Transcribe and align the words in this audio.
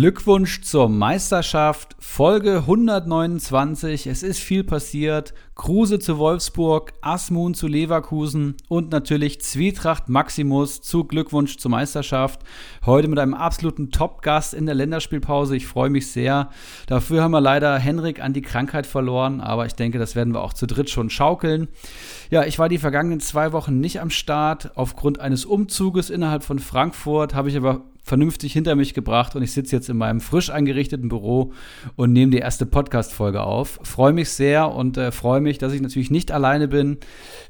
Glückwunsch 0.00 0.62
zur 0.62 0.88
Meisterschaft, 0.88 1.94
Folge 1.98 2.60
129. 2.60 4.06
Es 4.06 4.22
ist 4.22 4.38
viel 4.38 4.64
passiert. 4.64 5.34
Kruse 5.54 5.98
zu 5.98 6.16
Wolfsburg, 6.16 6.94
Asmun 7.02 7.52
zu 7.52 7.66
Leverkusen 7.66 8.54
und 8.68 8.92
natürlich 8.92 9.42
Zwietracht 9.42 10.08
Maximus 10.08 10.80
zu 10.80 11.04
Glückwunsch 11.04 11.58
zur 11.58 11.70
Meisterschaft. 11.70 12.40
Heute 12.86 13.08
mit 13.08 13.18
einem 13.18 13.34
absoluten 13.34 13.90
Top-Gast 13.90 14.54
in 14.54 14.64
der 14.64 14.74
Länderspielpause. 14.74 15.54
Ich 15.54 15.66
freue 15.66 15.90
mich 15.90 16.10
sehr. 16.10 16.48
Dafür 16.86 17.22
haben 17.22 17.32
wir 17.32 17.42
leider 17.42 17.78
Henrik 17.78 18.22
an 18.22 18.32
die 18.32 18.40
Krankheit 18.40 18.86
verloren, 18.86 19.42
aber 19.42 19.66
ich 19.66 19.74
denke, 19.74 19.98
das 19.98 20.16
werden 20.16 20.32
wir 20.32 20.40
auch 20.40 20.54
zu 20.54 20.66
dritt 20.66 20.88
schon 20.88 21.10
schaukeln. 21.10 21.68
Ja, 22.30 22.44
ich 22.44 22.58
war 22.58 22.70
die 22.70 22.78
vergangenen 22.78 23.20
zwei 23.20 23.52
Wochen 23.52 23.80
nicht 23.80 24.00
am 24.00 24.08
Start. 24.08 24.78
Aufgrund 24.78 25.20
eines 25.20 25.44
Umzuges 25.44 26.08
innerhalb 26.08 26.42
von 26.42 26.58
Frankfurt 26.58 27.34
habe 27.34 27.50
ich 27.50 27.56
aber 27.58 27.82
vernünftig 28.10 28.52
hinter 28.52 28.74
mich 28.74 28.92
gebracht 28.92 29.36
und 29.36 29.44
ich 29.44 29.52
sitze 29.52 29.76
jetzt 29.76 29.88
in 29.88 29.96
meinem 29.96 30.20
frisch 30.20 30.50
eingerichteten 30.50 31.08
Büro 31.08 31.52
und 31.94 32.12
nehme 32.12 32.32
die 32.32 32.38
erste 32.38 32.66
Podcast-Folge 32.66 33.40
auf. 33.40 33.78
Freue 33.84 34.12
mich 34.12 34.30
sehr 34.30 34.72
und 34.72 34.96
äh, 34.96 35.12
freue 35.12 35.40
mich, 35.40 35.58
dass 35.58 35.72
ich 35.72 35.80
natürlich 35.80 36.10
nicht 36.10 36.32
alleine 36.32 36.66
bin. 36.66 36.98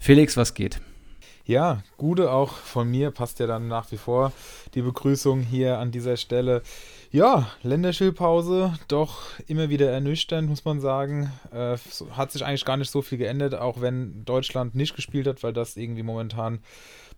Felix, 0.00 0.36
was 0.36 0.52
geht? 0.52 0.78
Ja, 1.46 1.82
Gude 1.96 2.30
auch 2.30 2.52
von 2.52 2.90
mir, 2.90 3.10
passt 3.10 3.38
ja 3.38 3.46
dann 3.46 3.68
nach 3.68 3.90
wie 3.90 3.96
vor 3.96 4.32
die 4.74 4.82
Begrüßung 4.82 5.40
hier 5.40 5.78
an 5.78 5.92
dieser 5.92 6.18
Stelle. 6.18 6.62
Ja, 7.10 7.50
Länderspielpause, 7.62 8.74
doch 8.86 9.22
immer 9.46 9.70
wieder 9.70 9.90
ernüchternd, 9.90 10.46
muss 10.46 10.66
man 10.66 10.80
sagen. 10.80 11.32
Äh, 11.54 11.78
hat 12.12 12.32
sich 12.32 12.44
eigentlich 12.44 12.66
gar 12.66 12.76
nicht 12.76 12.90
so 12.90 13.00
viel 13.00 13.16
geändert, 13.16 13.54
auch 13.54 13.80
wenn 13.80 14.26
Deutschland 14.26 14.74
nicht 14.74 14.94
gespielt 14.94 15.26
hat, 15.26 15.42
weil 15.42 15.54
das 15.54 15.78
irgendwie 15.78 16.02
momentan 16.02 16.58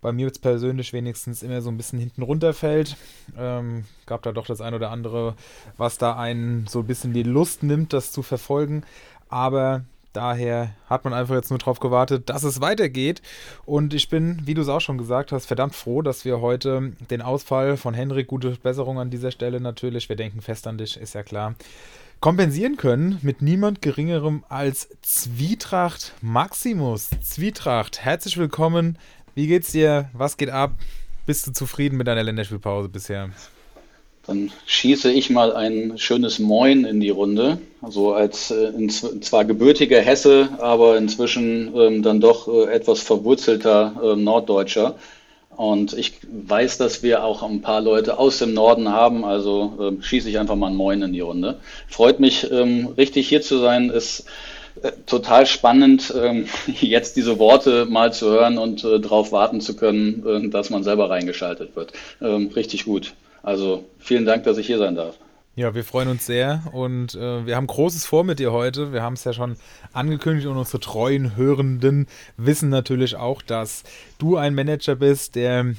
bei 0.03 0.11
mir 0.11 0.27
jetzt 0.27 0.41
persönlich 0.43 0.93
wenigstens 0.93 1.41
immer 1.41 1.61
so 1.61 1.71
ein 1.71 1.77
bisschen 1.77 1.97
hinten 1.97 2.21
runterfällt. 2.21 2.97
Ähm, 3.37 3.85
gab 4.05 4.21
da 4.21 4.31
doch 4.31 4.45
das 4.45 4.61
ein 4.61 4.75
oder 4.75 4.91
andere, 4.91 5.35
was 5.77 5.97
da 5.97 6.15
einen 6.15 6.67
so 6.67 6.79
ein 6.79 6.87
bisschen 6.87 7.13
die 7.13 7.23
Lust 7.23 7.63
nimmt, 7.63 7.93
das 7.93 8.11
zu 8.11 8.21
verfolgen. 8.21 8.83
Aber 9.29 9.85
daher 10.11 10.71
hat 10.89 11.05
man 11.05 11.13
einfach 11.13 11.35
jetzt 11.35 11.49
nur 11.49 11.57
darauf 11.57 11.79
gewartet, 11.79 12.29
dass 12.29 12.43
es 12.43 12.61
weitergeht. 12.61 13.21
Und 13.65 13.93
ich 13.93 14.09
bin, 14.09 14.41
wie 14.45 14.53
du 14.53 14.61
es 14.61 14.67
auch 14.67 14.81
schon 14.81 14.97
gesagt 14.97 15.31
hast, 15.31 15.47
verdammt 15.47 15.73
froh, 15.73 16.01
dass 16.01 16.25
wir 16.25 16.41
heute 16.41 16.91
den 17.09 17.21
Ausfall 17.21 17.77
von 17.77 17.93
Henrik, 17.93 18.27
gute 18.27 18.51
Besserung 18.51 18.99
an 18.99 19.09
dieser 19.09 19.31
Stelle 19.31 19.59
natürlich, 19.59 20.09
wir 20.09 20.15
denken 20.17 20.41
fest 20.41 20.67
an 20.67 20.77
dich, 20.77 20.97
ist 20.97 21.15
ja 21.15 21.23
klar, 21.23 21.55
kompensieren 22.19 22.77
können 22.77 23.19
mit 23.21 23.41
niemand 23.41 23.81
Geringerem 23.81 24.43
als 24.49 24.89
Zwietracht 25.01 26.13
Maximus. 26.21 27.09
Zwietracht, 27.21 27.99
herzlich 28.01 28.37
willkommen 28.37 28.97
wie 29.35 29.47
geht's 29.47 29.71
dir? 29.71 30.09
Was 30.13 30.37
geht 30.37 30.49
ab? 30.49 30.71
Bist 31.25 31.47
du 31.47 31.51
zufrieden 31.51 31.97
mit 31.97 32.07
deiner 32.07 32.23
Länderspielpause 32.23 32.89
bisher? 32.89 33.29
Dann 34.25 34.51
schieße 34.65 35.11
ich 35.11 35.29
mal 35.29 35.53
ein 35.53 35.97
schönes 35.97 36.39
Moin 36.39 36.85
in 36.85 37.01
die 37.01 37.09
Runde. 37.09 37.57
Also 37.81 38.13
als 38.13 38.51
äh, 38.51 38.67
in, 38.67 38.89
zwar 38.89 39.43
gebürtiger 39.43 39.99
Hesse, 39.99 40.49
aber 40.59 40.97
inzwischen 40.97 41.75
ähm, 41.75 42.03
dann 42.03 42.21
doch 42.21 42.47
äh, 42.47 42.71
etwas 42.71 43.01
verwurzelter 43.01 43.93
äh, 44.01 44.15
Norddeutscher. 44.15 44.95
Und 45.55 45.93
ich 45.93 46.13
weiß, 46.23 46.77
dass 46.77 47.03
wir 47.03 47.23
auch 47.23 47.43
ein 47.43 47.61
paar 47.61 47.81
Leute 47.81 48.17
aus 48.17 48.39
dem 48.39 48.53
Norden 48.53 48.89
haben, 48.89 49.23
also 49.23 49.77
ähm, 49.79 50.01
schieße 50.01 50.29
ich 50.29 50.39
einfach 50.39 50.55
mal 50.55 50.67
ein 50.67 50.75
Moin 50.75 51.01
in 51.01 51.13
die 51.13 51.19
Runde. 51.19 51.59
Freut 51.87 52.19
mich, 52.19 52.49
ähm, 52.49 52.87
richtig 52.97 53.27
hier 53.27 53.41
zu 53.41 53.59
sein. 53.59 53.89
Äh, 53.89 54.01
total 55.05 55.45
spannend, 55.45 56.13
ähm, 56.15 56.47
jetzt 56.67 57.15
diese 57.15 57.39
Worte 57.39 57.85
mal 57.85 58.13
zu 58.13 58.27
hören 58.27 58.57
und 58.57 58.83
äh, 58.83 58.99
darauf 58.99 59.31
warten 59.31 59.61
zu 59.61 59.75
können, 59.75 60.23
äh, 60.25 60.49
dass 60.49 60.69
man 60.69 60.83
selber 60.83 61.09
reingeschaltet 61.09 61.75
wird. 61.75 61.93
Ähm, 62.21 62.49
richtig 62.55 62.85
gut. 62.85 63.13
Also 63.41 63.85
vielen 63.99 64.25
Dank, 64.25 64.43
dass 64.43 64.57
ich 64.57 64.67
hier 64.67 64.77
sein 64.77 64.95
darf. 64.95 65.17
Ja, 65.55 65.75
wir 65.75 65.83
freuen 65.83 66.07
uns 66.07 66.25
sehr 66.25 66.63
und 66.71 67.13
äh, 67.13 67.45
wir 67.45 67.55
haben 67.55 67.67
Großes 67.67 68.05
vor 68.07 68.23
mit 68.23 68.39
dir 68.39 68.51
heute. 68.51 68.91
Wir 68.91 69.03
haben 69.03 69.13
es 69.13 69.23
ja 69.23 69.33
schon 69.33 69.55
angekündigt 69.91 70.47
und 70.47 70.57
unsere 70.57 70.79
treuen 70.79 71.35
Hörenden 71.35 72.07
wissen 72.37 72.69
natürlich 72.69 73.17
auch, 73.17 73.43
dass 73.43 73.83
du 74.17 74.35
ein 74.37 74.55
Manager 74.55 74.95
bist, 74.95 75.35
der 75.35 75.75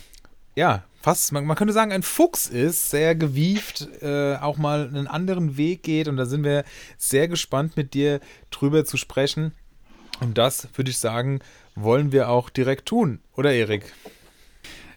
ja 0.55 0.85
fast, 1.05 1.33
man, 1.33 1.45
man, 1.45 1.55
könnte 1.55 1.75
sagen, 1.75 1.93
ein 1.93 2.03
Fuchs 2.03 2.47
ist, 2.47 2.89
sehr 2.89 3.15
gewieft, 3.15 3.87
äh, 4.01 4.37
auch 4.37 4.57
mal 4.57 4.89
einen 4.89 5.07
anderen 5.07 5.59
Weg 5.59 5.83
geht. 5.83 6.09
Und 6.09 6.17
da 6.17 6.25
sind 6.25 6.45
wir 6.45 6.65
sehr 6.97 7.29
gespannt, 7.29 7.77
mit 7.77 7.93
dir 7.93 8.21
drüber 8.51 8.87
zu 8.87 8.97
sprechen. 8.97 9.53
Und 10.23 10.39
das, 10.39 10.67
würde 10.75 10.91
ich 10.91 10.97
sagen, 10.97 11.41
wollen 11.75 12.11
wir 12.11 12.31
auch 12.31 12.49
direkt 12.49 12.87
tun, 12.87 13.21
oder 13.37 13.53
Erik? 13.53 13.93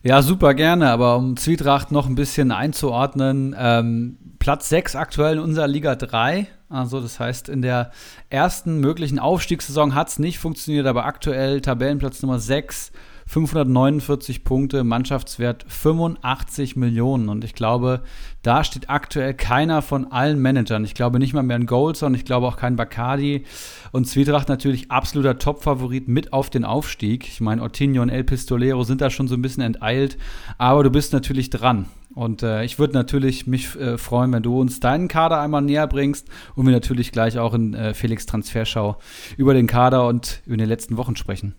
Ja, 0.01 0.21
super 0.21 0.53
gerne, 0.53 0.91
aber 0.91 1.17
um 1.17 1.35
Zwietracht 1.35 1.91
noch 1.91 2.07
ein 2.07 2.15
bisschen 2.15 2.53
einzuordnen, 2.53 3.53
ähm, 3.59 4.17
Platz 4.39 4.69
6 4.69 4.95
aktuell 4.95 5.33
in 5.33 5.41
unserer 5.41 5.67
Liga 5.67 5.95
3. 5.95 6.47
Also 6.69 7.01
das 7.01 7.19
heißt, 7.19 7.49
in 7.49 7.61
der 7.61 7.91
ersten 8.29 8.79
möglichen 8.79 9.19
Aufstiegssaison 9.19 9.93
hat 9.93 10.07
es 10.07 10.19
nicht 10.19 10.39
funktioniert, 10.39 10.85
aber 10.85 11.05
aktuell 11.05 11.59
Tabellenplatz 11.59 12.21
Nummer 12.21 12.39
6 12.39 12.93
549 13.27 14.43
Punkte, 14.45 14.83
Mannschaftswert 14.83 15.65
85 15.67 16.77
Millionen. 16.77 17.27
Und 17.27 17.43
ich 17.43 17.53
glaube, 17.53 18.01
da 18.41 18.63
steht 18.63 18.89
aktuell 18.89 19.33
keiner 19.33 19.81
von 19.81 20.11
allen 20.11 20.41
Managern. 20.41 20.85
Ich 20.85 20.95
glaube 20.95 21.19
nicht 21.19 21.33
mal 21.33 21.43
mehr 21.43 21.57
ein 21.57 21.65
Goldson, 21.65 22.15
ich 22.15 22.23
glaube 22.23 22.47
auch 22.47 22.55
kein 22.55 22.77
Bacardi. 22.77 23.45
Und 23.91 24.07
Zwietracht 24.07 24.47
natürlich 24.47 24.91
absoluter 24.91 25.37
Top-Favorit 25.37 26.07
mit 26.07 26.31
auf 26.31 26.49
den 26.49 26.63
Aufstieg. 26.63 27.27
Ich 27.27 27.41
meine, 27.41 27.61
Ortinho 27.61 28.01
und 28.01 28.09
El 28.09 28.23
Pistolero 28.23 28.83
sind 28.83 29.01
da 29.01 29.09
schon 29.09 29.27
so 29.27 29.35
ein 29.35 29.41
bisschen 29.41 29.63
enteilt, 29.63 30.17
aber 30.57 30.83
du 30.83 30.89
bist 30.89 31.11
natürlich 31.11 31.49
dran. 31.49 31.87
Und 32.15 32.41
äh, 32.41 32.63
ich 32.63 32.79
würde 32.79 32.93
natürlich 32.93 33.45
mich 33.45 33.75
äh, 33.75 33.97
freuen, 33.97 34.31
wenn 34.31 34.41
du 34.41 34.59
uns 34.59 34.79
deinen 34.79 35.07
Kader 35.07 35.39
einmal 35.39 35.61
näher 35.61 35.85
bringst 35.85 36.29
und 36.55 36.65
wir 36.65 36.73
natürlich 36.73 37.11
gleich 37.11 37.37
auch 37.37 37.53
in 37.53 37.73
äh, 37.73 37.93
Felix 37.93 38.25
Transferschau 38.25 38.97
über 39.35 39.53
den 39.53 39.67
Kader 39.67 40.07
und 40.07 40.41
über 40.45 40.57
die 40.57 40.65
letzten 40.65 40.97
Wochen 40.97 41.15
sprechen. 41.15 41.53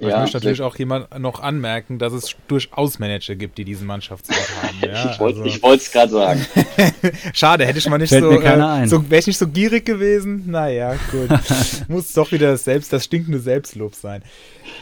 Ja, 0.00 0.08
ich 0.08 0.16
möchte 0.16 0.36
natürlich 0.36 0.62
auch 0.62 0.76
jemand 0.76 1.18
noch 1.18 1.40
anmerken, 1.40 1.98
dass 1.98 2.12
es 2.12 2.36
durchaus 2.46 3.00
Manager 3.00 3.34
gibt, 3.34 3.58
die 3.58 3.64
diesen 3.64 3.86
Mannschaftswert 3.86 4.48
haben. 4.62 4.78
Ja, 4.80 5.10
ich 5.12 5.18
wollte 5.18 5.40
es 5.48 5.62
also. 5.64 5.90
gerade 5.92 6.12
sagen. 6.12 6.46
Schade, 7.32 7.66
hätte 7.66 7.78
ich 7.78 7.88
mal 7.88 7.98
nicht 7.98 8.10
Fällt 8.10 8.24
so, 8.24 8.30
äh, 8.30 8.86
so 8.86 9.10
wäre 9.10 9.18
ich 9.18 9.26
nicht 9.26 9.38
so 9.38 9.48
gierig 9.48 9.84
gewesen. 9.84 10.44
Naja, 10.46 10.94
gut. 11.10 11.28
Muss 11.88 12.12
doch 12.12 12.30
wieder 12.30 12.52
das, 12.52 12.64
selbst, 12.64 12.92
das 12.92 13.04
stinkende 13.04 13.40
Selbstlob 13.40 13.94
sein. 13.94 14.22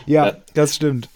Ja, 0.05 0.27
ja, 0.27 0.37
das 0.55 0.75
stimmt. 0.75 1.09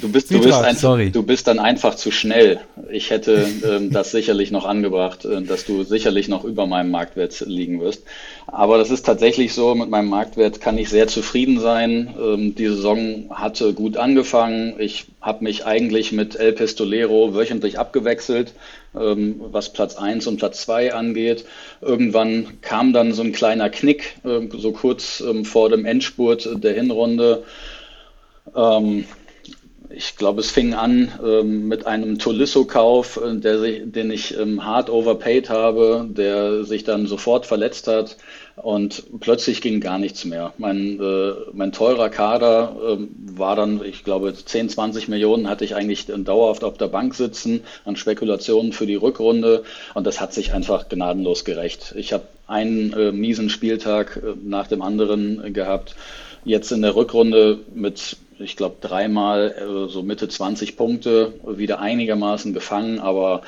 Du 0.00 0.10
bist, 0.10 0.30
du, 0.30 0.40
bist 0.40 0.54
ein, 0.54 0.76
Sorry. 0.76 1.10
du 1.10 1.22
bist 1.22 1.46
dann 1.46 1.58
einfach 1.58 1.94
zu 1.94 2.10
schnell. 2.10 2.60
Ich 2.90 3.10
hätte 3.10 3.46
ähm, 3.64 3.90
das 3.90 4.10
sicherlich 4.10 4.50
noch 4.50 4.64
angebracht, 4.64 5.24
äh, 5.24 5.42
dass 5.42 5.64
du 5.64 5.84
sicherlich 5.84 6.28
noch 6.28 6.44
über 6.44 6.66
meinem 6.66 6.90
Marktwert 6.90 7.40
liegen 7.40 7.80
wirst. 7.80 8.02
Aber 8.50 8.78
das 8.78 8.88
ist 8.88 9.04
tatsächlich 9.04 9.52
so, 9.52 9.74
mit 9.74 9.90
meinem 9.90 10.08
Marktwert 10.08 10.62
kann 10.62 10.78
ich 10.78 10.88
sehr 10.88 11.06
zufrieden 11.06 11.60
sein. 11.60 12.14
Ähm, 12.18 12.54
die 12.54 12.66
Saison 12.66 13.26
hatte 13.30 13.74
gut 13.74 13.98
angefangen. 13.98 14.74
Ich 14.78 15.06
habe 15.20 15.44
mich 15.44 15.66
eigentlich 15.66 16.12
mit 16.12 16.34
El 16.34 16.54
Pistolero 16.54 17.34
wöchentlich 17.34 17.78
abgewechselt, 17.78 18.54
ähm, 18.98 19.38
was 19.52 19.74
Platz 19.74 19.96
1 19.96 20.26
und 20.26 20.38
Platz 20.38 20.62
2 20.62 20.94
angeht. 20.94 21.44
Irgendwann 21.82 22.58
kam 22.62 22.94
dann 22.94 23.12
so 23.12 23.22
ein 23.22 23.32
kleiner 23.32 23.68
Knick, 23.68 24.16
äh, 24.24 24.48
so 24.56 24.72
kurz 24.72 25.20
ähm, 25.20 25.44
vor 25.44 25.68
dem 25.68 25.84
Endspurt 25.84 26.48
der 26.64 26.72
Hinrunde. 26.72 27.44
Ähm, 28.56 29.04
ich 29.90 30.16
glaube, 30.16 30.40
es 30.40 30.50
fing 30.50 30.74
an 30.74 31.12
ähm, 31.24 31.68
mit 31.68 31.86
einem 31.86 32.18
Tolisso-Kauf, 32.18 33.18
äh, 33.22 33.36
den 33.84 34.10
ich 34.10 34.38
ähm, 34.38 34.64
hart 34.64 34.90
overpaid 34.90 35.48
habe, 35.48 36.06
der 36.08 36.64
sich 36.64 36.84
dann 36.84 37.06
sofort 37.06 37.46
verletzt 37.46 37.88
hat 37.88 38.16
und 38.56 39.04
plötzlich 39.20 39.60
ging 39.60 39.80
gar 39.80 39.98
nichts 39.98 40.24
mehr. 40.24 40.52
Mein, 40.58 41.00
äh, 41.00 41.32
mein 41.52 41.72
teurer 41.72 42.10
Kader 42.10 42.76
äh, 42.80 43.06
war 43.38 43.56
dann, 43.56 43.82
ich 43.84 44.04
glaube, 44.04 44.34
10, 44.34 44.68
20 44.68 45.08
Millionen 45.08 45.48
hatte 45.48 45.64
ich 45.64 45.74
eigentlich 45.74 46.06
dauerhaft 46.06 46.64
auf 46.64 46.76
der 46.76 46.88
Bank 46.88 47.14
sitzen 47.14 47.62
an 47.84 47.96
Spekulationen 47.96 48.72
für 48.72 48.86
die 48.86 48.96
Rückrunde 48.96 49.64
und 49.94 50.06
das 50.06 50.20
hat 50.20 50.34
sich 50.34 50.52
einfach 50.52 50.88
gnadenlos 50.88 51.44
gerecht. 51.44 51.94
Ich 51.96 52.12
habe 52.12 52.24
einen 52.46 52.92
äh, 52.92 53.12
miesen 53.12 53.50
Spieltag 53.50 54.22
äh, 54.22 54.34
nach 54.42 54.66
dem 54.66 54.82
anderen 54.82 55.52
gehabt. 55.52 55.94
Jetzt 56.44 56.72
in 56.72 56.82
der 56.82 56.94
Rückrunde 56.94 57.60
mit 57.74 58.16
ich 58.40 58.56
glaube, 58.56 58.76
dreimal 58.80 59.54
äh, 59.58 59.90
so 59.90 60.02
Mitte 60.02 60.28
20 60.28 60.76
Punkte 60.76 61.34
wieder 61.44 61.80
einigermaßen 61.80 62.52
gefangen, 62.52 63.00
aber 63.00 63.42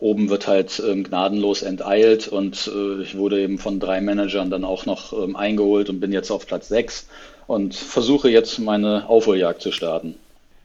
oben 0.00 0.28
wird 0.28 0.46
halt 0.46 0.82
ähm, 0.86 1.04
gnadenlos 1.04 1.62
enteilt 1.62 2.28
und 2.28 2.70
äh, 2.74 3.02
ich 3.02 3.16
wurde 3.16 3.40
eben 3.40 3.58
von 3.58 3.80
drei 3.80 4.00
Managern 4.00 4.50
dann 4.50 4.64
auch 4.64 4.86
noch 4.86 5.12
ähm, 5.12 5.36
eingeholt 5.36 5.88
und 5.88 6.00
bin 6.00 6.12
jetzt 6.12 6.30
auf 6.30 6.46
Platz 6.46 6.68
6 6.68 7.08
und 7.46 7.74
versuche 7.74 8.28
jetzt 8.28 8.58
meine 8.58 9.08
Aufholjagd 9.08 9.62
zu 9.62 9.72
starten. 9.72 10.16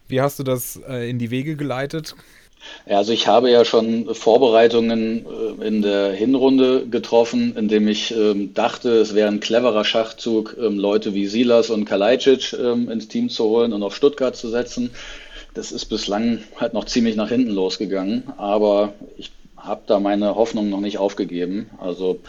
Wie 0.08 0.22
hast 0.22 0.40
du 0.40 0.44
das 0.44 0.80
äh, 0.88 1.10
in 1.10 1.20
die 1.20 1.32
Wege 1.32 1.56
geleitet? 1.56 2.16
Ja, 2.86 2.98
also 2.98 3.14
ich 3.14 3.28
habe 3.28 3.50
ja 3.50 3.66
schon 3.66 4.14
Vorbereitungen 4.14 5.26
äh, 5.60 5.68
in 5.68 5.82
der 5.82 6.12
Hinrunde 6.12 6.88
getroffen, 6.88 7.56
indem 7.56 7.88
ich 7.88 8.12
ähm, 8.12 8.54
dachte, 8.54 8.92
es 8.92 9.16
wäre 9.16 9.30
ein 9.30 9.40
cleverer 9.40 9.86
Schachzug, 9.86 10.56
ähm, 10.60 10.78
Leute 10.78 11.14
wie 11.14 11.28
Silas 11.28 11.70
und 11.70 11.86
Kalajdzic 11.86 12.54
ähm, 12.54 12.90
ins 12.90 13.08
Team 13.08 13.30
zu 13.30 13.46
holen 13.46 13.74
und 13.74 13.84
auf 13.84 13.96
Stuttgart 13.96 14.36
zu 14.36 14.50
setzen. 14.50 14.92
Das 15.54 15.72
ist 15.72 15.86
bislang 15.86 16.40
halt 16.58 16.74
noch 16.74 16.86
ziemlich 16.86 17.16
nach 17.16 17.30
hinten 17.30 17.52
losgegangen, 17.52 18.24
aber 18.38 18.94
ich 19.18 19.32
habe 19.58 19.82
da 19.88 20.00
meine 20.00 20.36
Hoffnung 20.36 20.70
noch 20.70 20.80
nicht 20.80 20.98
aufgegeben. 21.00 21.70
Also 21.80 22.20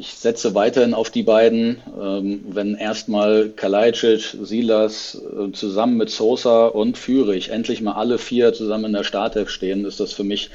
ich 0.00 0.14
setze 0.14 0.54
weiterhin 0.54 0.94
auf 0.94 1.10
die 1.10 1.22
beiden. 1.22 1.76
Ähm, 2.00 2.40
wenn 2.48 2.74
erstmal 2.74 3.50
Kalajdzic, 3.50 4.34
Silas 4.40 5.14
äh, 5.14 5.52
zusammen 5.52 5.98
mit 5.98 6.08
Sosa 6.08 6.68
und 6.68 6.96
Führig 6.96 7.50
endlich 7.50 7.82
mal 7.82 7.92
alle 7.92 8.16
vier 8.16 8.54
zusammen 8.54 8.86
in 8.86 8.92
der 8.94 9.04
Startelf 9.04 9.50
stehen, 9.50 9.84
ist 9.84 10.00
das 10.00 10.14
für 10.14 10.24
mich 10.24 10.48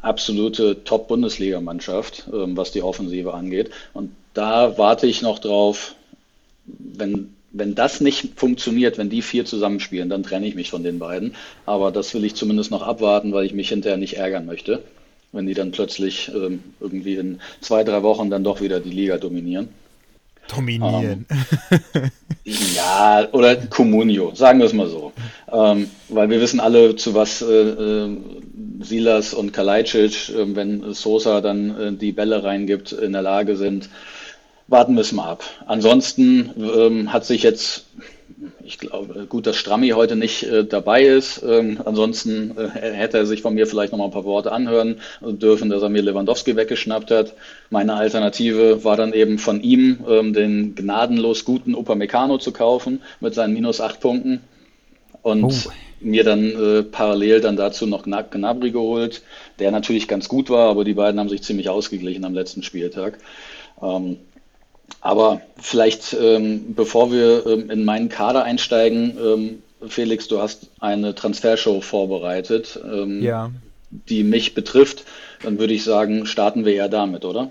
absolute 0.00 0.84
Top-Bundesligamannschaft, 0.84 2.28
ähm, 2.32 2.56
was 2.56 2.70
die 2.70 2.82
Offensive 2.82 3.34
angeht. 3.34 3.70
Und 3.94 4.12
da 4.32 4.78
warte 4.78 5.08
ich 5.08 5.22
noch 5.22 5.40
drauf, 5.40 5.96
wenn, 6.66 7.34
wenn 7.50 7.74
das 7.74 8.00
nicht 8.00 8.38
funktioniert, 8.38 8.96
wenn 8.96 9.10
die 9.10 9.22
vier 9.22 9.44
zusammenspielen, 9.44 10.08
dann 10.08 10.22
trenne 10.22 10.46
ich 10.46 10.54
mich 10.54 10.70
von 10.70 10.84
den 10.84 11.00
beiden. 11.00 11.34
Aber 11.66 11.90
das 11.90 12.14
will 12.14 12.24
ich 12.24 12.36
zumindest 12.36 12.70
noch 12.70 12.82
abwarten, 12.82 13.32
weil 13.32 13.44
ich 13.44 13.54
mich 13.54 13.70
hinterher 13.70 13.98
nicht 13.98 14.18
ärgern 14.18 14.46
möchte 14.46 14.84
wenn 15.34 15.46
die 15.46 15.54
dann 15.54 15.72
plötzlich 15.72 16.30
ähm, 16.34 16.62
irgendwie 16.80 17.16
in 17.16 17.40
zwei, 17.60 17.84
drei 17.84 18.02
Wochen 18.02 18.30
dann 18.30 18.44
doch 18.44 18.60
wieder 18.60 18.80
die 18.80 18.90
Liga 18.90 19.18
dominieren. 19.18 19.68
Dominieren. 20.48 21.26
Ähm, 21.70 22.10
ja, 22.44 23.26
oder 23.32 23.56
Comunio, 23.56 24.34
sagen 24.34 24.58
wir 24.58 24.66
es 24.66 24.72
mal 24.72 24.88
so. 24.88 25.12
Ähm, 25.50 25.90
weil 26.08 26.30
wir 26.30 26.40
wissen 26.40 26.60
alle, 26.60 26.96
zu 26.96 27.14
was 27.14 27.42
äh, 27.42 27.46
äh, 27.46 28.16
Silas 28.80 29.34
und 29.34 29.52
Kalajdzic, 29.52 30.28
äh, 30.30 30.54
wenn 30.54 30.92
Sosa 30.92 31.40
dann 31.40 31.80
äh, 31.80 31.92
die 31.92 32.12
Bälle 32.12 32.44
reingibt, 32.44 32.92
in 32.92 33.12
der 33.12 33.22
Lage 33.22 33.56
sind. 33.56 33.88
Warten 34.68 34.94
wir 34.94 35.02
es 35.02 35.12
mal 35.12 35.30
ab. 35.30 35.44
Ansonsten 35.66 36.50
ähm, 36.56 37.12
hat 37.12 37.24
sich 37.24 37.42
jetzt 37.42 37.86
ich 38.64 38.78
glaube, 38.78 39.26
gut, 39.28 39.46
dass 39.46 39.56
Strammi 39.56 39.90
heute 39.90 40.16
nicht 40.16 40.42
äh, 40.44 40.64
dabei 40.64 41.04
ist. 41.04 41.42
Ähm, 41.42 41.80
ansonsten 41.84 42.56
äh, 42.56 42.68
hätte 42.68 43.18
er 43.18 43.26
sich 43.26 43.42
von 43.42 43.54
mir 43.54 43.66
vielleicht 43.66 43.92
noch 43.92 43.98
mal 43.98 44.06
ein 44.06 44.10
paar 44.10 44.24
Worte 44.24 44.52
anhören 44.52 45.00
dürfen, 45.20 45.70
dass 45.70 45.82
er 45.82 45.88
mir 45.88 46.02
Lewandowski 46.02 46.56
weggeschnappt 46.56 47.10
hat. 47.10 47.34
Meine 47.70 47.94
Alternative 47.94 48.84
war 48.84 48.96
dann 48.96 49.12
eben 49.12 49.38
von 49.38 49.60
ihm, 49.62 50.04
ähm, 50.08 50.32
den 50.32 50.74
gnadenlos 50.74 51.44
guten 51.44 51.74
Upamecano 51.74 52.38
zu 52.38 52.52
kaufen 52.52 53.02
mit 53.20 53.34
seinen 53.34 53.54
minus 53.54 53.80
acht 53.80 54.00
Punkten. 54.00 54.40
Und 55.22 55.44
oh. 55.44 55.70
mir 56.00 56.22
dann 56.22 56.50
äh, 56.50 56.82
parallel 56.82 57.40
dann 57.40 57.56
dazu 57.56 57.86
noch 57.86 58.02
Gnabry 58.02 58.70
geholt, 58.70 59.22
der 59.58 59.70
natürlich 59.70 60.06
ganz 60.06 60.28
gut 60.28 60.50
war, 60.50 60.68
aber 60.68 60.84
die 60.84 60.94
beiden 60.94 61.18
haben 61.18 61.30
sich 61.30 61.42
ziemlich 61.42 61.70
ausgeglichen 61.70 62.24
am 62.24 62.34
letzten 62.34 62.62
Spieltag. 62.62 63.18
Ähm, 63.82 64.18
aber 65.00 65.40
vielleicht, 65.60 66.16
ähm, 66.20 66.74
bevor 66.74 67.12
wir 67.12 67.46
ähm, 67.46 67.70
in 67.70 67.84
meinen 67.84 68.08
Kader 68.08 68.44
einsteigen, 68.44 69.16
ähm, 69.18 69.62
Felix, 69.88 70.28
du 70.28 70.40
hast 70.40 70.70
eine 70.80 71.14
Transfershow 71.14 71.80
vorbereitet, 71.80 72.80
ähm, 72.84 73.22
ja. 73.22 73.50
die 73.90 74.24
mich 74.24 74.54
betrifft. 74.54 75.04
Dann 75.42 75.58
würde 75.58 75.74
ich 75.74 75.84
sagen, 75.84 76.26
starten 76.26 76.64
wir 76.64 76.72
ja 76.72 76.88
damit, 76.88 77.24
oder? 77.24 77.50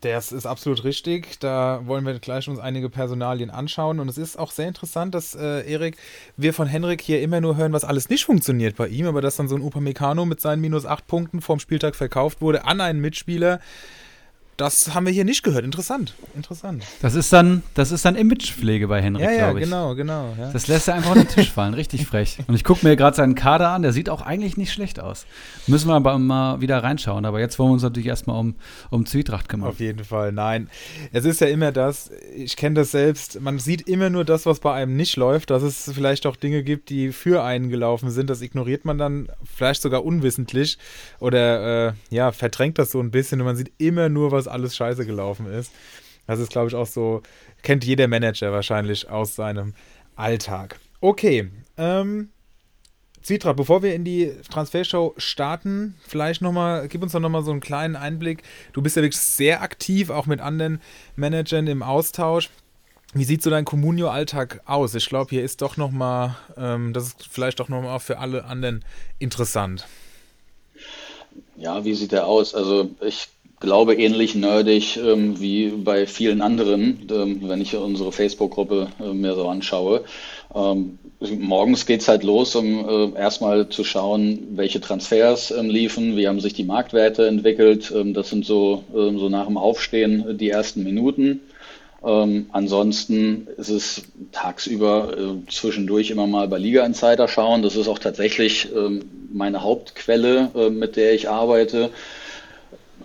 Das 0.00 0.32
ist 0.32 0.46
absolut 0.46 0.84
richtig. 0.84 1.38
Da 1.40 1.82
wollen 1.84 2.04
wir 2.04 2.18
gleich 2.18 2.48
uns 2.48 2.58
einige 2.58 2.88
Personalien 2.88 3.50
anschauen. 3.50 4.00
Und 4.00 4.08
es 4.08 4.18
ist 4.18 4.38
auch 4.38 4.50
sehr 4.50 4.68
interessant, 4.68 5.14
dass 5.14 5.34
äh, 5.34 5.70
Erik, 5.70 5.96
wir 6.36 6.54
von 6.54 6.66
Henrik 6.66 7.00
hier 7.02 7.20
immer 7.22 7.40
nur 7.40 7.56
hören, 7.56 7.72
was 7.72 7.84
alles 7.84 8.08
nicht 8.08 8.24
funktioniert 8.24 8.76
bei 8.76 8.88
ihm, 8.88 9.06
aber 9.06 9.20
dass 9.20 9.36
dann 9.36 9.48
so 9.48 9.56
ein 9.56 9.62
Upamecano 9.62 10.24
mit 10.24 10.40
seinen 10.40 10.60
minus 10.60 10.86
acht 10.86 11.06
Punkten 11.06 11.40
vorm 11.40 11.60
Spieltag 11.60 11.96
verkauft 11.96 12.40
wurde 12.40 12.64
an 12.64 12.80
einen 12.80 13.00
Mitspieler, 13.00 13.60
das 14.60 14.94
haben 14.94 15.06
wir 15.06 15.12
hier 15.12 15.24
nicht 15.24 15.42
gehört. 15.42 15.64
Interessant. 15.64 16.14
Interessant. 16.34 16.84
Das 17.00 17.14
ist 17.14 17.32
dann, 17.32 17.62
das 17.74 17.92
ist 17.92 18.04
dann 18.04 18.14
Imagepflege 18.14 18.88
bei 18.88 19.00
Henrik, 19.00 19.24
ja, 19.24 19.30
ja, 19.30 19.38
glaube 19.44 19.60
ich. 19.60 19.64
Genau, 19.64 19.94
genau. 19.94 20.34
Ja. 20.38 20.52
Das 20.52 20.68
lässt 20.68 20.88
er 20.88 20.94
einfach 20.94 21.12
auf 21.12 21.16
den 21.16 21.28
Tisch 21.28 21.50
fallen. 21.50 21.72
Richtig 21.72 22.06
frech. 22.06 22.38
Und 22.46 22.54
ich 22.54 22.62
gucke 22.62 22.86
mir 22.86 22.94
gerade 22.94 23.16
seinen 23.16 23.34
Kader 23.34 23.70
an. 23.70 23.80
Der 23.80 23.92
sieht 23.92 24.10
auch 24.10 24.20
eigentlich 24.20 24.58
nicht 24.58 24.72
schlecht 24.72 25.00
aus. 25.00 25.24
Müssen 25.66 25.88
wir 25.88 25.94
aber 25.94 26.18
mal 26.18 26.60
wieder 26.60 26.82
reinschauen. 26.82 27.24
Aber 27.24 27.40
jetzt 27.40 27.58
wollen 27.58 27.70
wir 27.70 27.74
uns 27.74 27.82
natürlich 27.82 28.08
erstmal 28.08 28.38
um, 28.38 28.54
um 28.90 29.06
Zwietracht 29.06 29.48
kümmern. 29.48 29.70
Auf 29.70 29.80
jeden 29.80 30.04
Fall. 30.04 30.32
Nein. 30.32 30.68
Es 31.12 31.24
ist 31.24 31.40
ja 31.40 31.46
immer 31.46 31.72
das, 31.72 32.10
ich 32.36 32.56
kenne 32.56 32.74
das 32.74 32.90
selbst. 32.90 33.40
Man 33.40 33.58
sieht 33.58 33.88
immer 33.88 34.10
nur 34.10 34.26
das, 34.26 34.44
was 34.44 34.60
bei 34.60 34.74
einem 34.74 34.94
nicht 34.94 35.16
läuft. 35.16 35.50
Dass 35.50 35.62
es 35.62 35.90
vielleicht 35.94 36.26
auch 36.26 36.36
Dinge 36.36 36.62
gibt, 36.62 36.90
die 36.90 37.12
für 37.12 37.42
einen 37.42 37.70
gelaufen 37.70 38.10
sind. 38.10 38.28
Das 38.28 38.42
ignoriert 38.42 38.84
man 38.84 38.98
dann 38.98 39.28
vielleicht 39.56 39.80
sogar 39.80 40.04
unwissentlich. 40.04 40.76
Oder 41.18 41.88
äh, 41.88 41.92
ja, 42.10 42.32
verdrängt 42.32 42.78
das 42.78 42.90
so 42.90 43.00
ein 43.00 43.10
bisschen. 43.10 43.40
Und 43.40 43.46
man 43.46 43.56
sieht 43.56 43.72
immer 43.78 44.10
nur, 44.10 44.32
was 44.32 44.49
alles 44.50 44.76
scheiße 44.76 45.06
gelaufen 45.06 45.46
ist. 45.46 45.72
Das 46.26 46.38
ist, 46.38 46.50
glaube 46.50 46.68
ich, 46.68 46.74
auch 46.74 46.86
so, 46.86 47.22
kennt 47.62 47.84
jeder 47.84 48.06
Manager 48.08 48.52
wahrscheinlich 48.52 49.08
aus 49.08 49.34
seinem 49.34 49.74
Alltag. 50.16 50.78
Okay, 51.00 51.50
ähm, 51.76 52.28
Zwietracht, 53.22 53.56
bevor 53.56 53.82
wir 53.82 53.94
in 53.94 54.04
die 54.04 54.32
Transfershow 54.50 55.14
starten, 55.18 55.94
vielleicht 56.06 56.40
nochmal, 56.40 56.88
gib 56.88 57.02
uns 57.02 57.12
doch 57.12 57.20
nochmal 57.20 57.42
so 57.42 57.50
einen 57.50 57.60
kleinen 57.60 57.96
Einblick. 57.96 58.42
Du 58.72 58.80
bist 58.80 58.96
ja 58.96 59.02
wirklich 59.02 59.20
sehr 59.20 59.62
aktiv, 59.62 60.10
auch 60.10 60.26
mit 60.26 60.40
anderen 60.40 60.80
Managern 61.16 61.66
im 61.66 61.82
Austausch. 61.82 62.48
Wie 63.12 63.24
sieht 63.24 63.42
so 63.42 63.50
dein 63.50 63.64
Communio-Alltag 63.64 64.62
aus? 64.64 64.94
Ich 64.94 65.06
glaube, 65.06 65.30
hier 65.30 65.42
ist 65.42 65.62
doch 65.62 65.76
nochmal, 65.76 66.36
ähm, 66.56 66.92
das 66.92 67.08
ist 67.08 67.28
vielleicht 67.28 67.60
doch 67.60 67.68
nochmal 67.68 67.98
für 67.98 68.18
alle 68.18 68.44
anderen 68.44 68.84
interessant. 69.18 69.86
Ja, 71.56 71.84
wie 71.84 71.94
sieht 71.94 72.12
der 72.12 72.26
aus? 72.26 72.54
Also 72.54 72.90
ich 73.00 73.28
glaube, 73.60 73.94
ähnlich 73.94 74.34
nerdig 74.34 74.96
ähm, 74.96 75.40
wie 75.40 75.68
bei 75.68 76.06
vielen 76.06 76.40
anderen, 76.40 77.06
ähm, 77.10 77.40
wenn 77.42 77.60
ich 77.60 77.76
unsere 77.76 78.10
Facebook-Gruppe 78.10 78.88
äh, 78.98 79.12
mir 79.12 79.34
so 79.34 79.48
anschaue. 79.48 80.04
Ähm, 80.54 80.98
morgens 81.38 81.84
geht's 81.84 82.08
halt 82.08 82.24
los, 82.24 82.56
um 82.56 83.14
äh, 83.14 83.18
erstmal 83.18 83.68
zu 83.68 83.84
schauen, 83.84 84.48
welche 84.52 84.80
Transfers 84.80 85.50
ähm, 85.50 85.68
liefen, 85.68 86.16
wie 86.16 86.26
haben 86.26 86.40
sich 86.40 86.54
die 86.54 86.64
Marktwerte 86.64 87.26
entwickelt. 87.28 87.92
Ähm, 87.94 88.14
das 88.14 88.30
sind 88.30 88.46
so, 88.46 88.82
ähm, 88.94 89.18
so 89.18 89.28
nach 89.28 89.46
dem 89.46 89.58
Aufstehen 89.58 90.38
die 90.38 90.48
ersten 90.48 90.82
Minuten. 90.82 91.40
Ähm, 92.02 92.46
ansonsten 92.52 93.46
ist 93.58 93.68
es 93.68 94.02
tagsüber 94.32 95.12
äh, 95.16 95.50
zwischendurch 95.50 96.10
immer 96.10 96.26
mal 96.26 96.48
bei 96.48 96.56
Liga 96.56 96.84
Insider 96.86 97.28
schauen. 97.28 97.62
Das 97.62 97.76
ist 97.76 97.88
auch 97.88 97.98
tatsächlich 97.98 98.68
ähm, 98.74 99.02
meine 99.30 99.62
Hauptquelle, 99.62 100.50
äh, 100.54 100.70
mit 100.70 100.96
der 100.96 101.12
ich 101.12 101.28
arbeite. 101.28 101.90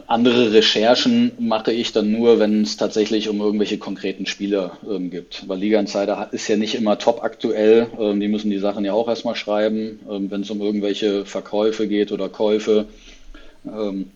Andere 0.08 0.54
Recherchen 0.54 1.32
mache 1.40 1.72
ich 1.72 1.92
dann 1.92 2.12
nur, 2.12 2.40
wenn 2.40 2.62
es 2.62 2.78
tatsächlich 2.78 3.28
um 3.28 3.40
irgendwelche 3.40 3.80
konkreten 3.80 4.28
Spieler 4.28 4.78
ähm, 4.88 5.10
gibt. 5.10 5.48
Weil 5.48 5.60
Liga 5.60 5.80
Insider 5.80 6.30
ist 6.32 6.48
ja 6.48 6.58
nicht 6.58 6.76
immer 6.76 7.00
top 7.00 7.24
aktuell. 7.24 7.88
Ähm, 8.00 8.20
die 8.20 8.28
müssen 8.28 8.52
die 8.52 8.60
Sachen 8.60 8.86
ja 8.86 8.94
auch 8.94 9.08
erstmal 9.08 9.36
schreiben, 9.36 10.00
ähm, 10.10 10.30
wenn 10.30 10.42
es 10.42 10.50
um 10.52 10.62
irgendwelche 10.62 11.26
Verkäufe 11.26 11.88
geht 11.88 12.12
oder 12.12 12.30
Käufe. 12.30 12.86
Ähm, 13.66 14.12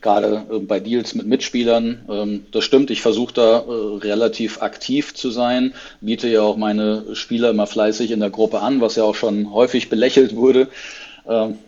gerade 0.00 0.44
äh, 0.50 0.58
bei 0.58 0.80
Deals 0.80 1.14
mit 1.14 1.26
Mitspielern. 1.26 2.00
Ähm, 2.08 2.46
das 2.50 2.64
stimmt, 2.64 2.90
ich 2.90 3.00
versuche 3.00 3.34
da 3.34 3.58
äh, 3.58 3.96
relativ 3.98 4.60
aktiv 4.60 5.14
zu 5.14 5.30
sein, 5.30 5.72
biete 6.00 6.28
ja 6.28 6.42
auch 6.42 6.56
meine 6.56 7.14
Spieler 7.14 7.50
immer 7.50 7.66
fleißig 7.66 8.10
in 8.10 8.20
der 8.20 8.30
Gruppe 8.30 8.60
an, 8.60 8.80
was 8.80 8.96
ja 8.96 9.04
auch 9.04 9.14
schon 9.14 9.52
häufig 9.52 9.88
belächelt 9.88 10.34
wurde. 10.34 10.68
Ähm, 11.28 11.58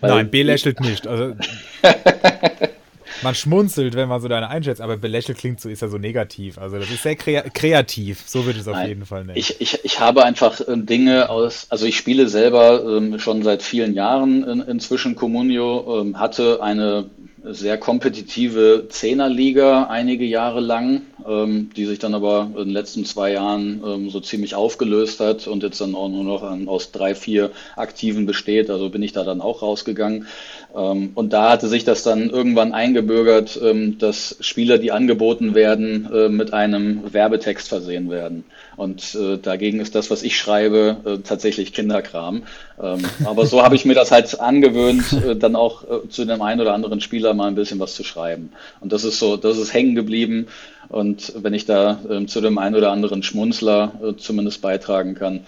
Nein, 0.00 0.30
belächelt 0.30 0.80
nicht. 0.80 1.06
Also 1.06 1.34
man 3.22 3.34
schmunzelt, 3.34 3.94
wenn 3.94 4.08
man 4.08 4.20
so 4.20 4.28
deine 4.28 4.48
einschätzt, 4.48 4.80
aber 4.80 4.96
belächelt 4.96 5.38
klingt 5.38 5.60
so, 5.60 5.68
ist 5.68 5.82
ja 5.82 5.88
so 5.88 5.98
negativ. 5.98 6.58
Also 6.58 6.78
das 6.78 6.90
ist 6.90 7.02
sehr 7.02 7.16
krea 7.16 7.42
kreativ, 7.42 8.22
so 8.26 8.44
würde 8.44 8.58
ich 8.58 8.62
es 8.62 8.68
auf 8.68 8.74
Nein, 8.74 8.88
jeden 8.88 9.06
Fall 9.06 9.24
nennen. 9.24 9.38
Ich, 9.38 9.60
ich, 9.60 9.84
ich 9.84 10.00
habe 10.00 10.24
einfach 10.24 10.60
äh, 10.60 10.76
Dinge 10.76 11.28
aus, 11.28 11.66
also 11.70 11.86
ich 11.86 11.96
spiele 11.96 12.28
selber 12.28 12.84
ähm, 12.84 13.18
schon 13.18 13.42
seit 13.42 13.62
vielen 13.62 13.94
Jahren 13.94 14.44
in, 14.44 14.60
inzwischen 14.60 15.14
Comunio, 15.14 16.00
ähm, 16.00 16.18
hatte 16.18 16.62
eine 16.62 17.10
sehr 17.48 17.78
kompetitive 17.78 18.86
Zehnerliga 18.88 19.84
einige 19.84 20.24
Jahre 20.24 20.60
lang, 20.60 21.02
ähm, 21.26 21.70
die 21.76 21.86
sich 21.86 21.98
dann 21.98 22.14
aber 22.14 22.50
in 22.56 22.64
den 22.64 22.70
letzten 22.70 23.04
zwei 23.04 23.32
Jahren 23.32 23.82
ähm, 23.86 24.10
so 24.10 24.20
ziemlich 24.20 24.54
aufgelöst 24.54 25.20
hat 25.20 25.46
und 25.46 25.62
jetzt 25.62 25.80
dann 25.80 25.94
auch 25.94 26.08
nur 26.08 26.24
noch 26.24 26.42
an, 26.42 26.66
aus 26.68 26.90
drei, 26.90 27.14
vier 27.14 27.52
Aktiven 27.76 28.26
besteht. 28.26 28.68
Also 28.68 28.90
bin 28.90 29.02
ich 29.02 29.12
da 29.12 29.22
dann 29.22 29.40
auch 29.40 29.62
rausgegangen. 29.62 30.26
Ähm, 30.76 31.12
und 31.14 31.32
da 31.32 31.50
hatte 31.50 31.68
sich 31.68 31.84
das 31.84 32.02
dann 32.02 32.28
irgendwann 32.28 32.72
eingebürgert, 32.72 33.58
ähm, 33.62 33.98
dass 33.98 34.36
Spieler, 34.40 34.78
die 34.78 34.92
angeboten 34.92 35.54
werden, 35.54 36.08
äh, 36.12 36.28
mit 36.28 36.52
einem 36.52 37.12
Werbetext 37.12 37.68
versehen 37.68 38.10
werden. 38.10 38.44
Und 38.76 39.14
äh, 39.14 39.38
dagegen 39.38 39.80
ist 39.80 39.94
das, 39.94 40.10
was 40.10 40.22
ich 40.22 40.36
schreibe, 40.36 40.98
äh, 41.06 41.18
tatsächlich 41.18 41.72
Kinderkram. 41.72 42.42
Ähm, 42.80 43.00
aber 43.24 43.46
so 43.46 43.62
habe 43.62 43.74
ich 43.74 43.86
mir 43.86 43.94
das 43.94 44.10
halt 44.10 44.38
angewöhnt, 44.38 45.04
dann 45.40 45.56
auch 45.56 45.84
zu 46.10 46.24
dem 46.26 46.42
einen 46.42 46.60
oder 46.60 46.74
anderen 46.74 47.00
Spieler 47.00 47.32
mal 47.32 47.48
ein 47.48 47.54
bisschen 47.54 47.78
was 47.78 47.94
zu 47.94 48.04
schreiben. 48.04 48.50
Und 48.80 48.92
das 48.92 49.04
ist 49.04 49.18
so, 49.18 49.36
das 49.36 49.56
ist 49.56 49.72
hängen 49.72 49.94
geblieben. 49.94 50.48
Und 50.88 51.32
wenn 51.36 51.54
ich 51.54 51.64
da 51.64 51.98
zu 52.26 52.40
dem 52.40 52.58
einen 52.58 52.74
oder 52.74 52.92
anderen 52.92 53.22
Schmunzler 53.22 54.14
zumindest 54.18 54.60
beitragen 54.60 55.14
kann, 55.14 55.40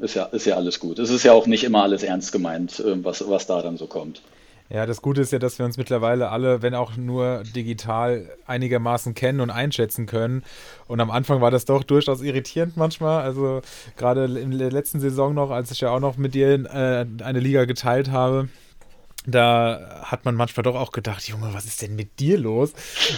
ist 0.00 0.14
ja, 0.14 0.24
ist 0.26 0.46
ja 0.46 0.56
alles 0.56 0.78
gut. 0.78 0.98
Es 0.98 1.10
ist 1.10 1.24
ja 1.24 1.32
auch 1.32 1.46
nicht 1.46 1.64
immer 1.64 1.82
alles 1.82 2.02
ernst 2.02 2.32
gemeint, 2.32 2.82
was, 2.84 3.28
was 3.28 3.46
da 3.46 3.60
dann 3.62 3.76
so 3.76 3.86
kommt. 3.86 4.20
Ja, 4.74 4.86
das 4.86 5.02
Gute 5.02 5.20
ist 5.20 5.30
ja, 5.30 5.38
dass 5.38 5.60
wir 5.60 5.66
uns 5.66 5.76
mittlerweile 5.76 6.30
alle, 6.30 6.60
wenn 6.60 6.74
auch 6.74 6.96
nur 6.96 7.44
digital, 7.54 8.28
einigermaßen 8.44 9.14
kennen 9.14 9.38
und 9.40 9.50
einschätzen 9.50 10.06
können. 10.06 10.42
Und 10.88 10.98
am 10.98 11.12
Anfang 11.12 11.40
war 11.40 11.52
das 11.52 11.64
doch 11.64 11.84
durchaus 11.84 12.22
irritierend 12.22 12.76
manchmal. 12.76 13.22
Also 13.22 13.62
gerade 13.96 14.24
in 14.24 14.58
der 14.58 14.72
letzten 14.72 14.98
Saison 14.98 15.32
noch, 15.32 15.52
als 15.52 15.70
ich 15.70 15.82
ja 15.82 15.90
auch 15.90 16.00
noch 16.00 16.16
mit 16.16 16.34
dir 16.34 16.54
äh, 16.54 17.06
eine 17.22 17.38
Liga 17.38 17.66
geteilt 17.66 18.10
habe, 18.10 18.48
da 19.28 20.02
hat 20.02 20.24
man 20.24 20.34
manchmal 20.34 20.64
doch 20.64 20.74
auch 20.74 20.90
gedacht, 20.90 21.28
Junge, 21.28 21.54
was 21.54 21.66
ist 21.66 21.80
denn 21.80 21.94
mit 21.94 22.18
dir 22.18 22.36
los? 22.36 22.72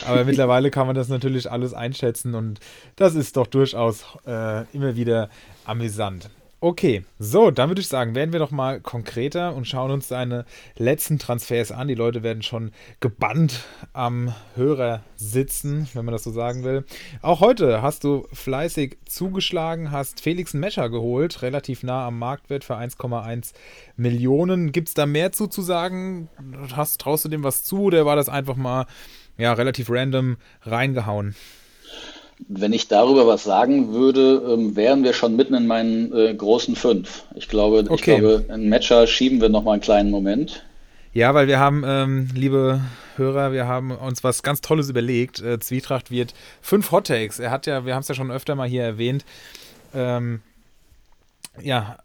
Aber 0.05 0.25
mittlerweile 0.27 0.71
kann 0.71 0.87
man 0.87 0.95
das 0.95 1.09
natürlich 1.09 1.51
alles 1.51 1.73
einschätzen 1.73 2.35
und 2.35 2.61
das 2.97 3.15
ist 3.15 3.35
doch 3.39 3.47
durchaus 3.47 4.05
äh, 4.27 4.65
immer 4.75 4.95
wieder 4.95 5.31
amüsant. 5.65 6.29
Okay, 6.59 7.05
so, 7.19 7.51
dann 7.51 7.69
würde 7.69 7.83
ich 7.83 7.89
sagen, 7.89 8.15
werden 8.15 8.33
wir 8.33 8.41
doch 8.41 8.51
mal 8.51 8.81
konkreter 8.81 9.55
und 9.55 9.69
schauen 9.69 9.91
uns 9.91 10.09
deine 10.09 10.47
letzten 10.79 11.19
Transfers 11.19 11.71
an. 11.71 11.87
Die 11.87 11.95
Leute 11.95 12.23
werden 12.23 12.43
schon 12.43 12.71
gebannt 12.99 13.65
am 13.93 14.35
Hörer 14.55 15.03
sitzen, 15.17 15.87
wenn 15.93 16.07
man 16.07 16.13
das 16.13 16.25
so 16.25 16.31
sagen 16.31 16.65
will. 16.65 16.87
Auch 17.21 17.41
heute 17.41 17.83
hast 17.83 18.05
du 18.05 18.27
fleißig 18.33 18.97
zugeschlagen, 19.05 19.91
hast 19.91 20.23
Felix 20.23 20.55
Mescher 20.55 20.89
geholt, 20.89 21.43
relativ 21.43 21.83
nah 21.83 22.07
am 22.07 22.19
Marktwert 22.19 22.65
für 22.65 22.77
1,1 22.79 23.53
Millionen. 23.97 24.73
Gibt 24.73 24.89
es 24.89 24.95
da 24.95 25.05
mehr 25.05 25.33
zu, 25.33 25.49
zu 25.49 25.61
sagen? 25.61 26.31
Hast, 26.75 27.03
traust 27.03 27.27
du 27.27 27.29
dem 27.29 27.45
was 27.45 27.65
zu 27.65 27.83
oder 27.83 28.07
war 28.07 28.17
das 28.17 28.31
einfach 28.31 28.57
mal 28.57 28.87
ja, 29.37 29.53
relativ 29.53 29.91
random 29.91 30.39
reingehauen? 30.63 31.35
Wenn 32.49 32.73
ich 32.73 32.89
darüber 32.89 33.27
was 33.27 33.45
sagen 33.45 33.93
würde, 33.93 34.43
ähm, 34.53 34.77
wären 34.77 35.05
wir 35.05 35.15
schon 35.15 35.37
mitten 35.37 35.55
in 35.55 35.67
meinen 35.67 36.13
äh, 36.13 36.35
großen 36.35 36.77
fünf. 36.77 37.25
Ich 37.35 37.49
glaube, 37.49 37.85
okay. 37.89 37.95
ich 37.95 38.03
glaube, 38.03 38.45
ein 38.49 38.69
Matcher 38.69 39.07
schieben 39.07 39.41
wir 39.41 39.49
noch 39.49 39.65
mal 39.65 39.73
einen 39.73 39.81
kleinen 39.81 40.11
Moment. 40.11 40.65
Ja, 41.15 41.33
weil 41.33 41.49
wir 41.49 41.59
haben, 41.59 41.83
ähm, 41.87 42.29
liebe 42.35 42.83
Hörer, 43.17 43.53
wir 43.53 43.67
haben 43.67 43.91
uns 43.91 44.23
was 44.23 44.43
ganz 44.43 44.61
Tolles 44.61 44.91
überlegt. 44.91 45.41
Äh, 45.41 45.59
Zwietracht 45.59 46.11
wird 46.11 46.35
fünf 46.61 46.91
Hot 46.93 47.07
Takes. 47.07 47.39
Er 47.39 47.51
hat 47.51 47.67
ja, 47.67 47.87
wir 47.87 47.95
haben 47.95 48.03
es 48.03 48.09
ja 48.09 48.15
schon 48.15 48.31
öfter 48.31 48.55
mal 48.55 48.69
hier 48.69 48.83
erwähnt, 48.83 49.25
ähm, 49.95 50.43
ja, 51.63 51.97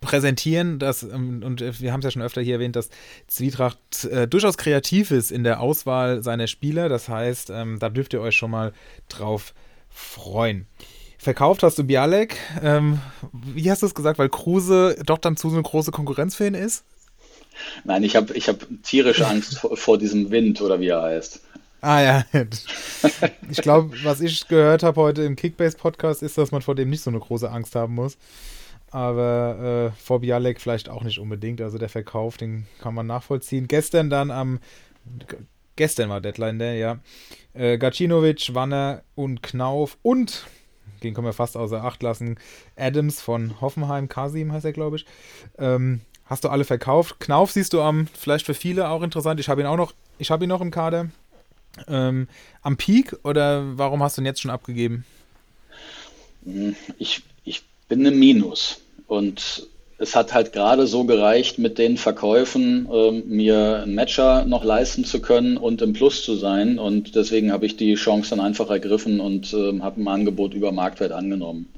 präsentieren, 0.00 0.78
dass, 0.78 1.02
ähm, 1.02 1.42
und 1.44 1.60
wir 1.60 1.92
haben 1.92 2.00
es 2.00 2.04
ja 2.04 2.10
schon 2.10 2.22
öfter 2.22 2.40
hier 2.40 2.54
erwähnt, 2.54 2.76
dass 2.76 2.88
Zwietracht 3.26 4.04
äh, 4.06 4.26
durchaus 4.26 4.56
kreativ 4.56 5.10
ist 5.10 5.30
in 5.30 5.44
der 5.44 5.60
Auswahl 5.60 6.22
seiner 6.22 6.46
Spieler. 6.46 6.88
Das 6.88 7.08
heißt, 7.08 7.50
ähm, 7.50 7.78
da 7.78 7.90
dürft 7.90 8.14
ihr 8.14 8.20
euch 8.20 8.34
schon 8.34 8.50
mal 8.50 8.72
drauf 9.08 9.52
freuen. 9.94 10.66
Verkauft 11.16 11.62
hast 11.62 11.78
du 11.78 11.84
Bialek. 11.84 12.36
Ähm, 12.62 13.00
wie 13.32 13.70
hast 13.70 13.80
du 13.80 13.86
es 13.86 13.94
gesagt, 13.94 14.18
weil 14.18 14.28
Kruse 14.28 14.96
doch 15.06 15.18
dann 15.18 15.38
zu 15.38 15.48
so 15.48 15.56
eine 15.56 15.62
große 15.62 15.90
Konkurrenz 15.90 16.34
für 16.34 16.46
ihn 16.46 16.54
ist? 16.54 16.84
Nein, 17.84 18.02
ich 18.02 18.16
habe 18.16 18.34
ich 18.34 18.48
hab 18.48 18.66
tierische 18.82 19.26
Angst 19.26 19.58
vor, 19.58 19.76
vor 19.76 19.96
diesem 19.96 20.30
Wind 20.30 20.60
oder 20.60 20.80
wie 20.80 20.88
er 20.88 21.02
heißt. 21.02 21.40
Ah 21.80 22.00
ja, 22.00 22.24
ich 23.50 23.58
glaube, 23.58 23.94
was 24.02 24.20
ich 24.20 24.48
gehört 24.48 24.82
habe 24.82 25.00
heute 25.00 25.22
im 25.22 25.36
Kickbase-Podcast 25.36 26.22
ist, 26.22 26.36
dass 26.38 26.50
man 26.50 26.62
vor 26.62 26.74
dem 26.74 26.90
nicht 26.90 27.02
so 27.02 27.10
eine 27.10 27.20
große 27.20 27.50
Angst 27.50 27.74
haben 27.74 27.94
muss. 27.94 28.16
Aber 28.90 29.92
äh, 29.92 30.02
vor 30.02 30.20
Bialek 30.20 30.60
vielleicht 30.60 30.88
auch 30.88 31.04
nicht 31.04 31.18
unbedingt. 31.18 31.60
Also 31.60 31.78
der 31.78 31.88
Verkauf, 31.88 32.36
den 32.36 32.66
kann 32.80 32.94
man 32.94 33.06
nachvollziehen. 33.06 33.68
Gestern 33.68 34.08
dann 34.08 34.30
am, 34.30 34.60
gestern 35.76 36.08
war 36.08 36.20
Deadline 36.20 36.58
Day, 36.58 36.80
ja. 36.80 36.98
Äh, 37.52 37.78
Gacinovic, 37.78 38.54
Wanner 38.54 39.02
und 39.14 39.42
Knauf 39.42 39.98
und, 40.02 40.46
den 41.02 41.14
können 41.14 41.26
wir 41.26 41.32
fast 41.32 41.56
außer 41.56 41.84
Acht 41.84 42.02
lassen, 42.02 42.38
Adams 42.76 43.20
von 43.20 43.60
Hoffenheim, 43.60 44.08
Kasim 44.08 44.52
heißt 44.52 44.64
er, 44.64 44.72
glaube 44.72 44.96
ich. 44.96 45.06
Ähm, 45.58 46.00
hast 46.24 46.44
du 46.44 46.48
alle 46.48 46.64
verkauft. 46.64 47.20
Knauf 47.20 47.52
siehst 47.52 47.72
du 47.72 47.80
am, 47.80 48.06
vielleicht 48.06 48.46
für 48.46 48.54
viele 48.54 48.88
auch 48.88 49.02
interessant. 49.02 49.40
Ich 49.40 49.48
habe 49.48 49.60
ihn 49.60 49.66
auch 49.66 49.76
noch, 49.76 49.92
ich 50.18 50.30
habe 50.30 50.44
ihn 50.44 50.48
noch 50.48 50.60
im 50.60 50.70
Kader. 50.70 51.10
Ähm, 51.88 52.28
am 52.62 52.76
Peak 52.76 53.16
oder 53.24 53.76
warum 53.76 54.02
hast 54.02 54.16
du 54.16 54.22
ihn 54.22 54.26
jetzt 54.26 54.40
schon 54.40 54.50
abgegeben? 54.50 55.04
Ich, 56.98 57.22
ich 57.44 57.64
bin 57.88 58.04
im 58.04 58.18
Minus 58.18 58.80
und 59.06 59.68
es 60.04 60.14
hat 60.14 60.34
halt 60.34 60.52
gerade 60.52 60.86
so 60.86 61.04
gereicht, 61.04 61.58
mit 61.58 61.78
den 61.78 61.96
Verkäufen 61.96 62.86
ähm, 62.92 63.22
mir 63.26 63.82
einen 63.82 63.94
Matcher 63.94 64.44
noch 64.44 64.62
leisten 64.62 65.06
zu 65.06 65.22
können 65.22 65.56
und 65.56 65.80
im 65.80 65.94
Plus 65.94 66.22
zu 66.22 66.34
sein. 66.34 66.78
Und 66.78 67.14
deswegen 67.14 67.52
habe 67.52 67.64
ich 67.64 67.78
die 67.78 67.94
Chance 67.94 68.30
dann 68.30 68.40
einfach 68.40 68.68
ergriffen 68.68 69.18
und 69.18 69.54
ähm, 69.54 69.82
habe 69.82 70.02
ein 70.02 70.08
Angebot 70.08 70.52
über 70.52 70.72
Marktwert 70.72 71.12
angenommen. 71.12 71.70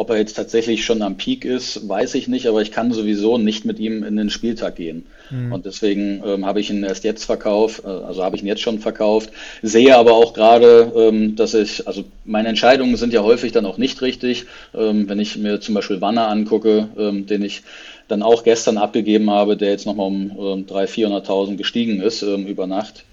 Ob 0.00 0.08
er 0.08 0.16
jetzt 0.16 0.32
tatsächlich 0.32 0.82
schon 0.82 1.02
am 1.02 1.18
Peak 1.18 1.44
ist, 1.44 1.86
weiß 1.86 2.14
ich 2.14 2.26
nicht, 2.26 2.46
aber 2.46 2.62
ich 2.62 2.70
kann 2.70 2.90
sowieso 2.90 3.36
nicht 3.36 3.66
mit 3.66 3.78
ihm 3.78 4.02
in 4.02 4.16
den 4.16 4.30
Spieltag 4.30 4.76
gehen. 4.76 5.04
Mhm. 5.28 5.52
Und 5.52 5.66
deswegen 5.66 6.22
ähm, 6.24 6.46
habe 6.46 6.58
ich 6.58 6.70
ihn 6.70 6.82
erst 6.84 7.04
jetzt 7.04 7.24
verkauft, 7.24 7.82
äh, 7.84 7.88
also 7.88 8.24
habe 8.24 8.34
ich 8.34 8.40
ihn 8.40 8.48
jetzt 8.48 8.62
schon 8.62 8.78
verkauft, 8.78 9.28
sehe 9.60 9.94
aber 9.94 10.14
auch 10.14 10.32
gerade, 10.32 10.90
ähm, 10.96 11.36
dass 11.36 11.52
ich, 11.52 11.86
also 11.86 12.04
meine 12.24 12.48
Entscheidungen 12.48 12.96
sind 12.96 13.12
ja 13.12 13.22
häufig 13.22 13.52
dann 13.52 13.66
auch 13.66 13.76
nicht 13.76 14.00
richtig. 14.00 14.46
Ähm, 14.74 15.06
wenn 15.06 15.20
ich 15.20 15.36
mir 15.36 15.60
zum 15.60 15.74
Beispiel 15.74 16.00
Wanner 16.00 16.28
angucke, 16.28 16.88
ähm, 16.96 17.26
den 17.26 17.42
ich 17.42 17.60
dann 18.08 18.22
auch 18.22 18.42
gestern 18.42 18.78
abgegeben 18.78 19.28
habe, 19.28 19.58
der 19.58 19.68
jetzt 19.68 19.84
nochmal 19.84 20.06
um 20.06 20.30
ähm, 20.30 20.66
300.000, 20.66 21.26
400.000 21.26 21.56
gestiegen 21.56 22.00
ist 22.00 22.22
ähm, 22.22 22.46
über 22.46 22.66
Nacht, 22.66 23.04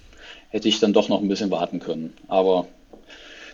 hätte 0.48 0.68
ich 0.68 0.80
dann 0.80 0.94
doch 0.94 1.10
noch 1.10 1.20
ein 1.20 1.28
bisschen 1.28 1.50
warten 1.50 1.80
können. 1.80 2.14
Aber 2.28 2.66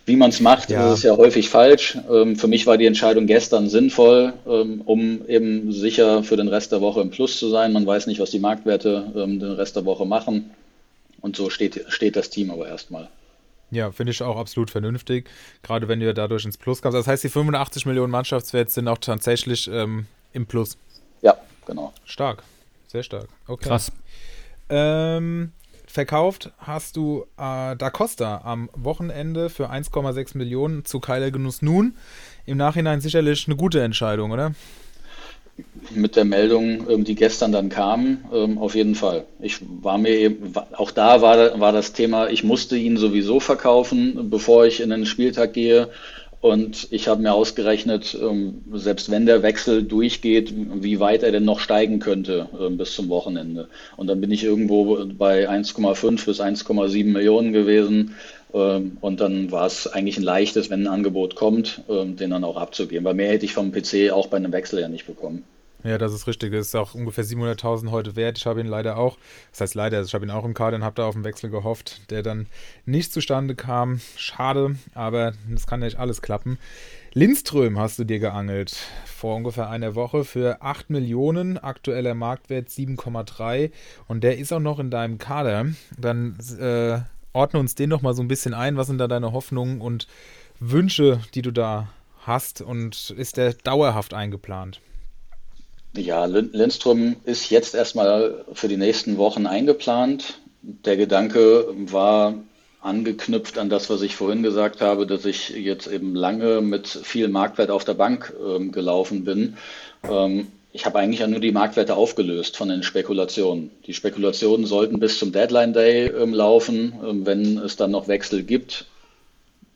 wie 0.07 0.17
man 0.17 0.31
es 0.31 0.41
macht, 0.41 0.71
ja. 0.71 0.87
ist 0.93 0.99
es 0.99 1.03
ja 1.03 1.17
häufig 1.17 1.49
falsch. 1.49 1.99
Ähm, 2.11 2.37
für 2.37 2.49
mich 2.49 2.67
war 2.67 2.77
die 2.77 2.87
Entscheidung 2.87 3.27
gestern 3.27 3.69
sinnvoll, 3.69 4.35
ähm, 4.47 4.83
um 4.85 5.27
eben 5.27 5.73
sicher 5.73 6.23
für 6.23 6.37
den 6.37 6.49
Rest 6.49 6.73
der 6.73 6.81
Woche 6.81 7.01
im 7.01 7.11
Plus 7.11 7.39
zu 7.39 7.49
sein. 7.49 7.73
Man 7.73 7.87
weiß 7.87 8.07
nicht, 8.07 8.21
was 8.21 8.31
die 8.31 8.39
Marktwerte 8.39 9.13
ähm, 9.17 9.41
den 9.41 9.53
Rest 9.53 9.77
der 9.77 9.85
Woche 9.85 10.05
machen. 10.05 10.51
Und 11.21 11.37
so 11.37 11.49
steht, 11.49 11.87
steht 11.89 12.17
das 12.17 12.29
Team 12.29 12.51
aber 12.51 12.69
erstmal. 12.69 13.09
Ja, 13.71 13.91
finde 13.91 14.13
ich 14.13 14.23
auch 14.23 14.37
absolut 14.37 14.71
vernünftig, 14.71 15.29
gerade 15.63 15.89
wenn 15.89 16.01
ihr 16.01 16.13
dadurch 16.13 16.45
ins 16.45 16.59
Plus 16.59 16.83
kommt. 16.83 16.95
Das 16.95 17.07
heißt, 17.07 17.25
die 17.25 17.31
85 17.31 17.87
Millionen 17.87 18.11
Mannschaftswert 18.11 18.71
sind 18.71 18.89
auch 18.89 18.99
tatsächlich 18.99 19.69
ähm, 19.73 20.07
im 20.33 20.47
Plus. 20.47 20.77
Ja, 21.23 21.37
genau. 21.67 21.93
Stark, 22.05 22.43
sehr 22.89 23.03
stark. 23.03 23.29
Okay. 23.47 23.69
Krass. 23.69 23.91
Ähm, 24.69 25.53
Verkauft 25.95 26.51
hast 26.59 26.97
du 26.97 27.25
äh, 27.39 27.77
Da 27.77 27.89
Costa 27.89 28.41
am 28.43 28.69
Wochenende 28.75 29.49
für 29.49 29.71
1,6 29.71 30.37
Millionen 30.37 30.85
zu 30.85 30.99
Keiler 30.99 31.31
Genuss 31.31 31.63
nun. 31.63 31.95
Im 32.47 32.57
Nachhinein 32.57 33.01
sicherlich 33.01 33.47
eine 33.47 33.55
gute 33.55 33.81
Entscheidung, 33.81 34.33
oder? 34.33 34.55
Mit 35.95 36.17
der 36.17 36.25
Meldung, 36.25 36.91
ähm, 36.91 37.05
die 37.05 37.15
gestern 37.15 37.53
dann 37.53 37.69
kam, 37.69 38.25
ähm, 38.35 38.59
auf 38.59 38.75
jeden 38.75 38.97
Fall. 38.97 39.25
Ich 39.39 39.59
war 39.83 39.99
mir 39.99 40.33
auch 40.73 40.91
da 40.91 41.23
war, 41.23 41.61
war 41.61 41.71
das 41.71 41.93
Thema, 41.93 42.29
ich 42.29 42.43
musste 42.43 42.77
ihn 42.77 42.97
sowieso 42.97 43.39
verkaufen, 43.39 44.31
bevor 44.31 44.67
ich 44.67 44.81
in 44.81 44.91
den 44.91 45.07
Spieltag 45.07 45.53
gehe. 45.53 45.91
Und 46.45 46.89
ich 46.91 47.09
habe 47.09 47.23
mir 47.23 47.33
ausgerechnet, 47.33 48.15
ähm, 48.21 48.61
selbst 48.75 49.11
wenn 49.11 49.25
der 49.25 49.43
Wechsel 49.43 49.83
durchgeht, 49.83 50.53
wie 50.55 51.01
weit 51.01 51.23
er 51.23 51.33
denn 51.33 51.47
noch 51.47 51.59
steigen 51.59 52.01
könnte 52.01 52.51
ähm, 52.61 52.77
bis 52.77 52.95
zum 52.95 53.09
Wochenende. 53.09 53.69
Und 53.97 54.09
dann 54.09 54.21
bin 54.21 54.31
ich 54.31 54.45
irgendwo 54.45 55.07
bei 55.07 55.49
1,5 55.49 56.27
bis 56.27 56.43
1,7 56.43 57.07
Millionen 57.07 57.55
gewesen. 57.55 58.17
Ähm, 58.53 58.99
und 59.01 59.21
dann 59.21 59.53
war 59.53 59.65
es 59.65 59.87
eigentlich 59.87 60.19
ein 60.19 60.23
leichtes, 60.23 60.69
wenn 60.69 60.83
ein 60.83 60.93
Angebot 60.93 61.35
kommt, 61.35 61.81
den 61.89 62.29
dann 62.29 62.45
auch 62.45 62.59
abzugeben. 62.59 63.07
Weil 63.07 63.15
mehr 63.15 63.31
hätte 63.31 63.47
ich 63.47 63.55
vom 63.55 63.73
PC 63.73 64.13
auch 64.13 64.27
bei 64.27 64.37
einem 64.37 64.53
Wechsel 64.53 64.81
ja 64.81 64.89
nicht 64.89 65.07
bekommen. 65.07 65.45
Ja, 65.85 65.99
das 65.99 66.15
ist 66.15 66.27
richtig. 66.27 66.51
Das 66.53 66.69
ist 66.69 66.75
auch 66.75 66.95
ungefähr 66.95 67.25
700.000 67.25 67.91
heute 67.91 68.17
wert. 68.17 68.39
Ich 68.39 68.47
habe 68.47 68.61
ihn 68.61 68.67
leider 68.67 68.97
auch, 68.97 69.19
das 69.51 69.61
heißt 69.61 69.75
leider, 69.75 70.01
ich 70.01 70.15
habe 70.15 70.25
ihn 70.25 70.31
auch 70.31 70.47
im 70.47 70.55
Kader 70.55 70.77
und 70.77 70.85
habe 70.85 70.97
da 70.97 71.07
auf 71.07 71.15
den 71.15 71.25
Wechsel 71.25 71.51
gehofft, 71.51 72.11
der 72.11 72.23
dann 72.23 72.47
nicht 72.87 73.13
zustande 73.13 73.55
kam. 73.55 74.01
Schade, 74.17 74.77
aber 74.95 75.35
das 75.47 75.67
kann 75.67 75.81
nicht 75.81 75.99
alles 75.99 76.23
klappen. 76.23 76.59
Lindström 77.13 77.79
hast 77.79 77.99
du 77.99 78.05
dir 78.05 78.19
geangelt 78.19 78.77
vor 79.05 79.37
ungefähr 79.37 79.69
einer 79.69 79.95
Woche 79.95 80.25
für 80.25 80.63
8 80.63 80.89
Millionen, 80.89 81.59
aktueller 81.59 82.15
Marktwert 82.15 82.69
7,3 82.69 83.71
und 84.09 84.25
der 84.25 84.39
ist 84.39 84.55
auch 84.55 84.61
noch 84.61 84.79
in 84.79 84.91
deinem 84.91 85.19
Kader. 85.19 85.67
Dann 85.99 86.39
äh, 86.59 87.01
ordne 87.35 87.61
uns 87.61 87.75
den 87.75 87.91
noch 87.91 88.01
mal 88.01 88.15
so 88.15 88.23
ein 88.23 88.29
bisschen 88.29 88.55
ein. 88.55 88.79
Was 88.79 88.87
sind 88.87 88.99
da 88.99 89.07
deine 89.07 89.33
Hoffnungen 89.33 89.83
und 89.83 90.09
Wünsche, 90.61 91.21
die 91.35 91.43
du 91.43 91.51
da 91.51 91.89
hast 92.27 92.63
und 92.63 93.11
ist 93.11 93.37
der 93.37 93.53
dauerhaft 93.53 94.15
eingeplant? 94.15 94.81
Ja, 95.97 96.25
Lindström 96.25 97.17
ist 97.25 97.51
jetzt 97.51 97.75
erstmal 97.75 98.45
für 98.53 98.67
die 98.67 98.77
nächsten 98.77 99.17
Wochen 99.17 99.47
eingeplant. 99.47 100.41
Der 100.61 100.97
Gedanke 100.97 101.69
war 101.73 102.35
angeknüpft 102.81 103.59
an 103.59 103.71
das, 103.71 103.89
was 103.91 104.03
ich 104.03 104.17
vorhin 104.17 104.43
gesagt 104.43 104.81
habe, 104.81 105.07
dass 105.07 105.25
ich 105.25 105.51
jetzt 105.51 105.87
eben 105.87 106.17
lange 106.17 106.61
mit 106.63 106.89
viel 106.89 107.29
Marktwert 107.29 107.71
auf 107.71 107.85
der 107.85 107.95
Bank 107.95 108.35
ähm, 108.45 108.73
gelaufen 108.73 109.25
bin. 109.25 109.57
Ähm, 110.03 110.49
ich 110.73 110.85
habe 110.85 110.99
eigentlich 110.99 111.21
ja 111.21 111.29
nur 111.29 111.39
die 111.39 111.53
Marktwerte 111.53 111.95
aufgelöst 111.95 112.57
von 112.57 112.69
den 112.69 112.83
Spekulationen. 112.83 113.71
Die 113.87 113.95
Spekulationen 113.95 114.67
sollten 114.67 114.99
bis 114.99 115.21
zum 115.21 115.31
Deadline 115.31 115.75
Day 115.75 116.09
ähm, 116.09 116.35
laufen. 116.35 116.95
Ähm, 117.09 117.25
wenn 117.25 117.59
es 117.59 117.77
dann 117.77 117.93
noch 117.93 118.09
Wechsel 118.09 118.43
gibt, 118.43 118.87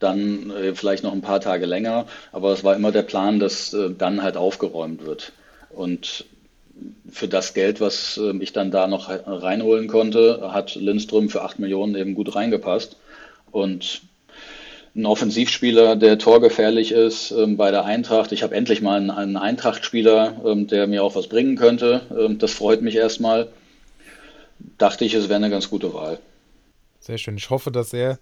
dann 0.01 0.51
äh, 0.51 0.75
vielleicht 0.75 1.05
noch 1.05 1.13
ein 1.13 1.23
paar 1.23 1.41
Tage 1.41 1.67
länger. 1.67 2.07
Aber 2.33 2.53
es 2.53 2.65
war 2.65 2.75
immer 2.75 2.91
der 2.91 3.03
Plan, 3.03 3.39
dass 3.39 3.73
äh, 3.73 3.91
dann 3.97 4.25
halt 4.25 4.37
aufgeräumt 4.37 5.07
wird. 5.07 5.33
Und 5.71 6.25
für 7.11 7.29
das 7.29 7.55
Geld, 7.55 7.81
was 7.81 8.19
ähm, 8.19 8.41
ich 8.41 8.53
dann 8.53 8.71
da 8.71 8.87
noch 8.87 9.09
reinholen 9.09 9.89
konnte, 9.89 10.51
hat 10.53 10.75
Lindström 10.75 11.29
für 11.29 11.43
8 11.43 11.59
Millionen 11.59 11.95
eben 11.97 12.15
gut 12.15 12.35
reingepasst. 12.35 12.97
Und 13.51 14.03
ein 14.95 15.07
Offensivspieler, 15.07 15.97
der 15.97 16.19
torgefährlich 16.19 16.93
ist 16.93 17.31
ähm, 17.31 17.57
bei 17.57 17.71
der 17.71 17.85
Eintracht. 17.85 18.33
Ich 18.33 18.43
habe 18.43 18.55
endlich 18.55 18.81
mal 18.81 18.97
einen, 18.97 19.11
einen 19.11 19.37
Eintracht-Spieler, 19.37 20.43
ähm, 20.45 20.67
der 20.67 20.87
mir 20.87 21.03
auch 21.03 21.15
was 21.15 21.29
bringen 21.29 21.57
könnte. 21.57 22.03
das 22.39 22.53
freut 22.53 22.83
mich 22.83 22.97
erstmal. 22.97 23.49
dachte 24.79 25.05
ich, 25.05 25.15
es 25.15 25.29
wäre 25.29 25.37
eine 25.37 25.51
ganz 25.51 25.71
gute 25.71 25.93
Wahl. 25.95 26.19
Sehr 27.01 27.19
schön. 27.19 27.37
Ich 27.37 27.51
hoffe, 27.51 27.71
dass 27.71 27.93
er 27.93 28.19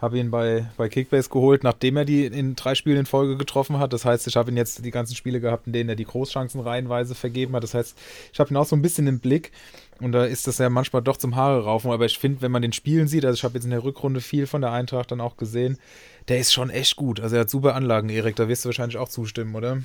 habe 0.00 0.18
ihn 0.18 0.30
bei, 0.30 0.66
bei 0.76 0.88
Kickbase 0.88 1.28
geholt, 1.28 1.62
nachdem 1.62 1.96
er 1.98 2.04
die 2.04 2.24
in 2.24 2.56
drei 2.56 2.74
Spielen 2.74 2.98
in 2.98 3.06
Folge 3.06 3.36
getroffen 3.36 3.78
hat. 3.78 3.92
Das 3.92 4.04
heißt, 4.04 4.26
ich 4.26 4.36
habe 4.36 4.50
ihn 4.50 4.56
jetzt 4.56 4.84
die 4.84 4.90
ganzen 4.90 5.14
Spiele 5.14 5.40
gehabt, 5.40 5.66
in 5.66 5.72
denen 5.72 5.90
er 5.90 5.96
die 5.96 6.04
Großchancen 6.04 6.60
reihenweise 6.60 7.14
vergeben 7.14 7.54
hat. 7.54 7.62
Das 7.62 7.74
heißt, 7.74 7.96
ich 8.32 8.40
habe 8.40 8.50
ihn 8.50 8.56
auch 8.56 8.64
so 8.64 8.76
ein 8.76 8.82
bisschen 8.82 9.06
im 9.06 9.18
Blick. 9.18 9.52
Und 10.00 10.12
da 10.12 10.24
ist 10.24 10.46
das 10.46 10.56
ja 10.56 10.70
manchmal 10.70 11.02
doch 11.02 11.18
zum 11.18 11.36
Haare 11.36 11.64
raufen. 11.64 11.90
Aber 11.90 12.06
ich 12.06 12.18
finde, 12.18 12.40
wenn 12.40 12.50
man 12.50 12.62
den 12.62 12.72
Spielen 12.72 13.08
sieht, 13.08 13.26
also 13.26 13.34
ich 13.34 13.44
habe 13.44 13.54
jetzt 13.54 13.64
in 13.64 13.70
der 13.70 13.84
Rückrunde 13.84 14.22
viel 14.22 14.46
von 14.46 14.62
der 14.62 14.72
Eintracht 14.72 15.10
dann 15.10 15.20
auch 15.20 15.36
gesehen, 15.36 15.78
der 16.28 16.38
ist 16.38 16.54
schon 16.54 16.70
echt 16.70 16.96
gut. 16.96 17.20
Also 17.20 17.36
er 17.36 17.42
hat 17.42 17.50
super 17.50 17.74
Anlagen, 17.74 18.08
Erik. 18.08 18.36
Da 18.36 18.48
wirst 18.48 18.64
du 18.64 18.68
wahrscheinlich 18.68 18.96
auch 18.96 19.10
zustimmen, 19.10 19.54
oder? 19.54 19.82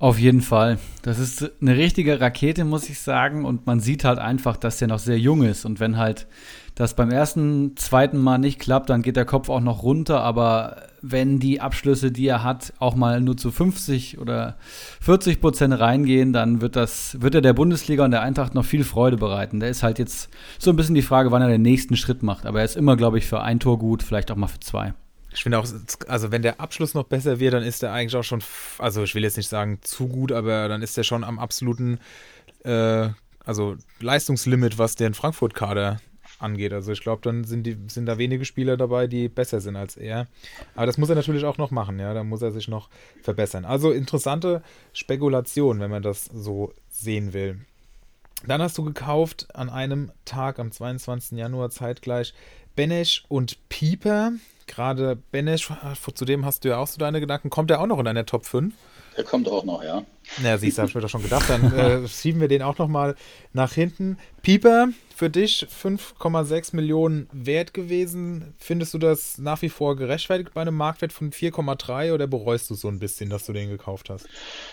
Auf 0.00 0.18
jeden 0.18 0.40
Fall. 0.40 0.78
Das 1.02 1.18
ist 1.18 1.52
eine 1.60 1.76
richtige 1.76 2.22
Rakete, 2.22 2.64
muss 2.64 2.88
ich 2.88 3.00
sagen. 3.00 3.44
Und 3.44 3.66
man 3.66 3.80
sieht 3.80 4.02
halt 4.02 4.18
einfach, 4.18 4.56
dass 4.56 4.78
der 4.78 4.88
noch 4.88 4.98
sehr 4.98 5.18
jung 5.18 5.42
ist. 5.42 5.66
Und 5.66 5.78
wenn 5.78 5.98
halt 5.98 6.26
das 6.74 6.96
beim 6.96 7.10
ersten, 7.10 7.76
zweiten 7.76 8.16
Mal 8.16 8.38
nicht 8.38 8.58
klappt, 8.58 8.88
dann 8.88 9.02
geht 9.02 9.16
der 9.16 9.26
Kopf 9.26 9.50
auch 9.50 9.60
noch 9.60 9.82
runter. 9.82 10.22
Aber 10.22 10.84
wenn 11.02 11.38
die 11.38 11.60
Abschlüsse, 11.60 12.10
die 12.10 12.26
er 12.26 12.42
hat, 12.42 12.72
auch 12.78 12.94
mal 12.94 13.20
nur 13.20 13.36
zu 13.36 13.50
50 13.50 14.18
oder 14.18 14.56
40 15.02 15.38
Prozent 15.38 15.78
reingehen, 15.78 16.32
dann 16.32 16.62
wird 16.62 16.76
das, 16.76 17.20
wird 17.20 17.34
er 17.34 17.42
der 17.42 17.52
Bundesliga 17.52 18.02
und 18.02 18.12
der 18.12 18.22
Eintracht 18.22 18.54
noch 18.54 18.64
viel 18.64 18.84
Freude 18.84 19.18
bereiten. 19.18 19.60
Der 19.60 19.68
ist 19.68 19.82
halt 19.82 19.98
jetzt 19.98 20.30
so 20.58 20.70
ein 20.70 20.76
bisschen 20.76 20.94
die 20.94 21.02
Frage, 21.02 21.30
wann 21.30 21.42
er 21.42 21.48
den 21.48 21.60
nächsten 21.60 21.98
Schritt 21.98 22.22
macht. 22.22 22.46
Aber 22.46 22.60
er 22.60 22.64
ist 22.64 22.76
immer, 22.76 22.96
glaube 22.96 23.18
ich, 23.18 23.26
für 23.26 23.42
ein 23.42 23.60
Tor 23.60 23.78
gut, 23.78 24.02
vielleicht 24.02 24.30
auch 24.30 24.36
mal 24.36 24.46
für 24.46 24.60
zwei. 24.60 24.94
Ich 25.32 25.42
finde 25.42 25.58
auch, 25.58 25.66
also 26.08 26.32
wenn 26.32 26.42
der 26.42 26.60
Abschluss 26.60 26.94
noch 26.94 27.04
besser 27.04 27.38
wird, 27.38 27.54
dann 27.54 27.62
ist 27.62 27.82
er 27.82 27.92
eigentlich 27.92 28.16
auch 28.16 28.24
schon, 28.24 28.42
also 28.78 29.04
ich 29.04 29.14
will 29.14 29.22
jetzt 29.22 29.36
nicht 29.36 29.48
sagen 29.48 29.78
zu 29.82 30.08
gut, 30.08 30.32
aber 30.32 30.68
dann 30.68 30.82
ist 30.82 30.98
er 30.98 31.04
schon 31.04 31.22
am 31.22 31.38
absoluten, 31.38 32.00
äh, 32.64 33.08
also 33.44 33.76
Leistungslimit, 34.00 34.78
was 34.78 34.96
den 34.96 35.14
Frankfurt-Kader 35.14 36.00
angeht. 36.40 36.72
Also 36.72 36.92
ich 36.92 37.00
glaube, 37.00 37.22
dann 37.22 37.44
sind, 37.44 37.64
die, 37.64 37.76
sind 37.88 38.06
da 38.06 38.18
wenige 38.18 38.44
Spieler 38.44 38.76
dabei, 38.76 39.06
die 39.06 39.28
besser 39.28 39.60
sind 39.60 39.76
als 39.76 39.96
er. 39.96 40.26
Aber 40.74 40.86
das 40.86 40.98
muss 40.98 41.08
er 41.08 41.14
natürlich 41.14 41.44
auch 41.44 41.58
noch 41.58 41.70
machen, 41.70 41.98
ja. 41.98 42.14
Da 42.14 42.24
muss 42.24 42.42
er 42.42 42.50
sich 42.50 42.68
noch 42.68 42.88
verbessern. 43.22 43.64
Also 43.64 43.92
interessante 43.92 44.62
Spekulation, 44.92 45.80
wenn 45.80 45.90
man 45.90 46.02
das 46.02 46.24
so 46.24 46.72
sehen 46.88 47.32
will. 47.32 47.60
Dann 48.46 48.62
hast 48.62 48.78
du 48.78 48.84
gekauft 48.84 49.54
an 49.54 49.68
einem 49.68 50.12
Tag 50.24 50.58
am 50.58 50.72
22. 50.72 51.38
Januar 51.38 51.70
zeitgleich 51.70 52.32
Benesch 52.74 53.24
und 53.28 53.68
Pieper 53.68 54.32
gerade 54.70 55.16
Benesch, 55.30 55.70
zu 56.14 56.24
dem 56.24 56.44
hast 56.44 56.64
du 56.64 56.68
ja 56.68 56.78
auch 56.78 56.86
so 56.86 56.98
deine 56.98 57.20
Gedanken. 57.20 57.50
Kommt 57.50 57.70
er 57.70 57.80
auch 57.80 57.86
noch 57.86 57.98
in 57.98 58.04
deiner 58.04 58.24
Top 58.24 58.46
5? 58.46 58.74
Der 59.16 59.24
kommt 59.24 59.48
auch 59.48 59.64
noch, 59.64 59.82
ja. 59.82 60.02
Ja, 60.42 60.56
siehst 60.58 60.78
du, 60.78 60.82
hab 60.82 60.88
ich 60.88 60.94
mir 60.94 61.00
doch 61.00 61.08
schon 61.08 61.22
gedacht. 61.22 61.48
Dann 61.48 61.72
äh, 61.72 62.08
schieben 62.08 62.40
wir 62.40 62.48
den 62.48 62.62
auch 62.62 62.78
noch 62.78 62.88
mal 62.88 63.16
nach 63.52 63.72
hinten. 63.72 64.18
Pieper, 64.42 64.88
für 65.14 65.28
dich 65.28 65.66
5,6 65.66 66.74
Millionen 66.74 67.28
wert 67.32 67.74
gewesen. 67.74 68.54
Findest 68.58 68.94
du 68.94 68.98
das 68.98 69.36
nach 69.36 69.60
wie 69.60 69.68
vor 69.68 69.96
gerechtfertigt 69.96 70.54
bei 70.54 70.62
einem 70.62 70.76
Marktwert 70.76 71.12
von 71.12 71.30
4,3 71.30 72.14
oder 72.14 72.26
bereust 72.26 72.70
du 72.70 72.74
so 72.74 72.88
ein 72.88 73.00
bisschen, 73.00 73.28
dass 73.28 73.44
du 73.44 73.52
den 73.52 73.68
gekauft 73.68 74.08
hast? 74.08 74.26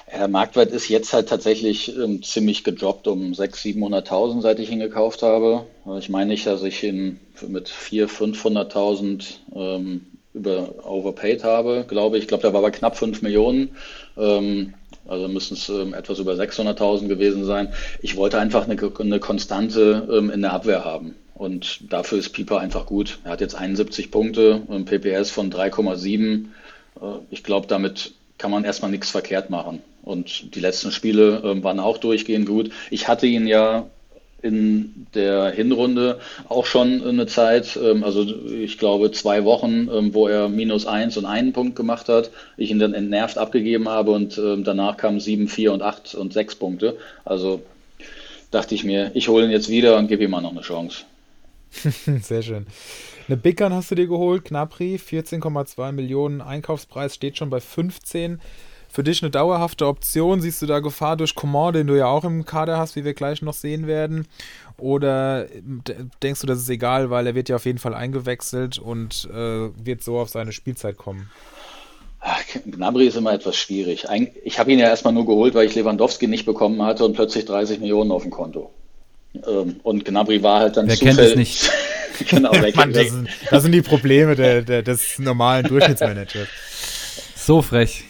Ja, 0.09 0.19
der 0.19 0.27
Marktwert 0.29 0.71
ist 0.71 0.87
jetzt 0.87 1.11
halt 1.11 1.27
tatsächlich 1.27 1.93
ähm, 1.97 2.23
ziemlich 2.23 2.63
gedroppt 2.63 3.07
um 3.07 3.33
600.000, 3.33 4.07
700.000, 4.07 4.41
seit 4.41 4.59
ich 4.59 4.71
ihn 4.71 4.79
gekauft 4.79 5.21
habe. 5.21 5.65
Ich 5.99 6.07
meine 6.07 6.27
nicht, 6.27 6.47
dass 6.47 6.63
ich 6.63 6.81
ihn 6.83 7.19
mit 7.45 7.67
400.000, 7.67 8.35
500.000 8.35 9.25
ähm, 9.53 10.05
über 10.37 10.85
overpaid 10.85 11.43
habe, 11.43 11.85
glaube 11.87 12.17
ich. 12.17 12.23
Ich 12.23 12.27
glaube, 12.27 12.43
der 12.43 12.53
war 12.53 12.61
bei 12.61 12.71
knapp 12.71 12.97
5 12.97 13.21
Millionen. 13.21 13.75
Ähm, 14.17 14.73
also 15.07 15.27
müssen 15.27 15.53
es 15.55 15.69
ähm, 15.69 15.93
etwas 15.93 16.19
über 16.19 16.33
600.000 16.33 17.07
gewesen 17.07 17.45
sein. 17.45 17.73
Ich 18.01 18.17
wollte 18.17 18.39
einfach 18.39 18.67
eine, 18.67 18.77
eine 18.99 19.19
Konstante 19.19 20.07
ähm, 20.11 20.29
in 20.29 20.41
der 20.41 20.53
Abwehr 20.53 20.83
haben. 20.83 21.15
Und 21.33 21.91
dafür 21.91 22.17
ist 22.17 22.29
Pieper 22.29 22.59
einfach 22.59 22.85
gut. 22.85 23.19
Er 23.23 23.31
hat 23.31 23.41
jetzt 23.41 23.55
71 23.55 24.11
Punkte, 24.11 24.63
ein 24.69 24.85
PPS 24.85 25.29
von 25.29 25.51
3,7. 25.51 26.45
Äh, 26.99 27.05
ich 27.29 27.43
glaube, 27.43 27.67
damit 27.67 28.13
kann 28.37 28.51
man 28.51 28.65
erstmal 28.65 28.91
nichts 28.91 29.09
verkehrt 29.09 29.49
machen. 29.49 29.81
Und 30.03 30.55
die 30.55 30.59
letzten 30.59 30.91
Spiele 30.91 31.37
äh, 31.37 31.63
waren 31.63 31.79
auch 31.79 31.97
durchgehend 31.97 32.47
gut. 32.47 32.71
Ich 32.89 33.07
hatte 33.07 33.27
ihn 33.27 33.47
ja 33.47 33.87
in 34.47 35.07
der 35.13 35.51
Hinrunde 35.51 36.19
auch 36.49 36.65
schon 36.65 37.03
eine 37.05 37.27
Zeit, 37.27 37.77
ähm, 37.81 38.03
also 38.03 38.25
ich 38.47 38.77
glaube 38.77 39.11
zwei 39.11 39.43
Wochen, 39.43 39.89
ähm, 39.91 40.13
wo 40.13 40.27
er 40.27 40.49
minus 40.49 40.85
eins 40.85 41.17
und 41.17 41.25
einen 41.25 41.53
Punkt 41.53 41.75
gemacht 41.75 42.09
hat, 42.09 42.31
ich 42.57 42.71
ihn 42.71 42.79
dann 42.79 42.93
entnervt 42.93 43.37
abgegeben 43.37 43.89
habe 43.89 44.11
und 44.11 44.37
ähm, 44.37 44.63
danach 44.63 44.97
kamen 44.97 45.19
sieben, 45.19 45.47
vier 45.47 45.73
und 45.73 45.81
acht 45.81 46.15
und 46.15 46.33
sechs 46.33 46.55
Punkte. 46.55 46.97
Also 47.25 47.61
dachte 48.51 48.75
ich 48.75 48.83
mir, 48.83 49.11
ich 49.13 49.27
hole 49.27 49.45
ihn 49.45 49.51
jetzt 49.51 49.69
wieder 49.69 49.97
und 49.97 50.07
gebe 50.07 50.23
ihm 50.23 50.31
mal 50.31 50.41
noch 50.41 50.51
eine 50.51 50.61
Chance. 50.61 51.03
Sehr 52.21 52.41
schön. 52.41 52.65
Eine 53.27 53.37
Gun 53.37 53.73
hast 53.73 53.91
du 53.91 53.95
dir 53.95 54.07
geholt, 54.07 54.45
Knapri, 54.45 54.95
14,2 54.95 55.91
Millionen 55.91 56.39
Einkaufspreis, 56.39 57.13
steht 57.13 57.37
schon 57.37 57.49
bei 57.49 57.59
15 57.59 58.39
für 58.97 59.03
dich 59.03 59.21
eine 59.21 59.29
dauerhafte 59.29 59.85
Option? 59.85 60.41
Siehst 60.41 60.59
du 60.59 60.65
da 60.65 60.79
Gefahr 60.79 61.17
durch 61.17 61.35
Coman, 61.35 61.71
den 61.71 61.85
du 61.85 61.95
ja 61.95 62.07
auch 62.07 62.23
im 62.23 62.45
Kader 62.45 62.79
hast, 62.79 62.95
wie 62.95 63.05
wir 63.05 63.13
gleich 63.13 63.43
noch 63.43 63.53
sehen 63.53 63.85
werden? 63.85 64.25
Oder 64.79 65.45
denkst 66.23 66.41
du, 66.41 66.47
das 66.47 66.57
ist 66.57 66.67
egal, 66.67 67.11
weil 67.11 67.27
er 67.27 67.35
wird 67.35 67.47
ja 67.47 67.57
auf 67.57 67.65
jeden 67.65 67.77
Fall 67.77 67.93
eingewechselt 67.93 68.79
und 68.79 69.29
äh, 69.31 69.69
wird 69.85 70.03
so 70.03 70.17
auf 70.17 70.29
seine 70.29 70.51
Spielzeit 70.51 70.97
kommen? 70.97 71.29
Gnabry 72.65 73.05
ist 73.05 73.17
immer 73.17 73.33
etwas 73.33 73.55
schwierig. 73.55 74.07
Ich 74.43 74.57
habe 74.57 74.71
ihn 74.71 74.79
ja 74.79 74.87
erstmal 74.87 75.13
nur 75.13 75.27
geholt, 75.27 75.53
weil 75.53 75.67
ich 75.67 75.75
Lewandowski 75.75 76.25
nicht 76.25 76.47
bekommen 76.47 76.81
hatte 76.81 77.05
und 77.05 77.13
plötzlich 77.13 77.45
30 77.45 77.79
Millionen 77.81 78.09
auf 78.09 78.23
dem 78.23 78.31
Konto. 78.31 78.71
Ähm, 79.47 79.79
und 79.83 80.05
Gnabry 80.05 80.41
war 80.41 80.61
halt 80.61 80.77
dann 80.77 80.87
Wer 80.87 80.97
kennt 80.97 81.19
es 81.19 81.35
nicht? 81.35 81.69
genau, 82.27 82.51
Mann, 82.75 82.93
das, 82.93 83.09
sind, 83.09 83.29
das, 83.51 83.61
sind, 83.61 83.73
die 83.73 83.83
Probleme 83.83 84.35
der, 84.35 84.63
der, 84.63 84.81
des 84.81 85.19
normalen 85.19 85.67
Durchschnittsmanagers. 85.67 86.47
So 87.47 87.61
frech. 87.61 88.03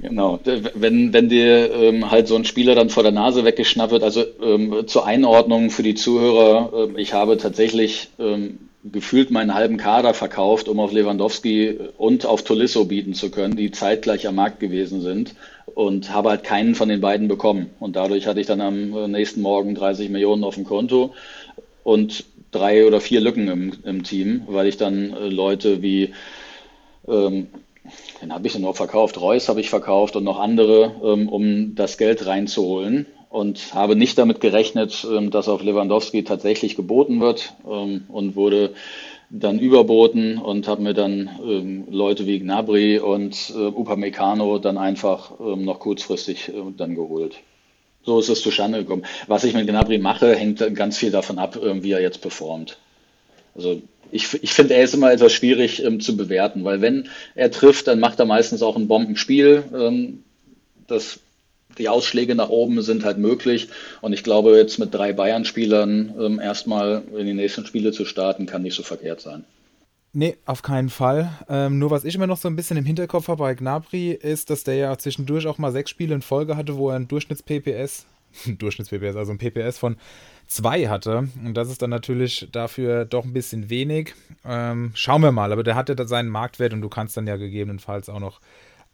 Genau. 0.00 0.40
Wenn, 0.74 1.12
wenn 1.12 1.28
dir 1.28 1.72
ähm, 1.72 2.10
halt 2.10 2.26
so 2.26 2.34
ein 2.34 2.44
Spieler 2.44 2.74
dann 2.74 2.90
vor 2.90 3.04
der 3.04 3.12
Nase 3.12 3.44
weggeschnappt 3.44 3.92
wird, 3.92 4.02
also 4.02 4.24
ähm, 4.42 4.88
zur 4.88 5.06
Einordnung 5.06 5.70
für 5.70 5.84
die 5.84 5.94
Zuhörer, 5.94 6.88
äh, 6.96 7.00
ich 7.00 7.12
habe 7.14 7.36
tatsächlich 7.36 8.08
ähm, 8.18 8.58
gefühlt 8.82 9.30
meinen 9.30 9.54
halben 9.54 9.76
Kader 9.76 10.14
verkauft, 10.14 10.66
um 10.66 10.80
auf 10.80 10.90
Lewandowski 10.90 11.78
und 11.96 12.26
auf 12.26 12.42
Tolisso 12.42 12.84
bieten 12.86 13.14
zu 13.14 13.30
können, 13.30 13.54
die 13.54 13.70
zeitgleich 13.70 14.26
am 14.26 14.34
Markt 14.34 14.58
gewesen 14.58 15.00
sind 15.00 15.36
und 15.66 16.12
habe 16.12 16.30
halt 16.30 16.42
keinen 16.42 16.74
von 16.74 16.88
den 16.88 17.00
beiden 17.00 17.28
bekommen. 17.28 17.70
Und 17.78 17.94
dadurch 17.94 18.26
hatte 18.26 18.40
ich 18.40 18.48
dann 18.48 18.60
am 18.60 18.96
äh, 18.96 19.06
nächsten 19.06 19.42
Morgen 19.42 19.76
30 19.76 20.10
Millionen 20.10 20.42
auf 20.42 20.56
dem 20.56 20.64
Konto 20.64 21.14
und 21.84 22.24
drei 22.50 22.84
oder 22.84 23.00
vier 23.00 23.20
Lücken 23.20 23.46
im, 23.46 23.74
im 23.84 24.02
Team, 24.02 24.42
weil 24.48 24.66
ich 24.66 24.76
dann 24.76 25.12
äh, 25.12 25.28
Leute 25.28 25.82
wie 25.82 26.12
ähm, 27.06 27.46
den 28.22 28.32
habe 28.32 28.46
ich 28.46 28.52
dann 28.52 28.62
noch 28.62 28.76
verkauft. 28.76 29.20
Reus 29.20 29.48
habe 29.48 29.60
ich 29.60 29.68
verkauft 29.68 30.14
und 30.16 30.24
noch 30.24 30.38
andere, 30.38 30.92
ähm, 31.02 31.28
um 31.28 31.74
das 31.74 31.98
Geld 31.98 32.24
reinzuholen. 32.24 33.06
Und 33.28 33.74
habe 33.74 33.96
nicht 33.96 34.18
damit 34.18 34.40
gerechnet, 34.40 35.06
ähm, 35.10 35.30
dass 35.30 35.48
auf 35.48 35.62
Lewandowski 35.62 36.22
tatsächlich 36.22 36.76
geboten 36.76 37.20
wird 37.20 37.54
ähm, 37.68 38.04
und 38.08 38.36
wurde 38.36 38.74
dann 39.30 39.58
überboten 39.58 40.36
und 40.36 40.68
habe 40.68 40.82
mir 40.82 40.92
dann 40.92 41.30
ähm, 41.42 41.84
Leute 41.90 42.26
wie 42.26 42.38
Gnabry 42.38 42.98
und 42.98 43.52
äh, 43.56 43.68
Upamecano 43.68 44.58
dann 44.58 44.76
einfach 44.76 45.32
ähm, 45.40 45.64
noch 45.64 45.80
kurzfristig 45.80 46.50
äh, 46.50 46.52
dann 46.76 46.94
geholt. 46.94 47.36
So 48.04 48.18
ist 48.18 48.28
es 48.28 48.42
zustande 48.42 48.80
gekommen. 48.80 49.04
Was 49.26 49.44
ich 49.44 49.54
mit 49.54 49.66
Gnabry 49.66 49.98
mache, 49.98 50.34
hängt 50.36 50.74
ganz 50.74 50.98
viel 50.98 51.10
davon 51.10 51.38
ab, 51.38 51.56
äh, 51.56 51.82
wie 51.82 51.92
er 51.92 52.02
jetzt 52.02 52.20
performt. 52.20 52.76
Also 53.54 53.80
ich, 54.12 54.42
ich 54.42 54.52
finde, 54.52 54.74
er 54.74 54.84
ist 54.84 54.94
immer 54.94 55.10
etwas 55.10 55.32
schwierig 55.32 55.82
ähm, 55.82 56.00
zu 56.00 56.16
bewerten, 56.16 56.64
weil 56.64 56.80
wenn 56.80 57.08
er 57.34 57.50
trifft, 57.50 57.88
dann 57.88 57.98
macht 57.98 58.20
er 58.20 58.26
meistens 58.26 58.62
auch 58.62 58.76
ein 58.76 58.86
Bombenspiel. 58.86 59.64
Ähm, 59.74 60.22
das, 60.86 61.20
die 61.78 61.88
Ausschläge 61.88 62.34
nach 62.34 62.50
oben 62.50 62.82
sind 62.82 63.04
halt 63.04 63.18
möglich. 63.18 63.68
Und 64.02 64.12
ich 64.12 64.22
glaube, 64.22 64.56
jetzt 64.56 64.78
mit 64.78 64.92
drei 64.92 65.12
Bayern-Spielern 65.12 66.14
ähm, 66.20 66.40
erstmal 66.40 67.02
in 67.16 67.26
die 67.26 67.34
nächsten 67.34 67.64
Spiele 67.64 67.92
zu 67.92 68.04
starten, 68.04 68.46
kann 68.46 68.62
nicht 68.62 68.76
so 68.76 68.82
verkehrt 68.82 69.22
sein. 69.22 69.44
Nee, 70.12 70.36
auf 70.44 70.60
keinen 70.60 70.90
Fall. 70.90 71.30
Ähm, 71.48 71.78
nur 71.78 71.90
was 71.90 72.04
ich 72.04 72.14
immer 72.14 72.26
noch 72.26 72.36
so 72.36 72.46
ein 72.46 72.56
bisschen 72.56 72.76
im 72.76 72.84
Hinterkopf 72.84 73.28
habe 73.28 73.38
bei 73.38 73.54
Gnabry, 73.54 74.10
ist, 74.12 74.50
dass 74.50 74.62
der 74.62 74.74
ja 74.74 74.98
zwischendurch 74.98 75.46
auch 75.46 75.56
mal 75.56 75.72
sechs 75.72 75.88
Spiele 75.90 76.14
in 76.14 76.20
Folge 76.20 76.54
hatte, 76.54 76.76
wo 76.76 76.90
er 76.90 76.96
ein 76.96 77.08
Durchschnitts-PPS, 77.08 78.04
Durchschnitts-PPS, 78.46 79.16
also 79.16 79.32
ein 79.32 79.38
PPS 79.38 79.78
von 79.78 79.96
2 80.48 80.88
hatte. 80.88 81.28
Und 81.44 81.54
das 81.54 81.70
ist 81.70 81.82
dann 81.82 81.90
natürlich 81.90 82.48
dafür 82.52 83.04
doch 83.04 83.24
ein 83.24 83.32
bisschen 83.32 83.70
wenig. 83.70 84.14
Ähm, 84.44 84.92
schauen 84.94 85.22
wir 85.22 85.32
mal, 85.32 85.52
aber 85.52 85.62
der 85.62 85.74
hatte 85.74 85.96
da 85.96 86.06
seinen 86.06 86.28
Marktwert 86.28 86.72
und 86.72 86.82
du 86.82 86.88
kannst 86.88 87.16
dann 87.16 87.26
ja 87.26 87.36
gegebenenfalls 87.36 88.08
auch 88.08 88.20
noch 88.20 88.40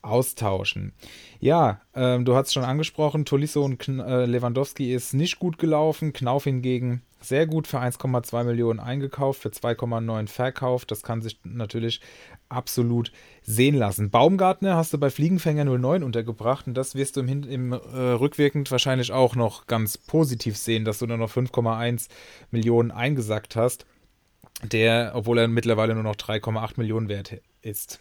austauschen. 0.03 0.92
Ja, 1.40 1.81
ähm, 1.94 2.24
du 2.24 2.35
hast 2.35 2.48
es 2.48 2.53
schon 2.53 2.64
angesprochen, 2.64 3.24
Tolisso 3.24 3.64
und 3.64 3.79
Kn 3.79 4.01
äh, 4.01 4.27
Lewandowski 4.27 4.94
ist 4.94 5.12
nicht 5.12 5.38
gut 5.38 5.59
gelaufen, 5.59 6.12
Knauf 6.12 6.44
hingegen 6.44 7.03
sehr 7.20 7.46
gut 7.46 7.66
für 7.66 7.81
1,2 7.81 8.44
Millionen 8.44 8.81
eingekauft, 8.81 9.42
für 9.42 9.48
2,9 9.48 10.29
verkauft. 10.29 10.90
Das 10.90 11.03
kann 11.03 11.20
sich 11.20 11.40
natürlich 11.44 12.01
absolut 12.49 13.13
sehen 13.43 13.75
lassen. 13.75 14.11
Baumgartner 14.11 14.77
hast 14.77 14.93
du 14.93 14.99
bei 14.99 15.11
Fliegenfänger 15.11 15.65
09 15.65 16.03
untergebracht 16.03 16.67
und 16.67 16.75
das 16.75 16.95
wirst 16.95 17.17
du 17.17 17.21
im, 17.21 17.43
im 17.45 17.73
äh, 17.73 17.77
rückwirkend 17.77 18.71
wahrscheinlich 18.71 19.13
auch 19.13 19.35
noch 19.35 19.67
ganz 19.67 19.99
positiv 19.99 20.57
sehen, 20.57 20.85
dass 20.85 20.99
du 20.99 21.07
nur 21.07 21.19
noch 21.19 21.31
5,1 21.31 22.09
Millionen 22.51 22.91
eingesackt 22.91 23.57
hast, 23.57 23.87
der, 24.63 25.13
obwohl 25.15 25.39
er 25.39 25.49
mittlerweile 25.49 25.95
nur 25.95 26.05
noch 26.05 26.17
3,8 26.17 26.75
Millionen 26.77 27.09
wert 27.09 27.41
ist. 27.63 28.01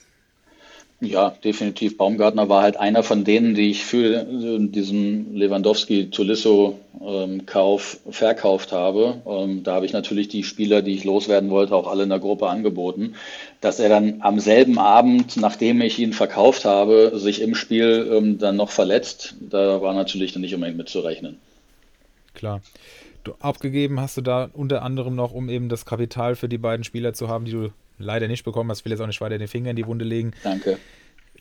Ja, 1.00 1.30
definitiv. 1.44 1.96
Baumgartner 1.96 2.50
war 2.50 2.64
halt 2.64 2.78
einer 2.78 3.04
von 3.04 3.24
denen, 3.24 3.54
die 3.54 3.70
ich 3.70 3.86
für 3.86 4.24
diesen 4.24 5.36
Lewandowski-Tolisso-Kauf 5.36 8.00
ähm, 8.04 8.12
verkauft 8.12 8.72
habe. 8.72 9.22
Ähm, 9.28 9.62
da 9.62 9.76
habe 9.76 9.86
ich 9.86 9.94
natürlich 9.94 10.28
die 10.28 10.44
Spieler, 10.44 10.82
die 10.82 10.96
ich 10.96 11.04
loswerden 11.04 11.52
wollte, 11.52 11.76
auch 11.76 11.86
alle 11.86 12.02
in 12.02 12.10
der 12.10 12.18
Gruppe 12.18 12.50
angeboten. 12.50 13.14
Dass 13.62 13.80
er 13.80 13.90
dann 13.90 14.22
am 14.22 14.40
selben 14.40 14.80
Abend, 14.80 15.38
nachdem 15.38 15.82
ich 15.82 16.00
ihn 16.00 16.14
verkauft 16.14 16.66
habe, 16.66 17.12
sich 17.14 17.42
im 17.42 17.54
Spiel 17.54 18.10
ähm, 18.12 18.40
dann 18.40 18.56
noch 18.56 18.72
verletzt, 18.72 19.36
da 19.40 19.84
war 19.84 19.94
natürlich 19.94 20.34
dann 20.34 20.42
nicht 20.42 20.56
unbedingt 20.56 20.80
mitzurechnen. 20.80 21.38
Klar. 22.34 22.62
Du, 23.24 23.34
abgegeben 23.40 24.00
hast 24.00 24.18
du 24.18 24.22
da 24.22 24.50
unter 24.52 24.82
anderem 24.82 25.14
noch, 25.14 25.32
um 25.32 25.48
eben 25.50 25.70
das 25.70 25.86
Kapital 25.86 26.36
für 26.36 26.50
die 26.50 26.58
beiden 26.58 26.84
Spieler 26.84 27.14
zu 27.14 27.28
haben, 27.28 27.46
die 27.46 27.52
du 27.52 27.70
leider 27.98 28.28
nicht 28.28 28.44
bekommen 28.44 28.70
hast. 28.70 28.80
Ich 28.80 28.86
will 28.86 28.92
jetzt 28.92 29.02
auch 29.02 29.08
nicht 29.08 29.22
weiter 29.22 29.38
den 29.38 29.48
Finger 29.48 29.72
in 29.72 29.76
die 29.76 29.86
Wunde 29.86 30.06
legen. 30.06 30.32
Danke. 30.44 30.78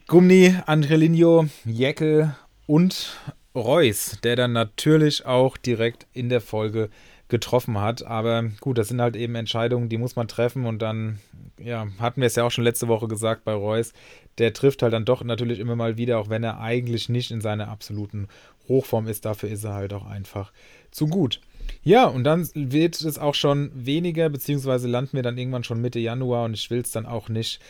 Gumni, 0.06 0.54
Andrelinho, 0.66 1.46
Jäckel 1.64 2.34
und 2.66 3.16
Reus, 3.54 4.18
der 4.22 4.36
dann 4.36 4.52
natürlich 4.52 5.26
auch 5.26 5.56
direkt 5.56 6.06
in 6.12 6.28
der 6.28 6.40
Folge 6.40 6.90
getroffen 7.28 7.80
hat. 7.80 8.04
Aber 8.04 8.44
gut, 8.60 8.78
das 8.78 8.88
sind 8.88 9.00
halt 9.00 9.16
eben 9.16 9.34
Entscheidungen, 9.34 9.88
die 9.88 9.98
muss 9.98 10.14
man 10.14 10.28
treffen 10.28 10.66
und 10.66 10.80
dann, 10.80 11.18
ja, 11.58 11.88
hatten 11.98 12.20
wir 12.20 12.26
es 12.26 12.36
ja 12.36 12.44
auch 12.44 12.50
schon 12.50 12.64
letzte 12.64 12.88
Woche 12.88 13.08
gesagt 13.08 13.44
bei 13.44 13.52
Reus, 13.52 13.92
der 14.38 14.52
trifft 14.52 14.82
halt 14.82 14.92
dann 14.92 15.04
doch 15.04 15.24
natürlich 15.24 15.58
immer 15.58 15.76
mal 15.76 15.96
wieder, 15.96 16.18
auch 16.18 16.28
wenn 16.28 16.44
er 16.44 16.60
eigentlich 16.60 17.08
nicht 17.08 17.30
in 17.30 17.40
seiner 17.40 17.68
absoluten 17.68 18.28
Hochform 18.68 19.08
ist. 19.08 19.24
Dafür 19.24 19.48
ist 19.48 19.64
er 19.64 19.74
halt 19.74 19.92
auch 19.92 20.06
einfach 20.06 20.52
zu 20.90 21.08
gut. 21.08 21.40
Ja, 21.82 22.06
und 22.06 22.24
dann 22.24 22.48
wird 22.54 23.00
es 23.00 23.18
auch 23.18 23.34
schon 23.34 23.70
weniger, 23.74 24.28
beziehungsweise 24.28 24.88
landen 24.88 25.12
wir 25.14 25.22
dann 25.22 25.38
irgendwann 25.38 25.64
schon 25.64 25.80
Mitte 25.80 25.98
Januar 25.98 26.44
und 26.44 26.54
ich 26.54 26.70
will 26.70 26.80
es 26.80 26.90
dann 26.90 27.06
auch 27.06 27.28
nicht 27.28 27.60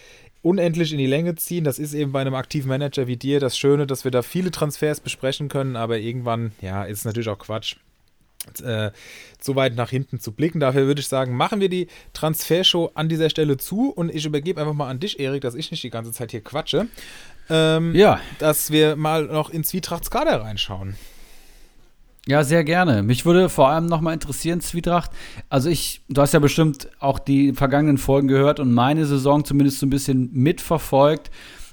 unendlich 0.42 0.92
in 0.92 0.98
die 0.98 1.06
Länge 1.06 1.34
ziehen. 1.34 1.64
Das 1.64 1.78
ist 1.78 1.92
eben 1.92 2.12
bei 2.12 2.20
einem 2.20 2.34
aktiven 2.34 2.68
Manager 2.68 3.06
wie 3.06 3.16
dir 3.16 3.40
das 3.40 3.58
Schöne, 3.58 3.86
dass 3.86 4.04
wir 4.04 4.10
da 4.10 4.22
viele 4.22 4.50
Transfers 4.50 5.00
besprechen 5.00 5.48
können, 5.48 5.76
aber 5.76 5.98
irgendwann, 5.98 6.52
ja, 6.60 6.84
ist 6.84 7.00
es 7.00 7.04
natürlich 7.04 7.28
auch 7.28 7.38
Quatsch, 7.38 7.76
äh, 8.62 8.90
so 9.40 9.56
weit 9.56 9.74
nach 9.74 9.90
hinten 9.90 10.20
zu 10.20 10.32
blicken. 10.32 10.60
Dafür 10.60 10.86
würde 10.86 11.00
ich 11.00 11.08
sagen, 11.08 11.36
machen 11.36 11.60
wir 11.60 11.68
die 11.68 11.88
Transfershow 12.12 12.92
an 12.94 13.08
dieser 13.08 13.28
Stelle 13.28 13.56
zu 13.56 13.90
und 13.90 14.14
ich 14.14 14.24
übergebe 14.24 14.60
einfach 14.60 14.74
mal 14.74 14.88
an 14.88 15.00
dich, 15.00 15.18
Erik, 15.18 15.42
dass 15.42 15.54
ich 15.54 15.70
nicht 15.70 15.82
die 15.82 15.90
ganze 15.90 16.12
Zeit 16.12 16.30
hier 16.30 16.42
quatsche. 16.42 16.86
Ähm, 17.50 17.94
ja. 17.94 18.20
Dass 18.38 18.70
wir 18.70 18.96
mal 18.96 19.24
noch 19.26 19.50
ins 19.50 19.68
Zwietrachtskader 19.68 20.40
reinschauen. 20.42 20.96
Ja, 22.28 22.42
sehr 22.42 22.64
gerne. 22.64 23.04
Mich 23.04 23.24
würde 23.24 23.48
vor 23.48 23.68
allem 23.68 23.86
nochmal 23.86 24.14
interessieren, 24.14 24.60
Zwietracht. 24.60 25.12
Also 25.48 25.68
ich, 25.68 26.00
du 26.08 26.20
hast 26.20 26.34
ja 26.34 26.40
bestimmt 26.40 26.88
auch 26.98 27.20
die 27.20 27.52
vergangenen 27.52 27.98
Folgen 27.98 28.26
gehört 28.26 28.58
und 28.58 28.72
meine 28.74 29.06
Saison 29.06 29.44
zumindest 29.44 29.78
so 29.78 29.86
ein 29.86 29.90
bisschen 29.90 30.30
mitverfolgt. 30.32 31.30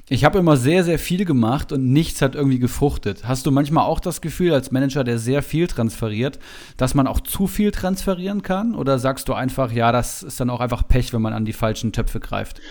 Ich 0.09 0.25
habe 0.25 0.37
immer 0.37 0.55
sehr, 0.55 0.83
sehr 0.83 0.99
viel 0.99 1.25
gemacht 1.25 1.71
und 1.71 1.91
nichts 1.91 2.21
hat 2.21 2.35
irgendwie 2.35 2.59
gefruchtet. 2.59 3.27
Hast 3.27 3.47
du 3.47 3.51
manchmal 3.51 3.85
auch 3.85 3.99
das 3.99 4.21
Gefühl, 4.21 4.53
als 4.53 4.69
Manager, 4.69 5.03
der 5.03 5.17
sehr 5.17 5.41
viel 5.41 5.65
transferiert, 5.65 6.37
dass 6.77 6.93
man 6.93 7.07
auch 7.07 7.21
zu 7.21 7.47
viel 7.47 7.71
transferieren 7.71 8.43
kann? 8.43 8.75
Oder 8.75 8.99
sagst 8.99 9.29
du 9.29 9.33
einfach, 9.33 9.71
ja, 9.71 9.91
das 9.91 10.21
ist 10.21 10.39
dann 10.39 10.51
auch 10.51 10.59
einfach 10.59 10.87
Pech, 10.87 11.13
wenn 11.13 11.21
man 11.23 11.33
an 11.33 11.45
die 11.45 11.53
falschen 11.53 11.93
Töpfe 11.93 12.19
greift? 12.19 12.61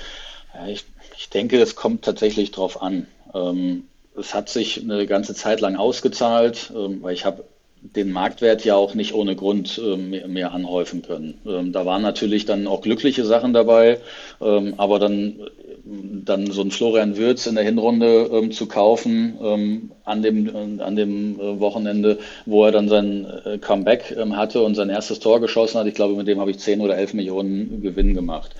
Ich, 0.68 0.84
ich 1.18 1.30
denke, 1.30 1.60
es 1.60 1.74
kommt 1.74 2.04
tatsächlich 2.04 2.52
drauf 2.52 2.80
an. 2.80 3.08
Ähm, 3.34 3.84
es 4.16 4.34
hat 4.34 4.50
sich 4.50 4.82
eine 4.82 5.06
ganze 5.06 5.34
Zeit 5.34 5.60
lang 5.60 5.74
ausgezahlt, 5.74 6.70
ähm, 6.76 7.02
weil 7.02 7.14
ich 7.14 7.24
habe 7.24 7.44
den 7.82 8.12
Marktwert 8.12 8.64
ja 8.64 8.76
auch 8.76 8.94
nicht 8.94 9.12
ohne 9.12 9.34
Grund 9.34 9.80
ähm, 9.84 10.10
mehr, 10.10 10.52
anhäufen 10.52 11.02
können. 11.02 11.34
Ähm, 11.44 11.72
da 11.72 11.84
waren 11.84 12.02
natürlich 12.02 12.46
dann 12.46 12.66
auch 12.68 12.80
glückliche 12.80 13.24
Sachen 13.24 13.52
dabei, 13.52 13.98
ähm, 14.40 14.74
aber 14.76 15.00
dann, 15.00 15.40
dann 15.84 16.50
so 16.52 16.62
ein 16.62 16.70
Florian 16.70 17.16
Würz 17.16 17.46
in 17.46 17.56
der 17.56 17.64
Hinrunde 17.64 18.30
ähm, 18.32 18.52
zu 18.52 18.66
kaufen 18.66 19.36
ähm, 19.42 19.90
an 20.04 20.22
dem, 20.22 20.80
an 20.80 20.94
dem 20.94 21.40
äh, 21.40 21.58
Wochenende, 21.58 22.18
wo 22.46 22.64
er 22.64 22.70
dann 22.70 22.88
sein 22.88 23.26
äh, 23.44 23.58
Comeback 23.58 24.16
ähm, 24.16 24.36
hatte 24.36 24.62
und 24.62 24.76
sein 24.76 24.88
erstes 24.88 25.18
Tor 25.18 25.40
geschossen 25.40 25.80
hat, 25.80 25.86
ich 25.88 25.94
glaube, 25.94 26.14
mit 26.14 26.28
dem 26.28 26.40
habe 26.40 26.52
ich 26.52 26.60
10 26.60 26.80
oder 26.80 26.96
11 26.96 27.14
Millionen 27.14 27.82
Gewinn 27.82 28.14
gemacht. 28.14 28.52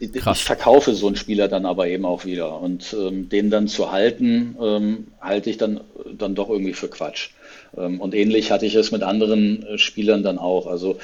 ich 0.00 0.22
verkaufe 0.22 0.92
so 0.94 1.06
einen 1.06 1.16
Spieler 1.16 1.46
dann 1.48 1.64
aber 1.64 1.86
eben 1.86 2.04
auch 2.04 2.24
wieder 2.24 2.60
und 2.60 2.94
den 2.94 3.50
dann 3.50 3.68
zu 3.68 3.92
halten, 3.92 5.06
halte 5.20 5.48
ich 5.48 5.56
dann, 5.56 5.80
dann 6.18 6.34
doch 6.34 6.50
irgendwie 6.50 6.74
für 6.74 6.88
Quatsch. 6.88 7.30
Ähm, 7.76 8.00
und 8.00 8.14
ähnlich 8.14 8.50
hatte 8.50 8.66
ich 8.66 8.74
es 8.74 8.92
mit 8.92 9.02
anderen 9.02 9.66
äh, 9.66 9.78
Spielern 9.78 10.22
dann 10.22 10.38
auch. 10.38 10.66
Also 10.66 10.98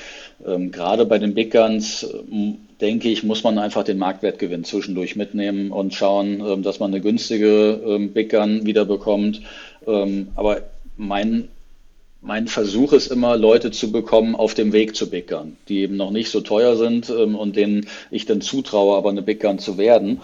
ähm, 0.46 0.70
gerade 0.70 1.06
bei 1.06 1.18
den 1.18 1.34
Big 1.34 1.52
Guns, 1.52 2.02
äh, 2.02 2.54
denke 2.80 3.08
ich, 3.08 3.22
muss 3.22 3.44
man 3.44 3.58
einfach 3.58 3.84
den 3.84 3.98
Marktwertgewinn 3.98 4.64
zwischendurch 4.64 5.16
mitnehmen 5.16 5.72
und 5.72 5.94
schauen, 5.94 6.40
ähm, 6.40 6.62
dass 6.62 6.80
man 6.80 6.92
eine 6.92 7.00
günstige 7.00 7.80
ähm, 7.86 8.12
Big 8.12 8.30
Gun 8.30 8.66
wiederbekommt. 8.66 9.42
Ähm, 9.86 10.28
aber 10.34 10.62
mein 10.96 11.48
mein 12.20 12.48
Versuch 12.48 12.92
ist 12.92 13.12
immer, 13.12 13.36
Leute 13.36 13.70
zu 13.70 13.92
bekommen 13.92 14.34
auf 14.34 14.54
dem 14.54 14.72
Weg 14.72 14.96
zu 14.96 15.08
Big 15.08 15.28
Gun, 15.28 15.56
die 15.68 15.80
eben 15.80 15.96
noch 15.96 16.10
nicht 16.10 16.30
so 16.30 16.40
teuer 16.40 16.76
sind 16.76 17.08
ähm, 17.10 17.36
und 17.36 17.54
denen 17.54 17.86
ich 18.10 18.26
dann 18.26 18.40
zutraue, 18.40 18.96
aber 18.96 19.10
eine 19.10 19.22
Big 19.22 19.40
Gun 19.40 19.60
zu 19.60 19.78
werden. 19.78 20.20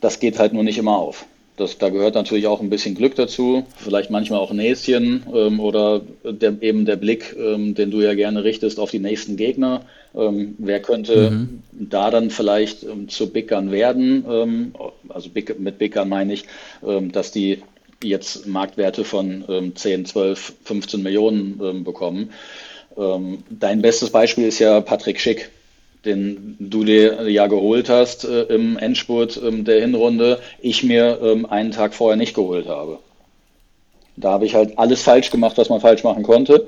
Das 0.00 0.20
geht 0.20 0.38
halt 0.38 0.52
nur 0.52 0.62
nicht 0.62 0.78
immer 0.78 0.96
auf. 0.96 1.26
Das, 1.56 1.76
da 1.76 1.90
gehört 1.90 2.14
natürlich 2.14 2.46
auch 2.46 2.60
ein 2.60 2.70
bisschen 2.70 2.94
Glück 2.94 3.14
dazu, 3.14 3.64
vielleicht 3.76 4.10
manchmal 4.10 4.40
auch 4.40 4.52
Näschen 4.52 5.24
ähm, 5.34 5.60
oder 5.60 6.00
der, 6.24 6.62
eben 6.62 6.86
der 6.86 6.96
Blick, 6.96 7.36
ähm, 7.38 7.74
den 7.74 7.90
du 7.90 8.00
ja 8.00 8.14
gerne 8.14 8.42
richtest 8.42 8.80
auf 8.80 8.90
die 8.90 9.00
nächsten 9.00 9.36
Gegner. 9.36 9.82
Ähm, 10.14 10.54
wer 10.58 10.80
könnte 10.80 11.30
mhm. 11.30 11.62
da 11.72 12.10
dann 12.10 12.30
vielleicht 12.30 12.84
ähm, 12.84 13.08
zu 13.10 13.30
Bickern 13.30 13.70
werden? 13.70 14.24
Ähm, 14.28 14.74
also 15.10 15.28
Big, 15.28 15.60
mit 15.60 15.78
Bickern 15.78 16.08
meine 16.08 16.32
ich, 16.32 16.44
ähm, 16.86 17.12
dass 17.12 17.32
die 17.32 17.62
jetzt 18.02 18.48
Marktwerte 18.48 19.04
von 19.04 19.72
10, 19.76 20.06
12, 20.06 20.54
15 20.64 21.04
Millionen 21.04 21.84
bekommen. 21.84 22.30
dein 22.96 23.80
bestes 23.80 24.10
Beispiel 24.10 24.48
ist 24.48 24.58
ja 24.58 24.80
Patrick 24.80 25.20
Schick 25.20 25.52
den 26.04 26.56
du 26.58 26.84
dir 26.84 27.28
ja 27.28 27.46
geholt 27.46 27.88
hast 27.88 28.24
äh, 28.24 28.42
im 28.44 28.76
Endspurt 28.76 29.40
ähm, 29.42 29.64
der 29.64 29.80
Hinrunde, 29.80 30.40
ich 30.60 30.82
mir 30.82 31.20
ähm, 31.22 31.46
einen 31.46 31.70
Tag 31.70 31.94
vorher 31.94 32.16
nicht 32.16 32.34
geholt 32.34 32.66
habe. 32.66 32.98
Da 34.16 34.32
habe 34.32 34.46
ich 34.46 34.54
halt 34.54 34.78
alles 34.78 35.02
falsch 35.02 35.30
gemacht, 35.30 35.56
was 35.58 35.68
man 35.68 35.80
falsch 35.80 36.04
machen 36.04 36.22
konnte. 36.22 36.66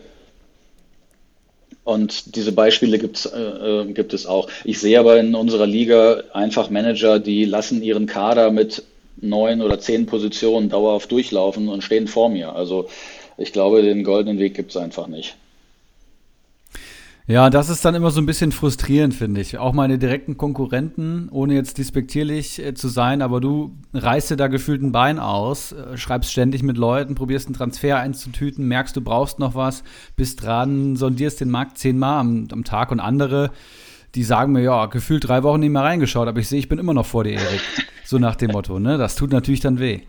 Und 1.84 2.36
diese 2.36 2.52
Beispiele 2.52 2.98
gibt's, 2.98 3.26
äh, 3.26 3.38
äh 3.38 3.92
gibt 3.92 4.14
es 4.14 4.26
auch. 4.26 4.48
Ich 4.64 4.78
sehe 4.78 4.98
aber 4.98 5.20
in 5.20 5.34
unserer 5.34 5.66
Liga 5.66 6.22
einfach 6.32 6.70
Manager, 6.70 7.18
die 7.18 7.44
lassen 7.44 7.82
ihren 7.82 8.06
Kader 8.06 8.50
mit 8.50 8.84
neun 9.16 9.60
oder 9.60 9.78
zehn 9.78 10.06
Positionen 10.06 10.70
dauerhaft 10.70 11.12
durchlaufen 11.12 11.68
und 11.68 11.82
stehen 11.82 12.08
vor 12.08 12.30
mir. 12.30 12.54
Also 12.54 12.88
ich 13.36 13.52
glaube, 13.52 13.82
den 13.82 14.04
goldenen 14.04 14.38
Weg 14.38 14.54
gibt 14.54 14.70
es 14.70 14.76
einfach 14.76 15.08
nicht. 15.08 15.36
Ja, 17.26 17.48
das 17.48 17.70
ist 17.70 17.82
dann 17.86 17.94
immer 17.94 18.10
so 18.10 18.20
ein 18.20 18.26
bisschen 18.26 18.52
frustrierend, 18.52 19.14
finde 19.14 19.40
ich. 19.40 19.56
Auch 19.56 19.72
meine 19.72 19.98
direkten 19.98 20.36
Konkurrenten, 20.36 21.30
ohne 21.30 21.54
jetzt 21.54 21.78
despektierlich 21.78 22.62
äh, 22.62 22.74
zu 22.74 22.88
sein, 22.88 23.22
aber 23.22 23.40
du 23.40 23.78
reißt 23.94 24.32
dir 24.32 24.36
da 24.36 24.48
gefühlt 24.48 24.82
ein 24.82 24.92
Bein 24.92 25.18
aus, 25.18 25.72
äh, 25.72 25.96
schreibst 25.96 26.30
ständig 26.30 26.62
mit 26.62 26.76
Leuten, 26.76 27.14
probierst 27.14 27.46
einen 27.46 27.56
Transfer 27.56 27.98
einzutüten, 27.98 28.68
merkst, 28.68 28.94
du 28.94 29.00
brauchst 29.00 29.38
noch 29.38 29.54
was, 29.54 29.84
bist 30.16 30.42
dran, 30.42 30.96
sondierst 30.96 31.40
den 31.40 31.48
Markt 31.48 31.78
zehnmal 31.78 32.20
am, 32.20 32.46
am 32.52 32.62
Tag 32.62 32.90
und 32.90 33.00
andere, 33.00 33.52
die 34.14 34.22
sagen 34.22 34.52
mir, 34.52 34.60
ja, 34.60 34.84
gefühlt 34.84 35.26
drei 35.26 35.42
Wochen 35.42 35.60
nicht 35.60 35.72
mehr 35.72 35.82
reingeschaut, 35.82 36.28
aber 36.28 36.40
ich 36.40 36.48
sehe, 36.48 36.58
ich 36.58 36.68
bin 36.68 36.78
immer 36.78 36.92
noch 36.92 37.06
vor 37.06 37.24
dir, 37.24 37.40
Erik. 37.40 37.62
So 38.04 38.18
nach 38.18 38.36
dem 38.36 38.50
Motto, 38.50 38.78
ne? 38.78 38.98
Das 38.98 39.16
tut 39.16 39.32
natürlich 39.32 39.60
dann 39.60 39.78
weh. 39.78 40.02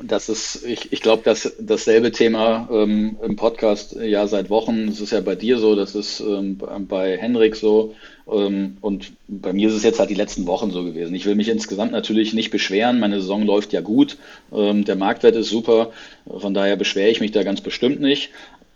Das 0.00 0.30
ist, 0.30 0.64
ich, 0.64 0.90
ich 0.90 1.02
glaube, 1.02 1.22
dass 1.22 1.54
dasselbe 1.60 2.12
Thema 2.12 2.66
ähm, 2.72 3.18
im 3.22 3.36
Podcast 3.36 3.94
ja 3.94 4.26
seit 4.26 4.48
Wochen, 4.48 4.86
das 4.86 5.00
ist 5.02 5.12
ja 5.12 5.20
bei 5.20 5.34
dir 5.34 5.58
so, 5.58 5.76
das 5.76 5.94
ist 5.94 6.20
ähm, 6.20 6.58
bei 6.88 7.18
Henrik 7.18 7.56
so. 7.56 7.94
Ähm, 8.26 8.78
und 8.80 9.12
bei 9.28 9.52
mir 9.52 9.68
ist 9.68 9.74
es 9.74 9.82
jetzt 9.82 9.98
halt 9.98 10.08
die 10.08 10.14
letzten 10.14 10.46
Wochen 10.46 10.70
so 10.70 10.82
gewesen. 10.84 11.14
Ich 11.14 11.26
will 11.26 11.34
mich 11.34 11.50
insgesamt 11.50 11.92
natürlich 11.92 12.32
nicht 12.32 12.50
beschweren, 12.50 13.00
meine 13.00 13.20
Saison 13.20 13.42
läuft 13.44 13.74
ja 13.74 13.82
gut, 13.82 14.16
ähm, 14.50 14.86
der 14.86 14.96
Marktwert 14.96 15.36
ist 15.36 15.50
super, 15.50 15.92
von 16.26 16.54
daher 16.54 16.76
beschwere 16.76 17.10
ich 17.10 17.20
mich 17.20 17.32
da 17.32 17.42
ganz 17.42 17.60
bestimmt 17.60 18.00
nicht. 18.00 18.30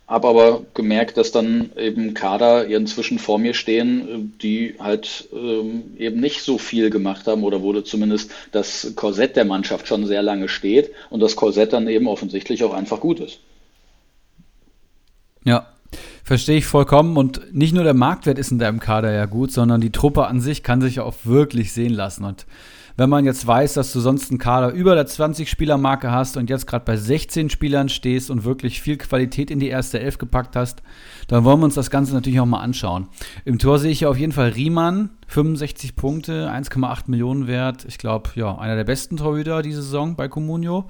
Habe 0.09 0.29
aber 0.29 0.63
gemerkt, 0.75 1.17
dass 1.17 1.33
dann 1.33 1.71
eben 1.77 2.15
Kader 2.15 2.67
inzwischen 2.67 3.19
vor 3.19 3.41
mir 3.41 3.55
stehen, 3.55 4.35
die 4.41 4.77
halt 4.79 5.29
ähm, 5.33 5.97
eben 5.99 6.21
nicht 6.21 6.43
so 6.43 6.59
viel 6.59 6.91
gemacht 6.91 7.27
haben 7.27 7.43
oder 7.43 7.61
wurde 7.63 7.83
zumindest 7.83 8.31
das 8.53 8.93
Korsett 8.95 9.35
der 9.35 9.45
Mannschaft 9.45 9.89
schon 9.89 10.07
sehr 10.07 10.23
lange 10.23 10.49
steht 10.49 10.93
und 11.11 11.19
das 11.21 11.35
Korsett 11.35 11.73
dann 11.73 11.89
eben 11.89 12.07
offensichtlich 12.07 12.63
auch 12.63 12.73
einfach 12.73 13.01
gut 13.01 13.19
ist. 13.19 13.41
Ja, 15.45 15.67
verstehe 16.23 16.59
ich 16.59 16.67
vollkommen. 16.67 17.17
Und 17.17 17.53
nicht 17.53 17.75
nur 17.75 17.85
der 17.85 17.95
Marktwert 17.95 18.39
ist 18.39 18.53
in 18.53 18.61
deinem 18.61 18.79
Kader 18.79 19.13
ja 19.13 19.27
gut, 19.27 19.51
sondern 19.51 19.81
die 19.81 19.93
Truppe 19.93 20.27
an 20.29 20.41
sich 20.41 20.63
kann 20.63 20.81
sich 20.81 21.01
auch 21.01 21.15
wirklich 21.25 21.73
sehen 21.73 21.95
lassen. 21.95 22.25
Und 22.25 22.47
wenn 22.97 23.11
man 23.11 23.27
jetzt 23.27 23.47
weiß, 23.47 23.75
dass 23.75 23.93
du 23.93 24.01
sonst 24.01 24.31
einen 24.31 24.39
Kader 24.39 24.71
über 24.71 24.95
der 24.95 25.07
20-Spieler-Marke 25.07 26.11
hast 26.11 26.37
und 26.37 26.49
jetzt 26.49 26.67
gerade 26.67 26.85
bei 26.85 26.97
16 26.97 27.51
Spielern 27.51 27.89
stehst 27.89 28.31
und 28.31 28.45
wirklich 28.45 28.81
viel 28.81 28.97
Qualität 28.97 29.51
in 29.51 29.61
die 29.61 29.69
erste 29.69 30.01
Elf 30.01 30.19
gepackt 30.19 30.57
hast, 30.57 30.83
dann 31.29 31.45
wollen 31.45 31.61
wir 31.61 31.67
uns 31.67 31.75
das 31.75 31.91
Ganze 31.91 32.15
natürlich 32.15 32.41
auch 32.41 32.47
mal 32.47 32.61
anschauen. 32.61 33.09
Im 33.45 33.59
Tor 33.59 33.79
sehe 33.79 33.91
ich 33.91 34.01
ja 34.01 34.09
auf 34.09 34.19
jeden 34.19 34.33
Fall 34.33 34.51
Riemann, 34.51 35.11
65 35.29 35.95
Punkte, 35.95 36.51
1,8 36.51 37.05
Millionen 37.07 37.47
wert. 37.47 37.85
Ich 37.87 37.99
glaube, 37.99 38.31
ja, 38.35 38.57
einer 38.57 38.77
der 38.77 38.85
besten 38.85 39.19
Torhüter 39.19 39.63
diese 39.63 39.83
Saison 39.83 40.17
bei 40.17 40.29
Comunio. 40.29 40.87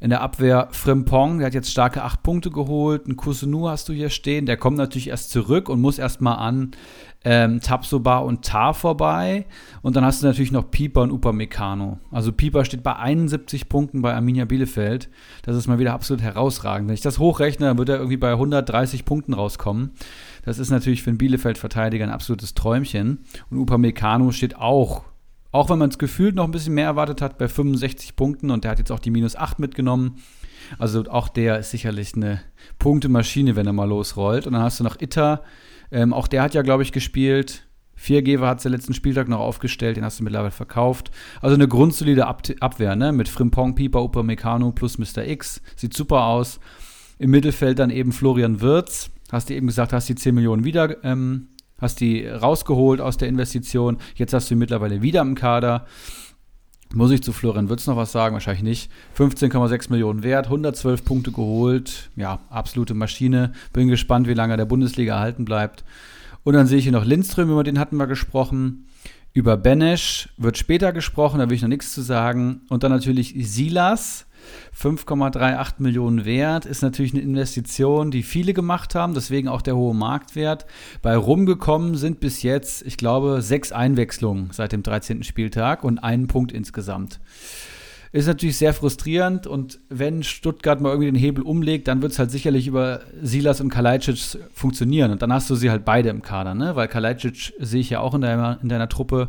In 0.00 0.10
der 0.10 0.20
Abwehr 0.20 0.68
Frimpong, 0.70 1.38
der 1.38 1.48
hat 1.48 1.54
jetzt 1.54 1.72
starke 1.72 2.04
8 2.04 2.22
Punkte 2.22 2.50
geholt. 2.50 3.08
Ein 3.08 3.16
Kusunu 3.16 3.68
hast 3.68 3.88
du 3.88 3.92
hier 3.92 4.10
stehen, 4.10 4.46
der 4.46 4.56
kommt 4.56 4.76
natürlich 4.76 5.08
erst 5.08 5.30
zurück 5.30 5.68
und 5.68 5.80
muss 5.80 5.98
erstmal 5.98 6.38
an 6.38 6.70
ähm, 7.24 7.60
Tapsoba 7.60 8.18
und 8.18 8.44
Tar 8.44 8.74
vorbei. 8.74 9.46
Und 9.82 9.96
dann 9.96 10.04
hast 10.04 10.22
du 10.22 10.26
natürlich 10.26 10.52
noch 10.52 10.70
Pieper 10.70 11.02
und 11.02 11.10
Upamecano. 11.10 11.98
Also 12.10 12.32
Pieper 12.32 12.64
steht 12.64 12.82
bei 12.82 12.96
71 12.96 13.68
Punkten 13.68 14.02
bei 14.02 14.14
Arminia 14.14 14.44
Bielefeld. 14.44 15.08
Das 15.42 15.56
ist 15.56 15.66
mal 15.66 15.78
wieder 15.78 15.94
absolut 15.94 16.22
herausragend. 16.22 16.88
Wenn 16.88 16.94
ich 16.94 17.00
das 17.00 17.18
hochrechne, 17.18 17.66
dann 17.66 17.78
wird 17.78 17.88
er 17.88 17.96
irgendwie 17.96 18.16
bei 18.16 18.32
130 18.32 19.04
Punkten 19.04 19.34
rauskommen. 19.34 19.90
Das 20.44 20.58
ist 20.58 20.70
natürlich 20.70 21.02
für 21.02 21.10
einen 21.10 21.18
Bielefeld-Verteidiger 21.18 22.04
ein 22.04 22.10
absolutes 22.10 22.54
Träumchen. 22.54 23.24
Und 23.50 23.58
Upamecano 23.58 24.30
steht 24.30 24.56
auch 24.56 25.04
auch 25.50 25.70
wenn 25.70 25.78
man 25.78 25.88
es 25.88 25.98
gefühlt 25.98 26.34
noch 26.34 26.44
ein 26.44 26.50
bisschen 26.50 26.74
mehr 26.74 26.84
erwartet 26.84 27.22
hat, 27.22 27.38
bei 27.38 27.48
65 27.48 28.16
Punkten 28.16 28.50
und 28.50 28.64
der 28.64 28.70
hat 28.70 28.78
jetzt 28.78 28.92
auch 28.92 28.98
die 28.98 29.10
minus 29.10 29.34
8 29.34 29.58
mitgenommen. 29.58 30.16
Also 30.78 31.04
auch 31.08 31.28
der 31.28 31.58
ist 31.58 31.70
sicherlich 31.70 32.14
eine 32.14 32.40
Punktemaschine, 32.78 33.56
wenn 33.56 33.66
er 33.66 33.72
mal 33.72 33.88
losrollt. 33.88 34.46
Und 34.46 34.52
dann 34.52 34.62
hast 34.62 34.80
du 34.80 34.84
noch 34.84 35.00
Itter, 35.00 35.42
ähm, 35.90 36.12
auch 36.12 36.28
der 36.28 36.42
hat 36.42 36.54
ja, 36.54 36.62
glaube 36.62 36.82
ich, 36.82 36.92
gespielt. 36.92 37.64
Viergeber 37.94 38.46
hat 38.46 38.58
es 38.58 38.62
den 38.62 38.72
letzten 38.72 38.94
Spieltag 38.94 39.28
noch 39.28 39.40
aufgestellt, 39.40 39.96
den 39.96 40.04
hast 40.04 40.20
du 40.20 40.24
mittlerweile 40.24 40.52
verkauft. 40.52 41.10
Also 41.40 41.54
eine 41.54 41.66
grundsolide 41.66 42.26
Ab 42.26 42.42
Abwehr, 42.60 42.94
ne? 42.94 43.12
Mit 43.12 43.28
Frimpong, 43.28 43.74
Pieper, 43.74 44.02
Upamecano 44.02 44.70
plus 44.70 44.98
Mr. 44.98 45.26
X. 45.26 45.60
Sieht 45.74 45.94
super 45.94 46.26
aus. 46.26 46.60
Im 47.18 47.30
Mittelfeld 47.30 47.80
dann 47.80 47.90
eben 47.90 48.12
Florian 48.12 48.60
Wirz. 48.60 49.10
Hast 49.32 49.50
du 49.50 49.54
eben 49.54 49.66
gesagt, 49.66 49.92
hast 49.92 50.08
die 50.08 50.14
10 50.14 50.34
Millionen 50.34 50.64
wieder 50.64 51.02
ähm, 51.04 51.48
hast 51.80 52.00
die 52.00 52.26
rausgeholt 52.26 53.00
aus 53.00 53.16
der 53.16 53.28
Investition. 53.28 53.98
Jetzt 54.14 54.32
hast 54.32 54.50
du 54.50 54.54
ihn 54.54 54.58
mittlerweile 54.58 55.02
wieder 55.02 55.22
im 55.22 55.34
Kader. 55.34 55.86
Muss 56.94 57.10
ich 57.10 57.22
zu 57.22 57.32
Florian 57.32 57.68
Würz 57.68 57.86
noch 57.86 57.96
was 57.96 58.12
sagen? 58.12 58.32
Wahrscheinlich 58.32 58.62
nicht. 58.62 58.90
15,6 59.16 59.90
Millionen 59.90 60.22
wert, 60.22 60.46
112 60.46 61.04
Punkte 61.04 61.32
geholt. 61.32 62.10
Ja, 62.16 62.40
absolute 62.48 62.94
Maschine. 62.94 63.52
Bin 63.74 63.88
gespannt, 63.88 64.26
wie 64.26 64.34
lange 64.34 64.54
er 64.54 64.56
der 64.56 64.64
Bundesliga 64.64 65.14
erhalten 65.14 65.44
bleibt. 65.44 65.84
Und 66.44 66.54
dann 66.54 66.66
sehe 66.66 66.78
ich 66.78 66.84
hier 66.84 66.92
noch 66.92 67.04
Lindström, 67.04 67.50
über 67.50 67.62
den 67.62 67.78
hatten 67.78 67.96
wir 67.96 68.06
gesprochen. 68.06 68.86
Über 69.34 69.58
Benesch 69.58 70.30
wird 70.38 70.56
später 70.56 70.92
gesprochen, 70.92 71.38
da 71.38 71.50
will 71.50 71.56
ich 71.56 71.62
noch 71.62 71.68
nichts 71.68 71.92
zu 71.92 72.00
sagen. 72.00 72.62
Und 72.70 72.82
dann 72.82 72.90
natürlich 72.90 73.34
Silas, 73.36 74.26
5,38 74.76 75.74
Millionen 75.78 76.24
wert, 76.24 76.66
ist 76.66 76.82
natürlich 76.82 77.12
eine 77.12 77.22
Investition, 77.22 78.10
die 78.10 78.22
viele 78.22 78.54
gemacht 78.54 78.94
haben, 78.94 79.14
deswegen 79.14 79.48
auch 79.48 79.62
der 79.62 79.76
hohe 79.76 79.94
Marktwert. 79.94 80.66
Bei 81.02 81.16
rumgekommen 81.16 81.96
sind 81.96 82.20
bis 82.20 82.42
jetzt, 82.42 82.86
ich 82.86 82.96
glaube, 82.96 83.42
sechs 83.42 83.72
Einwechslungen 83.72 84.50
seit 84.52 84.72
dem 84.72 84.82
13. 84.82 85.22
Spieltag 85.22 85.84
und 85.84 85.98
einen 85.98 86.26
Punkt 86.26 86.52
insgesamt. 86.52 87.20
Ist 88.10 88.26
natürlich 88.26 88.56
sehr 88.56 88.72
frustrierend 88.72 89.46
und 89.46 89.80
wenn 89.90 90.22
Stuttgart 90.22 90.80
mal 90.80 90.90
irgendwie 90.90 91.10
den 91.10 91.20
Hebel 91.20 91.44
umlegt, 91.44 91.88
dann 91.88 92.00
wird 92.00 92.12
es 92.12 92.18
halt 92.18 92.30
sicherlich 92.30 92.66
über 92.66 93.00
Silas 93.20 93.60
und 93.60 93.68
Kalajdzic 93.68 94.40
funktionieren 94.54 95.10
und 95.10 95.20
dann 95.20 95.30
hast 95.32 95.50
du 95.50 95.54
sie 95.56 95.70
halt 95.70 95.84
beide 95.84 96.08
im 96.08 96.22
Kader, 96.22 96.54
ne? 96.54 96.74
Weil 96.74 96.88
Kalajdzic 96.88 97.52
sehe 97.58 97.80
ich 97.80 97.90
ja 97.90 98.00
auch 98.00 98.14
in 98.14 98.22
deiner, 98.22 98.58
in 98.62 98.70
deiner 98.70 98.88
Truppe 98.88 99.28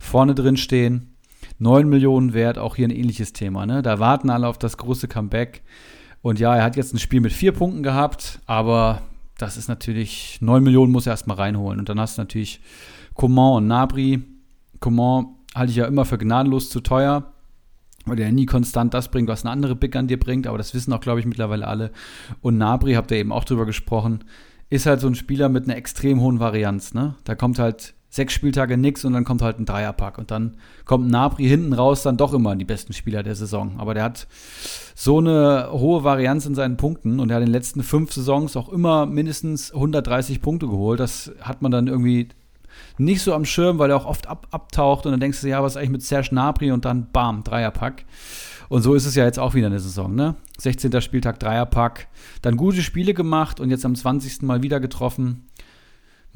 vorne 0.00 0.34
drin 0.34 0.56
stehen 0.56 1.15
9 1.58 1.88
Millionen 1.88 2.34
wert, 2.34 2.58
auch 2.58 2.76
hier 2.76 2.88
ein 2.88 2.92
ähnliches 2.92 3.32
Thema. 3.32 3.66
Ne? 3.66 3.82
Da 3.82 3.98
warten 3.98 4.30
alle 4.30 4.48
auf 4.48 4.58
das 4.58 4.76
große 4.76 5.08
Comeback. 5.08 5.62
Und 6.22 6.38
ja, 6.38 6.56
er 6.56 6.64
hat 6.64 6.76
jetzt 6.76 6.92
ein 6.92 6.98
Spiel 6.98 7.20
mit 7.20 7.32
vier 7.32 7.52
Punkten 7.52 7.82
gehabt, 7.82 8.40
aber 8.46 9.02
das 9.38 9.56
ist 9.56 9.68
natürlich, 9.68 10.38
9 10.40 10.62
Millionen 10.62 10.92
muss 10.92 11.06
er 11.06 11.12
erstmal 11.12 11.36
reinholen. 11.36 11.78
Und 11.78 11.88
dann 11.88 12.00
hast 12.00 12.18
du 12.18 12.22
natürlich 12.22 12.60
Coman 13.14 13.56
und 13.56 13.66
Nabri. 13.66 14.22
Coman 14.80 15.28
halte 15.54 15.70
ich 15.70 15.76
ja 15.76 15.86
immer 15.86 16.04
für 16.04 16.18
gnadenlos 16.18 16.70
zu 16.70 16.80
teuer, 16.80 17.32
weil 18.06 18.16
der 18.16 18.32
nie 18.32 18.46
konstant 18.46 18.94
das 18.94 19.10
bringt, 19.10 19.28
was 19.28 19.44
eine 19.44 19.52
andere 19.52 19.76
Big 19.76 19.94
an 19.96 20.08
dir 20.08 20.18
bringt. 20.18 20.46
Aber 20.46 20.58
das 20.58 20.74
wissen 20.74 20.92
auch, 20.92 21.00
glaube 21.00 21.20
ich, 21.20 21.26
mittlerweile 21.26 21.66
alle. 21.66 21.92
Und 22.40 22.58
Nabri, 22.58 22.94
habt 22.94 23.10
ihr 23.10 23.18
eben 23.18 23.32
auch 23.32 23.44
drüber 23.44 23.66
gesprochen, 23.66 24.24
ist 24.68 24.86
halt 24.86 25.00
so 25.00 25.06
ein 25.06 25.14
Spieler 25.14 25.48
mit 25.48 25.64
einer 25.64 25.76
extrem 25.76 26.20
hohen 26.20 26.40
Varianz. 26.40 26.92
Ne? 26.94 27.14
Da 27.24 27.34
kommt 27.34 27.58
halt 27.58 27.94
sechs 28.08 28.32
Spieltage 28.32 28.76
nix 28.76 29.04
und 29.04 29.12
dann 29.12 29.24
kommt 29.24 29.42
halt 29.42 29.58
ein 29.58 29.66
Dreierpack. 29.66 30.18
Und 30.18 30.30
dann 30.30 30.56
kommt 30.84 31.08
Nabri 31.08 31.46
hinten 31.46 31.72
raus 31.72 32.02
dann 32.02 32.16
doch 32.16 32.32
immer 32.32 32.56
die 32.56 32.64
besten 32.64 32.92
Spieler 32.92 33.22
der 33.22 33.34
Saison. 33.34 33.74
Aber 33.78 33.94
der 33.94 34.04
hat 34.04 34.26
so 34.94 35.18
eine 35.18 35.68
hohe 35.72 36.04
Varianz 36.04 36.46
in 36.46 36.54
seinen 36.54 36.76
Punkten 36.76 37.20
und 37.20 37.30
er 37.30 37.36
hat 37.36 37.42
in 37.42 37.48
den 37.48 37.52
letzten 37.52 37.82
fünf 37.82 38.12
Saisons 38.12 38.56
auch 38.56 38.68
immer 38.68 39.06
mindestens 39.06 39.72
130 39.72 40.40
Punkte 40.40 40.66
geholt. 40.66 41.00
Das 41.00 41.32
hat 41.40 41.62
man 41.62 41.70
dann 41.70 41.86
irgendwie 41.86 42.28
nicht 42.98 43.22
so 43.22 43.34
am 43.34 43.44
Schirm, 43.44 43.78
weil 43.78 43.90
er 43.90 43.96
auch 43.96 44.06
oft 44.06 44.26
ab, 44.26 44.48
abtaucht 44.50 45.06
und 45.06 45.12
dann 45.12 45.20
denkst 45.20 45.40
du, 45.40 45.48
ja, 45.48 45.62
was 45.62 45.72
ist 45.72 45.76
eigentlich 45.78 45.90
mit 45.90 46.02
Serge 46.02 46.34
Nabri 46.34 46.72
und 46.72 46.84
dann 46.84 47.08
bam, 47.12 47.42
Dreierpack. 47.42 48.04
Und 48.68 48.82
so 48.82 48.94
ist 48.94 49.06
es 49.06 49.14
ja 49.14 49.24
jetzt 49.24 49.38
auch 49.38 49.54
wieder 49.54 49.68
eine 49.68 49.78
Saison, 49.78 50.14
ne? 50.14 50.34
16. 50.58 51.00
Spieltag, 51.00 51.38
Dreierpack. 51.38 52.08
Dann 52.42 52.56
gute 52.56 52.82
Spiele 52.82 53.14
gemacht 53.14 53.60
und 53.60 53.70
jetzt 53.70 53.84
am 53.84 53.94
20. 53.94 54.42
Mal 54.42 54.62
wieder 54.62 54.80
getroffen 54.80 55.46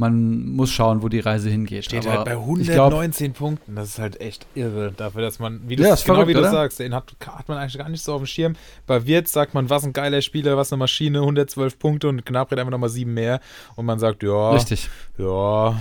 man 0.01 0.47
muss 0.53 0.71
schauen, 0.71 1.03
wo 1.03 1.11
die 1.11 1.21
Reise 1.21 1.51
hingeht. 1.51 1.85
Steht 1.85 2.07
Aber 2.07 2.17
halt 2.17 2.25
bei 2.25 2.33
119 2.33 3.33
glaub, 3.35 3.39
Punkten. 3.39 3.77
Das 3.77 3.91
ist 3.91 3.99
halt 3.99 4.19
echt 4.19 4.47
irre 4.55 4.93
dafür, 4.97 5.21
dass 5.21 5.39
man, 5.39 5.61
wie 5.69 5.77
du 5.77 5.83
ja, 5.83 5.91
genau 5.91 6.15
verrückt, 6.15 6.29
wie 6.29 6.33
du 6.33 6.41
oder? 6.41 6.51
sagst, 6.51 6.81
den 6.81 6.95
hat, 6.95 7.15
hat 7.27 7.49
man 7.49 7.59
eigentlich 7.59 7.77
gar 7.77 7.89
nicht 7.91 8.03
so 8.03 8.15
auf 8.15 8.23
dem 8.23 8.27
Schirm. 8.27 8.55
Bei 8.87 9.07
Wirtz 9.07 9.31
sagt 9.31 9.53
man, 9.53 9.69
was 9.69 9.85
ein 9.85 9.93
geiler 9.93 10.23
Spieler, 10.23 10.57
was 10.57 10.73
eine 10.73 10.79
Maschine, 10.79 11.19
112 11.19 11.79
Punkte 11.79 12.09
und 12.09 12.25
Gnabry 12.25 12.59
einfach 12.59 12.71
nochmal 12.71 12.89
sieben 12.89 13.13
mehr. 13.13 13.41
Und 13.77 13.85
man 13.85 13.99
sagt, 13.99 14.23
ja. 14.23 14.53
Richtig. 14.53 14.89
Ja. 15.19 15.79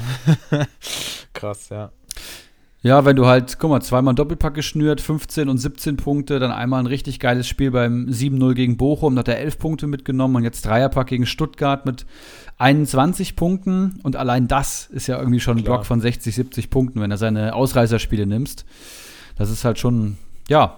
Krass, 1.33 1.69
ja. 1.69 1.91
Ja, 2.81 3.03
wenn 3.03 3.17
du 3.17 3.25
halt, 3.25 3.59
guck 3.59 3.71
mal, 3.71 3.81
zweimal 3.81 4.15
Doppelpack 4.15 4.53
geschnürt, 4.53 5.01
15 5.01 5.49
und 5.49 5.57
17 5.57 5.97
Punkte, 5.97 6.39
dann 6.39 6.51
einmal 6.51 6.79
ein 6.79 6.85
richtig 6.85 7.19
geiles 7.19 7.45
Spiel 7.45 7.71
beim 7.71 8.05
7-0 8.07 8.53
gegen 8.53 8.77
Bochum, 8.77 9.15
da 9.15 9.19
hat 9.19 9.27
er 9.27 9.39
11 9.39 9.59
Punkte 9.59 9.87
mitgenommen 9.87 10.37
und 10.37 10.43
jetzt 10.43 10.65
Dreierpack 10.65 11.07
gegen 11.07 11.25
Stuttgart 11.25 11.85
mit 11.85 12.05
21 12.57 13.35
Punkten 13.35 13.99
und 14.03 14.15
allein 14.15 14.47
das 14.47 14.87
ist 14.87 15.07
ja 15.07 15.19
irgendwie 15.19 15.41
schon 15.41 15.57
ein. 15.57 15.63
Block 15.65 15.85
von 15.85 15.99
60, 15.99 16.33
70 16.33 16.69
Punkten, 16.69 17.01
wenn 17.01 17.11
er 17.11 17.17
seine 17.17 17.53
Ausreißerspiele 17.53 18.25
nimmst. 18.25 18.65
Das 19.37 19.49
ist 19.49 19.65
halt 19.65 19.77
schon, 19.77 20.17
ja, 20.47 20.77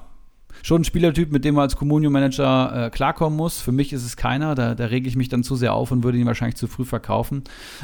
schon 0.63 0.81
ein 0.81 0.85
Spielertyp, 0.85 1.31
mit 1.31 1.45
dem 1.45 1.55
man 1.55 1.63
als 1.63 1.75
Communio-Manager 1.75 2.87
äh, 2.87 2.89
klarkommen 2.89 3.37
muss. 3.37 3.61
Für 3.61 3.71
mich 3.71 3.93
ist 3.93 4.05
es 4.05 4.17
keiner, 4.17 4.55
da, 4.55 4.73
da 4.73 4.85
rege 4.85 5.07
ich 5.07 5.15
mich 5.15 5.29
dann 5.29 5.43
zu 5.43 5.55
sehr 5.55 5.73
auf 5.73 5.91
und 5.91 6.03
würde 6.03 6.17
ihn 6.17 6.25
wahrscheinlich 6.25 6.55
zu 6.55 6.67
früh 6.67 6.85
verkaufen. 6.85 7.43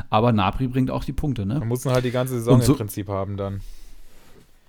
Aber 0.10 0.32
Napri 0.32 0.68
bringt 0.68 0.90
auch 0.90 1.04
die 1.04 1.14
Punkte, 1.14 1.46
ne? 1.46 1.60
Man 1.60 1.68
muss 1.68 1.86
ihn 1.86 1.92
halt 1.92 2.06
die 2.06 2.12
ganze 2.12 2.36
Saison 2.36 2.62
so, 2.62 2.74
im 2.74 2.78
Prinzip 2.78 3.10
haben 3.10 3.38
dann. 3.38 3.62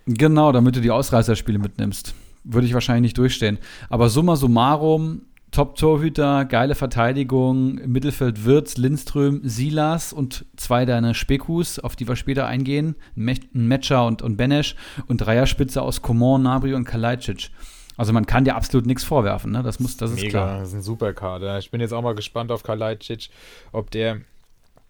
Genau, 0.08 0.52
damit 0.52 0.74
du 0.74 0.80
die 0.80 0.90
Ausreißerspiele 0.90 1.58
mitnimmst. 1.58 2.14
Würde 2.42 2.66
ich 2.66 2.72
wahrscheinlich 2.72 3.02
nicht 3.02 3.18
durchstehen. 3.18 3.58
Aber 3.90 4.08
summa 4.08 4.36
summarum, 4.36 5.22
Top-Torhüter, 5.50 6.46
geile 6.46 6.74
Verteidigung, 6.74 7.78
im 7.78 7.92
Mittelfeld 7.92 8.44
Wirtz, 8.46 8.78
Lindström, 8.78 9.40
Silas 9.44 10.14
und 10.14 10.46
zwei 10.56 10.86
deiner 10.86 11.12
Spekus, 11.12 11.78
auf 11.78 11.94
die 11.94 12.08
wir 12.08 12.16
später 12.16 12.46
eingehen, 12.46 12.96
ein 13.16 13.38
Metscher 13.52 14.06
und, 14.06 14.22
und 14.22 14.36
Benesch 14.36 14.76
und 15.08 15.18
Dreierspitze 15.18 15.82
aus 15.82 16.00
Coman, 16.00 16.42
Nabri 16.42 16.72
und 16.72 16.84
Kalajdzic. 16.84 17.50
Also 17.98 18.12
man 18.14 18.24
kann 18.26 18.44
dir 18.44 18.56
absolut 18.56 18.86
nichts 18.86 19.04
vorwerfen, 19.04 19.52
ne? 19.52 19.62
Das 19.62 19.80
muss, 19.80 19.96
das 19.96 20.12
Mega, 20.12 20.22
ist 20.22 20.30
klar. 20.30 20.58
Das 20.60 20.68
ist 20.68 20.74
ein 20.74 20.82
super 20.82 21.12
Kader. 21.12 21.58
Ich 21.58 21.70
bin 21.70 21.80
jetzt 21.80 21.92
auch 21.92 22.02
mal 22.02 22.14
gespannt 22.14 22.50
auf 22.50 22.62
Kalajdzic, 22.62 23.28
ob 23.72 23.90
der 23.90 24.20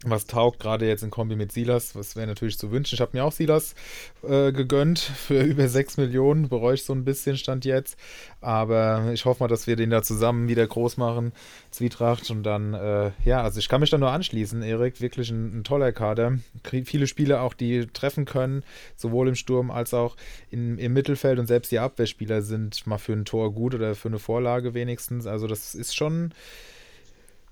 was 0.04 0.26
taugt, 0.26 0.60
gerade 0.60 0.86
jetzt 0.86 1.02
in 1.02 1.10
Kombi 1.10 1.34
mit 1.34 1.50
Silas, 1.50 1.96
was 1.96 2.14
wäre 2.14 2.28
natürlich 2.28 2.56
zu 2.56 2.70
wünschen. 2.70 2.94
Ich 2.94 3.00
habe 3.00 3.16
mir 3.16 3.24
auch 3.24 3.32
Silas 3.32 3.74
äh, 4.22 4.52
gegönnt 4.52 5.00
für 5.00 5.40
über 5.42 5.68
6 5.68 5.96
Millionen, 5.96 6.48
bereue 6.48 6.74
ich 6.74 6.84
so 6.84 6.92
ein 6.92 7.04
bisschen, 7.04 7.36
stand 7.36 7.64
jetzt. 7.64 7.98
Aber 8.40 9.10
ich 9.12 9.24
hoffe 9.24 9.42
mal, 9.42 9.48
dass 9.48 9.66
wir 9.66 9.74
den 9.74 9.90
da 9.90 10.02
zusammen 10.02 10.46
wieder 10.46 10.64
groß 10.64 10.98
machen, 10.98 11.32
Zwietracht. 11.72 12.30
Und 12.30 12.44
dann, 12.44 12.74
äh, 12.74 13.10
ja, 13.24 13.42
also 13.42 13.58
ich 13.58 13.68
kann 13.68 13.80
mich 13.80 13.90
da 13.90 13.98
nur 13.98 14.12
anschließen, 14.12 14.62
Erik, 14.62 15.00
wirklich 15.00 15.30
ein, 15.30 15.58
ein 15.58 15.64
toller 15.64 15.90
Kader. 15.90 16.38
Viele 16.84 17.08
Spieler 17.08 17.42
auch, 17.42 17.54
die 17.54 17.86
treffen 17.86 18.24
können, 18.24 18.62
sowohl 18.94 19.26
im 19.26 19.34
Sturm 19.34 19.72
als 19.72 19.94
auch 19.94 20.16
in, 20.52 20.78
im 20.78 20.92
Mittelfeld. 20.92 21.40
Und 21.40 21.48
selbst 21.48 21.72
die 21.72 21.80
Abwehrspieler 21.80 22.42
sind 22.42 22.86
mal 22.86 22.98
für 22.98 23.14
ein 23.14 23.24
Tor 23.24 23.52
gut 23.52 23.74
oder 23.74 23.96
für 23.96 24.08
eine 24.08 24.20
Vorlage 24.20 24.74
wenigstens. 24.74 25.26
Also 25.26 25.48
das 25.48 25.74
ist 25.74 25.96
schon, 25.96 26.32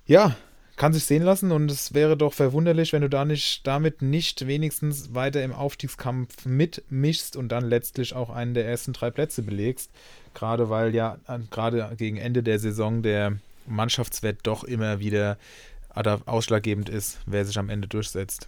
ja, 0.05 0.37
kann 0.77 0.93
sich 0.93 1.05
sehen 1.05 1.23
lassen 1.23 1.51
und 1.51 1.69
es 1.71 1.95
wäre 1.95 2.15
doch 2.15 2.33
verwunderlich, 2.33 2.93
wenn 2.93 3.01
du 3.01 3.09
da 3.09 3.25
nicht, 3.25 3.65
damit 3.65 4.03
nicht 4.03 4.45
wenigstens 4.45 5.13
weiter 5.15 5.43
im 5.43 5.51
Aufstiegskampf 5.51 6.45
mitmischst 6.45 7.35
und 7.35 7.49
dann 7.49 7.65
letztlich 7.65 8.13
auch 8.13 8.29
einen 8.29 8.53
der 8.53 8.67
ersten 8.67 8.93
drei 8.93 9.09
Plätze 9.09 9.41
belegst. 9.41 9.89
Gerade 10.35 10.69
weil 10.69 10.93
ja 10.93 11.17
gerade 11.49 11.95
gegen 11.97 12.17
Ende 12.17 12.43
der 12.43 12.59
Saison 12.59 13.01
der 13.01 13.37
Mannschaftswert 13.65 14.39
doch 14.43 14.63
immer 14.63 14.99
wieder 14.99 15.37
ausschlaggebend 16.27 16.89
ist, 16.89 17.17
wer 17.25 17.43
sich 17.43 17.57
am 17.57 17.69
Ende 17.69 17.87
durchsetzt. 17.87 18.47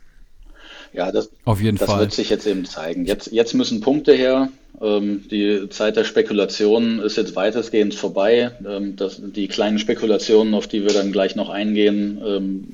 Ja, 0.93 1.11
das, 1.11 1.29
Auf 1.45 1.61
jeden 1.61 1.77
das 1.77 1.89
Fall. 1.89 2.01
wird 2.01 2.13
sich 2.13 2.29
jetzt 2.29 2.47
eben 2.47 2.65
zeigen. 2.65 3.05
Jetzt, 3.05 3.31
jetzt 3.31 3.53
müssen 3.53 3.81
Punkte 3.81 4.13
her. 4.13 4.49
Ähm, 4.81 5.25
die 5.29 5.67
Zeit 5.69 5.97
der 5.97 6.05
Spekulationen 6.05 6.99
ist 6.99 7.17
jetzt 7.17 7.35
weitestgehend 7.35 7.95
vorbei. 7.95 8.51
Ähm, 8.67 8.95
das, 8.95 9.21
die 9.21 9.47
kleinen 9.47 9.79
Spekulationen, 9.79 10.53
auf 10.53 10.67
die 10.67 10.83
wir 10.83 10.93
dann 10.93 11.11
gleich 11.11 11.35
noch 11.35 11.49
eingehen, 11.49 12.21
ähm, 12.25 12.67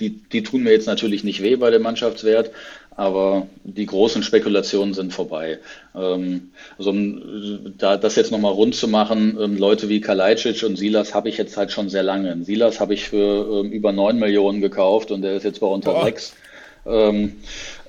die, 0.00 0.10
die 0.10 0.42
tun 0.42 0.62
mir 0.62 0.72
jetzt 0.72 0.86
natürlich 0.86 1.24
nicht 1.24 1.42
weh 1.42 1.56
bei 1.56 1.70
dem 1.70 1.82
Mannschaftswert, 1.82 2.50
aber 2.96 3.46
die 3.64 3.86
großen 3.86 4.22
Spekulationen 4.22 4.94
sind 4.94 5.12
vorbei. 5.12 5.58
Ähm, 5.94 6.50
also 6.78 6.90
um 6.90 7.74
da, 7.78 7.96
das 7.96 8.16
jetzt 8.16 8.32
nochmal 8.32 8.52
rund 8.52 8.74
zu 8.74 8.88
machen, 8.88 9.38
ähm, 9.40 9.56
Leute 9.56 9.88
wie 9.88 10.00
Kalajdzic 10.00 10.62
und 10.64 10.76
Silas 10.76 11.14
habe 11.14 11.28
ich 11.28 11.36
jetzt 11.36 11.56
halt 11.56 11.70
schon 11.70 11.88
sehr 11.88 12.02
lange. 12.02 12.42
Silas 12.44 12.80
habe 12.80 12.94
ich 12.94 13.08
für 13.08 13.62
ähm, 13.64 13.72
über 13.72 13.92
9 13.92 14.18
Millionen 14.18 14.60
gekauft 14.60 15.10
und 15.10 15.22
der 15.22 15.34
ist 15.34 15.44
jetzt 15.44 15.60
bei 15.60 15.66
unter 15.66 15.92
Boah. 15.92 16.04
6. 16.04 16.34
Ähm, 16.86 17.36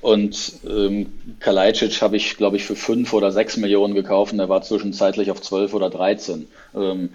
und 0.01 0.53
ähm, 0.67 1.13
Kalajdzic 1.39 2.01
habe 2.01 2.17
ich, 2.17 2.37
glaube 2.37 2.57
ich, 2.57 2.65
für 2.65 2.75
5 2.75 3.13
oder 3.13 3.31
6 3.31 3.57
Millionen 3.57 3.95
gekauft 3.95 4.33
und 4.33 4.37
der 4.37 4.49
war 4.49 4.61
zwischenzeitlich 4.61 5.31
auf 5.31 5.41
12 5.41 5.73
oder 5.73 5.89
13. 5.89 6.47
Ähm, 6.75 7.09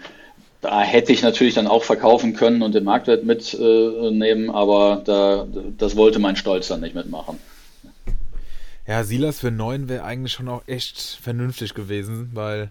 da 0.60 0.80
hätte 0.80 1.12
ich 1.12 1.22
natürlich 1.22 1.54
dann 1.54 1.66
auch 1.66 1.84
verkaufen 1.84 2.34
können 2.34 2.62
und 2.62 2.74
den 2.74 2.84
Marktwert 2.84 3.24
mitnehmen, 3.24 4.48
äh, 4.48 4.52
aber 4.52 5.02
da, 5.04 5.46
das 5.76 5.96
wollte 5.96 6.18
mein 6.18 6.36
Stolz 6.36 6.68
dann 6.68 6.80
nicht 6.80 6.94
mitmachen. 6.94 7.38
Ja, 8.86 9.04
Silas 9.04 9.40
für 9.40 9.50
9 9.50 9.88
wäre 9.88 10.02
eigentlich 10.02 10.32
schon 10.32 10.48
auch 10.48 10.62
echt 10.66 10.98
vernünftig 11.20 11.74
gewesen, 11.74 12.30
weil 12.32 12.70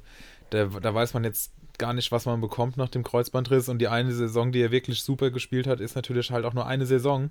der, 0.52 0.66
da 0.82 0.94
weiß 0.94 1.14
man 1.14 1.24
jetzt 1.24 1.52
gar 1.78 1.94
nicht, 1.94 2.12
was 2.12 2.26
man 2.26 2.42
bekommt 2.42 2.76
nach 2.76 2.90
dem 2.90 3.04
Kreuzbandriss 3.04 3.70
und 3.70 3.80
die 3.80 3.88
eine 3.88 4.12
Saison, 4.12 4.52
die 4.52 4.62
er 4.62 4.72
wirklich 4.72 5.04
super 5.04 5.30
gespielt 5.30 5.68
hat, 5.68 5.80
ist 5.80 5.96
natürlich 5.96 6.32
halt 6.32 6.44
auch 6.44 6.54
nur 6.54 6.66
eine 6.66 6.88
Saison. 6.88 7.30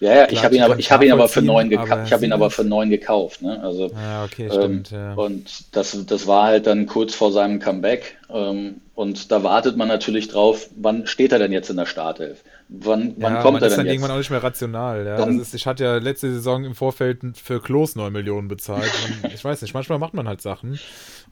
Ja, 0.00 0.14
ja, 0.14 0.28
ich 0.28 0.44
habe 0.44 0.56
ihn 0.56 0.62
aber, 0.62 0.78
ich 0.78 0.90
habe 0.90 1.06
ihn 1.06 1.12
aber 1.12 1.28
für 1.28 1.40
neun 1.40 1.70
gekauft. 1.70 2.02
Ich 2.06 2.12
habe 2.12 2.24
ihn 2.24 2.32
aber 2.32 2.50
für 2.50 2.64
neun 2.64 2.90
gekauft. 2.90 3.42
Ne? 3.42 3.60
Also, 3.62 3.88
ja, 3.88 4.24
okay, 4.24 4.50
stimmt. 4.50 4.92
Ähm, 4.92 4.98
ja. 4.98 5.14
Und 5.14 5.76
das, 5.76 5.96
das 6.06 6.26
war 6.26 6.44
halt 6.44 6.66
dann 6.66 6.86
kurz 6.86 7.14
vor 7.14 7.32
seinem 7.32 7.60
Comeback. 7.60 8.16
Ähm, 8.34 8.80
und 8.96 9.30
da 9.30 9.44
wartet 9.44 9.76
man 9.76 9.86
natürlich 9.86 10.28
drauf, 10.28 10.68
wann 10.76 11.06
steht 11.06 11.32
er 11.32 11.38
denn 11.38 11.52
jetzt 11.52 11.70
in 11.70 11.76
der 11.76 11.86
Startelf? 11.86 12.42
Wann, 12.68 13.14
wann 13.18 13.34
ja, 13.34 13.42
kommt 13.42 13.58
er 13.58 13.60
denn 13.60 13.68
ist 13.68 13.76
dann 13.76 13.86
jetzt? 13.86 13.94
irgendwann 13.94 14.10
auch 14.10 14.18
nicht 14.18 14.30
mehr 14.30 14.42
rational. 14.42 15.06
Ja? 15.06 15.16
Dann, 15.16 15.38
ist, 15.38 15.54
ich 15.54 15.66
hatte 15.66 15.84
ja 15.84 15.96
letzte 15.98 16.32
Saison 16.32 16.64
im 16.64 16.74
Vorfeld 16.74 17.20
für 17.34 17.60
Klos 17.60 17.94
9 17.94 18.12
Millionen 18.12 18.48
bezahlt. 18.48 18.90
ich 19.34 19.44
weiß 19.44 19.62
nicht, 19.62 19.74
manchmal 19.74 19.98
macht 19.98 20.14
man 20.14 20.26
halt 20.26 20.42
Sachen 20.42 20.80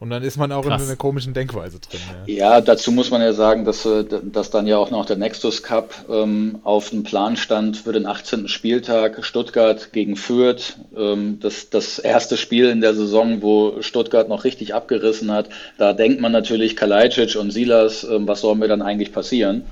und 0.02 0.10
dann 0.10 0.24
ist 0.24 0.36
man 0.36 0.50
auch 0.50 0.64
Krass. 0.66 0.82
in 0.82 0.88
einer 0.88 0.96
komischen 0.96 1.32
Denkweise 1.32 1.78
drin. 1.78 2.00
Ja. 2.26 2.34
ja. 2.34 2.60
dazu 2.60 2.90
muss 2.90 3.12
man 3.12 3.20
ja 3.22 3.32
sagen, 3.32 3.64
dass, 3.64 3.86
äh, 3.86 4.04
dass 4.24 4.50
dann 4.50 4.66
ja 4.66 4.76
auch 4.76 4.90
noch 4.90 5.06
der 5.06 5.16
Nexus 5.16 5.62
Cup 5.62 5.94
ähm, 6.10 6.58
auf 6.64 6.90
dem 6.90 7.04
Plan 7.04 7.36
stand 7.36 7.76
für 7.76 7.92
den 7.92 8.06
18. 8.06 8.48
Spieltag 8.48 9.24
Stuttgart 9.24 9.92
gegen 9.92 10.16
Fürth. 10.16 10.76
Ähm, 10.96 11.38
das, 11.40 11.70
das 11.70 12.00
erste 12.00 12.36
Spiel 12.36 12.68
in 12.68 12.80
der 12.80 12.94
Saison, 12.94 13.42
wo 13.42 13.80
Stuttgart 13.80 14.28
noch 14.28 14.42
richtig 14.42 14.74
abgerissen 14.74 15.30
hat. 15.30 15.48
Da 15.78 15.92
denkt 15.92 16.20
man 16.20 16.32
natürlich 16.32 16.76
Kalajdzic 16.92 17.36
und 17.36 17.50
Silas, 17.50 18.04
ähm, 18.04 18.28
was 18.28 18.42
soll 18.42 18.54
mir 18.54 18.68
dann 18.68 18.82
eigentlich 18.82 19.12
passieren? 19.12 19.64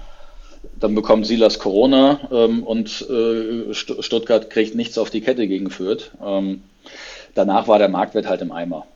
Dann 0.79 0.95
bekommt 0.95 1.27
Silas 1.27 1.59
Corona 1.59 2.19
ähm, 2.33 2.63
und 2.63 3.07
äh, 3.11 3.75
Stuttgart 3.75 4.49
kriegt 4.49 4.75
nichts 4.75 4.97
auf 4.97 5.11
die 5.11 5.21
Kette 5.21 5.47
gegen 5.47 5.69
Fürth. 5.69 6.13
Ähm, 6.25 6.63
danach 7.35 7.69
war 7.69 7.79
der 7.79 7.91
Marktwert 7.91 8.27
halt 8.27 8.41
im 8.41 8.53
Eimer. 8.53 8.87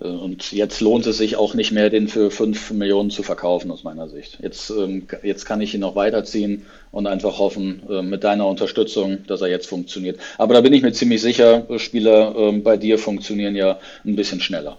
Äh, 0.00 0.06
und 0.06 0.50
jetzt 0.50 0.80
lohnt 0.80 1.06
es 1.06 1.18
sich 1.18 1.36
auch 1.36 1.54
nicht 1.54 1.70
mehr, 1.70 1.90
den 1.90 2.08
für 2.08 2.32
5 2.32 2.72
Millionen 2.72 3.10
zu 3.10 3.22
verkaufen, 3.22 3.70
aus 3.70 3.84
meiner 3.84 4.08
Sicht. 4.08 4.38
Jetzt, 4.42 4.70
ähm, 4.70 5.06
jetzt 5.22 5.44
kann 5.46 5.60
ich 5.60 5.74
ihn 5.74 5.80
noch 5.80 5.94
weiterziehen 5.94 6.66
und 6.90 7.06
einfach 7.06 7.38
hoffen, 7.38 7.84
äh, 7.88 8.02
mit 8.02 8.24
deiner 8.24 8.48
Unterstützung, 8.48 9.24
dass 9.28 9.42
er 9.42 9.48
jetzt 9.48 9.68
funktioniert. 9.68 10.18
Aber 10.38 10.54
da 10.54 10.60
bin 10.60 10.72
ich 10.72 10.82
mir 10.82 10.92
ziemlich 10.92 11.22
sicher, 11.22 11.68
Spieler 11.78 12.34
äh, 12.36 12.52
bei 12.58 12.76
dir 12.76 12.98
funktionieren 12.98 13.54
ja 13.54 13.78
ein 14.04 14.16
bisschen 14.16 14.40
schneller. 14.40 14.76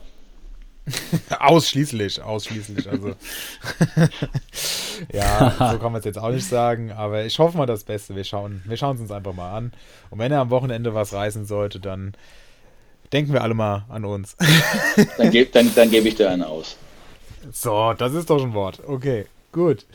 ausschließlich, 1.39 2.21
ausschließlich. 2.21 2.89
Also 2.89 3.15
ja, 5.11 5.51
so 5.71 5.79
kann 5.79 5.91
man 5.91 5.99
es 5.99 6.05
jetzt 6.05 6.17
auch 6.17 6.29
nicht 6.29 6.47
sagen, 6.47 6.91
aber 6.91 7.25
ich 7.25 7.39
hoffe 7.39 7.57
mal 7.57 7.65
das 7.65 7.83
Beste. 7.83 8.15
Wir 8.15 8.23
schauen, 8.23 8.61
wir 8.65 8.77
schauen 8.77 8.95
es 8.95 9.01
uns 9.01 9.11
einfach 9.11 9.33
mal 9.33 9.55
an. 9.55 9.71
Und 10.09 10.19
wenn 10.19 10.31
er 10.31 10.41
am 10.41 10.49
Wochenende 10.49 10.93
was 10.93 11.13
reißen 11.13 11.45
sollte, 11.45 11.79
dann 11.79 12.13
denken 13.13 13.33
wir 13.33 13.41
alle 13.41 13.53
mal 13.53 13.85
an 13.89 14.05
uns. 14.05 14.35
dann 15.17 15.31
gebe 15.31 15.49
dann, 15.51 15.73
dann 15.75 15.89
geb 15.89 16.05
ich 16.05 16.15
dir 16.15 16.29
einen 16.29 16.43
aus. 16.43 16.77
So, 17.51 17.93
das 17.93 18.13
ist 18.13 18.29
doch 18.29 18.43
ein 18.43 18.53
Wort. 18.53 18.81
Okay, 18.85 19.25
gut. 19.51 19.85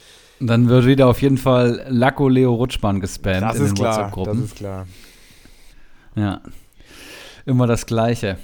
Dann 0.40 0.68
wird 0.68 0.86
wieder 0.86 1.06
auf 1.06 1.20
jeden 1.20 1.36
Fall 1.36 1.84
Lacko 1.88 2.28
Leo 2.28 2.54
Rutschbahn 2.54 3.00
gespammt 3.00 3.42
das 3.42 3.56
in 3.56 3.66
den 3.66 3.78
WhatsApp-Gruppen. 3.78 4.40
Das 4.40 4.50
ist 4.50 4.56
klar. 4.56 4.86
Ja. 6.16 6.40
Immer 7.44 7.66
das 7.66 7.86
Gleiche. 7.86 8.38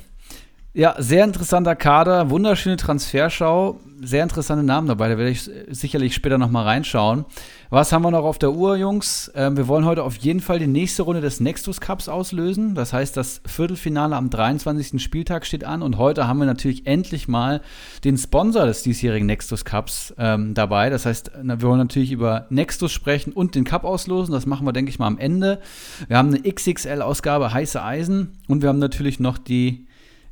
Ja, 0.76 0.94
sehr 0.98 1.24
interessanter 1.24 1.74
Kader, 1.74 2.28
wunderschöne 2.28 2.76
Transferschau, 2.76 3.80
sehr 4.02 4.22
interessante 4.22 4.62
Namen 4.62 4.88
dabei, 4.88 5.08
da 5.08 5.16
werde 5.16 5.30
ich 5.30 5.50
sicherlich 5.70 6.14
später 6.14 6.36
nochmal 6.36 6.64
reinschauen. 6.64 7.24
Was 7.70 7.92
haben 7.92 8.02
wir 8.02 8.10
noch 8.10 8.24
auf 8.24 8.38
der 8.38 8.52
Uhr, 8.52 8.76
Jungs? 8.76 9.32
Ähm, 9.34 9.56
wir 9.56 9.68
wollen 9.68 9.86
heute 9.86 10.02
auf 10.02 10.16
jeden 10.16 10.40
Fall 10.40 10.58
die 10.58 10.66
nächste 10.66 11.04
Runde 11.04 11.22
des 11.22 11.40
Nextus 11.40 11.80
Cups 11.80 12.10
auslösen. 12.10 12.74
Das 12.74 12.92
heißt, 12.92 13.16
das 13.16 13.40
Viertelfinale 13.46 14.16
am 14.16 14.28
23. 14.28 15.02
Spieltag 15.02 15.46
steht 15.46 15.64
an 15.64 15.80
und 15.80 15.96
heute 15.96 16.28
haben 16.28 16.40
wir 16.40 16.44
natürlich 16.44 16.86
endlich 16.86 17.26
mal 17.26 17.62
den 18.04 18.18
Sponsor 18.18 18.66
des 18.66 18.82
diesjährigen 18.82 19.26
Nextus 19.26 19.64
Cups 19.64 20.14
ähm, 20.18 20.52
dabei. 20.52 20.90
Das 20.90 21.06
heißt, 21.06 21.30
wir 21.42 21.62
wollen 21.62 21.78
natürlich 21.78 22.12
über 22.12 22.44
Nextus 22.50 22.92
sprechen 22.92 23.32
und 23.32 23.54
den 23.54 23.64
Cup 23.64 23.84
auslosen. 23.84 24.34
Das 24.34 24.44
machen 24.44 24.66
wir, 24.66 24.74
denke 24.74 24.90
ich 24.90 24.98
mal, 24.98 25.06
am 25.06 25.16
Ende. 25.16 25.58
Wir 26.06 26.18
haben 26.18 26.34
eine 26.34 26.42
XXL-Ausgabe 26.42 27.54
heiße 27.54 27.82
Eisen 27.82 28.36
und 28.46 28.60
wir 28.60 28.68
haben 28.68 28.78
natürlich 28.78 29.20
noch 29.20 29.38
die 29.38 29.85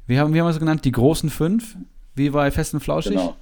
wie 0.07 0.19
haben, 0.19 0.35
wie 0.35 0.41
haben 0.41 0.47
wir 0.47 0.51
es 0.51 0.59
genannt? 0.59 0.85
Die 0.85 0.93
großen 0.93 1.31
fünf? 1.31 1.77
Wie 2.15 2.31
bei 2.31 2.51
Festen 2.51 2.81
Flauschig? 2.81 3.13
Genau. 3.13 3.37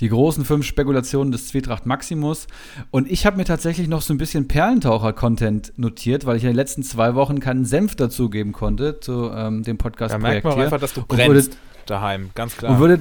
Die 0.00 0.08
großen 0.08 0.46
fünf 0.46 0.64
Spekulationen 0.64 1.30
des 1.30 1.48
Zwietracht 1.48 1.84
Maximus. 1.84 2.46
Und 2.90 3.10
ich 3.10 3.26
habe 3.26 3.36
mir 3.36 3.44
tatsächlich 3.44 3.86
noch 3.86 4.00
so 4.00 4.14
ein 4.14 4.18
bisschen 4.18 4.48
Perlentaucher-Content 4.48 5.74
notiert, 5.76 6.24
weil 6.24 6.36
ich 6.36 6.42
in 6.42 6.48
den 6.48 6.56
letzten 6.56 6.82
zwei 6.82 7.14
Wochen 7.14 7.38
keinen 7.38 7.66
Senf 7.66 7.96
dazugeben 7.96 8.52
konnte 8.52 8.98
zu 9.00 9.30
ähm, 9.30 9.62
dem 9.62 9.76
podcast 9.76 10.14
Da 10.14 10.18
merkt 10.18 10.44
man 10.44 10.58
einfach, 10.58 10.80
dass 10.80 10.94
du 10.94 11.02
brennst 11.02 11.50
würde, 11.50 11.56
daheim, 11.84 12.30
ganz 12.34 12.56
klar. 12.56 12.72
Und 12.72 12.80
würde, 12.80 13.00